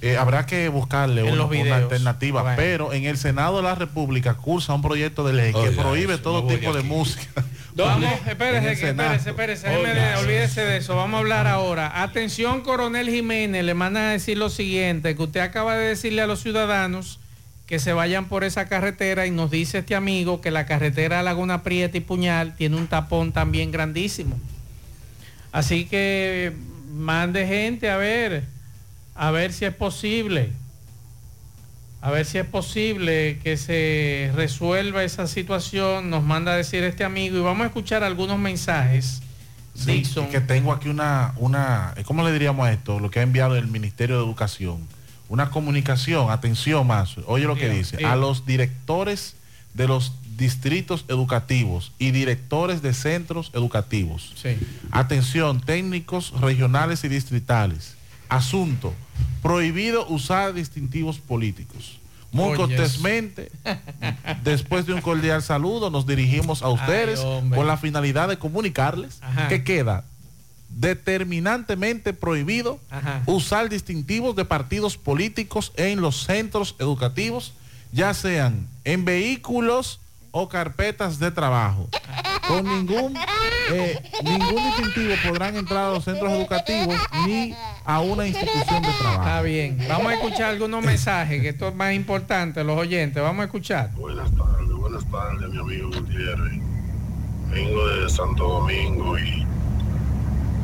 Eh, 0.00 0.16
habrá 0.16 0.46
que 0.46 0.68
buscarle 0.68 1.22
una, 1.22 1.76
alternativa, 1.76 2.42
Bueno. 2.42 2.56
pero 2.56 2.92
en 2.92 3.04
el 3.04 3.16
Senado 3.16 3.58
de 3.58 3.62
la 3.62 3.76
República 3.76 4.34
cursa 4.34 4.74
un 4.74 4.82
proyecto 4.82 5.22
de 5.24 5.32
ley 5.32 5.52
que 5.52 5.58
Oiga, 5.60 5.80
prohíbe 5.82 6.18
todo 6.18 6.44
tipo 6.48 6.72
de 6.72 6.80
aquí. 6.80 6.88
música. 6.88 7.44
Vamos, 7.74 8.04
espérese, 8.26 8.66
espérese, 8.90 9.30
espérese, 9.30 9.68
de- 9.68 10.16
olvídese 10.16 10.60
de 10.62 10.76
eso. 10.76 10.94
Vamos 10.96 11.16
a 11.16 11.20
hablar 11.20 11.46
ahora. 11.46 12.02
Atención, 12.02 12.60
coronel 12.60 13.08
Jiménez, 13.08 13.64
le 13.64 13.74
mandan 13.74 14.04
a 14.04 14.10
decir 14.12 14.36
lo 14.36 14.50
siguiente, 14.50 15.16
que 15.16 15.22
usted 15.22 15.40
acaba 15.40 15.76
de 15.76 15.88
decirle 15.88 16.20
a 16.22 16.26
los 16.26 16.42
ciudadanos 16.42 17.18
que 17.66 17.78
se 17.78 17.94
vayan 17.94 18.26
por 18.26 18.44
esa 18.44 18.68
carretera 18.68 19.26
y 19.26 19.30
nos 19.30 19.50
dice 19.50 19.78
este 19.78 19.94
amigo 19.94 20.42
que 20.42 20.50
la 20.50 20.66
carretera 20.66 21.22
Laguna 21.22 21.62
Prieta 21.62 21.96
y 21.96 22.00
Puñal 22.00 22.54
tiene 22.56 22.76
un 22.76 22.86
tapón 22.88 23.32
también 23.32 23.70
grandísimo. 23.70 24.38
Así 25.52 25.86
que 25.86 26.52
mande 26.92 27.46
gente 27.46 27.88
a 27.90 27.96
ver, 27.96 28.44
a 29.14 29.30
ver 29.30 29.52
si 29.54 29.64
es 29.64 29.74
posible, 29.74 30.50
a 32.02 32.10
ver 32.10 32.26
si 32.26 32.36
es 32.36 32.44
posible 32.44 33.38
que 33.44 33.56
se 33.56 34.32
resuelva 34.34 35.04
esa 35.04 35.28
situación, 35.28 36.10
nos 36.10 36.24
manda 36.24 36.52
a 36.52 36.56
decir 36.56 36.82
este 36.82 37.04
amigo 37.04 37.38
y 37.38 37.40
vamos 37.40 37.62
a 37.62 37.66
escuchar 37.66 38.02
algunos 38.02 38.40
mensajes. 38.40 39.22
Sí, 39.74 39.92
Dixon. 39.92 40.28
que 40.28 40.40
tengo 40.40 40.72
aquí 40.72 40.88
una, 40.88 41.32
una, 41.36 41.94
eh, 41.96 42.02
¿cómo 42.04 42.24
le 42.24 42.32
diríamos 42.32 42.66
a 42.66 42.72
esto? 42.72 42.98
Lo 42.98 43.08
que 43.08 43.20
ha 43.20 43.22
enviado 43.22 43.56
el 43.56 43.68
Ministerio 43.68 44.16
de 44.16 44.24
Educación. 44.24 44.86
Una 45.28 45.50
comunicación, 45.50 46.30
atención 46.30 46.86
más, 46.88 47.16
oye 47.26 47.46
lo 47.46 47.54
que 47.54 47.70
dice, 47.70 48.04
a 48.04 48.16
los 48.16 48.44
directores 48.44 49.36
de 49.72 49.86
los 49.86 50.12
distritos 50.36 51.04
educativos 51.08 51.92
y 51.98 52.10
directores 52.10 52.82
de 52.82 52.94
centros 52.94 53.52
educativos. 53.54 54.34
Sí. 54.34 54.58
Atención, 54.90 55.60
técnicos 55.60 56.38
regionales 56.40 57.04
y 57.04 57.08
distritales. 57.08 57.94
Asunto, 58.36 58.94
prohibido 59.42 60.06
usar 60.08 60.54
distintivos 60.54 61.18
políticos. 61.18 61.98
Muy 62.30 62.48
Oye, 62.48 62.56
cortésmente, 62.56 63.52
después 64.42 64.86
de 64.86 64.94
un 64.94 65.02
cordial 65.02 65.42
saludo, 65.42 65.90
nos 65.90 66.06
dirigimos 66.06 66.62
a 66.62 66.68
ustedes 66.68 67.20
Ay, 67.20 67.50
con 67.50 67.66
la 67.66 67.76
finalidad 67.76 68.28
de 68.28 68.38
comunicarles 68.38 69.18
Ajá. 69.22 69.48
que 69.48 69.64
queda 69.64 70.04
determinantemente 70.70 72.14
prohibido 72.14 72.80
Ajá. 72.90 73.22
usar 73.26 73.68
distintivos 73.68 74.34
de 74.34 74.46
partidos 74.46 74.96
políticos 74.96 75.72
en 75.76 76.00
los 76.00 76.24
centros 76.24 76.74
educativos, 76.78 77.52
ya 77.92 78.14
sean 78.14 78.66
en 78.84 79.04
vehículos 79.04 80.00
o 80.32 80.48
carpetas 80.48 81.18
de 81.18 81.30
trabajo. 81.30 81.88
Con 82.48 82.64
ningún, 82.64 83.16
eh, 83.70 84.02
ningún 84.24 84.56
distintivo 84.56 85.14
podrán 85.26 85.56
entrar 85.56 85.84
a 85.84 85.90
los 85.90 86.04
centros 86.04 86.32
educativos 86.32 86.96
ni 87.24 87.54
a 87.84 88.00
una 88.00 88.26
institución 88.26 88.82
de 88.82 88.88
trabajo. 88.98 89.22
Está 89.22 89.42
bien, 89.42 89.78
vamos 89.88 90.06
a 90.06 90.14
escuchar 90.14 90.50
algunos 90.50 90.84
mensajes, 90.84 91.40
que 91.40 91.50
esto 91.50 91.68
es 91.68 91.74
más 91.74 91.94
importante, 91.94 92.64
los 92.64 92.76
oyentes, 92.76 93.22
vamos 93.22 93.42
a 93.42 93.44
escuchar. 93.44 93.92
Buenas 93.92 94.30
tardes, 94.32 94.72
buenas 94.72 95.04
tardes, 95.06 95.48
mi 95.50 95.58
amigo 95.58 95.90
Gutiérrez. 95.90 96.60
Vengo 97.50 97.86
de 97.86 98.10
Santo 98.10 98.48
Domingo 98.48 99.18
y 99.18 99.46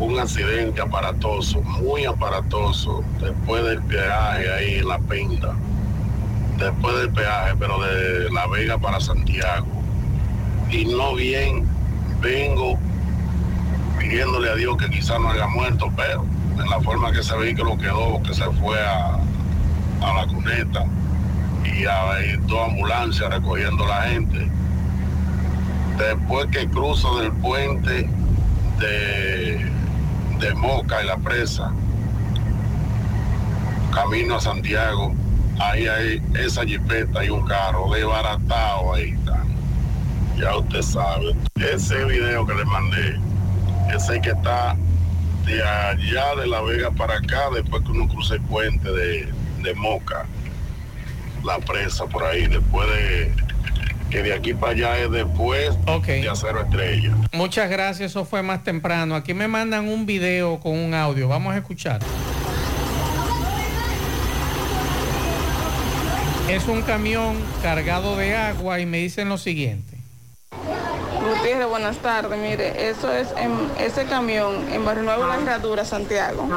un 0.01 0.19
accidente 0.19 0.81
aparatoso, 0.81 1.61
muy 1.61 2.07
aparatoso, 2.07 3.05
después 3.20 3.65
del 3.65 3.82
peaje 3.82 4.51
ahí 4.51 4.74
en 4.77 4.89
La 4.89 4.99
Pinta. 4.99 5.55
Después 6.59 6.97
del 6.97 7.10
peaje, 7.10 7.55
pero 7.59 7.80
de 7.80 8.30
La 8.30 8.47
Vega 8.48 8.78
para 8.78 9.01
Santiago. 9.01 9.66
Y 10.70 10.85
no 10.85 11.14
bien, 11.14 11.66
vengo 12.20 12.78
pidiéndole 13.98 14.51
a 14.51 14.55
Dios 14.55 14.76
que 14.76 14.90
quizás 14.90 15.20
no 15.20 15.30
haya 15.30 15.47
muerto, 15.47 15.90
pero 15.97 16.24
en 16.60 16.68
la 16.68 16.80
forma 16.80 17.12
que 17.12 17.20
ese 17.20 17.36
vehículo 17.36 17.78
quedó, 17.78 18.20
que 18.22 18.35
se 18.35 18.44
fue 18.44 18.78
a, 18.85 19.14
a 20.02 20.14
la 20.14 20.26
cuneta 20.26 20.85
y 21.64 21.86
hay 21.86 22.36
dos 22.47 22.68
ambulancias 22.68 23.32
recogiendo 23.32 23.86
la 23.86 24.02
gente. 24.02 24.51
Después 25.97 26.47
que 26.47 26.68
cruzo 26.68 27.18
del 27.18 27.32
puente 27.32 28.09
de, 28.78 29.70
de 30.39 30.55
Moca 30.55 31.02
y 31.02 31.06
la 31.06 31.16
presa, 31.16 31.72
camino 33.93 34.36
a 34.36 34.40
Santiago, 34.40 35.14
ahí 35.59 35.86
hay 35.86 36.22
esa 36.39 36.64
jipeta 36.64 37.24
y 37.24 37.30
un 37.30 37.47
carro 37.47 37.93
desbaratado 37.93 38.94
ahí 38.94 39.10
está. 39.10 39.43
Ya 40.36 40.56
usted 40.56 40.82
sabe. 40.82 41.35
Ese 41.56 42.05
video 42.05 42.47
que 42.47 42.55
le 42.55 42.64
mandé, 42.64 43.18
ese 43.94 44.20
que 44.20 44.30
está 44.30 44.76
de 45.44 45.62
allá 45.62 46.36
de 46.36 46.47
La 46.47 46.60
Vega 46.60 46.90
para 46.90 47.14
acá, 47.14 47.51
después 47.55 47.82
que 47.82 47.90
uno 47.90 48.09
cruza 48.09 48.35
el 48.35 48.43
puente 48.43 48.90
de, 48.90 49.28
de 49.62 49.74
Moca 49.74 50.26
la 51.44 51.59
presa 51.59 52.06
por 52.06 52.24
ahí, 52.24 52.47
después 52.47 52.89
de 52.89 53.32
que 54.10 54.22
de 54.22 54.32
aquí 54.32 54.55
para 54.55 54.72
allá 54.72 54.98
es 54.98 55.10
después 55.10 55.76
de 56.06 56.28
Acero 56.28 56.62
Estrella. 56.62 57.14
Muchas 57.32 57.68
gracias, 57.68 58.10
eso 58.10 58.24
fue 58.24 58.43
más 58.43 58.64
temprano. 58.64 59.14
Aquí 59.14 59.35
me 59.35 59.48
mandan 59.48 59.89
un 59.89 60.06
video 60.06 60.60
con 60.60 60.72
un 60.72 60.94
audio, 60.94 61.28
vamos 61.28 61.55
a 61.55 61.59
escuchar. 61.59 62.01
Es 66.48 66.66
un 66.66 66.82
camión 66.82 67.36
cargado 67.62 68.16
de 68.16 68.34
agua 68.36 68.80
y 68.80 68.86
me 68.86 68.98
dicen 68.98 69.28
lo 69.28 69.36
siguiente. 69.38 69.96
Gutiérrez, 70.50 71.66
buenas 71.68 71.98
tardes. 71.98 72.38
Mire, 72.38 72.88
eso 72.88 73.12
es 73.12 73.28
en 73.36 73.52
ese 73.78 74.04
camión 74.06 74.66
en 74.72 74.84
Barrio 74.84 75.02
Nuevo 75.02 75.26
La 75.26 75.36
Herradura, 75.36 75.84
Santiago. 75.84 76.48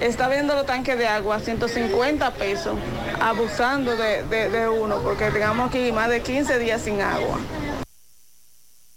Está 0.00 0.28
viendo 0.28 0.54
los 0.54 0.66
tanques 0.66 0.98
de 0.98 1.06
agua 1.06 1.36
a 1.36 1.40
150 1.40 2.32
pesos, 2.34 2.76
abusando 3.20 3.96
de, 3.96 4.24
de- 4.24 4.48
de 4.50 4.68
uno, 4.68 5.00
porque 5.02 5.30
tengamos 5.30 5.68
aquí 5.68 5.92
más 5.92 6.08
de 6.08 6.22
15 6.22 6.58
días 6.58 6.82
sin 6.82 7.00
agua. 7.00 7.38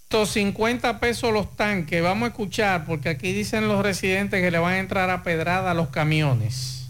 150 0.10 1.00
pesos 1.00 1.32
los 1.32 1.56
tanques, 1.56 2.02
vamos 2.04 2.28
a 2.28 2.30
escuchar 2.30 2.86
porque 2.86 3.10
aquí 3.10 3.34
dicen 3.34 3.68
los 3.68 3.82
residentes 3.84 4.42
que 4.42 4.52
le 4.52 4.60
van 4.60 4.74
a 4.74 4.80
entrar 4.80 5.10
a 5.10 5.24
pedrada 5.24 5.72
a 5.72 5.74
los 5.74 5.90
camiones. 5.90 6.83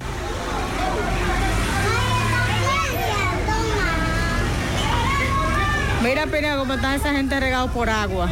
Mira, 6.03 6.27
Pina, 6.27 6.57
cómo 6.57 6.73
está 6.73 6.95
esa 6.95 7.13
gente 7.13 7.39
regado 7.39 7.69
por 7.69 7.89
agua. 7.89 8.30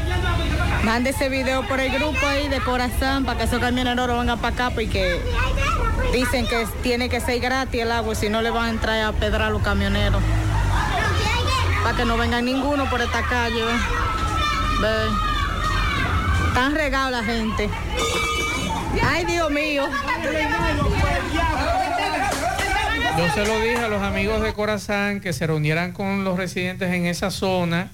Mande 0.83 1.11
ese 1.11 1.29
video 1.29 1.65
por 1.69 1.79
el 1.79 1.89
grupo 1.89 2.19
ahí 2.27 2.49
de 2.49 2.59
corazón 2.59 3.23
para 3.23 3.37
que 3.37 3.45
esos 3.45 3.59
camioneros 3.59 4.07
vengan 4.07 4.37
para 4.39 4.53
acá 4.53 4.69
porque 4.71 5.21
dicen 6.11 6.45
que 6.47 6.67
tiene 6.83 7.07
que 7.07 7.21
ser 7.21 7.39
gratis 7.39 7.81
el 7.81 7.93
agua, 7.93 8.13
si 8.13 8.27
no 8.27 8.41
le 8.41 8.49
van 8.49 8.65
a 8.65 8.69
entrar 8.71 9.01
a 9.05 9.13
pedrar 9.13 9.43
a 9.43 9.49
los 9.51 9.61
camioneros. 9.61 10.21
Para 11.81 11.95
que 11.95 12.03
no 12.03 12.17
vengan 12.17 12.43
ninguno 12.43 12.89
por 12.89 13.01
esta 13.01 13.21
calle. 13.23 13.63
Ve. 13.63 13.71
Ve. 14.81 15.31
Están 16.49 16.75
regados 16.75 17.11
la 17.11 17.23
gente. 17.23 17.69
Ay, 19.01 19.23
Dios 19.23 19.49
mío. 19.49 19.87
Yo 23.17 23.29
se 23.33 23.45
lo 23.45 23.59
dije 23.59 23.77
a 23.77 23.89
los 23.89 24.01
amigos 24.01 24.41
de 24.41 24.53
Corazán 24.53 25.19
que 25.19 25.33
se 25.33 25.45
reunieran 25.45 25.91
con 25.91 26.23
los 26.23 26.37
residentes 26.37 26.93
en 26.93 27.05
esa 27.05 27.29
zona 27.29 27.91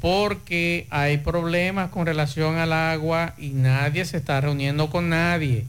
porque 0.00 0.88
hay 0.90 1.18
problemas 1.18 1.90
con 1.90 2.04
relación 2.04 2.56
al 2.56 2.72
agua 2.72 3.34
y 3.38 3.50
nadie 3.50 4.04
se 4.04 4.16
está 4.16 4.40
reuniendo 4.40 4.90
con 4.90 5.08
nadie. 5.08 5.66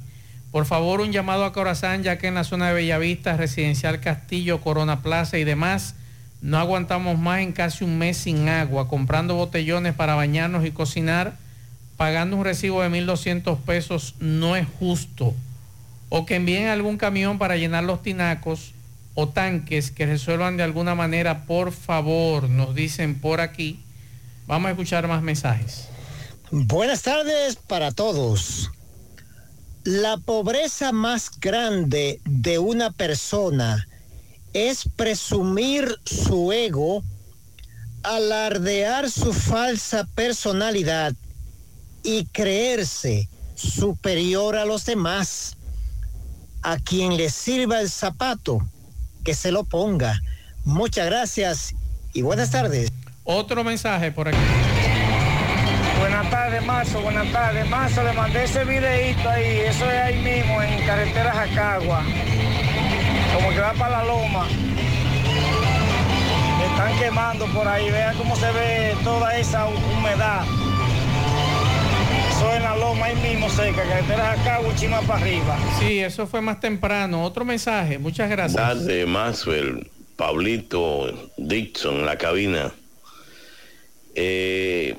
Por 0.51 0.65
favor, 0.65 0.99
un 0.99 1.11
llamado 1.11 1.45
a 1.45 1.53
Corazán, 1.53 2.01
ya 2.01 2.17
que 2.17 2.27
en 2.27 2.33
la 2.33 2.43
zona 2.43 2.69
de 2.69 2.73
Bellavista, 2.73 3.37
Residencial 3.37 3.99
Castillo, 3.99 4.61
Corona 4.61 5.01
Plaza 5.01 5.37
y 5.37 5.43
demás, 5.43 5.93
no 6.41 6.57
aguantamos 6.57 7.19
más 7.19 7.41
en 7.41 7.51
casi 7.51 7.83
un 7.83 7.99
mes 7.99 8.17
sin 8.17 8.49
agua, 8.49 8.87
comprando 8.87 9.35
botellones 9.35 9.93
para 9.93 10.15
bañarnos 10.15 10.65
y 10.65 10.71
cocinar, 10.71 11.35
pagando 11.97 12.35
un 12.35 12.43
recibo 12.43 12.81
de 12.81 12.89
1.200 12.89 13.59
pesos 13.59 14.15
no 14.19 14.55
es 14.55 14.65
justo 14.79 15.35
o 16.13 16.25
que 16.25 16.35
envíen 16.35 16.67
algún 16.67 16.97
camión 16.97 17.39
para 17.39 17.55
llenar 17.55 17.85
los 17.85 18.03
tinacos 18.03 18.73
o 19.15 19.29
tanques 19.29 19.91
que 19.91 20.05
resuelvan 20.05 20.57
de 20.57 20.63
alguna 20.63 20.93
manera, 20.93 21.45
por 21.45 21.71
favor, 21.71 22.49
nos 22.49 22.75
dicen 22.75 23.17
por 23.19 23.39
aquí. 23.39 23.79
Vamos 24.45 24.67
a 24.67 24.71
escuchar 24.71 25.07
más 25.07 25.21
mensajes. 25.23 25.88
Buenas 26.51 27.03
tardes 27.03 27.55
para 27.55 27.93
todos. 27.93 28.71
La 29.85 30.17
pobreza 30.17 30.91
más 30.91 31.31
grande 31.39 32.19
de 32.25 32.59
una 32.59 32.91
persona 32.91 33.88
es 34.51 34.83
presumir 34.97 35.95
su 36.03 36.51
ego, 36.51 37.05
alardear 38.03 39.09
su 39.09 39.31
falsa 39.31 40.05
personalidad 40.13 41.13
y 42.03 42.25
creerse 42.25 43.29
superior 43.55 44.57
a 44.57 44.65
los 44.65 44.83
demás. 44.83 45.55
A 46.63 46.77
quien 46.77 47.17
le 47.17 47.29
sirva 47.29 47.79
el 47.81 47.89
zapato, 47.89 48.59
que 49.23 49.33
se 49.33 49.51
lo 49.51 49.63
ponga. 49.63 50.19
Muchas 50.63 51.07
gracias 51.07 51.73
y 52.13 52.21
buenas 52.21 52.51
tardes. 52.51 52.91
Otro 53.23 53.63
mensaje 53.63 54.11
por 54.11 54.27
aquí. 54.27 54.38
Buenas 55.99 56.29
tardes, 56.29 56.65
Marzo, 56.65 57.01
buenas 57.01 57.31
tardes. 57.31 57.67
Marzo, 57.69 58.03
le 58.03 58.13
mandé 58.13 58.43
ese 58.43 58.63
videito 58.63 59.29
ahí, 59.29 59.59
eso 59.67 59.89
es 59.89 59.97
ahí 59.99 60.21
mismo, 60.21 60.61
en 60.61 60.85
carretera 60.85 61.31
Jacagua. 61.33 62.03
Como 63.35 63.49
que 63.49 63.59
va 63.59 63.73
para 63.73 63.97
la 64.01 64.05
loma. 64.05 64.47
Están 66.71 66.97
quemando 66.99 67.45
por 67.53 67.67
ahí, 67.67 67.89
vean 67.89 68.15
cómo 68.17 68.35
se 68.35 68.51
ve 68.51 68.95
toda 69.03 69.35
esa 69.38 69.67
hu- 69.67 69.97
humedad. 69.97 70.43
En 72.55 72.63
la 72.63 72.76
loma 72.76 73.05
ahí 73.05 73.15
mismo 73.18 73.49
cerca, 73.49 73.84
carretera 73.84 74.35
Jacagua, 74.38 74.76
Chima 74.76 75.01
para 75.01 75.22
arriba. 75.22 75.57
Sí, 75.80 75.99
eso 75.99 76.27
fue 76.27 76.41
más 76.41 76.59
temprano. 76.59 77.23
Otro 77.23 77.45
mensaje. 77.45 77.97
Muchas 77.97 78.30
gracias. 78.30 78.61
tarde, 78.61 79.05
Maxwell. 79.05 79.89
Pablito 80.15 81.31
Dixon 81.38 82.05
la 82.05 82.18
cabina. 82.18 82.72
Eh, 84.13 84.95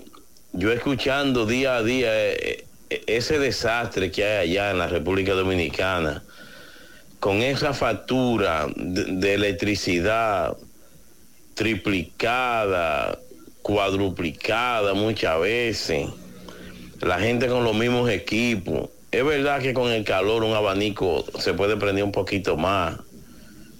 yo 0.52 0.72
escuchando 0.72 1.46
día 1.46 1.76
a 1.76 1.82
día 1.82 2.10
eh, 2.12 2.64
eh, 2.90 3.04
ese 3.06 3.38
desastre 3.38 4.10
que 4.10 4.24
hay 4.24 4.50
allá 4.50 4.70
en 4.70 4.78
la 4.78 4.86
República 4.88 5.32
Dominicana, 5.32 6.22
con 7.20 7.42
esa 7.42 7.72
factura 7.72 8.66
de, 8.74 9.04
de 9.04 9.34
electricidad 9.34 10.56
triplicada, 11.54 13.18
cuadruplicada 13.62 14.94
muchas 14.94 15.38
veces, 15.40 16.08
la 17.02 17.18
gente 17.18 17.48
con 17.48 17.64
los 17.64 17.74
mismos 17.74 18.08
equipos. 18.08 18.90
Es 19.10 19.24
verdad 19.24 19.60
que 19.60 19.74
con 19.74 19.90
el 19.90 20.04
calor 20.04 20.44
un 20.44 20.54
abanico 20.54 21.24
se 21.38 21.52
puede 21.52 21.76
prender 21.76 22.04
un 22.04 22.12
poquito 22.12 22.56
más, 22.56 22.96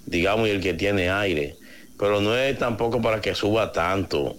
digamos, 0.06 0.48
y 0.48 0.50
el 0.50 0.60
que 0.60 0.74
tiene 0.74 1.08
aire, 1.08 1.56
pero 1.98 2.20
no 2.20 2.36
es 2.36 2.58
tampoco 2.58 3.00
para 3.00 3.20
que 3.20 3.34
suba 3.34 3.72
tanto 3.72 4.36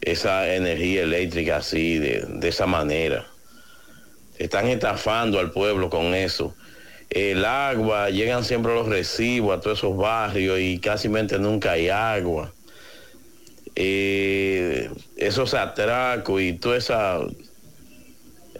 esa 0.00 0.52
energía 0.52 1.02
eléctrica 1.02 1.58
así, 1.58 1.98
de, 1.98 2.24
de 2.26 2.48
esa 2.48 2.66
manera. 2.66 3.26
Están 4.38 4.66
estafando 4.66 5.38
al 5.38 5.52
pueblo 5.52 5.88
con 5.88 6.14
eso. 6.14 6.56
El 7.10 7.44
agua, 7.44 8.08
llegan 8.08 8.42
siempre 8.42 8.74
los 8.74 8.88
recibos 8.88 9.56
a 9.56 9.60
todos 9.60 9.78
esos 9.78 9.96
barrios 9.96 10.58
y 10.58 10.78
casi 10.78 11.08
nunca 11.08 11.72
hay 11.72 11.90
agua. 11.90 12.52
Eh, 13.76 14.90
esos 15.16 15.54
atracos 15.54 16.40
y 16.40 16.54
toda 16.54 16.78
esa 16.78 17.20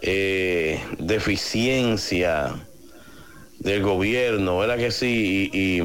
eh, 0.03 0.81
deficiencia 0.99 2.55
del 3.59 3.81
gobierno, 3.81 4.57
¿verdad 4.59 4.77
que 4.77 4.91
sí? 4.91 5.49
Y, 5.53 5.81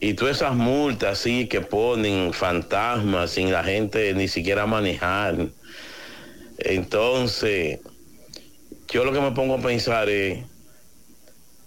y- 0.00 0.14
todas 0.14 0.36
esas 0.36 0.54
multas 0.54 1.18
sí 1.18 1.48
que 1.48 1.60
ponen 1.62 2.32
fantasmas 2.32 3.30
sin 3.32 3.50
la 3.52 3.64
gente 3.64 4.14
ni 4.14 4.28
siquiera 4.28 4.66
manejar. 4.66 5.48
Entonces, 6.58 7.80
yo 8.92 9.04
lo 9.04 9.12
que 9.12 9.20
me 9.20 9.32
pongo 9.32 9.54
a 9.56 9.60
pensar 9.62 10.08
es, 10.08 10.44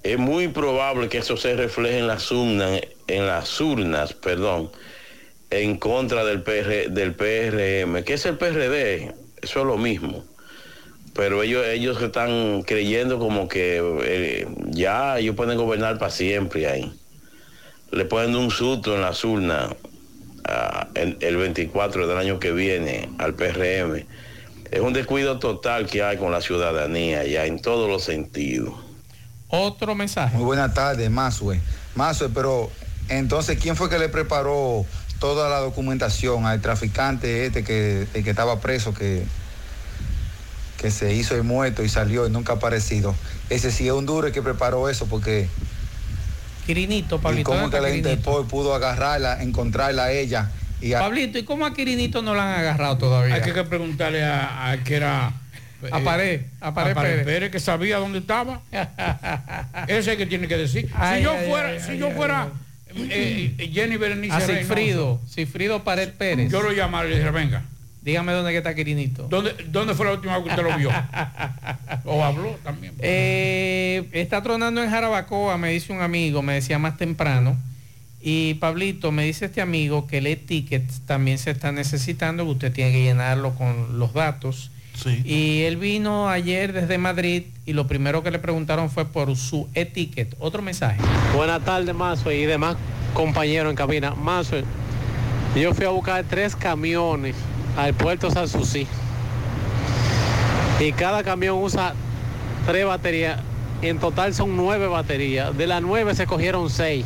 es 0.04 0.18
muy 0.18 0.48
probable 0.48 1.10
que 1.10 1.20
eso 1.20 1.38
se 1.38 1.56
refleje 1.56 2.00
en 2.00 2.08
las 2.08 2.32
urnas, 2.32 2.82
en 3.08 3.28
las 3.28 3.60
urnas, 3.62 4.14
perdón, 4.14 4.72
en 5.50 5.78
contra 5.78 6.26
del, 6.26 6.44
PR, 6.44 6.90
del 6.90 7.16
PRM. 7.16 8.04
¿Qué 8.04 8.16
es 8.16 8.26
el 8.26 8.38
PRD? 8.38 9.16
Eso 9.42 9.62
es 9.62 9.66
lo 9.66 9.78
mismo. 9.78 10.26
Pero 11.18 11.42
ellos, 11.44 11.66
ellos 11.66 12.02
están 12.02 12.62
creyendo 12.62 13.18
como 13.20 13.48
que 13.50 13.82
eh, 14.04 14.48
ya 14.70 15.18
ellos 15.18 15.36
pueden 15.36 15.58
gobernar 15.58 15.98
para 15.98 16.12
siempre 16.12 16.68
ahí. 16.68 16.94
Le 17.92 18.06
ponen 18.06 18.36
un 18.36 18.52
susto 18.52 18.94
en 18.96 19.02
las 19.02 19.24
urnas 19.26 19.74
ah, 20.46 20.88
en- 20.94 21.18
el 21.20 21.36
24 21.38 22.08
del 22.08 22.18
año 22.18 22.40
que 22.40 22.52
viene 22.52 23.10
al 23.18 23.34
PRM. 23.34 24.06
Es 24.70 24.80
un 24.80 24.94
descuido 24.94 25.40
total 25.40 25.88
que 25.88 26.04
hay 26.04 26.18
con 26.18 26.32
la 26.32 26.40
ciudadanía 26.42 27.24
ya 27.26 27.46
en 27.46 27.60
todos 27.62 27.90
los 27.90 28.04
sentidos. 28.04 28.76
Otro 29.48 29.96
mensaje. 29.96 30.36
Muy 30.36 30.46
buenas 30.46 30.74
tardes, 30.74 31.10
Mazue. 31.10 31.60
Mazue, 31.96 32.30
pero 32.30 32.70
entonces, 33.10 33.58
¿quién 33.60 33.76
fue 33.76 33.90
que 33.90 33.98
le 33.98 34.10
preparó 34.10 34.86
toda 35.20 35.50
la 35.50 35.60
documentación 35.62 36.46
al 36.46 36.62
traficante 36.62 37.46
este 37.48 37.64
que, 37.64 38.06
el 38.14 38.24
que 38.24 38.30
estaba 38.30 38.60
preso, 38.60 38.94
que, 38.94 39.24
que 40.78 40.92
se 40.92 41.14
hizo 41.14 41.36
el 41.36 41.44
muerto 41.44 41.84
y 41.84 41.90
salió 41.90 42.28
y 42.28 42.30
nunca 42.30 42.54
ha 42.54 42.56
aparecido? 42.58 43.16
Ese 43.50 43.72
sí 43.72 43.88
es 43.88 43.94
un 43.94 44.06
duro 44.06 44.28
el 44.28 44.34
que 44.34 44.42
preparó 44.42 44.90
eso, 44.90 45.06
porque 45.08 45.48
Quirinito, 46.66 47.16
¿y 47.16 47.20
Pablito. 47.20 47.50
cómo 47.50 47.62
¿dónde 47.62 47.78
que 47.78 47.82
la? 47.82 47.96
Interpol 47.96 48.46
pudo 48.48 48.76
agarrarla, 48.76 49.42
encontrarla 49.42 50.06
a 50.06 50.12
ella? 50.12 50.52
Y 50.82 50.94
a- 50.94 51.00
Pablito, 51.00 51.38
¿y 51.40 51.44
cómo 51.44 51.66
a 51.66 51.74
Quirinito 51.74 52.22
no 52.22 52.36
la 52.36 52.54
han 52.54 52.60
agarrado 52.60 52.98
todavía? 52.98 53.36
Hay 53.36 53.42
que 53.42 53.54
preguntarle 53.64 54.24
a, 54.24 54.72
a 54.72 54.84
que 54.84 54.96
era. 54.98 55.32
eh, 55.82 55.90
A 55.92 56.00
Pared, 56.02 56.42
a 56.60 56.74
Pared 56.74 57.24
Pérez. 57.24 57.52
que 57.52 57.60
sabía 57.60 57.98
dónde 57.98 58.20
estaba. 58.20 58.62
Ese 59.88 59.98
es 60.00 60.08
el 60.10 60.18
que 60.18 60.26
tiene 60.26 60.48
que 60.48 60.58
decir. 60.58 60.90
Ay, 60.94 61.20
si 61.20 61.24
yo 61.24 61.32
ay, 61.32 61.48
fuera, 61.50 61.70
ay, 61.70 61.80
si 61.80 61.92
ay, 61.92 61.98
yo 62.00 62.08
ay, 62.08 62.14
fuera 62.16 62.48
eh, 62.96 63.70
Jenny 63.74 63.96
Berenice 63.98 64.34
A 64.34 64.40
Reynoso, 64.40 64.60
Cifrido, 64.68 65.22
Cifrido 65.30 65.84
Pared 65.84 66.10
Pérez. 66.18 66.52
yo 66.52 66.62
lo 66.62 66.72
llamaría 66.74 67.12
y 67.12 67.14
le 67.14 67.20
dije, 67.20 67.32
venga. 67.32 67.64
Dígame 68.08 68.32
dónde 68.32 68.52
que 68.52 68.60
está 68.60 68.74
Quirinito. 68.74 69.28
¿Dónde, 69.30 69.54
¿Dónde 69.68 69.94
fue 69.94 70.06
la 70.06 70.14
última 70.14 70.38
vez 70.38 70.46
que 70.46 70.50
usted 70.52 70.64
lo 70.64 70.78
vio? 70.78 70.90
o 72.06 72.24
habló 72.24 72.58
también. 72.64 72.94
Eh, 73.00 74.08
está 74.14 74.42
tronando 74.42 74.82
en 74.82 74.90
Jarabacoa, 74.90 75.58
me 75.58 75.72
dice 75.72 75.92
un 75.92 76.00
amigo, 76.00 76.42
me 76.42 76.54
decía 76.54 76.80
más 76.80 76.96
temprano. 76.96 77.58
Y 78.22 78.54
Pablito, 78.54 79.12
me 79.12 79.26
dice 79.26 79.48
este 79.48 79.60
amigo 79.60 80.08
que 80.08 80.20
el 80.20 80.28
e-ticket 80.28 80.90
también 81.06 81.38
se 81.38 81.52
está 81.52 81.74
necesitando, 81.74 82.46
que 82.46 82.52
usted 82.52 82.72
tiene 82.72 82.94
que 82.94 83.04
llenarlo 83.04 83.56
con 83.56 84.00
los 84.00 84.14
datos. 84.14 84.72
Y 85.26 85.64
él 85.64 85.76
vino 85.76 86.30
ayer 86.30 86.72
desde 86.72 86.98
Madrid 86.98 87.44
y 87.66 87.74
lo 87.74 87.88
primero 87.88 88.24
que 88.24 88.32
le 88.32 88.40
preguntaron 88.40 88.90
fue 88.90 89.04
por 89.04 89.36
su 89.36 89.68
e-ticket. 89.74 90.34
Otro 90.40 90.62
mensaje. 90.62 91.02
Buenas 91.36 91.62
tardes, 91.66 91.94
Mazo, 91.94 92.32
y 92.32 92.46
demás 92.46 92.78
compañeros 93.14 93.70
en 93.70 93.76
cabina. 93.76 94.16
Mazo, 94.16 94.56
yo 95.58 95.74
fui 95.74 95.86
a 95.86 95.90
buscar 95.90 96.24
tres 96.24 96.56
camiones 96.56 97.36
al 97.78 97.94
puerto 97.94 98.30
Sanssouci. 98.32 98.88
Y 100.80 100.92
cada 100.92 101.24
camión 101.24 101.58
usa 101.62 101.94
tres 102.66 102.86
baterías. 102.86 103.40
En 103.82 104.00
total 104.00 104.34
son 104.34 104.58
nueve 104.58 104.88
baterías. 104.88 105.56
De 105.56 105.68
las 105.68 105.82
nueve 105.82 106.16
se 106.16 106.26
cogieron 106.26 106.70
seis. 106.70 107.06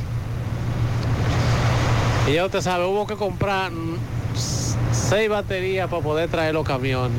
Y 2.27 2.33
ya 2.33 2.45
usted 2.45 2.61
sabe, 2.61 2.85
hubo 2.85 3.05
que 3.05 3.15
comprar 3.15 3.71
seis 4.91 5.29
baterías 5.29 5.89
para 5.89 6.01
poder 6.01 6.29
traer 6.29 6.53
los 6.53 6.65
camiones. 6.65 7.17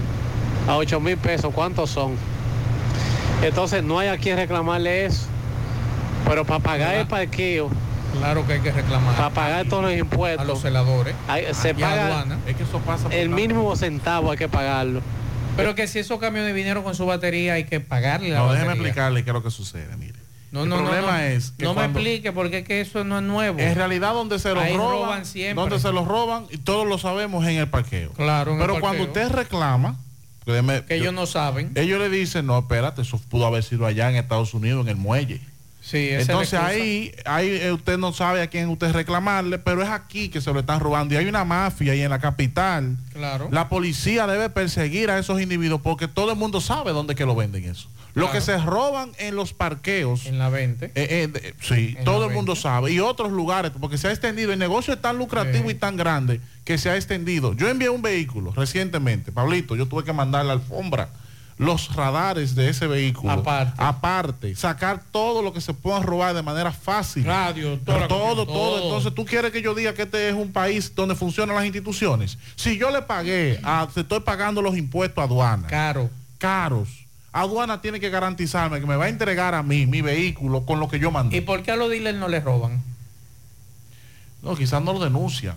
A 0.68 0.76
8 0.76 1.00
mil 1.00 1.16
pesos, 1.16 1.52
¿cuántos 1.52 1.90
son? 1.90 2.14
Entonces 3.42 3.82
no 3.82 3.98
hay 3.98 4.08
a 4.08 4.16
quien 4.16 4.36
reclamarle 4.36 5.06
eso. 5.06 5.26
Pero 6.26 6.44
para 6.44 6.60
pagar 6.60 6.94
el 6.94 7.06
parqueo. 7.06 7.68
Claro 8.18 8.46
que 8.46 8.54
hay 8.54 8.60
que 8.60 8.72
reclamar. 8.72 9.16
Para 9.16 9.30
pagar 9.30 9.66
todos 9.66 9.82
los 9.84 9.92
impuestos. 9.94 10.40
A 10.42 10.44
los 10.44 10.60
celadores. 10.60 11.14
hay- 11.28 11.46
se 11.54 11.74
paga 11.74 12.06
aduana. 12.06 12.38
Es 12.46 12.56
que 12.56 12.62
eso 12.64 12.78
pasa 12.80 13.08
el 13.10 13.28
mínimo 13.30 13.74
centavo 13.76 14.30
hay 14.30 14.38
que 14.38 14.48
pagarlo. 14.48 15.00
Pero 15.56 15.74
que 15.74 15.86
si 15.86 15.98
esos 15.98 16.18
camiones 16.18 16.54
vinieron 16.54 16.82
con 16.82 16.94
su 16.94 17.04
batería 17.06 17.54
hay 17.54 17.64
que 17.64 17.80
pagarle 17.80 18.30
la 18.30 18.38
No, 18.38 18.46
batería. 18.46 18.64
déjeme 18.64 18.80
explicarle 18.80 19.24
qué 19.24 19.30
es 19.30 19.34
lo 19.34 19.42
que 19.42 19.50
sucede, 19.50 19.96
mire. 19.96 20.14
No, 20.50 20.64
el 20.64 20.68
no, 20.68 20.76
problema 20.76 21.12
no. 21.12 21.18
es 21.18 21.52
que 21.58 21.64
no 21.64 21.72
me 21.74 21.84
explique 21.84 22.30
porque 22.32 22.58
es 22.58 22.64
que 22.66 22.80
eso 22.82 23.04
no 23.04 23.16
es 23.18 23.24
nuevo. 23.24 23.58
En 23.58 23.74
realidad 23.74 24.12
donde 24.12 24.38
se 24.38 24.52
los 24.54 24.62
Ahí 24.62 24.76
roban, 24.76 24.92
roban 24.92 25.24
siempre. 25.26 25.60
donde 25.62 25.78
se 25.80 25.90
los 25.92 26.06
roban 26.06 26.46
y 26.50 26.58
todos 26.58 26.86
lo 26.86 26.98
sabemos 26.98 27.46
en 27.46 27.56
el 27.56 27.68
parqueo. 27.68 28.10
Claro, 28.12 28.52
en 28.52 28.60
el 28.60 28.66
Pero 28.66 28.80
cuando 28.80 29.06
parqueo. 29.06 29.24
usted 29.24 29.34
reclama, 29.36 29.96
créeme, 30.44 30.84
Que 30.84 30.96
ellos 30.96 31.14
no 31.14 31.24
saben. 31.26 31.72
Ellos 31.74 31.98
le 31.98 32.10
dicen, 32.10 32.44
no, 32.46 32.58
espérate, 32.58 33.00
eso 33.00 33.18
pudo 33.30 33.46
haber 33.46 33.62
sido 33.62 33.86
allá 33.86 34.10
en 34.10 34.16
Estados 34.16 34.52
Unidos, 34.52 34.82
en 34.84 34.88
el 34.90 34.96
muelle. 34.96 35.40
Sí, 35.82 36.08
Entonces 36.10 36.54
ahí, 36.54 37.12
ahí 37.24 37.48
eh, 37.60 37.72
usted 37.72 37.98
no 37.98 38.12
sabe 38.12 38.40
a 38.40 38.46
quién 38.46 38.68
usted 38.68 38.92
reclamarle, 38.92 39.58
pero 39.58 39.82
es 39.82 39.88
aquí 39.88 40.28
que 40.28 40.40
se 40.40 40.52
lo 40.52 40.60
están 40.60 40.78
robando. 40.80 41.12
Y 41.14 41.16
hay 41.16 41.26
una 41.26 41.44
mafia 41.44 41.92
ahí 41.92 42.02
en 42.02 42.10
la 42.10 42.20
capital. 42.20 42.96
Claro. 43.12 43.48
La 43.50 43.68
policía 43.68 44.26
debe 44.28 44.48
perseguir 44.48 45.10
a 45.10 45.18
esos 45.18 45.40
individuos 45.40 45.80
porque 45.82 46.06
todo 46.06 46.30
el 46.30 46.38
mundo 46.38 46.60
sabe 46.60 46.92
dónde 46.92 47.14
que 47.16 47.26
lo 47.26 47.34
venden 47.34 47.64
eso. 47.64 47.88
Lo 48.14 48.30
que 48.30 48.40
se 48.42 48.58
roban 48.58 49.10
en 49.18 49.34
los 49.36 49.54
parqueos. 49.54 50.26
En 50.26 50.38
la 50.38 50.50
20. 50.50 50.92
eh, 50.94 51.28
de- 51.32 51.54
sí, 51.62 51.94
En 51.98 52.04
todo 52.04 52.26
el 52.28 52.32
mundo 52.34 52.54
sabe. 52.54 52.92
Y 52.92 53.00
otros 53.00 53.32
lugares, 53.32 53.72
porque 53.80 53.96
se 53.98 54.06
ha 54.06 54.10
extendido. 54.12 54.52
El 54.52 54.58
negocio 54.58 54.92
es 54.94 55.00
tan 55.00 55.16
lucrativo 55.18 55.70
y 55.70 55.74
tan 55.74 55.96
grande 55.96 56.40
que 56.64 56.76
se 56.78 56.90
ha 56.90 56.96
extendido. 56.96 57.54
Yo 57.54 57.68
envié 57.70 57.88
un 57.88 58.02
vehículo 58.02 58.52
recientemente, 58.52 59.32
Pablito, 59.32 59.76
yo 59.76 59.86
tuve 59.86 60.04
que 60.04 60.12
mandar 60.12 60.44
la 60.44 60.52
alfombra, 60.52 61.08
los 61.62 61.94
radares 61.94 62.54
de 62.54 62.68
ese 62.68 62.86
vehículo. 62.86 63.32
Aparte. 63.32 63.74
Aparte, 63.78 64.56
sacar 64.56 65.02
todo 65.10 65.42
lo 65.42 65.52
que 65.52 65.60
se 65.60 65.72
pueda 65.72 66.00
robar 66.00 66.34
de 66.34 66.42
manera 66.42 66.72
fácil. 66.72 67.24
Radio, 67.24 67.78
todo, 67.78 68.08
todo, 68.08 68.08
todo. 68.08 68.46
todo. 68.46 68.82
Entonces, 68.82 69.14
¿tú 69.14 69.24
quieres 69.24 69.52
que 69.52 69.62
yo 69.62 69.74
diga 69.74 69.94
que 69.94 70.02
este 70.02 70.28
es 70.28 70.34
un 70.34 70.52
país 70.52 70.94
donde 70.94 71.14
funcionan 71.14 71.56
las 71.56 71.64
instituciones? 71.64 72.38
Si 72.56 72.78
yo 72.78 72.90
le 72.90 73.02
pagué, 73.02 73.60
a, 73.62 73.88
te 73.92 74.00
estoy 74.00 74.20
pagando 74.20 74.60
los 74.60 74.76
impuestos 74.76 75.22
a 75.22 75.24
aduana. 75.24 75.68
Caro. 75.68 76.10
Caros. 76.38 76.88
Aduana 77.32 77.80
tiene 77.80 77.98
que 77.98 78.10
garantizarme 78.10 78.78
que 78.80 78.86
me 78.86 78.96
va 78.96 79.06
a 79.06 79.08
entregar 79.08 79.54
a 79.54 79.62
mí 79.62 79.86
mi 79.86 80.02
vehículo 80.02 80.66
con 80.66 80.80
lo 80.80 80.88
que 80.88 80.98
yo 80.98 81.10
mandé. 81.10 81.38
¿Y 81.38 81.40
por 81.40 81.62
qué 81.62 81.70
a 81.70 81.76
los 81.76 81.88
dealers 81.88 82.18
no 82.18 82.28
les 82.28 82.44
roban? 82.44 82.82
No, 84.42 84.54
quizás 84.56 84.82
no 84.82 84.92
lo 84.92 84.98
denuncian. 84.98 85.56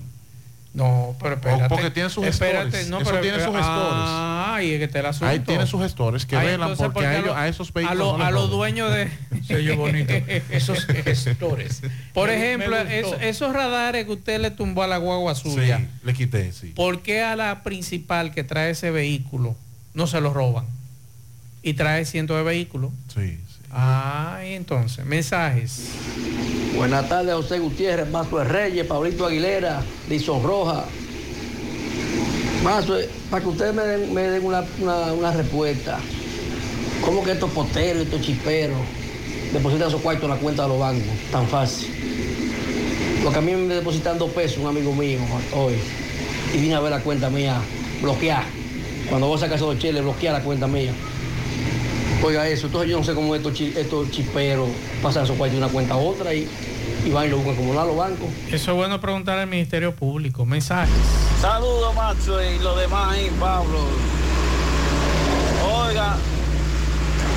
No, 0.76 1.16
pero 1.22 1.36
espérate. 1.36 1.64
O 1.64 1.68
porque 1.70 1.90
tiene 1.90 2.10
sus 2.10 2.26
Espérate, 2.26 2.66
gestores. 2.66 2.90
no, 2.90 3.00
Eso 3.00 3.10
pero- 3.10 3.22
tiene 3.22 3.38
sus 3.38 3.46
gestores. 3.56 3.64
Ah, 3.72 4.60
y 4.62 4.72
es 4.74 4.90
que 4.92 5.00
el 5.00 5.06
asunto. 5.06 5.26
Ahí 5.28 5.40
tiene 5.40 5.66
sus 5.68 5.82
gestores 5.82 6.26
que 6.26 6.36
Ay, 6.36 6.48
velan 6.48 6.76
porque 6.76 6.94
¿por 6.94 7.02
qué 7.02 7.08
a, 7.08 7.14
ellos- 7.14 7.26
lo- 7.28 7.36
a 7.38 7.48
esos 7.48 7.70
a 7.70 7.74
vehículos 7.76 7.98
lo- 7.98 8.12
no 8.12 8.18
les 8.18 8.28
a 8.28 8.32
los 8.32 8.50
dueños 8.50 8.92
de 8.94 9.10
Sello 9.48 9.78
bonito. 9.78 10.14
Esos 10.52 10.86
gestores. 10.86 11.82
Por 12.14 12.28
Me- 12.28 12.36
ejemplo, 12.36 12.76
esos 12.78 13.54
radares 13.54 14.06
que 14.06 14.12
usted 14.12 14.42
le 14.42 14.52
tumbó 14.52 14.84
a 14.84 14.88
la 14.88 14.98
guagua 14.98 15.34
suya, 15.34 15.78
Sí, 15.78 15.88
le 16.04 16.14
quité, 16.14 16.52
sí. 16.52 16.74
¿por 16.76 17.02
qué 17.02 17.24
a 17.24 17.38
la 17.38 17.64
principal 17.64 18.32
que 18.32 18.44
trae 18.44 18.72
ese 18.72 18.92
vehículo 18.92 19.56
no 19.94 20.08
se 20.08 20.20
lo 20.20 20.34
roban? 20.34 20.66
Y 21.64 21.74
trae 21.76 22.04
cientos 22.06 22.36
de 22.36 22.44
vehículos. 22.44 22.92
Sí, 23.16 23.40
Ah, 23.78 24.40
y 24.48 24.54
entonces, 24.54 25.06
mensajes. 25.06 25.90
Buenas 26.78 27.10
tardes, 27.10 27.34
José 27.36 27.60
Gutiérrez, 27.60 28.10
Mazo 28.10 28.42
Reyes, 28.42 28.86
Pablito 28.88 29.26
Aguilera, 29.26 29.82
Lison 30.10 30.42
Roja. 30.42 30.86
Mazo, 32.64 32.96
para 33.30 33.44
que 33.44 33.50
ustedes 33.50 33.74
me 33.76 33.84
den, 33.84 34.14
me 34.14 34.22
den 34.22 34.46
una, 34.46 34.64
una- 34.82 35.32
respuesta. 35.34 36.00
¿Cómo 37.04 37.22
que 37.22 37.34
estos 37.34 37.52
poteros, 37.52 38.04
estos 38.04 38.22
chiperos, 38.22 38.78
depositan 39.52 39.90
esos 39.90 40.00
cuartos 40.02 40.24
en 40.24 40.30
la 40.30 40.38
cuenta 40.38 40.64
de 40.64 40.70
los 40.70 40.80
bancos? 40.80 41.14
Tan 41.30 41.46
fácil. 41.46 41.90
Porque 43.24 43.40
a 43.40 43.42
mí 43.42 43.52
me 43.56 43.76
depositan 43.76 44.18
dos 44.18 44.32
pesos 44.32 44.60
un 44.60 44.68
amigo 44.68 44.94
mío 44.96 45.20
hoy. 45.54 45.74
Y 46.54 46.60
vine 46.60 46.76
a 46.76 46.80
ver 46.80 46.92
la 46.92 47.02
cuenta 47.02 47.30
mía 47.30 47.58
bloquear. 48.02 48.44
Cuando 49.10 49.28
vos 49.28 49.42
sacas 49.42 49.58
esos 49.58 49.78
cheles, 49.80 50.02
bloquear 50.02 50.34
la 50.34 50.42
cuenta 50.46 50.66
mía. 50.66 50.94
Oiga 52.26 52.48
eso, 52.48 52.66
entonces 52.68 52.90
yo 52.90 52.98
no 52.98 53.04
sé 53.04 53.14
cómo 53.14 53.36
estos, 53.36 53.54
chi- 53.54 53.74
estos 53.78 54.10
chiperos 54.10 54.68
pasan 55.04 55.26
esos 55.26 55.38
cuartos 55.38 55.60
de 55.60 55.64
una 55.64 55.72
cuenta 55.72 55.94
a 55.94 55.98
otra 55.98 56.34
y, 56.34 56.48
y 57.06 57.10
van 57.12 57.28
y 57.28 57.30
lo 57.30 57.38
buscan 57.38 57.56
como 57.56 57.74
nada 57.74 57.86
los 57.86 57.96
bancos. 57.98 58.28
Eso 58.52 58.72
es 58.72 58.78
bueno 58.78 59.00
preguntar 59.00 59.38
al 59.38 59.48
Ministerio 59.48 59.94
Público. 59.94 60.44
Mensajes. 60.46 60.90
Saludos, 61.40 61.94
Macho, 61.94 62.42
y 62.42 62.58
los 62.60 62.80
demás 62.80 63.14
ahí, 63.14 63.30
Pablo. 63.40 63.80
Oiga, 65.88 66.16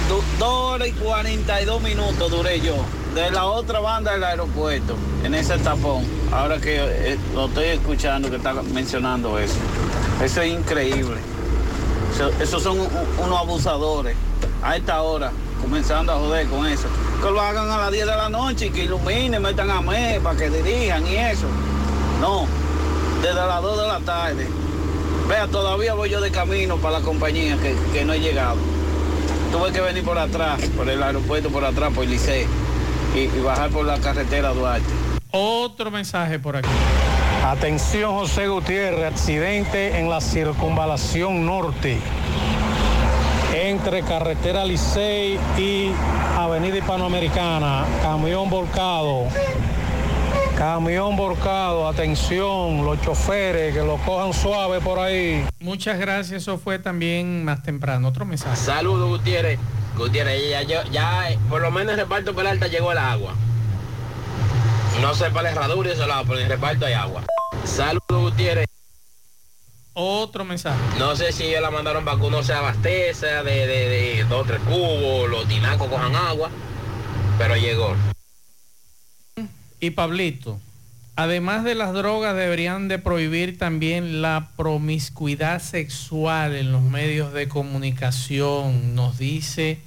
du- 0.09 0.23
dos 0.39 0.48
horas 0.73 0.89
y 0.89 0.93
42 0.93 1.82
minutos 1.82 2.31
duré 2.31 2.60
yo. 2.60 2.77
De 3.15 3.31
la 3.31 3.47
otra 3.47 3.81
banda 3.81 4.12
del 4.12 4.23
aeropuerto, 4.24 4.94
en 5.24 5.35
ese 5.35 5.59
tapón. 5.59 6.05
Ahora 6.31 6.59
que 6.60 6.77
eh, 6.78 7.19
lo 7.35 7.47
estoy 7.47 7.66
escuchando, 7.66 8.31
que 8.31 8.36
está 8.36 8.55
mencionando 8.55 9.39
eso. 9.39 9.55
Eso 10.23 10.40
es 10.43 10.52
increíble. 10.52 11.16
Eso- 12.15 12.31
esos 12.40 12.62
son 12.62 12.78
unos 12.78 13.39
abusadores. 13.39 14.16
A 14.62 14.76
esta 14.76 15.02
hora, 15.02 15.30
comenzando 15.60 16.12
a 16.12 16.16
joder 16.16 16.47
con 16.48 16.66
eso. 16.66 16.89
Que 17.22 17.30
lo 17.30 17.40
hagan 17.40 17.70
a 17.70 17.78
las 17.78 17.93
10 17.93 18.06
de 18.06 18.16
la 18.16 18.28
noche 18.28 18.66
y 18.66 18.70
que 18.70 18.85
iluminen, 18.85 19.40
metan 19.40 19.70
a 19.70 19.80
MES 19.80 20.20
para 20.20 20.36
que 20.36 20.51
dirijan 20.51 21.06
y 21.06 21.16
eso. 21.16 21.47
No, 22.20 22.47
desde 23.22 23.35
las 23.35 23.62
2 23.62 23.80
de 23.80 23.86
la 23.86 24.01
tarde. 24.01 24.48
Vea, 25.28 25.47
todavía 25.47 25.94
voy 25.94 26.10
yo 26.10 26.20
de 26.20 26.30
camino 26.30 26.76
para 26.78 26.98
la 26.98 27.05
compañía 27.05 27.56
que, 27.59 27.74
que 27.93 28.05
no 28.05 28.14
he 28.14 28.20
llegado. 28.20 28.56
Tuve 29.52 29.72
que 29.72 29.80
venir 29.80 30.05
por 30.05 30.18
atrás, 30.18 30.60
por 30.76 30.89
el 30.89 31.02
aeropuerto 31.02 31.51
por 31.51 31.64
atrás, 31.64 31.93
por 31.94 32.05
el 32.05 32.10
Licey, 32.10 32.47
y, 33.14 33.18
y 33.18 33.40
bajar 33.40 33.70
por 33.70 33.85
la 33.85 33.98
carretera 33.98 34.52
Duarte. 34.52 34.89
Otro 35.30 35.90
mensaje 35.90 36.39
por 36.39 36.56
aquí. 36.56 36.68
Atención 37.44 38.12
José 38.14 38.48
Gutiérrez, 38.48 39.05
accidente 39.05 39.98
en 39.98 40.10
la 40.10 40.20
circunvalación 40.20 41.47
norte 41.47 41.98
entre 43.66 44.02
carretera 44.02 44.64
Licey 44.64 45.39
y 45.59 45.90
Avenida 46.36 46.78
Hispanoamericana. 46.78 47.85
Camión 48.02 48.48
volcado. 48.48 49.26
Camión 50.56 51.16
volcado, 51.16 51.86
atención, 51.86 52.85
los 52.85 53.01
choferes 53.01 53.74
que 53.74 53.80
lo 53.80 53.97
cojan 53.98 54.32
suave 54.32 54.80
por 54.80 54.98
ahí. 54.98 55.47
Muchas 55.60 55.98
gracias, 55.98 56.43
eso 56.43 56.59
fue 56.59 56.78
también 56.78 57.44
más 57.44 57.62
temprano. 57.62 58.09
Otro 58.09 58.24
mensaje. 58.24 58.56
Saludos, 58.56 59.09
Gutiérrez. 59.09 59.59
Gutiérrez, 59.97 60.51
ya, 60.51 60.62
ya, 60.62 60.85
ya, 60.90 61.30
eh, 61.30 61.39
por 61.48 61.60
lo 61.60 61.70
menos 61.70 61.93
en 61.93 62.01
el 62.01 62.05
reparto 62.05 62.35
Peralta 62.35 62.66
llegó 62.66 62.93
el 62.93 62.98
agua. 62.98 63.35
No 65.01 65.14
sé 65.14 65.30
para 65.30 65.43
la 65.44 65.51
herradura 65.51 65.90
y 65.90 65.93
eso 65.93 66.06
lado, 66.06 66.24
pero 66.26 66.39
en 66.39 66.44
el 66.44 66.51
reparto 66.51 66.86
hay 66.86 66.94
agua. 66.94 67.22
Saludos, 67.64 68.02
Gutiérrez. 68.09 68.77
Otro 70.00 70.44
mensaje. 70.44 70.78
No 70.96 71.16
sé 71.16 71.32
si 71.32 71.42
ellos 71.42 71.60
la 71.60 71.72
mandaron 71.72 72.04
para 72.04 72.16
que 72.18 72.24
uno 72.26 72.44
se 72.44 72.52
abasteza 72.52 73.42
de, 73.42 73.66
de, 73.66 73.88
de 73.88 74.24
dos 74.28 74.42
o 74.42 74.44
tres 74.44 74.60
cubos, 74.60 75.28
los 75.28 75.48
tinacos 75.48 75.88
cojan 75.88 76.14
agua, 76.14 76.50
pero 77.36 77.56
llegó. 77.56 77.96
Y 79.80 79.90
Pablito, 79.90 80.60
además 81.16 81.64
de 81.64 81.74
las 81.74 81.92
drogas 81.92 82.36
deberían 82.36 82.86
de 82.86 83.00
prohibir 83.00 83.58
también 83.58 84.22
la 84.22 84.50
promiscuidad 84.56 85.60
sexual 85.60 86.54
en 86.54 86.70
los 86.70 86.82
medios 86.82 87.32
de 87.32 87.48
comunicación, 87.48 88.94
nos 88.94 89.18
dice 89.18 89.80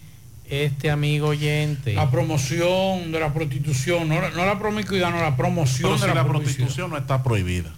este 0.49 0.91
amigo 0.91 1.29
oyente. 1.29 1.93
La 1.93 2.11
promoción 2.11 3.13
de 3.13 3.19
la 3.21 3.33
prostitución, 3.33 4.09
no, 4.09 4.19
la- 4.19 4.31
no 4.31 4.45
la 4.45 4.59
promiscuidad, 4.59 5.09
no 5.11 5.21
la 5.21 5.37
promoción 5.37 5.91
Pero 5.91 5.93
de 5.93 5.99
si 6.01 6.07
la, 6.07 6.13
la 6.15 6.23
prostitución. 6.27 6.57
prostitución 6.67 6.89
no 6.91 6.97
está 6.97 7.23
prohibida. 7.23 7.71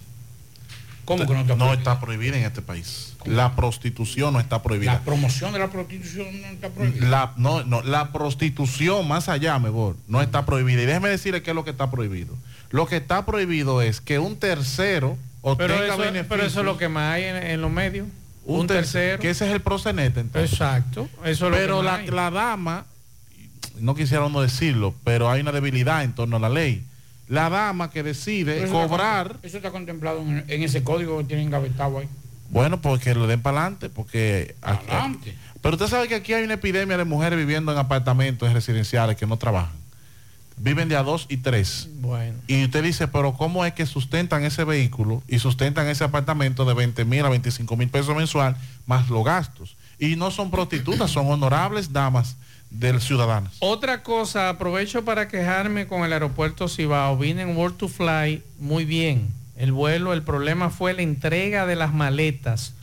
¿Cómo 1.04 1.26
que 1.26 1.32
no 1.34 1.40
está 1.40 1.54
No 1.56 1.72
está 1.72 2.00
prohibida 2.00 2.36
en 2.38 2.44
este 2.44 2.62
país. 2.62 3.14
La 3.24 3.54
prostitución 3.56 4.32
no 4.34 4.40
está 4.40 4.62
prohibida. 4.62 4.94
La 4.94 5.00
promoción 5.00 5.52
de 5.52 5.58
la 5.58 5.70
prostitución 5.70 6.26
no 6.42 6.46
está 6.48 6.68
prohibida. 6.70 7.08
La, 7.08 7.32
no, 7.36 7.64
no, 7.64 7.82
la 7.82 8.12
prostitución, 8.12 9.06
más 9.08 9.28
allá, 9.28 9.58
mejor, 9.58 9.96
no 10.08 10.20
está 10.22 10.44
prohibida. 10.44 10.82
Y 10.82 10.86
déjeme 10.86 11.08
decirle 11.08 11.42
qué 11.42 11.50
es 11.50 11.54
lo 11.54 11.64
que 11.64 11.70
está 11.70 11.90
prohibido. 11.90 12.34
Lo 12.70 12.86
que 12.86 12.96
está 12.96 13.24
prohibido 13.24 13.80
es 13.82 14.00
que 14.00 14.18
un 14.18 14.36
tercero 14.36 15.16
obtenga 15.42 15.74
Pero 15.74 15.84
eso, 15.86 15.96
beneficios. 15.98 16.26
pero 16.28 16.42
eso 16.44 16.60
es 16.60 16.66
lo 16.66 16.76
que 16.78 16.88
más 16.88 17.14
hay 17.14 17.24
en, 17.24 17.36
en 17.36 17.60
los 17.60 17.70
medios. 17.70 18.06
un, 18.44 18.60
Un, 18.60 18.66
tercero. 18.66 18.82
tercero. 19.18 19.18
Que 19.22 19.30
ese 19.30 19.46
es 19.46 19.52
el 19.54 19.60
procenete, 19.60 20.20
entonces. 20.20 20.52
Exacto. 20.52 21.08
Eso 21.24 21.46
es 21.46 21.50
lo 21.50 21.56
pero 21.56 21.82
la, 21.82 21.96
hay. 21.96 22.06
la 22.08 22.30
dama, 22.30 22.84
no 23.78 23.94
quisiera 23.94 24.24
uno 24.24 24.40
decirlo, 24.40 24.94
pero 25.04 25.30
hay 25.30 25.40
una 25.40 25.52
debilidad 25.52 26.02
en 26.04 26.14
torno 26.14 26.36
a 26.36 26.40
la 26.40 26.48
ley. 26.48 26.84
La 27.34 27.50
dama 27.50 27.90
que 27.90 28.02
decide 28.02 28.62
eso 28.64 28.72
cobrar, 28.72 29.38
Eso 29.42 29.56
está 29.58 29.70
contemplado 29.70 30.20
en, 30.20 30.44
en 30.48 30.62
ese 30.62 30.82
código 30.84 31.18
que 31.18 31.24
tienen 31.24 31.50
gavetado 31.50 31.98
ahí. 31.98 32.08
bueno, 32.50 32.80
pues 32.80 33.00
que 33.02 33.14
lo 33.14 33.26
den 33.26 33.42
para 33.42 33.60
adelante, 33.60 33.88
porque... 33.90 34.54
aquí- 34.62 34.86
Adelante. 34.88 35.34
pero 35.60 35.74
usted 35.76 35.88
sabe 35.88 36.08
que 36.08 36.14
aquí 36.14 36.32
hay 36.34 36.44
una 36.44 36.54
epidemia 36.54 36.96
de 36.96 37.04
mujeres 37.04 37.38
viviendo 37.38 37.72
en 37.72 37.78
apartamentos 37.78 38.52
residenciales 38.52 39.16
que 39.16 39.26
no 39.26 39.36
trabajan. 39.36 39.72
Viven 40.56 40.88
de 40.88 40.94
a 40.96 41.02
dos 41.02 41.26
y 41.28 41.38
tres. 41.38 41.88
Bueno. 42.00 42.38
Y 42.46 42.62
usted 42.64 42.84
dice, 42.84 43.08
pero 43.08 43.32
¿cómo 43.34 43.64
es 43.64 43.72
que 43.72 43.86
sustentan 43.86 44.44
ese 44.44 44.62
vehículo 44.62 45.20
y 45.26 45.40
sustentan 45.40 45.88
ese 45.88 46.04
apartamento 46.04 46.64
de 46.64 46.74
20 46.74 47.04
mil 47.04 47.24
a 47.24 47.28
25 47.28 47.76
mil 47.76 47.88
pesos 47.88 48.14
mensual 48.14 48.56
más 48.86 49.08
los 49.10 49.24
gastos? 49.24 49.76
Y 49.98 50.14
no 50.14 50.30
son 50.30 50.52
prostitutas, 50.52 51.10
son 51.10 51.28
honorables 51.28 51.92
damas 51.92 52.36
Otra 53.60 54.02
cosa, 54.02 54.48
aprovecho 54.48 55.04
para 55.04 55.28
quejarme 55.28 55.86
con 55.86 56.02
el 56.04 56.12
aeropuerto 56.12 56.68
Cibao. 56.68 57.16
Vine 57.16 57.42
en 57.42 57.56
World 57.56 57.76
to 57.76 57.88
Fly 57.88 58.42
muy 58.58 58.84
bien. 58.84 59.32
El 59.56 59.72
vuelo, 59.72 60.12
el 60.12 60.22
problema 60.22 60.70
fue 60.70 60.92
la 60.92 61.02
entrega 61.02 61.66
de 61.66 61.76
las 61.76 61.94
maletas. 61.94 62.74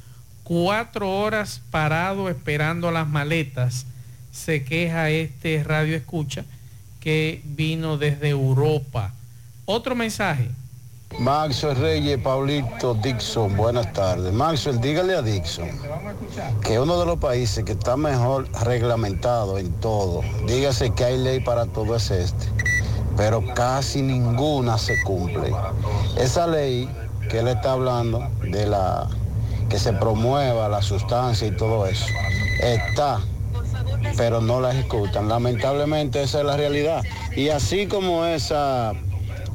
Cuatro 0.43 1.11
horas 1.11 1.61
parado 1.71 2.29
esperando 2.29 2.91
las 2.91 3.07
maletas. 3.07 3.85
Se 4.31 4.63
queja 4.63 5.09
este 5.09 5.63
radio 5.63 5.95
escucha 5.95 6.45
que 7.01 7.41
vino 7.43 7.97
desde 7.97 8.29
Europa. 8.29 9.13
Otro 9.65 9.95
mensaje. 9.95 10.49
Maxwell 11.19 11.75
Reyes, 11.75 12.17
Paulito, 12.19 12.93
Dixon, 12.95 13.55
buenas 13.55 13.91
tardes. 13.93 14.33
Maxwell, 14.33 14.79
dígale 14.79 15.15
a 15.15 15.21
Dixon 15.21 15.69
que 16.61 16.79
uno 16.79 16.99
de 16.99 17.05
los 17.05 17.17
países 17.17 17.63
que 17.63 17.73
está 17.73 17.97
mejor 17.97 18.47
reglamentado 18.63 19.57
en 19.57 19.71
todo, 19.79 20.21
dígase 20.47 20.91
que 20.91 21.05
hay 21.05 21.17
ley 21.17 21.39
para 21.39 21.65
todo 21.65 21.95
es 21.95 22.09
este, 22.11 22.47
pero 23.17 23.43
casi 23.53 24.01
ninguna 24.01 24.77
se 24.77 25.01
cumple. 25.03 25.53
Esa 26.17 26.47
ley 26.47 26.89
que 27.29 27.39
él 27.39 27.49
está 27.49 27.73
hablando 27.73 28.27
de 28.41 28.65
la 28.65 29.07
que 29.69 29.79
se 29.79 29.93
promueva 29.93 30.69
la 30.69 30.81
sustancia 30.81 31.47
y 31.47 31.55
todo 31.55 31.85
eso, 31.85 32.05
está, 32.61 33.21
pero 34.17 34.41
no 34.41 34.59
la 34.59 34.71
ejecutan. 34.71 35.29
Lamentablemente 35.29 36.23
esa 36.23 36.39
es 36.39 36.45
la 36.45 36.57
realidad. 36.57 37.03
Y 37.35 37.49
así 37.49 37.87
como 37.87 38.25
esa 38.25 38.93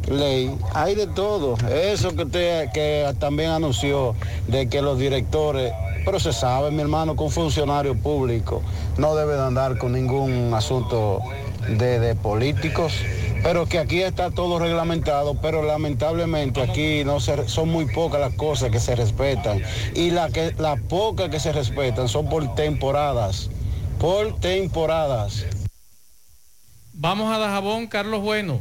ley, 0.09 0.57
hay 0.75 0.95
de 0.95 1.07
todo. 1.07 1.57
Eso 1.69 2.15
que 2.15 2.25
usted 2.25 2.71
que 2.73 3.13
también 3.19 3.51
anunció 3.51 4.15
de 4.47 4.69
que 4.69 4.83
los 4.83 4.99
directores, 4.99 5.73
pero 6.05 6.21
se 6.21 6.33
sabe, 6.33 6.71
mi 6.71 6.81
hermano, 6.81 7.17
que 7.17 7.23
un 7.23 7.31
funcionario 7.31 7.95
público 7.95 8.63
no 8.99 9.15
debe 9.17 9.35
de 9.35 9.43
andar 9.43 9.79
con 9.79 9.93
ningún 9.93 10.53
asunto 10.55 11.21
de, 11.69 11.99
de 11.99 12.15
políticos, 12.15 12.93
pero 13.43 13.67
que 13.67 13.79
aquí 13.79 14.03
está 14.03 14.31
todo 14.31 14.59
reglamentado, 14.59 15.35
pero 15.41 15.63
lamentablemente 15.63 16.63
aquí 16.63 17.05
no 17.05 17.21
son 17.21 17.69
muy 17.69 17.87
pocas 17.87 18.21
las 18.21 18.35
cosas 18.35 18.71
que 18.71 18.81
se 18.81 18.95
respetan 18.97 19.63
y 19.95 20.11
las 20.11 20.33
las 20.59 20.81
pocas 20.81 21.29
que 21.29 21.41
se 21.41 21.53
respetan 21.53 22.09
son 22.09 22.29
por 22.29 22.55
temporadas, 22.55 23.51
por 23.99 24.39
temporadas. 24.41 25.45
Vamos 26.93 27.35
a 27.35 27.39
Dajabón, 27.39 27.89
Carlos 27.89 28.23
Bueno. 28.23 28.61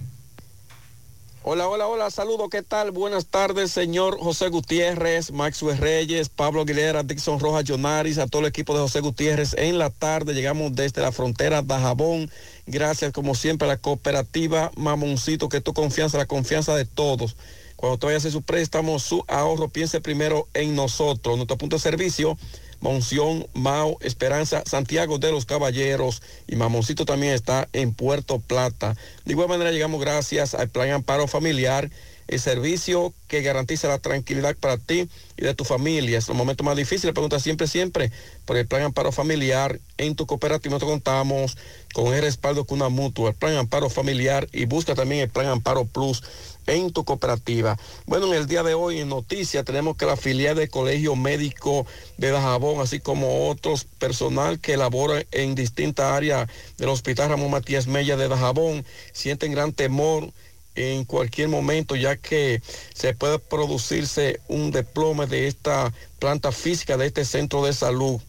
Hola, 1.48 1.68
hola, 1.68 1.86
hola, 1.86 2.10
saludos, 2.10 2.50
¿qué 2.50 2.64
tal? 2.64 2.90
Buenas 2.90 3.28
tardes, 3.28 3.72
señor 3.72 4.18
José 4.18 4.50
Gutiérrez, 4.50 5.32
Maxwell 5.32 5.78
Reyes, 5.78 6.28
Pablo 6.28 6.62
Aguilera, 6.62 7.04
Dixon 7.04 7.40
Rojas, 7.40 7.64
Jonaris, 7.66 8.18
a 8.18 8.26
todo 8.26 8.42
el 8.42 8.48
equipo 8.48 8.74
de 8.74 8.80
José 8.80 9.00
Gutiérrez. 9.00 9.54
En 9.56 9.78
la 9.78 9.92
tarde 9.92 10.34
llegamos 10.34 10.74
desde 10.74 11.04
la 11.04 11.12
frontera 11.12 11.62
de 11.62 11.76
Jabón. 11.76 12.32
Gracias, 12.66 13.12
como 13.12 13.36
siempre, 13.36 13.68
a 13.68 13.74
la 13.74 13.78
cooperativa 13.78 14.72
Mamoncito, 14.76 15.48
que 15.48 15.58
es 15.58 15.64
tu 15.64 15.76
confianza, 15.76 16.18
la 16.18 16.26
confianza 16.26 16.76
de 16.76 16.86
todos. 16.86 17.36
Cuando 17.76 18.00
te 18.00 18.08
vayas 18.08 18.22
a 18.22 18.30
hacer 18.30 18.32
su 18.32 18.42
préstamo, 18.42 18.98
su 18.98 19.24
ahorro, 19.28 19.70
piense 19.70 20.02
primero 20.02 20.48
en 20.56 20.76
nosotros. 20.76 21.36
Nuestro 21.36 21.60
punto 21.60 21.76
de 21.76 21.82
servicio, 21.84 22.40
Monción, 22.80 23.48
Mao, 23.54 23.98
Esperanza, 24.02 24.64
Santiago 24.66 25.18
de 25.18 25.32
los 25.32 25.46
Caballeros 25.46 26.22
y 26.48 26.56
Mamoncito 26.56 27.06
también 27.06 27.34
está 27.34 27.68
en 27.74 27.94
Puerto 27.94 28.40
Plata. 28.40 28.96
De 29.26 29.34
igual 29.34 29.50
manera 29.50 29.72
llegamos 29.72 30.02
gracias 30.02 30.54
al 30.54 30.70
Plan 30.70 30.92
Amparo 30.92 31.28
Familiar 31.28 31.90
el 32.28 32.40
servicio 32.40 33.14
que 33.28 33.42
garantiza 33.42 33.88
la 33.88 34.00
tranquilidad 34.00 34.56
para 34.56 34.78
ti 34.78 35.08
y 35.38 35.42
de 35.44 35.54
tu 35.54 35.64
familia. 35.64 36.18
Es 36.18 36.28
los 36.28 36.38
momentos 36.38 36.66
más 36.66 36.76
difíciles, 36.76 37.14
pregunta 37.14 37.40
siempre, 37.40 37.68
siempre 37.68 38.12
por 38.46 38.58
el 38.58 38.68
plan 38.68 38.84
amparo 38.84 39.12
familiar. 39.12 39.80
En 39.98 40.16
tu 40.16 40.26
cooperativa 40.26 40.74
nosotros 40.74 40.92
contamos 40.92 41.58
con 41.94 42.14
el 42.14 42.22
respaldo 42.22 42.66
con 42.66 42.82
una 42.82 42.90
mutua, 42.90 43.30
el 43.30 43.36
plan 43.36 43.56
amparo 43.56 43.90
familiar 43.90 44.48
y 44.52 44.66
busca 44.66 44.96
también 44.96 45.22
el 45.22 45.30
plan 45.30 45.48
amparo 45.48 45.86
plus 45.86 46.24
en 46.68 46.92
tu 46.92 47.04
cooperativa. 47.04 47.78
Bueno, 48.06 48.28
en 48.28 48.34
el 48.34 48.48
día 48.48 48.64
de 48.64 48.74
hoy 48.74 49.00
en 49.00 49.10
noticias 49.10 49.64
tenemos 49.66 49.98
que 49.98 50.06
la 50.06 50.18
filial 50.18 50.56
del 50.56 50.70
Colegio 50.70 51.16
Médico 51.16 51.86
de 52.18 52.32
Dajabón, 52.32 52.82
así 52.82 53.00
como 53.00 53.50
otros 53.50 53.86
personal 53.86 54.60
que 54.60 54.78
labora 54.78 55.24
en 55.32 55.56
distintas 55.56 56.12
áreas 56.12 56.50
del 56.78 56.90
Hospital 56.90 57.30
Ramón 57.30 57.52
Matías 57.52 57.88
Mella 57.88 58.18
de 58.18 58.28
Dajabón, 58.28 58.86
sienten 59.14 59.52
gran 59.52 59.74
temor 59.74 60.32
en 60.76 61.06
cualquier 61.06 61.48
momento, 61.48 61.96
ya 61.96 62.18
que 62.18 62.62
se 62.94 63.14
puede 63.14 63.40
producirse 63.40 64.40
un 64.48 64.72
desplome 64.72 65.26
de 65.26 65.48
esta 65.48 65.94
planta 66.20 66.52
física, 66.52 66.98
de 66.98 67.08
este 67.08 67.26
centro 67.26 67.66
de 67.66 67.74
salud. 67.74 68.22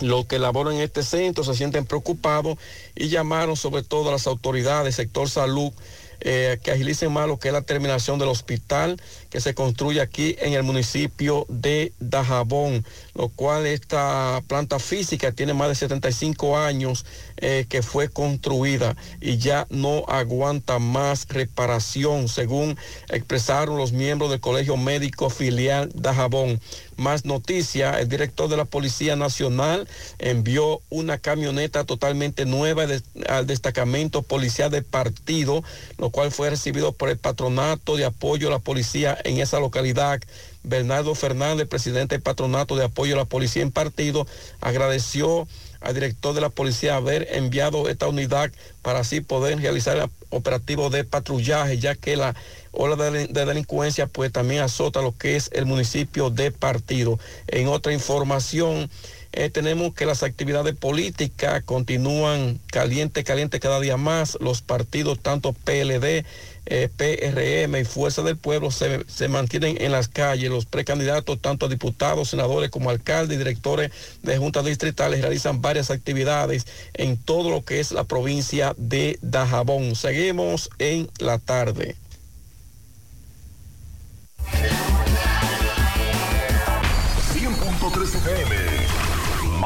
Los 0.00 0.26
que 0.26 0.38
laboran 0.38 0.74
en 0.74 0.82
este 0.82 1.02
centro 1.02 1.42
se 1.42 1.54
sienten 1.54 1.84
preocupados 1.84 2.56
y 2.94 3.08
llamaron 3.08 3.56
sobre 3.56 3.82
todo 3.82 4.08
a 4.08 4.12
las 4.12 4.26
autoridades, 4.26 4.94
sector 4.94 5.28
salud, 5.28 5.72
eh, 6.20 6.58
que 6.64 6.72
agilicen 6.72 7.12
más 7.12 7.28
lo 7.28 7.38
que 7.38 7.48
es 7.48 7.54
la 7.54 7.62
terminación 7.62 8.18
del 8.18 8.28
hospital 8.28 9.00
que 9.30 9.40
se 9.40 9.54
construye 9.54 10.00
aquí 10.00 10.34
en 10.40 10.52
el 10.52 10.64
municipio 10.64 11.46
de 11.48 11.92
Dajabón, 12.00 12.84
lo 13.18 13.28
cual 13.28 13.66
esta 13.66 14.40
planta 14.46 14.78
física 14.78 15.32
tiene 15.32 15.52
más 15.52 15.68
de 15.68 15.74
75 15.74 16.56
años 16.56 17.04
eh, 17.36 17.66
que 17.68 17.82
fue 17.82 18.08
construida 18.08 18.96
y 19.20 19.38
ya 19.38 19.66
no 19.70 20.04
aguanta 20.06 20.78
más 20.78 21.26
reparación, 21.28 22.28
según 22.28 22.78
expresaron 23.08 23.76
los 23.76 23.90
miembros 23.90 24.30
del 24.30 24.38
Colegio 24.38 24.76
Médico 24.76 25.30
Filial 25.30 25.90
Dajabón. 25.96 26.60
Más 26.96 27.24
noticia, 27.24 27.98
el 28.00 28.08
director 28.08 28.48
de 28.48 28.56
la 28.56 28.64
Policía 28.64 29.16
Nacional 29.16 29.88
envió 30.18 30.80
una 30.88 31.18
camioneta 31.18 31.84
totalmente 31.84 32.44
nueva 32.44 32.86
al 33.28 33.46
destacamento 33.46 34.22
policial 34.22 34.70
del 34.70 34.84
partido, 34.84 35.64
lo 35.96 36.10
cual 36.10 36.30
fue 36.30 36.50
recibido 36.50 36.92
por 36.92 37.08
el 37.08 37.18
patronato 37.18 37.96
de 37.96 38.04
apoyo 38.04 38.48
a 38.48 38.52
la 38.52 38.58
policía 38.60 39.18
en 39.24 39.38
esa 39.38 39.58
localidad. 39.58 40.20
Bernardo 40.68 41.14
Fernández, 41.14 41.66
presidente 41.66 42.14
del 42.14 42.22
patronato 42.22 42.76
de 42.76 42.84
apoyo 42.84 43.14
a 43.14 43.18
la 43.18 43.24
policía 43.24 43.62
en 43.62 43.72
partido, 43.72 44.26
agradeció 44.60 45.48
al 45.80 45.94
director 45.94 46.34
de 46.34 46.40
la 46.40 46.50
policía 46.50 46.96
haber 46.96 47.28
enviado 47.32 47.88
esta 47.88 48.08
unidad 48.08 48.50
para 48.82 49.00
así 49.00 49.20
poder 49.20 49.58
realizar 49.60 49.96
el 49.96 50.10
operativo 50.30 50.90
de 50.90 51.04
patrullaje, 51.04 51.78
ya 51.78 51.94
que 51.94 52.16
la 52.16 52.34
ola 52.72 52.96
de, 52.96 53.26
delincuencia 53.28 54.06
pues 54.06 54.32
también 54.32 54.62
azota 54.62 55.02
lo 55.02 55.16
que 55.16 55.36
es 55.36 55.50
el 55.52 55.66
municipio 55.66 56.30
de 56.30 56.50
partido. 56.50 57.18
En 57.46 57.68
otra 57.68 57.92
información, 57.92 58.90
eh, 59.32 59.50
tenemos 59.50 59.94
que 59.94 60.06
las 60.06 60.22
actividades 60.22 60.74
políticas 60.74 61.62
continúan 61.62 62.60
caliente, 62.66 63.24
caliente 63.24 63.60
cada 63.60 63.78
día 63.78 63.96
más. 63.96 64.38
Los 64.40 64.62
partidos, 64.62 65.20
tanto 65.20 65.52
PLD, 65.52 66.24
eh, 66.70 66.88
PRM 66.94 67.76
y 67.76 67.84
Fuerza 67.84 68.22
del 68.22 68.36
Pueblo 68.36 68.70
se, 68.70 69.04
se, 69.08 69.28
mantienen 69.28 69.80
en 69.80 69.92
las 69.92 70.08
calles. 70.08 70.50
Los 70.50 70.66
precandidatos, 70.66 71.40
tanto 71.40 71.66
a 71.66 71.68
diputados, 71.68 72.28
senadores 72.28 72.70
como 72.70 72.90
alcaldes 72.90 73.36
y 73.36 73.38
directores 73.38 73.90
de 74.22 74.36
juntas 74.38 74.64
distritales, 74.64 75.22
realizan 75.22 75.62
varias 75.62 75.90
actividades 75.90 76.66
en 76.94 77.16
todo 77.16 77.50
lo 77.50 77.64
que 77.64 77.80
es 77.80 77.92
la 77.92 78.04
provincia 78.04 78.74
de 78.76 79.18
Dajabón. 79.22 79.94
Seguimos 79.96 80.68
en 80.78 81.10
la 81.18 81.38
tarde. 81.38 81.96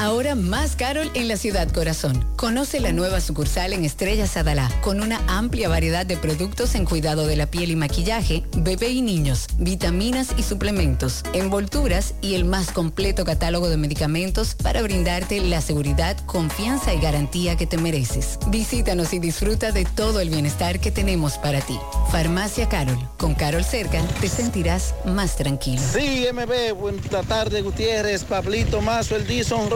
Ahora 0.00 0.34
más 0.34 0.74
Carol 0.74 1.10
en 1.14 1.28
la 1.28 1.36
ciudad 1.36 1.70
corazón. 1.70 2.26
Conoce 2.36 2.80
la 2.80 2.92
nueva 2.92 3.20
sucursal 3.20 3.72
en 3.72 3.84
Estrella 3.84 4.26
Sadalá, 4.26 4.68
con 4.82 5.00
una 5.00 5.20
amplia 5.28 5.68
variedad 5.68 6.04
de 6.04 6.16
productos 6.16 6.74
en 6.74 6.84
cuidado 6.84 7.26
de 7.26 7.36
la 7.36 7.46
piel 7.46 7.70
y 7.70 7.76
maquillaje, 7.76 8.42
bebé 8.56 8.88
y 8.88 9.02
niños, 9.02 9.46
vitaminas 9.58 10.34
y 10.36 10.42
suplementos, 10.42 11.22
envolturas 11.32 12.14
y 12.20 12.34
el 12.34 12.44
más 12.44 12.72
completo 12.72 13.24
catálogo 13.24 13.68
de 13.68 13.76
medicamentos 13.76 14.56
para 14.56 14.82
brindarte 14.82 15.40
la 15.40 15.60
seguridad, 15.60 16.18
confianza 16.26 16.92
y 16.92 17.00
garantía 17.00 17.56
que 17.56 17.66
te 17.66 17.78
mereces. 17.78 18.38
Visítanos 18.48 19.14
y 19.14 19.20
disfruta 19.20 19.70
de 19.70 19.84
todo 19.84 20.20
el 20.20 20.28
bienestar 20.28 20.80
que 20.80 20.90
tenemos 20.90 21.38
para 21.38 21.60
ti. 21.60 21.78
Farmacia 22.10 22.68
Carol. 22.68 22.98
Con 23.16 23.34
Carol 23.34 23.64
cerca 23.64 24.02
te 24.20 24.28
sentirás 24.28 24.94
más 25.04 25.36
tranquilo. 25.36 25.82
Sí, 25.92 26.26
MB, 26.32 26.74
buenas 26.74 27.26
tardes, 27.26 27.62
Gutiérrez, 27.62 28.24
Pablito 28.24 28.80
Mazo, 28.80 29.16
el 29.16 29.26
Dison 29.26 29.70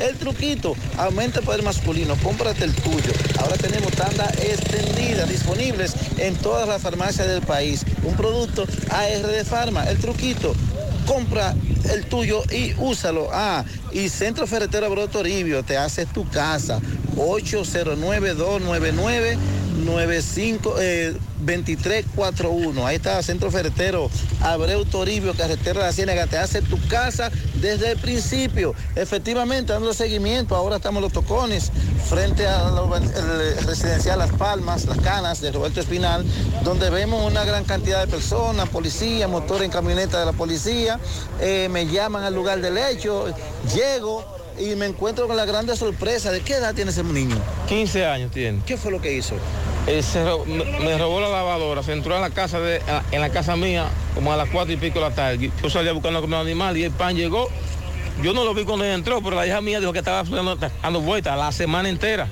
El 0.00 0.16
truquito, 0.16 0.74
aumenta 0.96 1.40
el 1.40 1.44
poder 1.44 1.62
masculino, 1.62 2.16
cómprate 2.22 2.64
el 2.64 2.74
tuyo. 2.74 3.12
Ahora 3.38 3.54
tenemos 3.58 3.92
tanda 3.92 4.32
extendida 4.40 5.26
disponibles 5.26 5.94
en 6.16 6.34
todas 6.36 6.66
las 6.66 6.80
farmacias 6.80 7.28
del 7.28 7.42
país. 7.42 7.84
Un 8.02 8.16
producto 8.16 8.64
AR 8.88 9.26
de 9.26 9.44
Farma, 9.44 9.84
el 9.90 9.98
truquito. 9.98 10.54
Compra 11.06 11.54
el 11.90 12.06
tuyo 12.06 12.42
y 12.50 12.74
úsalo. 12.78 13.28
Ah, 13.32 13.64
y 13.92 14.08
Centro 14.08 14.46
Ferretero 14.46 14.86
Abreu 14.86 15.08
Toribio, 15.08 15.62
te 15.62 15.76
hace 15.76 16.06
tu 16.06 16.26
casa. 16.28 16.80
809-299. 17.16 19.36
95 19.84 20.74
eh, 20.78 21.16
2341. 21.38 22.86
Ahí 22.86 22.96
está 22.96 23.22
Centro 23.22 23.50
Ferretero 23.50 24.08
Abreu 24.40 24.84
Toribio, 24.84 25.34
carretera 25.34 25.80
de 25.80 25.86
la 25.86 25.92
Ciénaga. 25.92 26.26
Te 26.26 26.38
hace 26.38 26.62
tu 26.62 26.78
casa 26.88 27.30
desde 27.54 27.92
el 27.92 27.98
principio. 27.98 28.74
Efectivamente, 28.94 29.72
dando 29.72 29.92
seguimiento. 29.92 30.54
Ahora 30.54 30.76
estamos 30.76 31.02
los 31.02 31.12
tocones 31.12 31.72
frente 32.08 32.46
al 32.46 32.74
residencial 33.66 34.18
Las 34.18 34.32
Palmas, 34.32 34.84
Las 34.84 34.98
Canas 34.98 35.40
de 35.40 35.50
Roberto 35.50 35.80
Espinal, 35.80 36.24
donde 36.62 36.90
vemos 36.90 37.28
una 37.28 37.44
gran 37.44 37.64
cantidad 37.64 38.00
de 38.00 38.06
personas, 38.06 38.68
policía, 38.68 39.28
motor 39.28 39.62
en 39.62 39.70
camioneta 39.70 40.20
de 40.20 40.26
la 40.26 40.32
policía. 40.32 40.91
Eh, 41.40 41.68
me 41.70 41.86
llaman 41.86 42.24
al 42.24 42.34
lugar 42.34 42.60
del 42.60 42.76
hecho. 42.78 43.26
Llego 43.74 44.24
y 44.58 44.74
me 44.76 44.86
encuentro 44.86 45.26
con 45.26 45.36
la 45.36 45.44
grande 45.44 45.76
sorpresa. 45.76 46.30
¿De 46.30 46.40
qué 46.40 46.54
edad 46.54 46.74
tiene 46.74 46.90
ese 46.90 47.02
niño? 47.04 47.36
15 47.68 48.06
años 48.06 48.30
tiene. 48.30 48.60
¿Qué 48.66 48.76
fue 48.76 48.90
lo 48.90 49.00
que 49.00 49.12
hizo? 49.12 49.34
Se 49.86 50.24
ro- 50.24 50.44
me, 50.46 50.64
me 50.64 50.96
robó 50.96 51.20
la 51.20 51.28
lavadora, 51.28 51.82
se 51.82 51.92
entró 51.92 52.14
en 52.14 52.20
la 52.20 52.30
casa 52.30 52.60
de, 52.60 52.80
en 53.10 53.20
la 53.20 53.30
casa 53.30 53.56
mía 53.56 53.86
como 54.14 54.32
a 54.32 54.36
las 54.36 54.48
cuatro 54.50 54.72
y 54.72 54.76
pico 54.76 55.00
de 55.00 55.08
la 55.08 55.14
tarde. 55.14 55.50
Yo 55.62 55.70
salía 55.70 55.92
buscando 55.92 56.20
a 56.20 56.22
comer 56.22 56.38
animal 56.38 56.76
y 56.76 56.84
el 56.84 56.92
pan 56.92 57.16
llegó. 57.16 57.48
Yo 58.22 58.32
no 58.32 58.44
lo 58.44 58.54
vi 58.54 58.64
cuando 58.64 58.84
entró, 58.84 59.20
pero 59.22 59.34
la 59.34 59.46
hija 59.46 59.60
mía 59.60 59.80
dijo 59.80 59.92
que 59.92 59.98
estaba 59.98 60.22
dando, 60.22 60.54
dando 60.56 61.00
vueltas 61.00 61.36
la 61.36 61.50
semana 61.50 61.88
entera. 61.88 62.28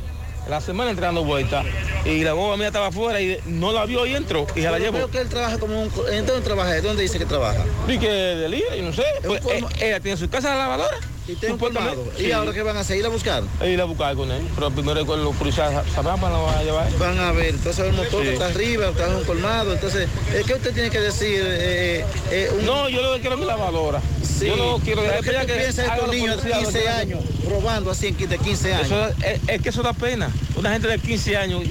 La 0.49 0.61
semana 0.61 0.91
entera 0.91 1.09
dando 1.09 1.25
vueltas. 1.25 1.65
Y 2.05 2.25
la 2.25 2.33
boba 2.33 2.57
mía 2.57 2.69
estaba 2.69 2.89
afuera 2.89 3.21
y 3.21 3.39
no 3.47 3.73
la 3.73 3.85
vio 3.85 4.05
y 4.07 4.15
entró 4.15 4.47
y 4.57 4.63
se 4.63 4.71
la 4.71 4.79
llevó. 4.79 4.97
Veo 4.99 5.11
que 5.11 5.19
él 5.19 5.29
trabaja 5.29 5.59
como 5.59 5.83
un... 5.83 5.91
¿En 6.13 6.27
dónde 6.27 6.43
trabaja? 6.43 6.73
¿De 6.73 6.81
dónde 6.81 7.03
dice 7.03 7.19
que 7.19 7.27
trabaja? 7.27 7.63
Vi 7.87 7.99
que 7.99 8.09
de 8.11 8.49
libre, 8.49 8.79
y 8.79 8.83
no 8.83 8.93
sé. 8.93 9.05
Pues, 9.25 9.43
eh, 9.47 9.65
ella 9.81 10.01
tiene 10.01 10.17
su 10.17 10.29
casa 10.29 10.51
de 10.53 10.59
lavadora. 10.59 10.97
Y 11.29 11.35
colmado. 11.59 12.05
¿Y 12.19 12.23
Sí. 12.25 12.33
ahora 12.33 12.53
qué 12.53 12.63
van 12.63 12.77
a 12.77 12.81
hacer? 12.81 12.97
¿Ir 12.99 13.07
a 13.07 13.09
buscar? 13.11 13.45
Ir 13.65 13.81
a 13.81 13.85
buscar 13.85 14.17
con 14.17 14.33
él. 14.33 14.43
Pero 14.57 14.71
primero 14.73 15.07
con 15.07 15.23
los 15.23 15.37
policías 15.37 15.73
sabrán 15.95 16.21
para 16.21 16.37
van 16.39 16.57
a 16.57 16.63
llevar. 16.65 16.91
Van 16.99 17.19
a 17.21 17.31
ver, 17.31 17.51
entonces 17.55 17.87
el 17.87 17.93
motor 17.93 18.23
Sí. 18.23 18.29
que 18.29 18.33
está 18.33 18.47
arriba, 18.47 18.89
está 18.89 19.07
en 19.07 19.15
un 19.17 19.25
colmado, 19.25 19.73
entonces, 19.73 20.09
eh, 20.33 20.43
¿qué 20.45 20.55
usted 20.55 20.73
tiene 20.75 20.91
que 20.91 20.99
decir? 21.01 21.41
Eh, 21.45 22.05
eh, 22.33 22.51
un- 22.59 22.67
No, 22.67 22.89
yo 22.89 23.03
lo 23.03 23.15
que 23.15 23.21
quiero 23.21 23.35
es 23.37 23.41
mi 23.43 23.47
lavadora. 23.47 24.01
Sí. 24.23 24.47
Yo 24.47 24.57
no 24.57 24.79
quiero 24.79 25.03
¿Pero 25.03 25.13
dejar 25.13 25.25
¿Qué 25.25 25.33
ya 25.33 25.41
tú 25.43 25.47
que 25.47 25.53
de 25.53 25.59
hagan 25.83 25.95
estos 25.99 26.11
niños 26.11 26.37
de 26.43 26.51
policías, 26.51 26.59
15 26.73 26.85
los 26.85 26.89
años 26.95 27.21
robando 27.51 27.91
así 27.91 28.13
de 28.13 28.39
15 28.39 28.75
años? 28.75 28.87
Eso 28.87 29.09
es, 29.25 29.41
es 29.47 29.63
que 29.63 29.69
eso 29.69 29.83
da 29.83 29.93
pena. 29.93 30.31
Una 30.57 30.73
gente 30.73 30.89
de 30.89 30.99
15 30.99 31.37
años 31.37 31.63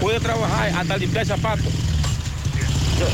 puede 0.00 0.20
trabajar 0.20 0.70
hasta 0.76 0.96
limpiar 0.96 1.24
zapatos. 1.26 1.66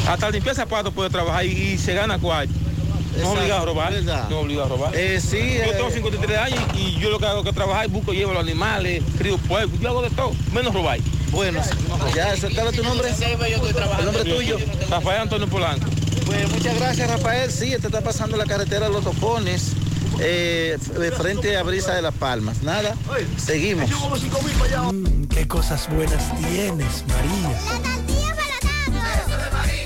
Hasta 0.08 0.30
limpiar 0.30 0.56
zapatos 0.56 0.92
puede 0.92 1.10
trabajar 1.10 1.44
y, 1.44 1.50
y 1.50 1.78
se 1.78 1.94
gana 1.94 2.18
cuarto. 2.18 2.52
No 3.20 3.30
obliga 3.30 3.60
a 3.60 3.64
robar. 3.64 3.92
¿verdad? 3.92 4.28
No 4.28 4.40
obliga 4.40 4.64
a 4.64 4.68
robar. 4.68 4.96
Eh, 4.96 5.20
sí, 5.20 5.38
Yo 5.38 5.64
eh, 5.64 5.74
tengo 5.76 5.90
53 5.90 6.38
años 6.38 6.60
y 6.76 6.98
yo 6.98 7.10
lo 7.10 7.18
que 7.18 7.26
hago 7.26 7.40
es 7.40 7.46
que 7.46 7.52
trabajar, 7.52 7.88
busco, 7.88 8.12
llevo 8.12 8.32
los 8.32 8.42
animales, 8.42 9.02
crío 9.18 9.38
pueblos, 9.38 9.78
yo 9.80 9.88
hago 9.88 10.02
de 10.02 10.10
todo, 10.10 10.32
menos 10.52 10.74
robar. 10.74 10.98
Bueno, 11.30 11.60
ya, 12.14 12.34
¿cuál 12.54 12.68
es 12.68 12.76
tu 12.76 12.82
nombre? 12.82 13.08
El 13.10 14.04
nombre 14.04 14.24
tuyo. 14.24 14.58
Rafael 14.88 15.22
Antonio 15.22 15.48
Polanco. 15.48 15.86
Pues 16.26 16.50
muchas 16.50 16.78
gracias, 16.78 17.10
Rafael. 17.10 17.50
Sí, 17.50 17.72
este 17.72 17.88
está 17.88 18.00
pasando 18.00 18.36
la 18.36 18.46
carretera 18.46 18.88
Los 18.88 19.04
Topones, 19.04 19.72
eh, 20.20 20.78
de 20.98 21.12
frente 21.12 21.56
a 21.56 21.62
Brisa 21.62 21.94
de 21.94 22.02
las 22.02 22.14
Palmas. 22.14 22.62
Nada, 22.62 22.94
seguimos. 23.36 23.90
Mm, 24.92 25.24
qué 25.24 25.46
cosas 25.48 25.88
buenas 25.90 26.36
tienes, 26.38 27.04
María. 27.08 27.58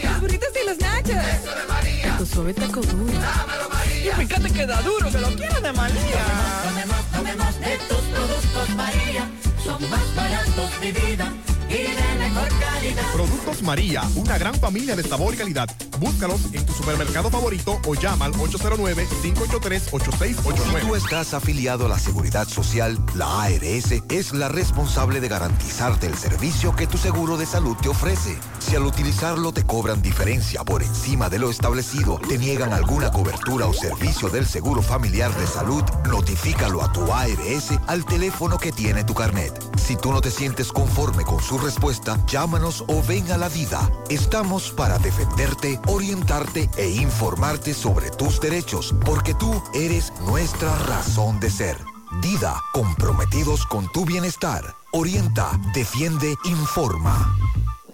Los 0.04 0.20
burritos 0.20 0.48
y 0.62 0.66
los 0.66 0.78
nachos. 0.78 1.16
Eso 1.16 1.54
de 1.54 1.64
María. 1.68 2.16
Tu 2.18 2.26
suave 2.26 2.54
taco 2.54 2.80
duro. 2.80 3.12
Dámelo, 3.12 3.68
María. 3.70 4.12
Y 4.12 4.26
fíjate 4.26 4.50
que 4.50 4.66
da 4.66 4.82
duro, 4.82 5.10
que 5.10 5.18
lo 5.18 5.28
quiero 5.28 5.60
de 5.60 5.72
María. 5.72 6.24
Tomemos, 6.64 7.04
tomemos 7.12 7.60
de 7.60 7.78
tus 7.88 7.98
productos, 7.98 8.68
María. 8.76 9.30
Son 9.64 9.90
más 9.90 10.14
baratos 10.14 10.80
de 10.80 10.92
vida 10.92 11.32
y 11.68 11.72
de 11.72 12.18
mejor 12.18 12.48
calidad. 12.58 13.12
Productos 13.12 13.62
María, 13.62 14.02
una 14.16 14.38
gran 14.38 14.54
familia 14.54 14.96
de 14.96 15.02
sabor 15.02 15.34
y 15.34 15.36
calidad. 15.36 15.68
Búscalos 15.98 16.40
en 16.52 16.64
tu 16.64 16.72
supermercado 16.72 17.28
favorito 17.30 17.80
o 17.86 17.94
llama 17.94 18.26
al 18.26 18.32
809-583-8689. 18.34 20.80
Si 20.80 20.86
tú 20.86 20.94
estás 20.94 21.34
afiliado 21.34 21.86
a 21.86 21.88
la 21.88 21.98
Seguridad 21.98 22.46
Social, 22.48 22.98
la 23.14 23.42
ARS 23.42 23.92
es 24.08 24.32
la 24.32 24.48
responsable 24.48 25.20
de 25.20 25.28
garantizarte 25.28 26.06
el 26.06 26.16
servicio 26.16 26.74
que 26.74 26.86
tu 26.86 26.96
seguro 26.96 27.36
de 27.36 27.46
salud 27.46 27.76
te 27.76 27.88
ofrece. 27.88 28.38
Si 28.60 28.76
al 28.76 28.84
utilizarlo 28.84 29.52
te 29.52 29.64
cobran 29.64 30.00
diferencia 30.00 30.64
por 30.64 30.82
encima 30.82 31.28
de 31.28 31.38
lo 31.38 31.50
establecido, 31.50 32.18
te 32.28 32.38
niegan 32.38 32.72
alguna 32.72 33.10
cobertura 33.10 33.66
o 33.66 33.74
servicio 33.74 34.30
del 34.30 34.46
Seguro 34.46 34.82
Familiar 34.82 35.34
de 35.36 35.46
Salud, 35.46 35.82
notifícalo 36.08 36.82
a 36.82 36.92
tu 36.92 37.12
ARS 37.12 37.72
al 37.86 38.04
teléfono 38.04 38.58
que 38.58 38.72
tiene 38.72 39.04
tu 39.04 39.14
carnet. 39.14 39.52
Si 39.76 39.96
tú 39.96 40.12
no 40.12 40.20
te 40.20 40.30
sientes 40.30 40.72
conforme 40.72 41.24
con 41.24 41.42
su 41.42 41.57
respuesta, 41.58 42.18
llámanos 42.26 42.84
o 42.88 43.02
ven 43.02 43.30
a 43.30 43.36
la 43.36 43.48
vida. 43.48 43.90
Estamos 44.08 44.70
para 44.70 44.98
defenderte, 44.98 45.78
orientarte 45.86 46.70
e 46.76 46.88
informarte 46.88 47.74
sobre 47.74 48.10
tus 48.10 48.40
derechos, 48.40 48.94
porque 49.04 49.34
tú 49.34 49.62
eres 49.74 50.12
nuestra 50.26 50.74
razón 50.86 51.40
de 51.40 51.50
ser. 51.50 51.76
Dida, 52.22 52.56
comprometidos 52.72 53.66
con 53.66 53.90
tu 53.92 54.04
bienestar. 54.04 54.64
Orienta, 54.92 55.50
defiende, 55.74 56.34
informa. 56.44 57.36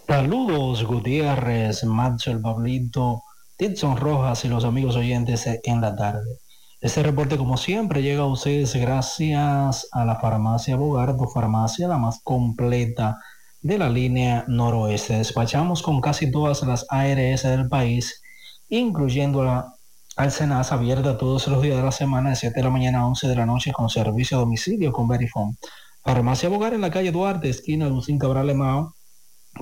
Saludos 0.07 0.85
Gutiérrez, 0.85 1.85
Macho 1.85 2.31
el 2.31 2.41
Pablito, 2.41 3.23
Tidson 3.57 3.97
Rojas 3.97 4.45
y 4.45 4.49
los 4.49 4.65
amigos 4.65 4.97
oyentes 4.97 5.47
en 5.47 5.81
la 5.81 5.97
tarde. 5.97 6.39
Este 6.81 7.03
reporte 7.03 7.39
como 7.39 7.57
siempre 7.57 8.03
llega 8.03 8.25
a 8.25 8.27
ustedes 8.27 8.75
gracias 8.77 9.89
a 9.91 10.05
la 10.05 10.17
farmacia 10.17 10.77
Bogar, 10.77 11.17
tu 11.17 11.25
farmacia 11.25 11.89
la 11.89 11.97
más 11.97 12.21
completa 12.23 13.19
de 13.65 13.79
la 13.79 13.89
línea 13.89 14.45
noroeste. 14.47 15.17
Despachamos 15.17 15.83
con 15.83 16.01
casi 16.01 16.31
todas 16.31 16.63
las 16.63 16.87
ARS 16.91 17.43
del 17.43 17.69
país, 17.69 18.23
incluyendo 18.69 19.43
la 19.43 19.75
Alcenas 20.17 20.71
abierta 20.71 21.19
todos 21.19 21.49
los 21.49 21.61
días 21.61 21.79
de 21.79 21.83
la 21.83 21.91
semana 21.91 22.31
de 22.31 22.37
7 22.37 22.55
de 22.55 22.63
la 22.63 22.71
mañana 22.71 23.01
a 23.01 23.09
11 23.09 23.27
de 23.27 23.35
la 23.35 23.47
noche 23.47 23.73
con 23.73 23.91
servicio 23.91 24.37
a 24.37 24.41
domicilio 24.41 24.93
con 24.93 25.09
Verifone. 25.09 25.57
Farmacia 26.05 26.49
Bogar 26.49 26.73
en 26.75 26.83
la 26.83 26.91
calle 26.91 27.11
Duarte, 27.11 27.49
esquina 27.49 27.89
Lucín 27.89 28.17
Cabral 28.19 28.47
Lemao, 28.47 28.95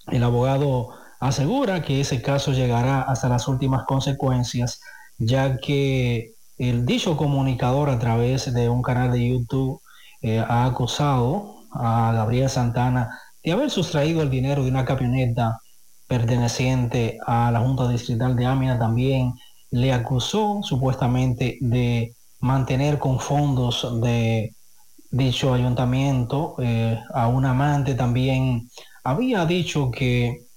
El 0.07 0.23
abogado 0.23 0.95
asegura 1.20 1.82
que 1.82 2.01
ese 2.01 2.23
caso 2.23 2.53
llegará 2.53 3.03
hasta 3.03 3.28
las 3.28 3.49
últimas 3.49 3.85
consecuencias, 3.86 4.81
ya 5.19 5.59
que 5.59 6.35
el 6.59 6.86
dicho 6.86 7.16
comunicador 7.16 7.90
a 7.90 7.99
través 7.99 8.53
de 8.53 8.69
un 8.69 8.82
canal 8.82 9.12
de 9.12 9.28
YouTube 9.28 9.81
eh, 10.23 10.39
ha 10.40 10.65
acusado 10.65 11.57
a 11.73 12.12
Gabriel 12.12 12.51
Santana 12.51 13.19
de 13.43 13.53
haber 13.53 13.70
sustraído 13.70 14.23
el 14.23 14.31
dinero 14.31 14.65
de 14.65 14.70
una 14.70 14.85
camioneta 14.85 15.61
perteneciente 16.07 17.19
a 17.27 17.51
la 17.51 17.61
Junta 17.61 17.89
Distrital 17.89 18.35
de 18.35 18.47
Ámina. 18.47 18.78
También 18.78 19.35
le 19.70 19.93
acusó 19.93 20.61
supuestamente 20.62 21.59
de 21.61 22.15
mantener 22.40 22.99
con 22.99 23.20
fondos 23.20 23.86
de 24.01 24.55
dicho 25.11 25.55
ayuntamiento 25.55 26.57
eh, 26.59 26.99
a 27.15 27.28
un 27.28 27.47
amante 27.47 27.95
también 27.95 28.69
había 29.05 29.47
dicho 29.47 29.90
que 29.90 30.47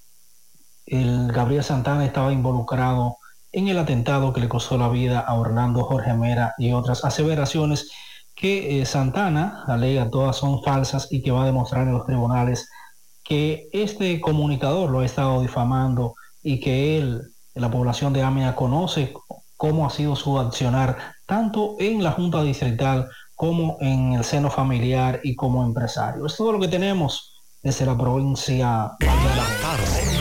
el 0.91 1.31
Gabriel 1.31 1.63
Santana 1.63 2.05
estaba 2.05 2.33
involucrado 2.33 3.17
en 3.53 3.69
el 3.69 3.79
atentado 3.79 4.33
que 4.33 4.41
le 4.41 4.49
costó 4.49 4.77
la 4.77 4.89
vida 4.89 5.21
a 5.21 5.35
Orlando 5.35 5.83
Jorge 5.83 6.13
Mera 6.13 6.53
y 6.57 6.73
otras 6.73 7.05
aseveraciones 7.05 7.89
que 8.35 8.81
eh, 8.81 8.85
Santana 8.85 9.63
alega 9.67 10.09
todas 10.09 10.35
son 10.35 10.61
falsas 10.63 11.07
y 11.09 11.21
que 11.21 11.31
va 11.31 11.43
a 11.43 11.45
demostrar 11.45 11.87
en 11.87 11.93
los 11.93 12.05
tribunales 12.05 12.69
que 13.23 13.69
este 13.71 14.19
comunicador 14.19 14.89
lo 14.89 14.99
ha 14.99 15.05
estado 15.05 15.41
difamando 15.41 16.15
y 16.43 16.59
que 16.59 16.97
él, 16.97 17.21
la 17.55 17.71
población 17.71 18.11
de 18.11 18.23
Amina, 18.23 18.55
conoce 18.55 19.13
cómo 19.55 19.85
ha 19.85 19.89
sido 19.91 20.17
su 20.17 20.39
accionar 20.39 20.97
tanto 21.25 21.77
en 21.79 22.03
la 22.03 22.11
Junta 22.11 22.43
Distrital 22.43 23.07
como 23.35 23.77
en 23.79 24.13
el 24.13 24.25
seno 24.25 24.49
familiar 24.49 25.21
y 25.23 25.35
como 25.35 25.63
empresario. 25.63 26.25
Es 26.25 26.35
todo 26.35 26.51
lo 26.51 26.59
que 26.59 26.67
tenemos 26.67 27.41
desde 27.63 27.85
la 27.85 27.97
provincia 27.97 28.91
de 28.99 29.05
la 29.05 30.20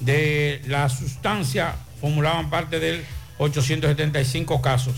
De 0.00 0.62
la 0.66 0.88
sustancia 0.88 1.76
formulaban 2.00 2.50
parte 2.50 2.80
del 2.80 3.04
875 3.38 4.60
casos, 4.60 4.96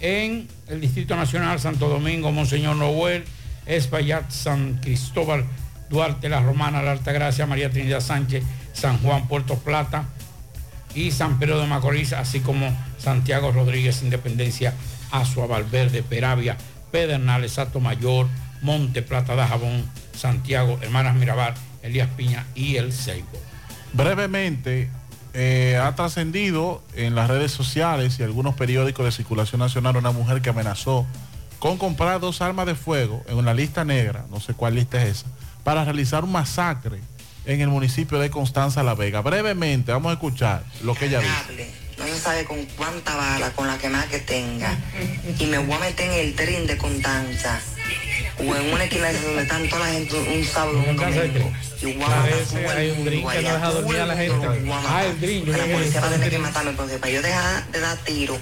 en 0.00 0.48
el 0.68 0.80
Distrito 0.80 1.16
Nacional, 1.16 1.60
Santo 1.60 1.88
Domingo, 1.88 2.32
Monseñor 2.32 2.76
Noel, 2.76 3.24
Espaillat, 3.66 4.30
San 4.30 4.78
Cristóbal, 4.78 5.44
Duarte, 5.88 6.28
La 6.28 6.40
Romana, 6.40 6.82
La 6.82 6.92
Altagracia, 6.92 7.46
María 7.46 7.70
Trinidad 7.70 8.00
Sánchez, 8.00 8.44
San 8.72 8.98
Juan, 8.98 9.28
Puerto 9.28 9.56
Plata 9.58 10.04
y 10.94 11.10
San 11.10 11.38
Pedro 11.38 11.60
de 11.60 11.66
Macorís, 11.66 12.12
así 12.12 12.40
como 12.40 12.76
Santiago 12.98 13.52
Rodríguez, 13.52 14.02
Independencia, 14.02 14.74
Azua, 15.10 15.46
Valverde, 15.46 16.02
Peravia, 16.02 16.56
Pedernales, 16.90 17.52
Sato 17.52 17.80
Mayor, 17.80 18.28
Monte 18.62 19.02
Plata 19.02 19.36
de 19.36 19.46
Jabón, 19.46 19.84
Santiago, 20.16 20.78
Hermanas 20.82 21.14
Mirabal, 21.16 21.54
Elías 21.82 22.08
Piña 22.16 22.46
y 22.54 22.76
El 22.76 22.92
Ceibo. 22.92 23.40
brevemente 23.92 24.90
eh, 25.34 25.78
ha 25.82 25.94
trascendido 25.96 26.82
en 26.94 27.14
las 27.14 27.28
redes 27.28 27.52
sociales 27.52 28.18
y 28.18 28.22
algunos 28.22 28.54
periódicos 28.54 29.04
de 29.04 29.12
circulación 29.12 29.58
nacional 29.58 29.96
una 29.96 30.12
mujer 30.12 30.40
que 30.40 30.50
amenazó 30.50 31.06
con 31.58 31.76
comprar 31.76 32.20
dos 32.20 32.40
armas 32.40 32.66
de 32.66 32.74
fuego 32.74 33.24
en 33.26 33.36
una 33.36 33.52
lista 33.52 33.84
negra, 33.84 34.26
no 34.30 34.38
sé 34.38 34.54
cuál 34.54 34.74
lista 34.76 35.02
es 35.02 35.18
esa, 35.18 35.26
para 35.64 35.84
realizar 35.84 36.22
un 36.22 36.32
masacre 36.32 37.00
en 37.46 37.60
el 37.60 37.68
municipio 37.68 38.18
de 38.18 38.30
Constanza 38.30 38.82
La 38.82 38.94
Vega. 38.94 39.20
Brevemente, 39.22 39.92
vamos 39.92 40.10
a 40.10 40.14
escuchar 40.14 40.62
lo 40.82 40.94
que 40.94 41.06
ella 41.06 41.20
dice. 41.20 41.72
No 41.98 42.04
se 42.04 42.18
sabe 42.18 42.44
con 42.44 42.64
cuánta 42.76 43.16
bala, 43.16 43.50
con 43.52 43.66
la 43.66 43.78
que 43.78 43.88
más 43.88 44.06
que 44.06 44.18
tenga. 44.18 44.76
Y 45.38 45.46
me 45.46 45.58
voy 45.58 45.74
a 45.74 45.78
meter 45.80 46.10
en 46.10 46.26
el 46.26 46.34
tren 46.34 46.66
de 46.66 46.76
Constanza. 46.76 47.60
O 48.38 48.42
en 48.56 48.72
una 48.74 48.84
esquina 48.84 49.12
de 49.12 49.20
donde 49.20 49.42
están 49.42 49.68
toda 49.68 49.86
la 49.86 49.92
gente 49.92 50.14
un 50.16 50.44
sábado, 50.44 50.78
un 50.88 50.96
domingo. 50.96 51.52
Y 51.82 51.92
voy 51.94 52.02
a 52.02 52.06
Parece, 52.06 52.66
hay 52.68 52.90
un 52.90 53.04
drink 53.04 53.30
que 53.30 53.42
no 53.42 53.52
deja 53.54 53.70
dormir 53.70 53.96
a 54.00 54.06
la 54.06 54.16
gente. 54.16 54.46
Ah, 54.88 55.04
el 55.04 55.20
drink. 55.20 55.46
La 55.48 55.64
policía 55.66 56.00
va 56.00 56.06
a 56.08 56.10
tener 56.10 56.30
que 56.30 56.38
matarme 56.38 56.70
entonces 56.70 56.98
para 56.98 57.12
yo 57.12 57.22
dejar 57.22 57.66
de 57.70 57.80
dar 57.80 57.96
tiro. 57.98 58.34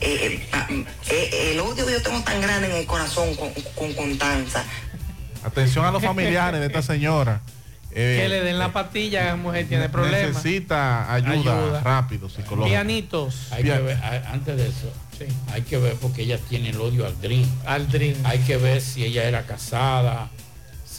Eh, 0.00 0.18
eh, 0.40 0.46
pa- 0.50 0.66
eh, 1.10 1.50
el 1.52 1.60
odio 1.60 1.86
que 1.86 1.92
yo 1.92 2.02
tengo 2.02 2.20
tan 2.22 2.40
grande 2.40 2.68
en 2.70 2.76
el 2.76 2.86
corazón 2.86 3.34
con, 3.36 3.50
con 3.74 3.92
Constanza. 3.94 4.64
Atención 5.44 5.84
a 5.84 5.90
los 5.92 6.02
familiares 6.02 6.60
de 6.60 6.66
esta 6.66 6.82
señora. 6.82 7.40
Eh, 7.90 8.18
que 8.22 8.28
le 8.28 8.42
den 8.44 8.58
la 8.58 8.70
patilla, 8.70 9.24
la 9.24 9.36
mujer 9.36 9.66
tiene 9.66 9.88
problemas. 9.88 10.28
Necesita 10.44 11.10
ayuda, 11.12 11.32
Ayuda. 11.32 11.80
rápido, 11.80 12.28
psicológica. 12.28 12.68
Pianitos. 12.82 13.48
Hay 13.50 13.64
que 13.64 13.70
ver, 13.78 13.98
antes 14.30 14.56
de 14.58 14.68
eso, 14.68 14.92
hay 15.52 15.62
que 15.62 15.78
ver 15.78 15.94
porque 15.94 16.22
ella 16.22 16.38
tiene 16.48 16.70
el 16.70 16.80
odio 16.80 17.06
al 17.06 17.20
drink. 17.20 17.46
Al 17.66 17.88
drink. 17.90 18.16
Hay 18.24 18.38
que 18.40 18.56
ver 18.56 18.80
si 18.80 19.04
ella 19.04 19.24
era 19.24 19.46
casada. 19.46 20.30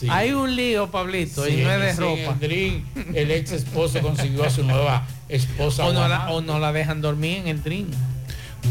Hay 0.08 0.32
un 0.32 0.56
lío, 0.56 0.90
Pablito, 0.90 1.44
si 1.44 1.52
y 1.52 1.56
no 1.62 1.72
es 1.72 1.96
de 1.96 2.02
ropa. 2.02 2.38
El, 2.40 3.30
ex 3.30 3.52
esposo 3.52 4.00
consiguió 4.00 4.44
a 4.44 4.50
su 4.50 4.64
nueva 4.64 5.06
esposa. 5.28 5.84
O 5.90 5.92
no, 5.92 6.08
la, 6.08 6.20
Juana. 6.20 6.30
o 6.32 6.40
no 6.40 6.58
la 6.58 6.72
dejan 6.72 7.00
dormir 7.00 7.38
en 7.38 7.48
el 7.48 7.62
drink. 7.62 7.88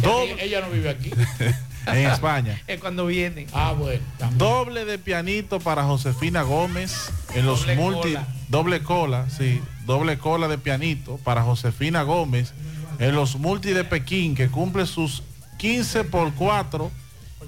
Ella, 0.02 0.44
ella 0.44 0.62
no 0.62 0.70
vive 0.70 0.90
aquí. 0.90 1.12
en 1.88 2.06
España. 2.08 2.62
Es 2.68 2.80
cuando 2.80 3.06
vienen. 3.06 3.48
Ah, 3.54 3.74
bueno. 3.78 4.02
Doble 4.38 4.86
de 4.86 4.98
pianito 4.98 5.60
para 5.60 5.84
Josefina 5.84 6.42
Gómez 6.42 7.12
en 7.36 7.46
los 7.46 7.62
Doble 7.62 7.76
multi. 7.76 8.14
cola. 8.14 8.28
Doble 8.48 8.84
cola, 8.84 9.30
sí. 9.30 9.62
Doble 9.86 10.18
cola 10.18 10.48
de 10.48 10.58
pianito 10.58 11.18
para 11.24 11.44
Josefina 11.44 12.04
Gómez 12.04 12.54
en 13.00 13.16
los 13.16 13.38
multi 13.38 13.72
de 13.72 13.84
Pekín 13.84 14.36
que 14.36 14.50
cumple 14.50 14.86
sus 14.86 15.24
15 15.60 16.06
por 16.06 16.34
4 16.34 16.90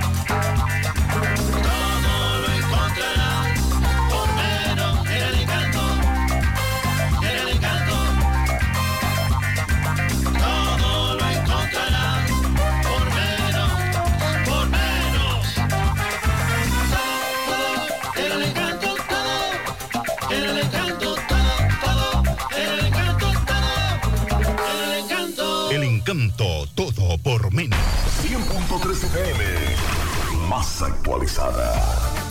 Encanto 26.11 26.67
todo 26.75 27.17
por 27.19 27.53
menos. 27.53 27.79
100.3 28.21 29.03
FM. 29.05 29.43
Más 30.49 30.81
actualizada. 30.81 32.30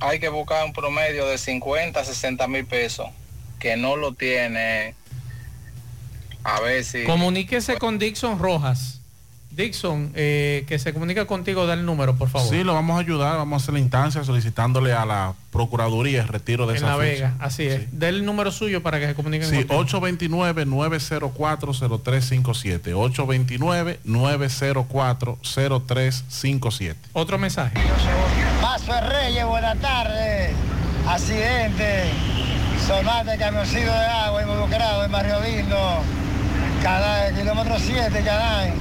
hay 0.00 0.20
que 0.20 0.28
buscar 0.28 0.64
un 0.64 0.72
promedio 0.72 1.26
de 1.26 1.38
50 1.38 2.04
60 2.04 2.48
mil 2.48 2.66
pesos, 2.66 3.08
que 3.58 3.76
no 3.76 3.96
lo 3.96 4.12
tiene. 4.12 4.94
A 6.42 6.60
ver 6.60 6.84
si... 6.84 7.04
Comuníquese 7.04 7.78
con 7.78 7.98
Dixon 7.98 8.38
Rojas. 8.38 9.00
Dixon, 9.56 10.10
eh, 10.14 10.64
que 10.66 10.78
se 10.78 10.92
comunica 10.92 11.26
contigo, 11.26 11.66
da 11.66 11.74
el 11.74 11.84
número, 11.86 12.16
por 12.16 12.28
favor. 12.28 12.48
Sí, 12.48 12.64
lo 12.64 12.74
vamos 12.74 12.96
a 12.96 13.00
ayudar, 13.00 13.36
vamos 13.36 13.60
a 13.60 13.62
hacer 13.62 13.74
la 13.74 13.80
instancia 13.80 14.24
solicitándole 14.24 14.92
a 14.92 15.04
la 15.04 15.34
Procuraduría 15.52 16.22
el 16.22 16.28
retiro 16.28 16.66
de 16.66 16.72
en 16.72 16.76
esa 16.78 16.86
La. 16.88 16.96
Vega, 16.96 17.34
así 17.38 17.62
es. 17.64 17.82
Dé 17.96 18.08
el 18.08 18.24
número 18.24 18.50
suyo 18.50 18.82
para 18.82 18.98
que 18.98 19.06
se 19.06 19.14
comuniquen 19.14 19.48
Sí, 19.48 19.64
contigo. 19.64 20.00
829-904-0357. 20.00 22.92
829-904-0357. 25.64 26.94
Otro 27.12 27.38
mensaje. 27.38 27.74
Paso 28.60 28.92
de 28.92 29.00
Reyes, 29.00 29.46
buenas 29.46 29.78
tardes. 29.78 30.50
Accidente. 31.06 32.04
Sonate 32.86 33.38
camioncito 33.38 33.92
de 33.92 34.06
agua 34.06 34.42
involucrado 34.42 35.04
en 35.04 35.12
Barrio 35.12 35.36
Lindo. 35.40 36.00
Cada 36.82 37.32
kilómetro 37.32 37.76
7, 37.78 38.22
Canal. 38.24 38.72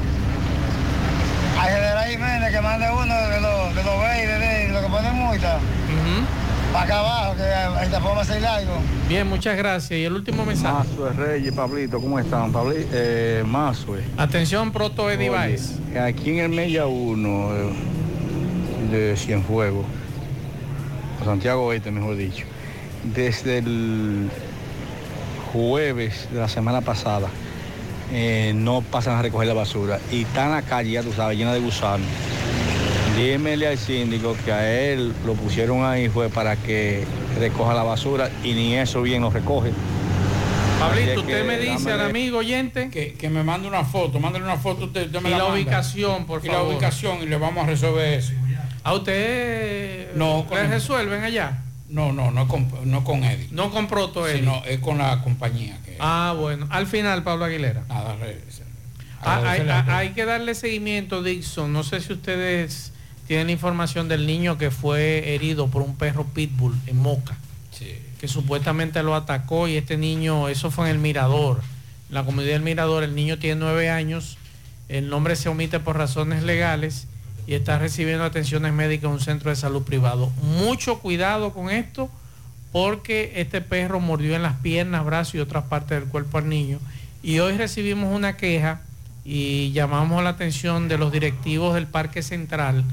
A 1.59 1.65
General 1.65 2.07
Jiménez 2.09 2.51
que 2.51 2.61
mande 2.61 2.87
uno 2.91 3.15
de 3.15 3.41
los 3.41 3.75
de 3.75 3.83
los 3.83 4.01
de 4.01 4.69
lo 4.73 4.81
que 4.81 4.87
pone 4.87 5.11
multa. 5.11 5.59
Para 6.73 6.85
acá 6.85 6.99
abajo, 6.99 7.35
que 7.35 7.83
el 7.83 7.91
tapón 7.91 8.17
va 8.17 8.21
a 8.21 8.25
ser 8.25 8.41
largo. 8.41 8.73
Bien, 9.07 9.27
muchas 9.27 9.55
gracias. 9.55 9.91
Y 9.91 10.05
el 10.05 10.13
último 10.13 10.43
mensaje. 10.43 10.89
Mazue 10.89 11.11
Reyes, 11.11 11.53
Pablito, 11.53 12.01
¿cómo 12.01 12.17
están? 12.17 12.51
Pabli, 12.51 12.87
eh, 12.91 13.43
Mazue. 13.45 14.03
Atención, 14.17 14.71
Proto 14.71 15.11
Eddie 15.11 15.29
Oye, 15.29 15.37
Baez. 15.37 15.79
Aquí 16.01 16.31
en 16.31 16.39
el 16.39 16.49
Mella 16.49 16.87
1 16.87 17.51
eh, 17.53 17.73
de 18.91 19.15
Cienfuegos, 19.17 19.85
o 21.21 21.25
Santiago 21.25 21.65
Oeste, 21.67 21.91
mejor 21.91 22.15
dicho, 22.15 22.45
desde 23.03 23.59
el 23.59 24.31
jueves 25.51 26.27
de 26.31 26.39
la 26.39 26.49
semana 26.49 26.81
pasada, 26.81 27.27
eh, 28.11 28.51
no 28.55 28.81
pasan 28.81 29.17
a 29.17 29.21
recoger 29.21 29.47
la 29.47 29.53
basura 29.53 29.99
y 30.11 30.23
está 30.23 30.45
en 30.45 30.51
la 30.51 30.61
calle, 30.61 30.91
ya 30.91 31.03
tú 31.03 31.13
sabes, 31.13 31.37
llena 31.37 31.53
de 31.53 31.59
gusanos. 31.59 32.07
Dímele 33.17 33.67
al 33.67 33.77
síndico 33.77 34.35
que 34.43 34.51
a 34.51 34.71
él 34.91 35.13
lo 35.25 35.33
pusieron 35.33 35.85
ahí 35.85 36.09
fue 36.09 36.29
para 36.29 36.55
que 36.55 37.05
recoja 37.39 37.73
la 37.73 37.83
basura 37.83 38.29
y 38.43 38.53
ni 38.53 38.75
eso 38.75 39.01
bien 39.03 39.21
lo 39.21 39.29
recoge. 39.29 39.71
Pablito, 40.79 41.21
usted 41.21 41.45
me 41.45 41.57
dice 41.59 41.91
al 41.91 42.01
amigo 42.01 42.39
oyente 42.39 42.89
que, 42.89 43.13
que 43.13 43.29
me 43.29 43.43
mande 43.43 43.67
una 43.67 43.85
foto, 43.85 44.19
mándale 44.19 44.43
una 44.43 44.57
foto 44.57 44.85
usted, 44.85 45.05
usted 45.05 45.21
me 45.21 45.29
Y 45.29 45.33
la 45.33 45.45
ubicación, 45.45 46.25
por 46.25 46.43
y 46.43 46.47
favor. 46.49 46.63
la 46.63 46.69
ubicación 46.73 47.21
y 47.21 47.27
le 47.27 47.37
vamos 47.37 47.63
a 47.63 47.67
resolver 47.67 48.13
eso. 48.19 48.33
¿A 48.83 48.93
usted 48.93 50.13
no, 50.15 50.45
le 50.51 50.67
resuelven 50.67 51.23
allá? 51.23 51.62
No, 51.93 52.11
no, 52.11 52.31
no 52.31 52.47
con, 52.47 52.67
no 52.85 53.03
con 53.03 53.23
Eddie. 53.23 53.47
No 53.51 53.69
con 53.71 53.87
Proto 53.87 54.27
Eddie. 54.27 54.39
Sino 54.39 54.63
es 54.65 54.79
con 54.79 54.97
la 54.97 55.21
compañía. 55.21 55.77
Que, 55.85 55.95
Ah, 55.99 56.33
bueno. 56.37 56.65
Al 56.71 56.87
final, 56.87 57.23
Pablo 57.23 57.45
Aguilera. 57.45 57.83
nada, 57.87 58.15
re- 58.15 58.41
Ah, 59.21 59.41
hay, 59.87 60.09
que 60.09 60.25
darle 60.25 60.53
seguimiento, 60.55 61.21
Dixon. 61.23 61.71
No 61.71 61.83
sé 61.83 62.01
si 62.01 62.11
ustedes 62.13 62.91
tienen 63.27 63.49
información 63.51 64.07
del 64.09 64.25
niño 64.27 64.57
que 64.57 64.69
fue 64.71 65.35
herido 65.35 65.67
por 65.67 65.81
un 65.81 65.95
perro 65.95 66.25
pitbull 66.25 66.75
en 66.87 66.97
Moca. 66.97 67.37
Que 68.19 68.27
supuestamente 68.29 69.03
lo 69.03 69.15
atacó 69.15 69.67
y 69.67 69.75
este 69.77 69.97
niño, 69.97 70.47
eso 70.49 70.71
fue 70.71 70.85
en 70.85 70.91
el 70.95 70.99
Mirador. 70.99 71.61
En 72.09 72.15
la 72.15 72.23
comunidad 72.23 72.53
del 72.53 72.61
Mirador, 72.63 73.03
el 73.03 73.15
niño 73.15 73.37
tiene 73.37 73.59
nueve 73.59 73.89
años. 73.89 74.37
El 74.89 75.09
nombre 75.09 75.35
se 75.35 75.49
omite 75.49 75.79
por 75.79 75.97
razones 75.97 76.41
legales 76.43 77.07
y 77.47 77.53
está 77.55 77.79
recibiendo 77.79 78.23
atenciones 78.23 78.73
médicas 78.73 79.05
en 79.05 79.11
un 79.11 79.19
centro 79.19 79.49
de 79.49 79.55
salud 79.55 79.83
privado. 79.83 80.31
Mucho 80.41 80.99
cuidado 80.99 81.53
con 81.53 81.69
esto 81.69 82.09
porque 82.71 83.33
este 83.35 83.61
perro 83.61 83.99
mordió 83.99 84.35
en 84.35 84.41
las 84.41 84.57
piernas, 84.59 85.05
brazos 85.05 85.35
y 85.35 85.39
otras 85.39 85.65
partes 85.65 85.99
del 85.99 86.09
cuerpo 86.09 86.37
al 86.39 86.49
niño. 86.49 86.79
Y 87.21 87.39
hoy 87.39 87.55
recibimos 87.55 88.13
una 88.13 88.35
queja 88.37 88.81
y 89.25 89.71
llamamos 89.71 90.23
la 90.23 90.31
atención 90.31 90.87
de 90.87 90.97
los 90.97 91.11
directivos 91.11 91.75
del 91.75 91.87
Parque 91.87 92.21
Central 92.21 92.83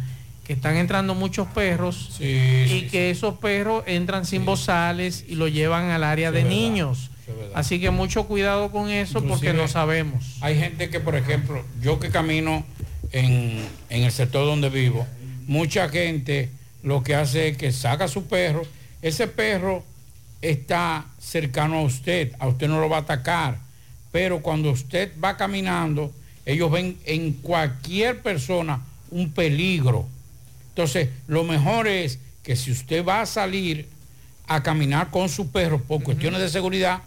que 0.45 0.55
están 0.55 0.77
entrando 0.77 1.15
muchos 1.15 1.47
perros 1.49 2.17
y 2.19 2.89
que 2.91 3.11
esos 3.11 3.35
perros 3.37 3.85
entran 3.87 4.27
sin 4.27 4.45
bozales 4.45 5.25
y 5.29 5.37
lo 5.37 5.47
llevan 5.47 5.91
al 5.91 6.03
área 6.03 6.33
de 6.33 6.43
verdad, 6.43 6.51
niños. 6.51 7.11
Así 7.55 7.81
que 7.81 7.91
mucho 7.91 8.25
cuidado 8.25 8.73
con 8.73 8.91
eso 8.91 9.23
porque 9.23 9.53
no 9.53 9.69
sabemos. 9.69 10.39
Hay 10.41 10.59
gente 10.59 10.91
que, 10.91 10.99
por 10.99 11.15
ejemplo, 11.15 11.65
yo 11.81 12.01
que 12.01 12.11
camino 12.11 12.65
en, 13.13 13.67
en 13.89 14.03
el 14.03 14.13
sector 14.13 14.47
donde 14.47 14.69
vivo, 14.69 15.07
mucha 15.47 15.89
gente 15.89 16.51
lo 16.83 17.03
que 17.03 17.15
hace 17.15 17.49
es 17.49 17.57
que 17.57 17.73
saca 17.73 18.09
su 18.09 18.25
perro, 18.25 18.63
ese 19.03 19.27
perro 19.27 19.85
está 20.43 21.07
cercano 21.19 21.79
a 21.79 21.83
usted, 21.83 22.33
a 22.39 22.49
usted 22.49 22.69
no 22.69 22.81
lo 22.81 22.89
va 22.89 22.99
a 22.99 23.01
atacar, 23.01 23.59
pero 24.13 24.41
cuando 24.41 24.71
usted 24.71 25.13
va 25.23 25.37
caminando, 25.37 26.13
ellos 26.47 26.71
ven 26.71 26.99
en 27.05 27.33
cualquier 27.33 28.23
persona 28.23 28.81
un 29.11 29.31
peligro. 29.33 30.07
Entonces, 30.71 31.09
lo 31.27 31.45
mejor 31.45 31.87
es 31.87 32.19
que 32.43 32.57
si 32.57 32.71
usted 32.71 33.05
va 33.05 33.21
a 33.21 33.27
salir 33.27 33.89
a 34.47 34.63
caminar 34.63 35.11
con 35.11 35.29
su 35.29 35.51
perro 35.51 35.81
por 35.81 36.03
cuestiones 36.03 36.41
de 36.41 36.49
seguridad, 36.49 37.03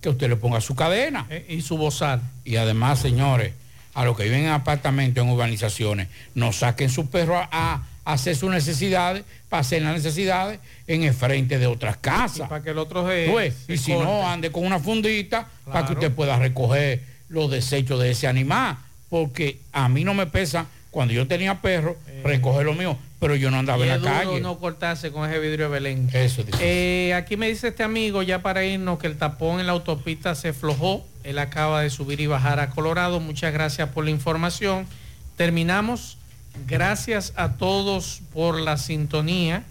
que 0.00 0.08
usted 0.08 0.28
le 0.28 0.36
ponga 0.36 0.60
su 0.60 0.74
cadena. 0.74 1.26
y 1.48 1.60
su 1.60 1.76
bozal. 1.76 2.20
Y 2.44 2.56
además, 2.56 3.00
señores, 3.00 3.52
a 3.98 4.04
los 4.04 4.16
que 4.16 4.22
viven 4.22 4.44
en 4.44 4.50
apartamentos, 4.50 5.24
en 5.24 5.28
urbanizaciones, 5.30 6.06
no 6.36 6.52
saquen 6.52 6.88
su 6.88 7.10
perro 7.10 7.36
a, 7.36 7.48
a 7.50 8.12
hacer 8.12 8.36
sus 8.36 8.48
necesidades, 8.48 9.24
para 9.48 9.62
hacer 9.62 9.82
las 9.82 9.92
necesidades 9.94 10.60
en 10.86 11.02
el 11.02 11.12
frente 11.12 11.58
de 11.58 11.66
otras 11.66 11.96
casas. 11.96 12.48
para 12.48 12.62
que 12.62 12.70
el 12.70 12.78
otro 12.78 13.04
se- 13.08 13.26
se 13.66 13.72
Y 13.74 13.76
si 13.76 13.92
corte. 13.92 14.04
no, 14.04 14.28
ande 14.28 14.52
con 14.52 14.64
una 14.64 14.78
fundita 14.78 15.48
para 15.64 15.84
que 15.84 15.94
usted 15.94 16.12
pueda 16.12 16.38
recoger 16.38 17.02
los 17.28 17.50
desechos 17.50 17.98
de 18.00 18.12
ese 18.12 18.28
animal. 18.28 18.76
Porque 19.10 19.58
a 19.72 19.88
mí 19.88 20.04
no 20.04 20.14
me 20.14 20.26
pesa, 20.26 20.66
cuando 20.92 21.12
yo 21.12 21.26
tenía 21.26 21.60
perro, 21.60 21.96
recoger 22.22 22.66
lo 22.66 22.74
mío, 22.74 22.96
pero 23.20 23.34
yo 23.34 23.50
no 23.50 23.58
andaba 23.58 23.78
Y 23.84 23.88
en 23.88 23.94
es 23.96 24.02
la 24.02 24.08
duro 24.10 24.30
calle. 24.30 24.40
no 24.40 24.58
cortarse 24.58 25.10
con 25.10 25.28
ese 25.28 25.38
vidrio 25.40 25.66
de 25.66 25.70
Belén. 25.72 26.08
Eso 26.12 26.44
dice. 26.44 26.58
Eh, 26.60 27.14
aquí 27.14 27.36
me 27.36 27.48
dice 27.48 27.68
este 27.68 27.82
amigo, 27.82 28.22
ya 28.22 28.42
para 28.42 28.64
irnos, 28.64 28.98
que 28.98 29.06
el 29.08 29.16
tapón 29.16 29.60
en 29.60 29.66
la 29.66 29.72
autopista 29.72 30.34
se 30.34 30.52
flojó. 30.52 31.04
Él 31.24 31.38
acaba 31.38 31.82
de 31.82 31.90
subir 31.90 32.20
y 32.20 32.26
bajar 32.26 32.60
a 32.60 32.70
Colorado. 32.70 33.18
Muchas 33.20 33.52
gracias 33.52 33.88
por 33.90 34.04
la 34.04 34.10
información. 34.10 34.86
Terminamos. 35.36 36.16
Gracias 36.66 37.32
a 37.36 37.52
todos 37.52 38.20
por 38.32 38.58
la 38.60 38.76
sintonía. 38.76 39.62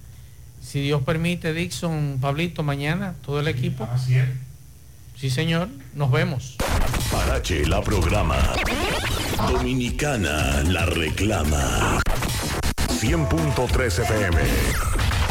Si 0.61 0.82
Dios 0.82 1.02
permite, 1.03 1.53
Dixon, 1.53 2.18
Pablito, 2.22 2.64
mañana, 2.64 3.15
todo 3.26 3.40
el 3.40 3.48
equipo. 3.48 3.88
Sí, 5.18 5.30
señor. 5.30 5.69
Nos 5.95 6.11
vemos. 6.11 6.57
Parache 7.11 7.65
la 7.65 7.82
programa. 7.82 8.38
Dominicana 9.49 10.64
la 10.64 10.86
reclama. 10.86 12.02
100.3 12.99 13.99
FM. 13.99 14.38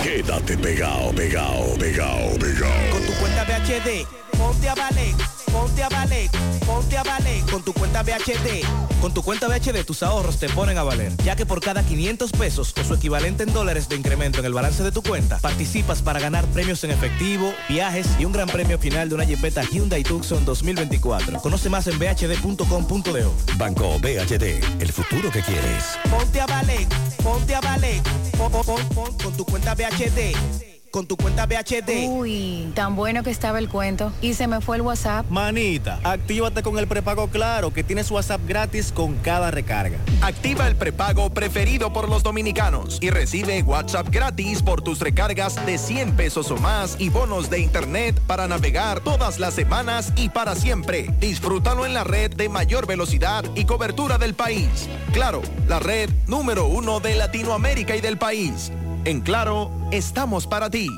Quédate 0.01 0.57
pegado, 0.57 1.13
pegado, 1.13 1.75
pegado, 1.77 2.39
pegado. 2.39 2.91
Con 2.93 3.05
tu 3.05 3.13
cuenta 3.15 3.45
de 3.45 3.59
BHD, 3.59 4.39
ponte 4.39 4.69
a 4.69 4.75
valer, 4.77 5.15
ponte 5.57 5.83
a 5.83 5.89
valer, 5.89 6.31
ponte 6.67 6.99
a 6.99 7.03
valer 7.03 7.43
con 7.51 7.63
tu 7.63 7.73
cuenta 7.73 8.03
BHD. 8.03 8.63
Con 9.01 9.15
tu 9.15 9.23
cuenta 9.23 9.49
BHD 9.49 9.85
tus 9.85 10.03
ahorros 10.03 10.39
te 10.39 10.49
ponen 10.51 10.77
a 10.77 10.83
valer, 10.83 11.17
ya 11.25 11.35
que 11.35 11.47
por 11.47 11.61
cada 11.61 11.83
500 11.83 12.33
pesos 12.33 12.75
o 12.79 12.85
su 12.85 12.95
equivalente 12.95 13.45
en 13.45 13.53
dólares 13.53 13.89
de 13.89 13.97
incremento 13.97 14.41
en 14.41 14.45
el 14.45 14.53
balance 14.53 14.83
de 14.83 14.93
tu 14.93 15.03
cuenta, 15.03 15.39
participas 15.39 16.03
para 16.03 16.21
ganar 16.21 16.45
premios 16.47 16.85
en 16.85 16.91
efectivo, 16.91 17.55
viajes 17.69 18.07
y 18.19 18.25
un 18.27 18.33
gran 18.33 18.49
premio 18.49 18.79
final 18.79 19.09
de 19.09 19.15
una 19.15 19.25
Jeepeta 19.25 19.63
Hyundai 19.65 20.03
Tucson 20.03 20.45
2024. 20.45 21.41
Conoce 21.41 21.71
más 21.71 21.87
en 21.87 21.99
bhd.com.de. 21.99 23.27
Banco 23.57 23.99
BHD, 23.99 24.83
el 24.83 24.93
futuro 24.93 25.31
que 25.31 25.41
quieres. 25.41 25.99
Ponte 26.11 26.41
a 26.41 26.47
valer, 26.47 26.87
ponte 27.23 27.55
a 27.55 27.61
valer, 27.61 28.03
pon, 28.37 28.51
pon 28.95 29.17
con 29.17 29.33
tu 29.35 29.45
cuenta 29.47 29.75
BHD. 29.75 30.76
Con 30.97 31.07
tu 31.07 31.19
cuenta 31.19 31.45
BHD. 31.45 32.09
Uy, 32.09 32.73
tan 32.75 32.97
bueno 32.97 33.23
que 33.23 33.29
estaba 33.29 33.59
el 33.59 33.69
cuento. 33.69 34.15
Y 34.23 34.33
se 34.33 34.47
me 34.47 34.63
fue 34.63 34.77
el 34.77 34.83
WhatsApp. 34.83 35.27
Manita, 35.29 36.01
actívate 36.03 36.63
con 36.63 36.79
el 36.79 36.87
prepago 36.87 37.29
Claro, 37.29 37.71
que 37.71 37.85
tienes 37.85 38.11
WhatsApp 38.11 38.41
gratis 38.49 38.93
con 38.93 39.17
cada 39.17 39.51
recarga. 39.51 39.99
Activa 40.23 40.67
el 40.67 40.75
prepago 40.75 41.29
preferido 41.29 41.93
por 41.93 42.09
los 42.09 42.23
dominicanos 42.23 42.97
y 43.03 43.11
recibe 43.11 43.63
WhatsApp 43.63 44.09
gratis 44.09 44.63
por 44.63 44.81
tus 44.81 45.01
recargas 45.01 45.67
de 45.67 45.77
100 45.77 46.17
pesos 46.17 46.51
o 46.51 46.57
más 46.57 46.97
y 46.99 47.11
bonos 47.11 47.51
de 47.51 47.59
internet 47.59 48.19
para 48.27 48.49
navegar 48.49 49.01
todas 49.01 49.39
las 49.39 49.53
semanas 49.53 50.15
y 50.17 50.31
para 50.31 50.55
siempre. 50.55 51.11
Disfrútalo 51.21 51.85
en 51.85 51.93
la 51.93 52.05
red 52.05 52.35
de 52.35 52.49
mayor 52.49 52.87
velocidad 52.87 53.45
y 53.55 53.67
cobertura 53.67 54.17
del 54.17 54.33
país. 54.33 54.89
Claro, 55.13 55.43
la 55.69 55.79
red 55.79 56.09
número 56.27 56.69
uno 56.69 57.01
de 57.01 57.17
Latinoamérica 57.17 57.95
y 57.97 58.01
del 58.01 58.17
país. 58.17 58.73
En 59.07 59.21
Claro, 59.21 59.71
estamos 59.93 60.49
para 60.49 60.69
ti. 60.69 60.89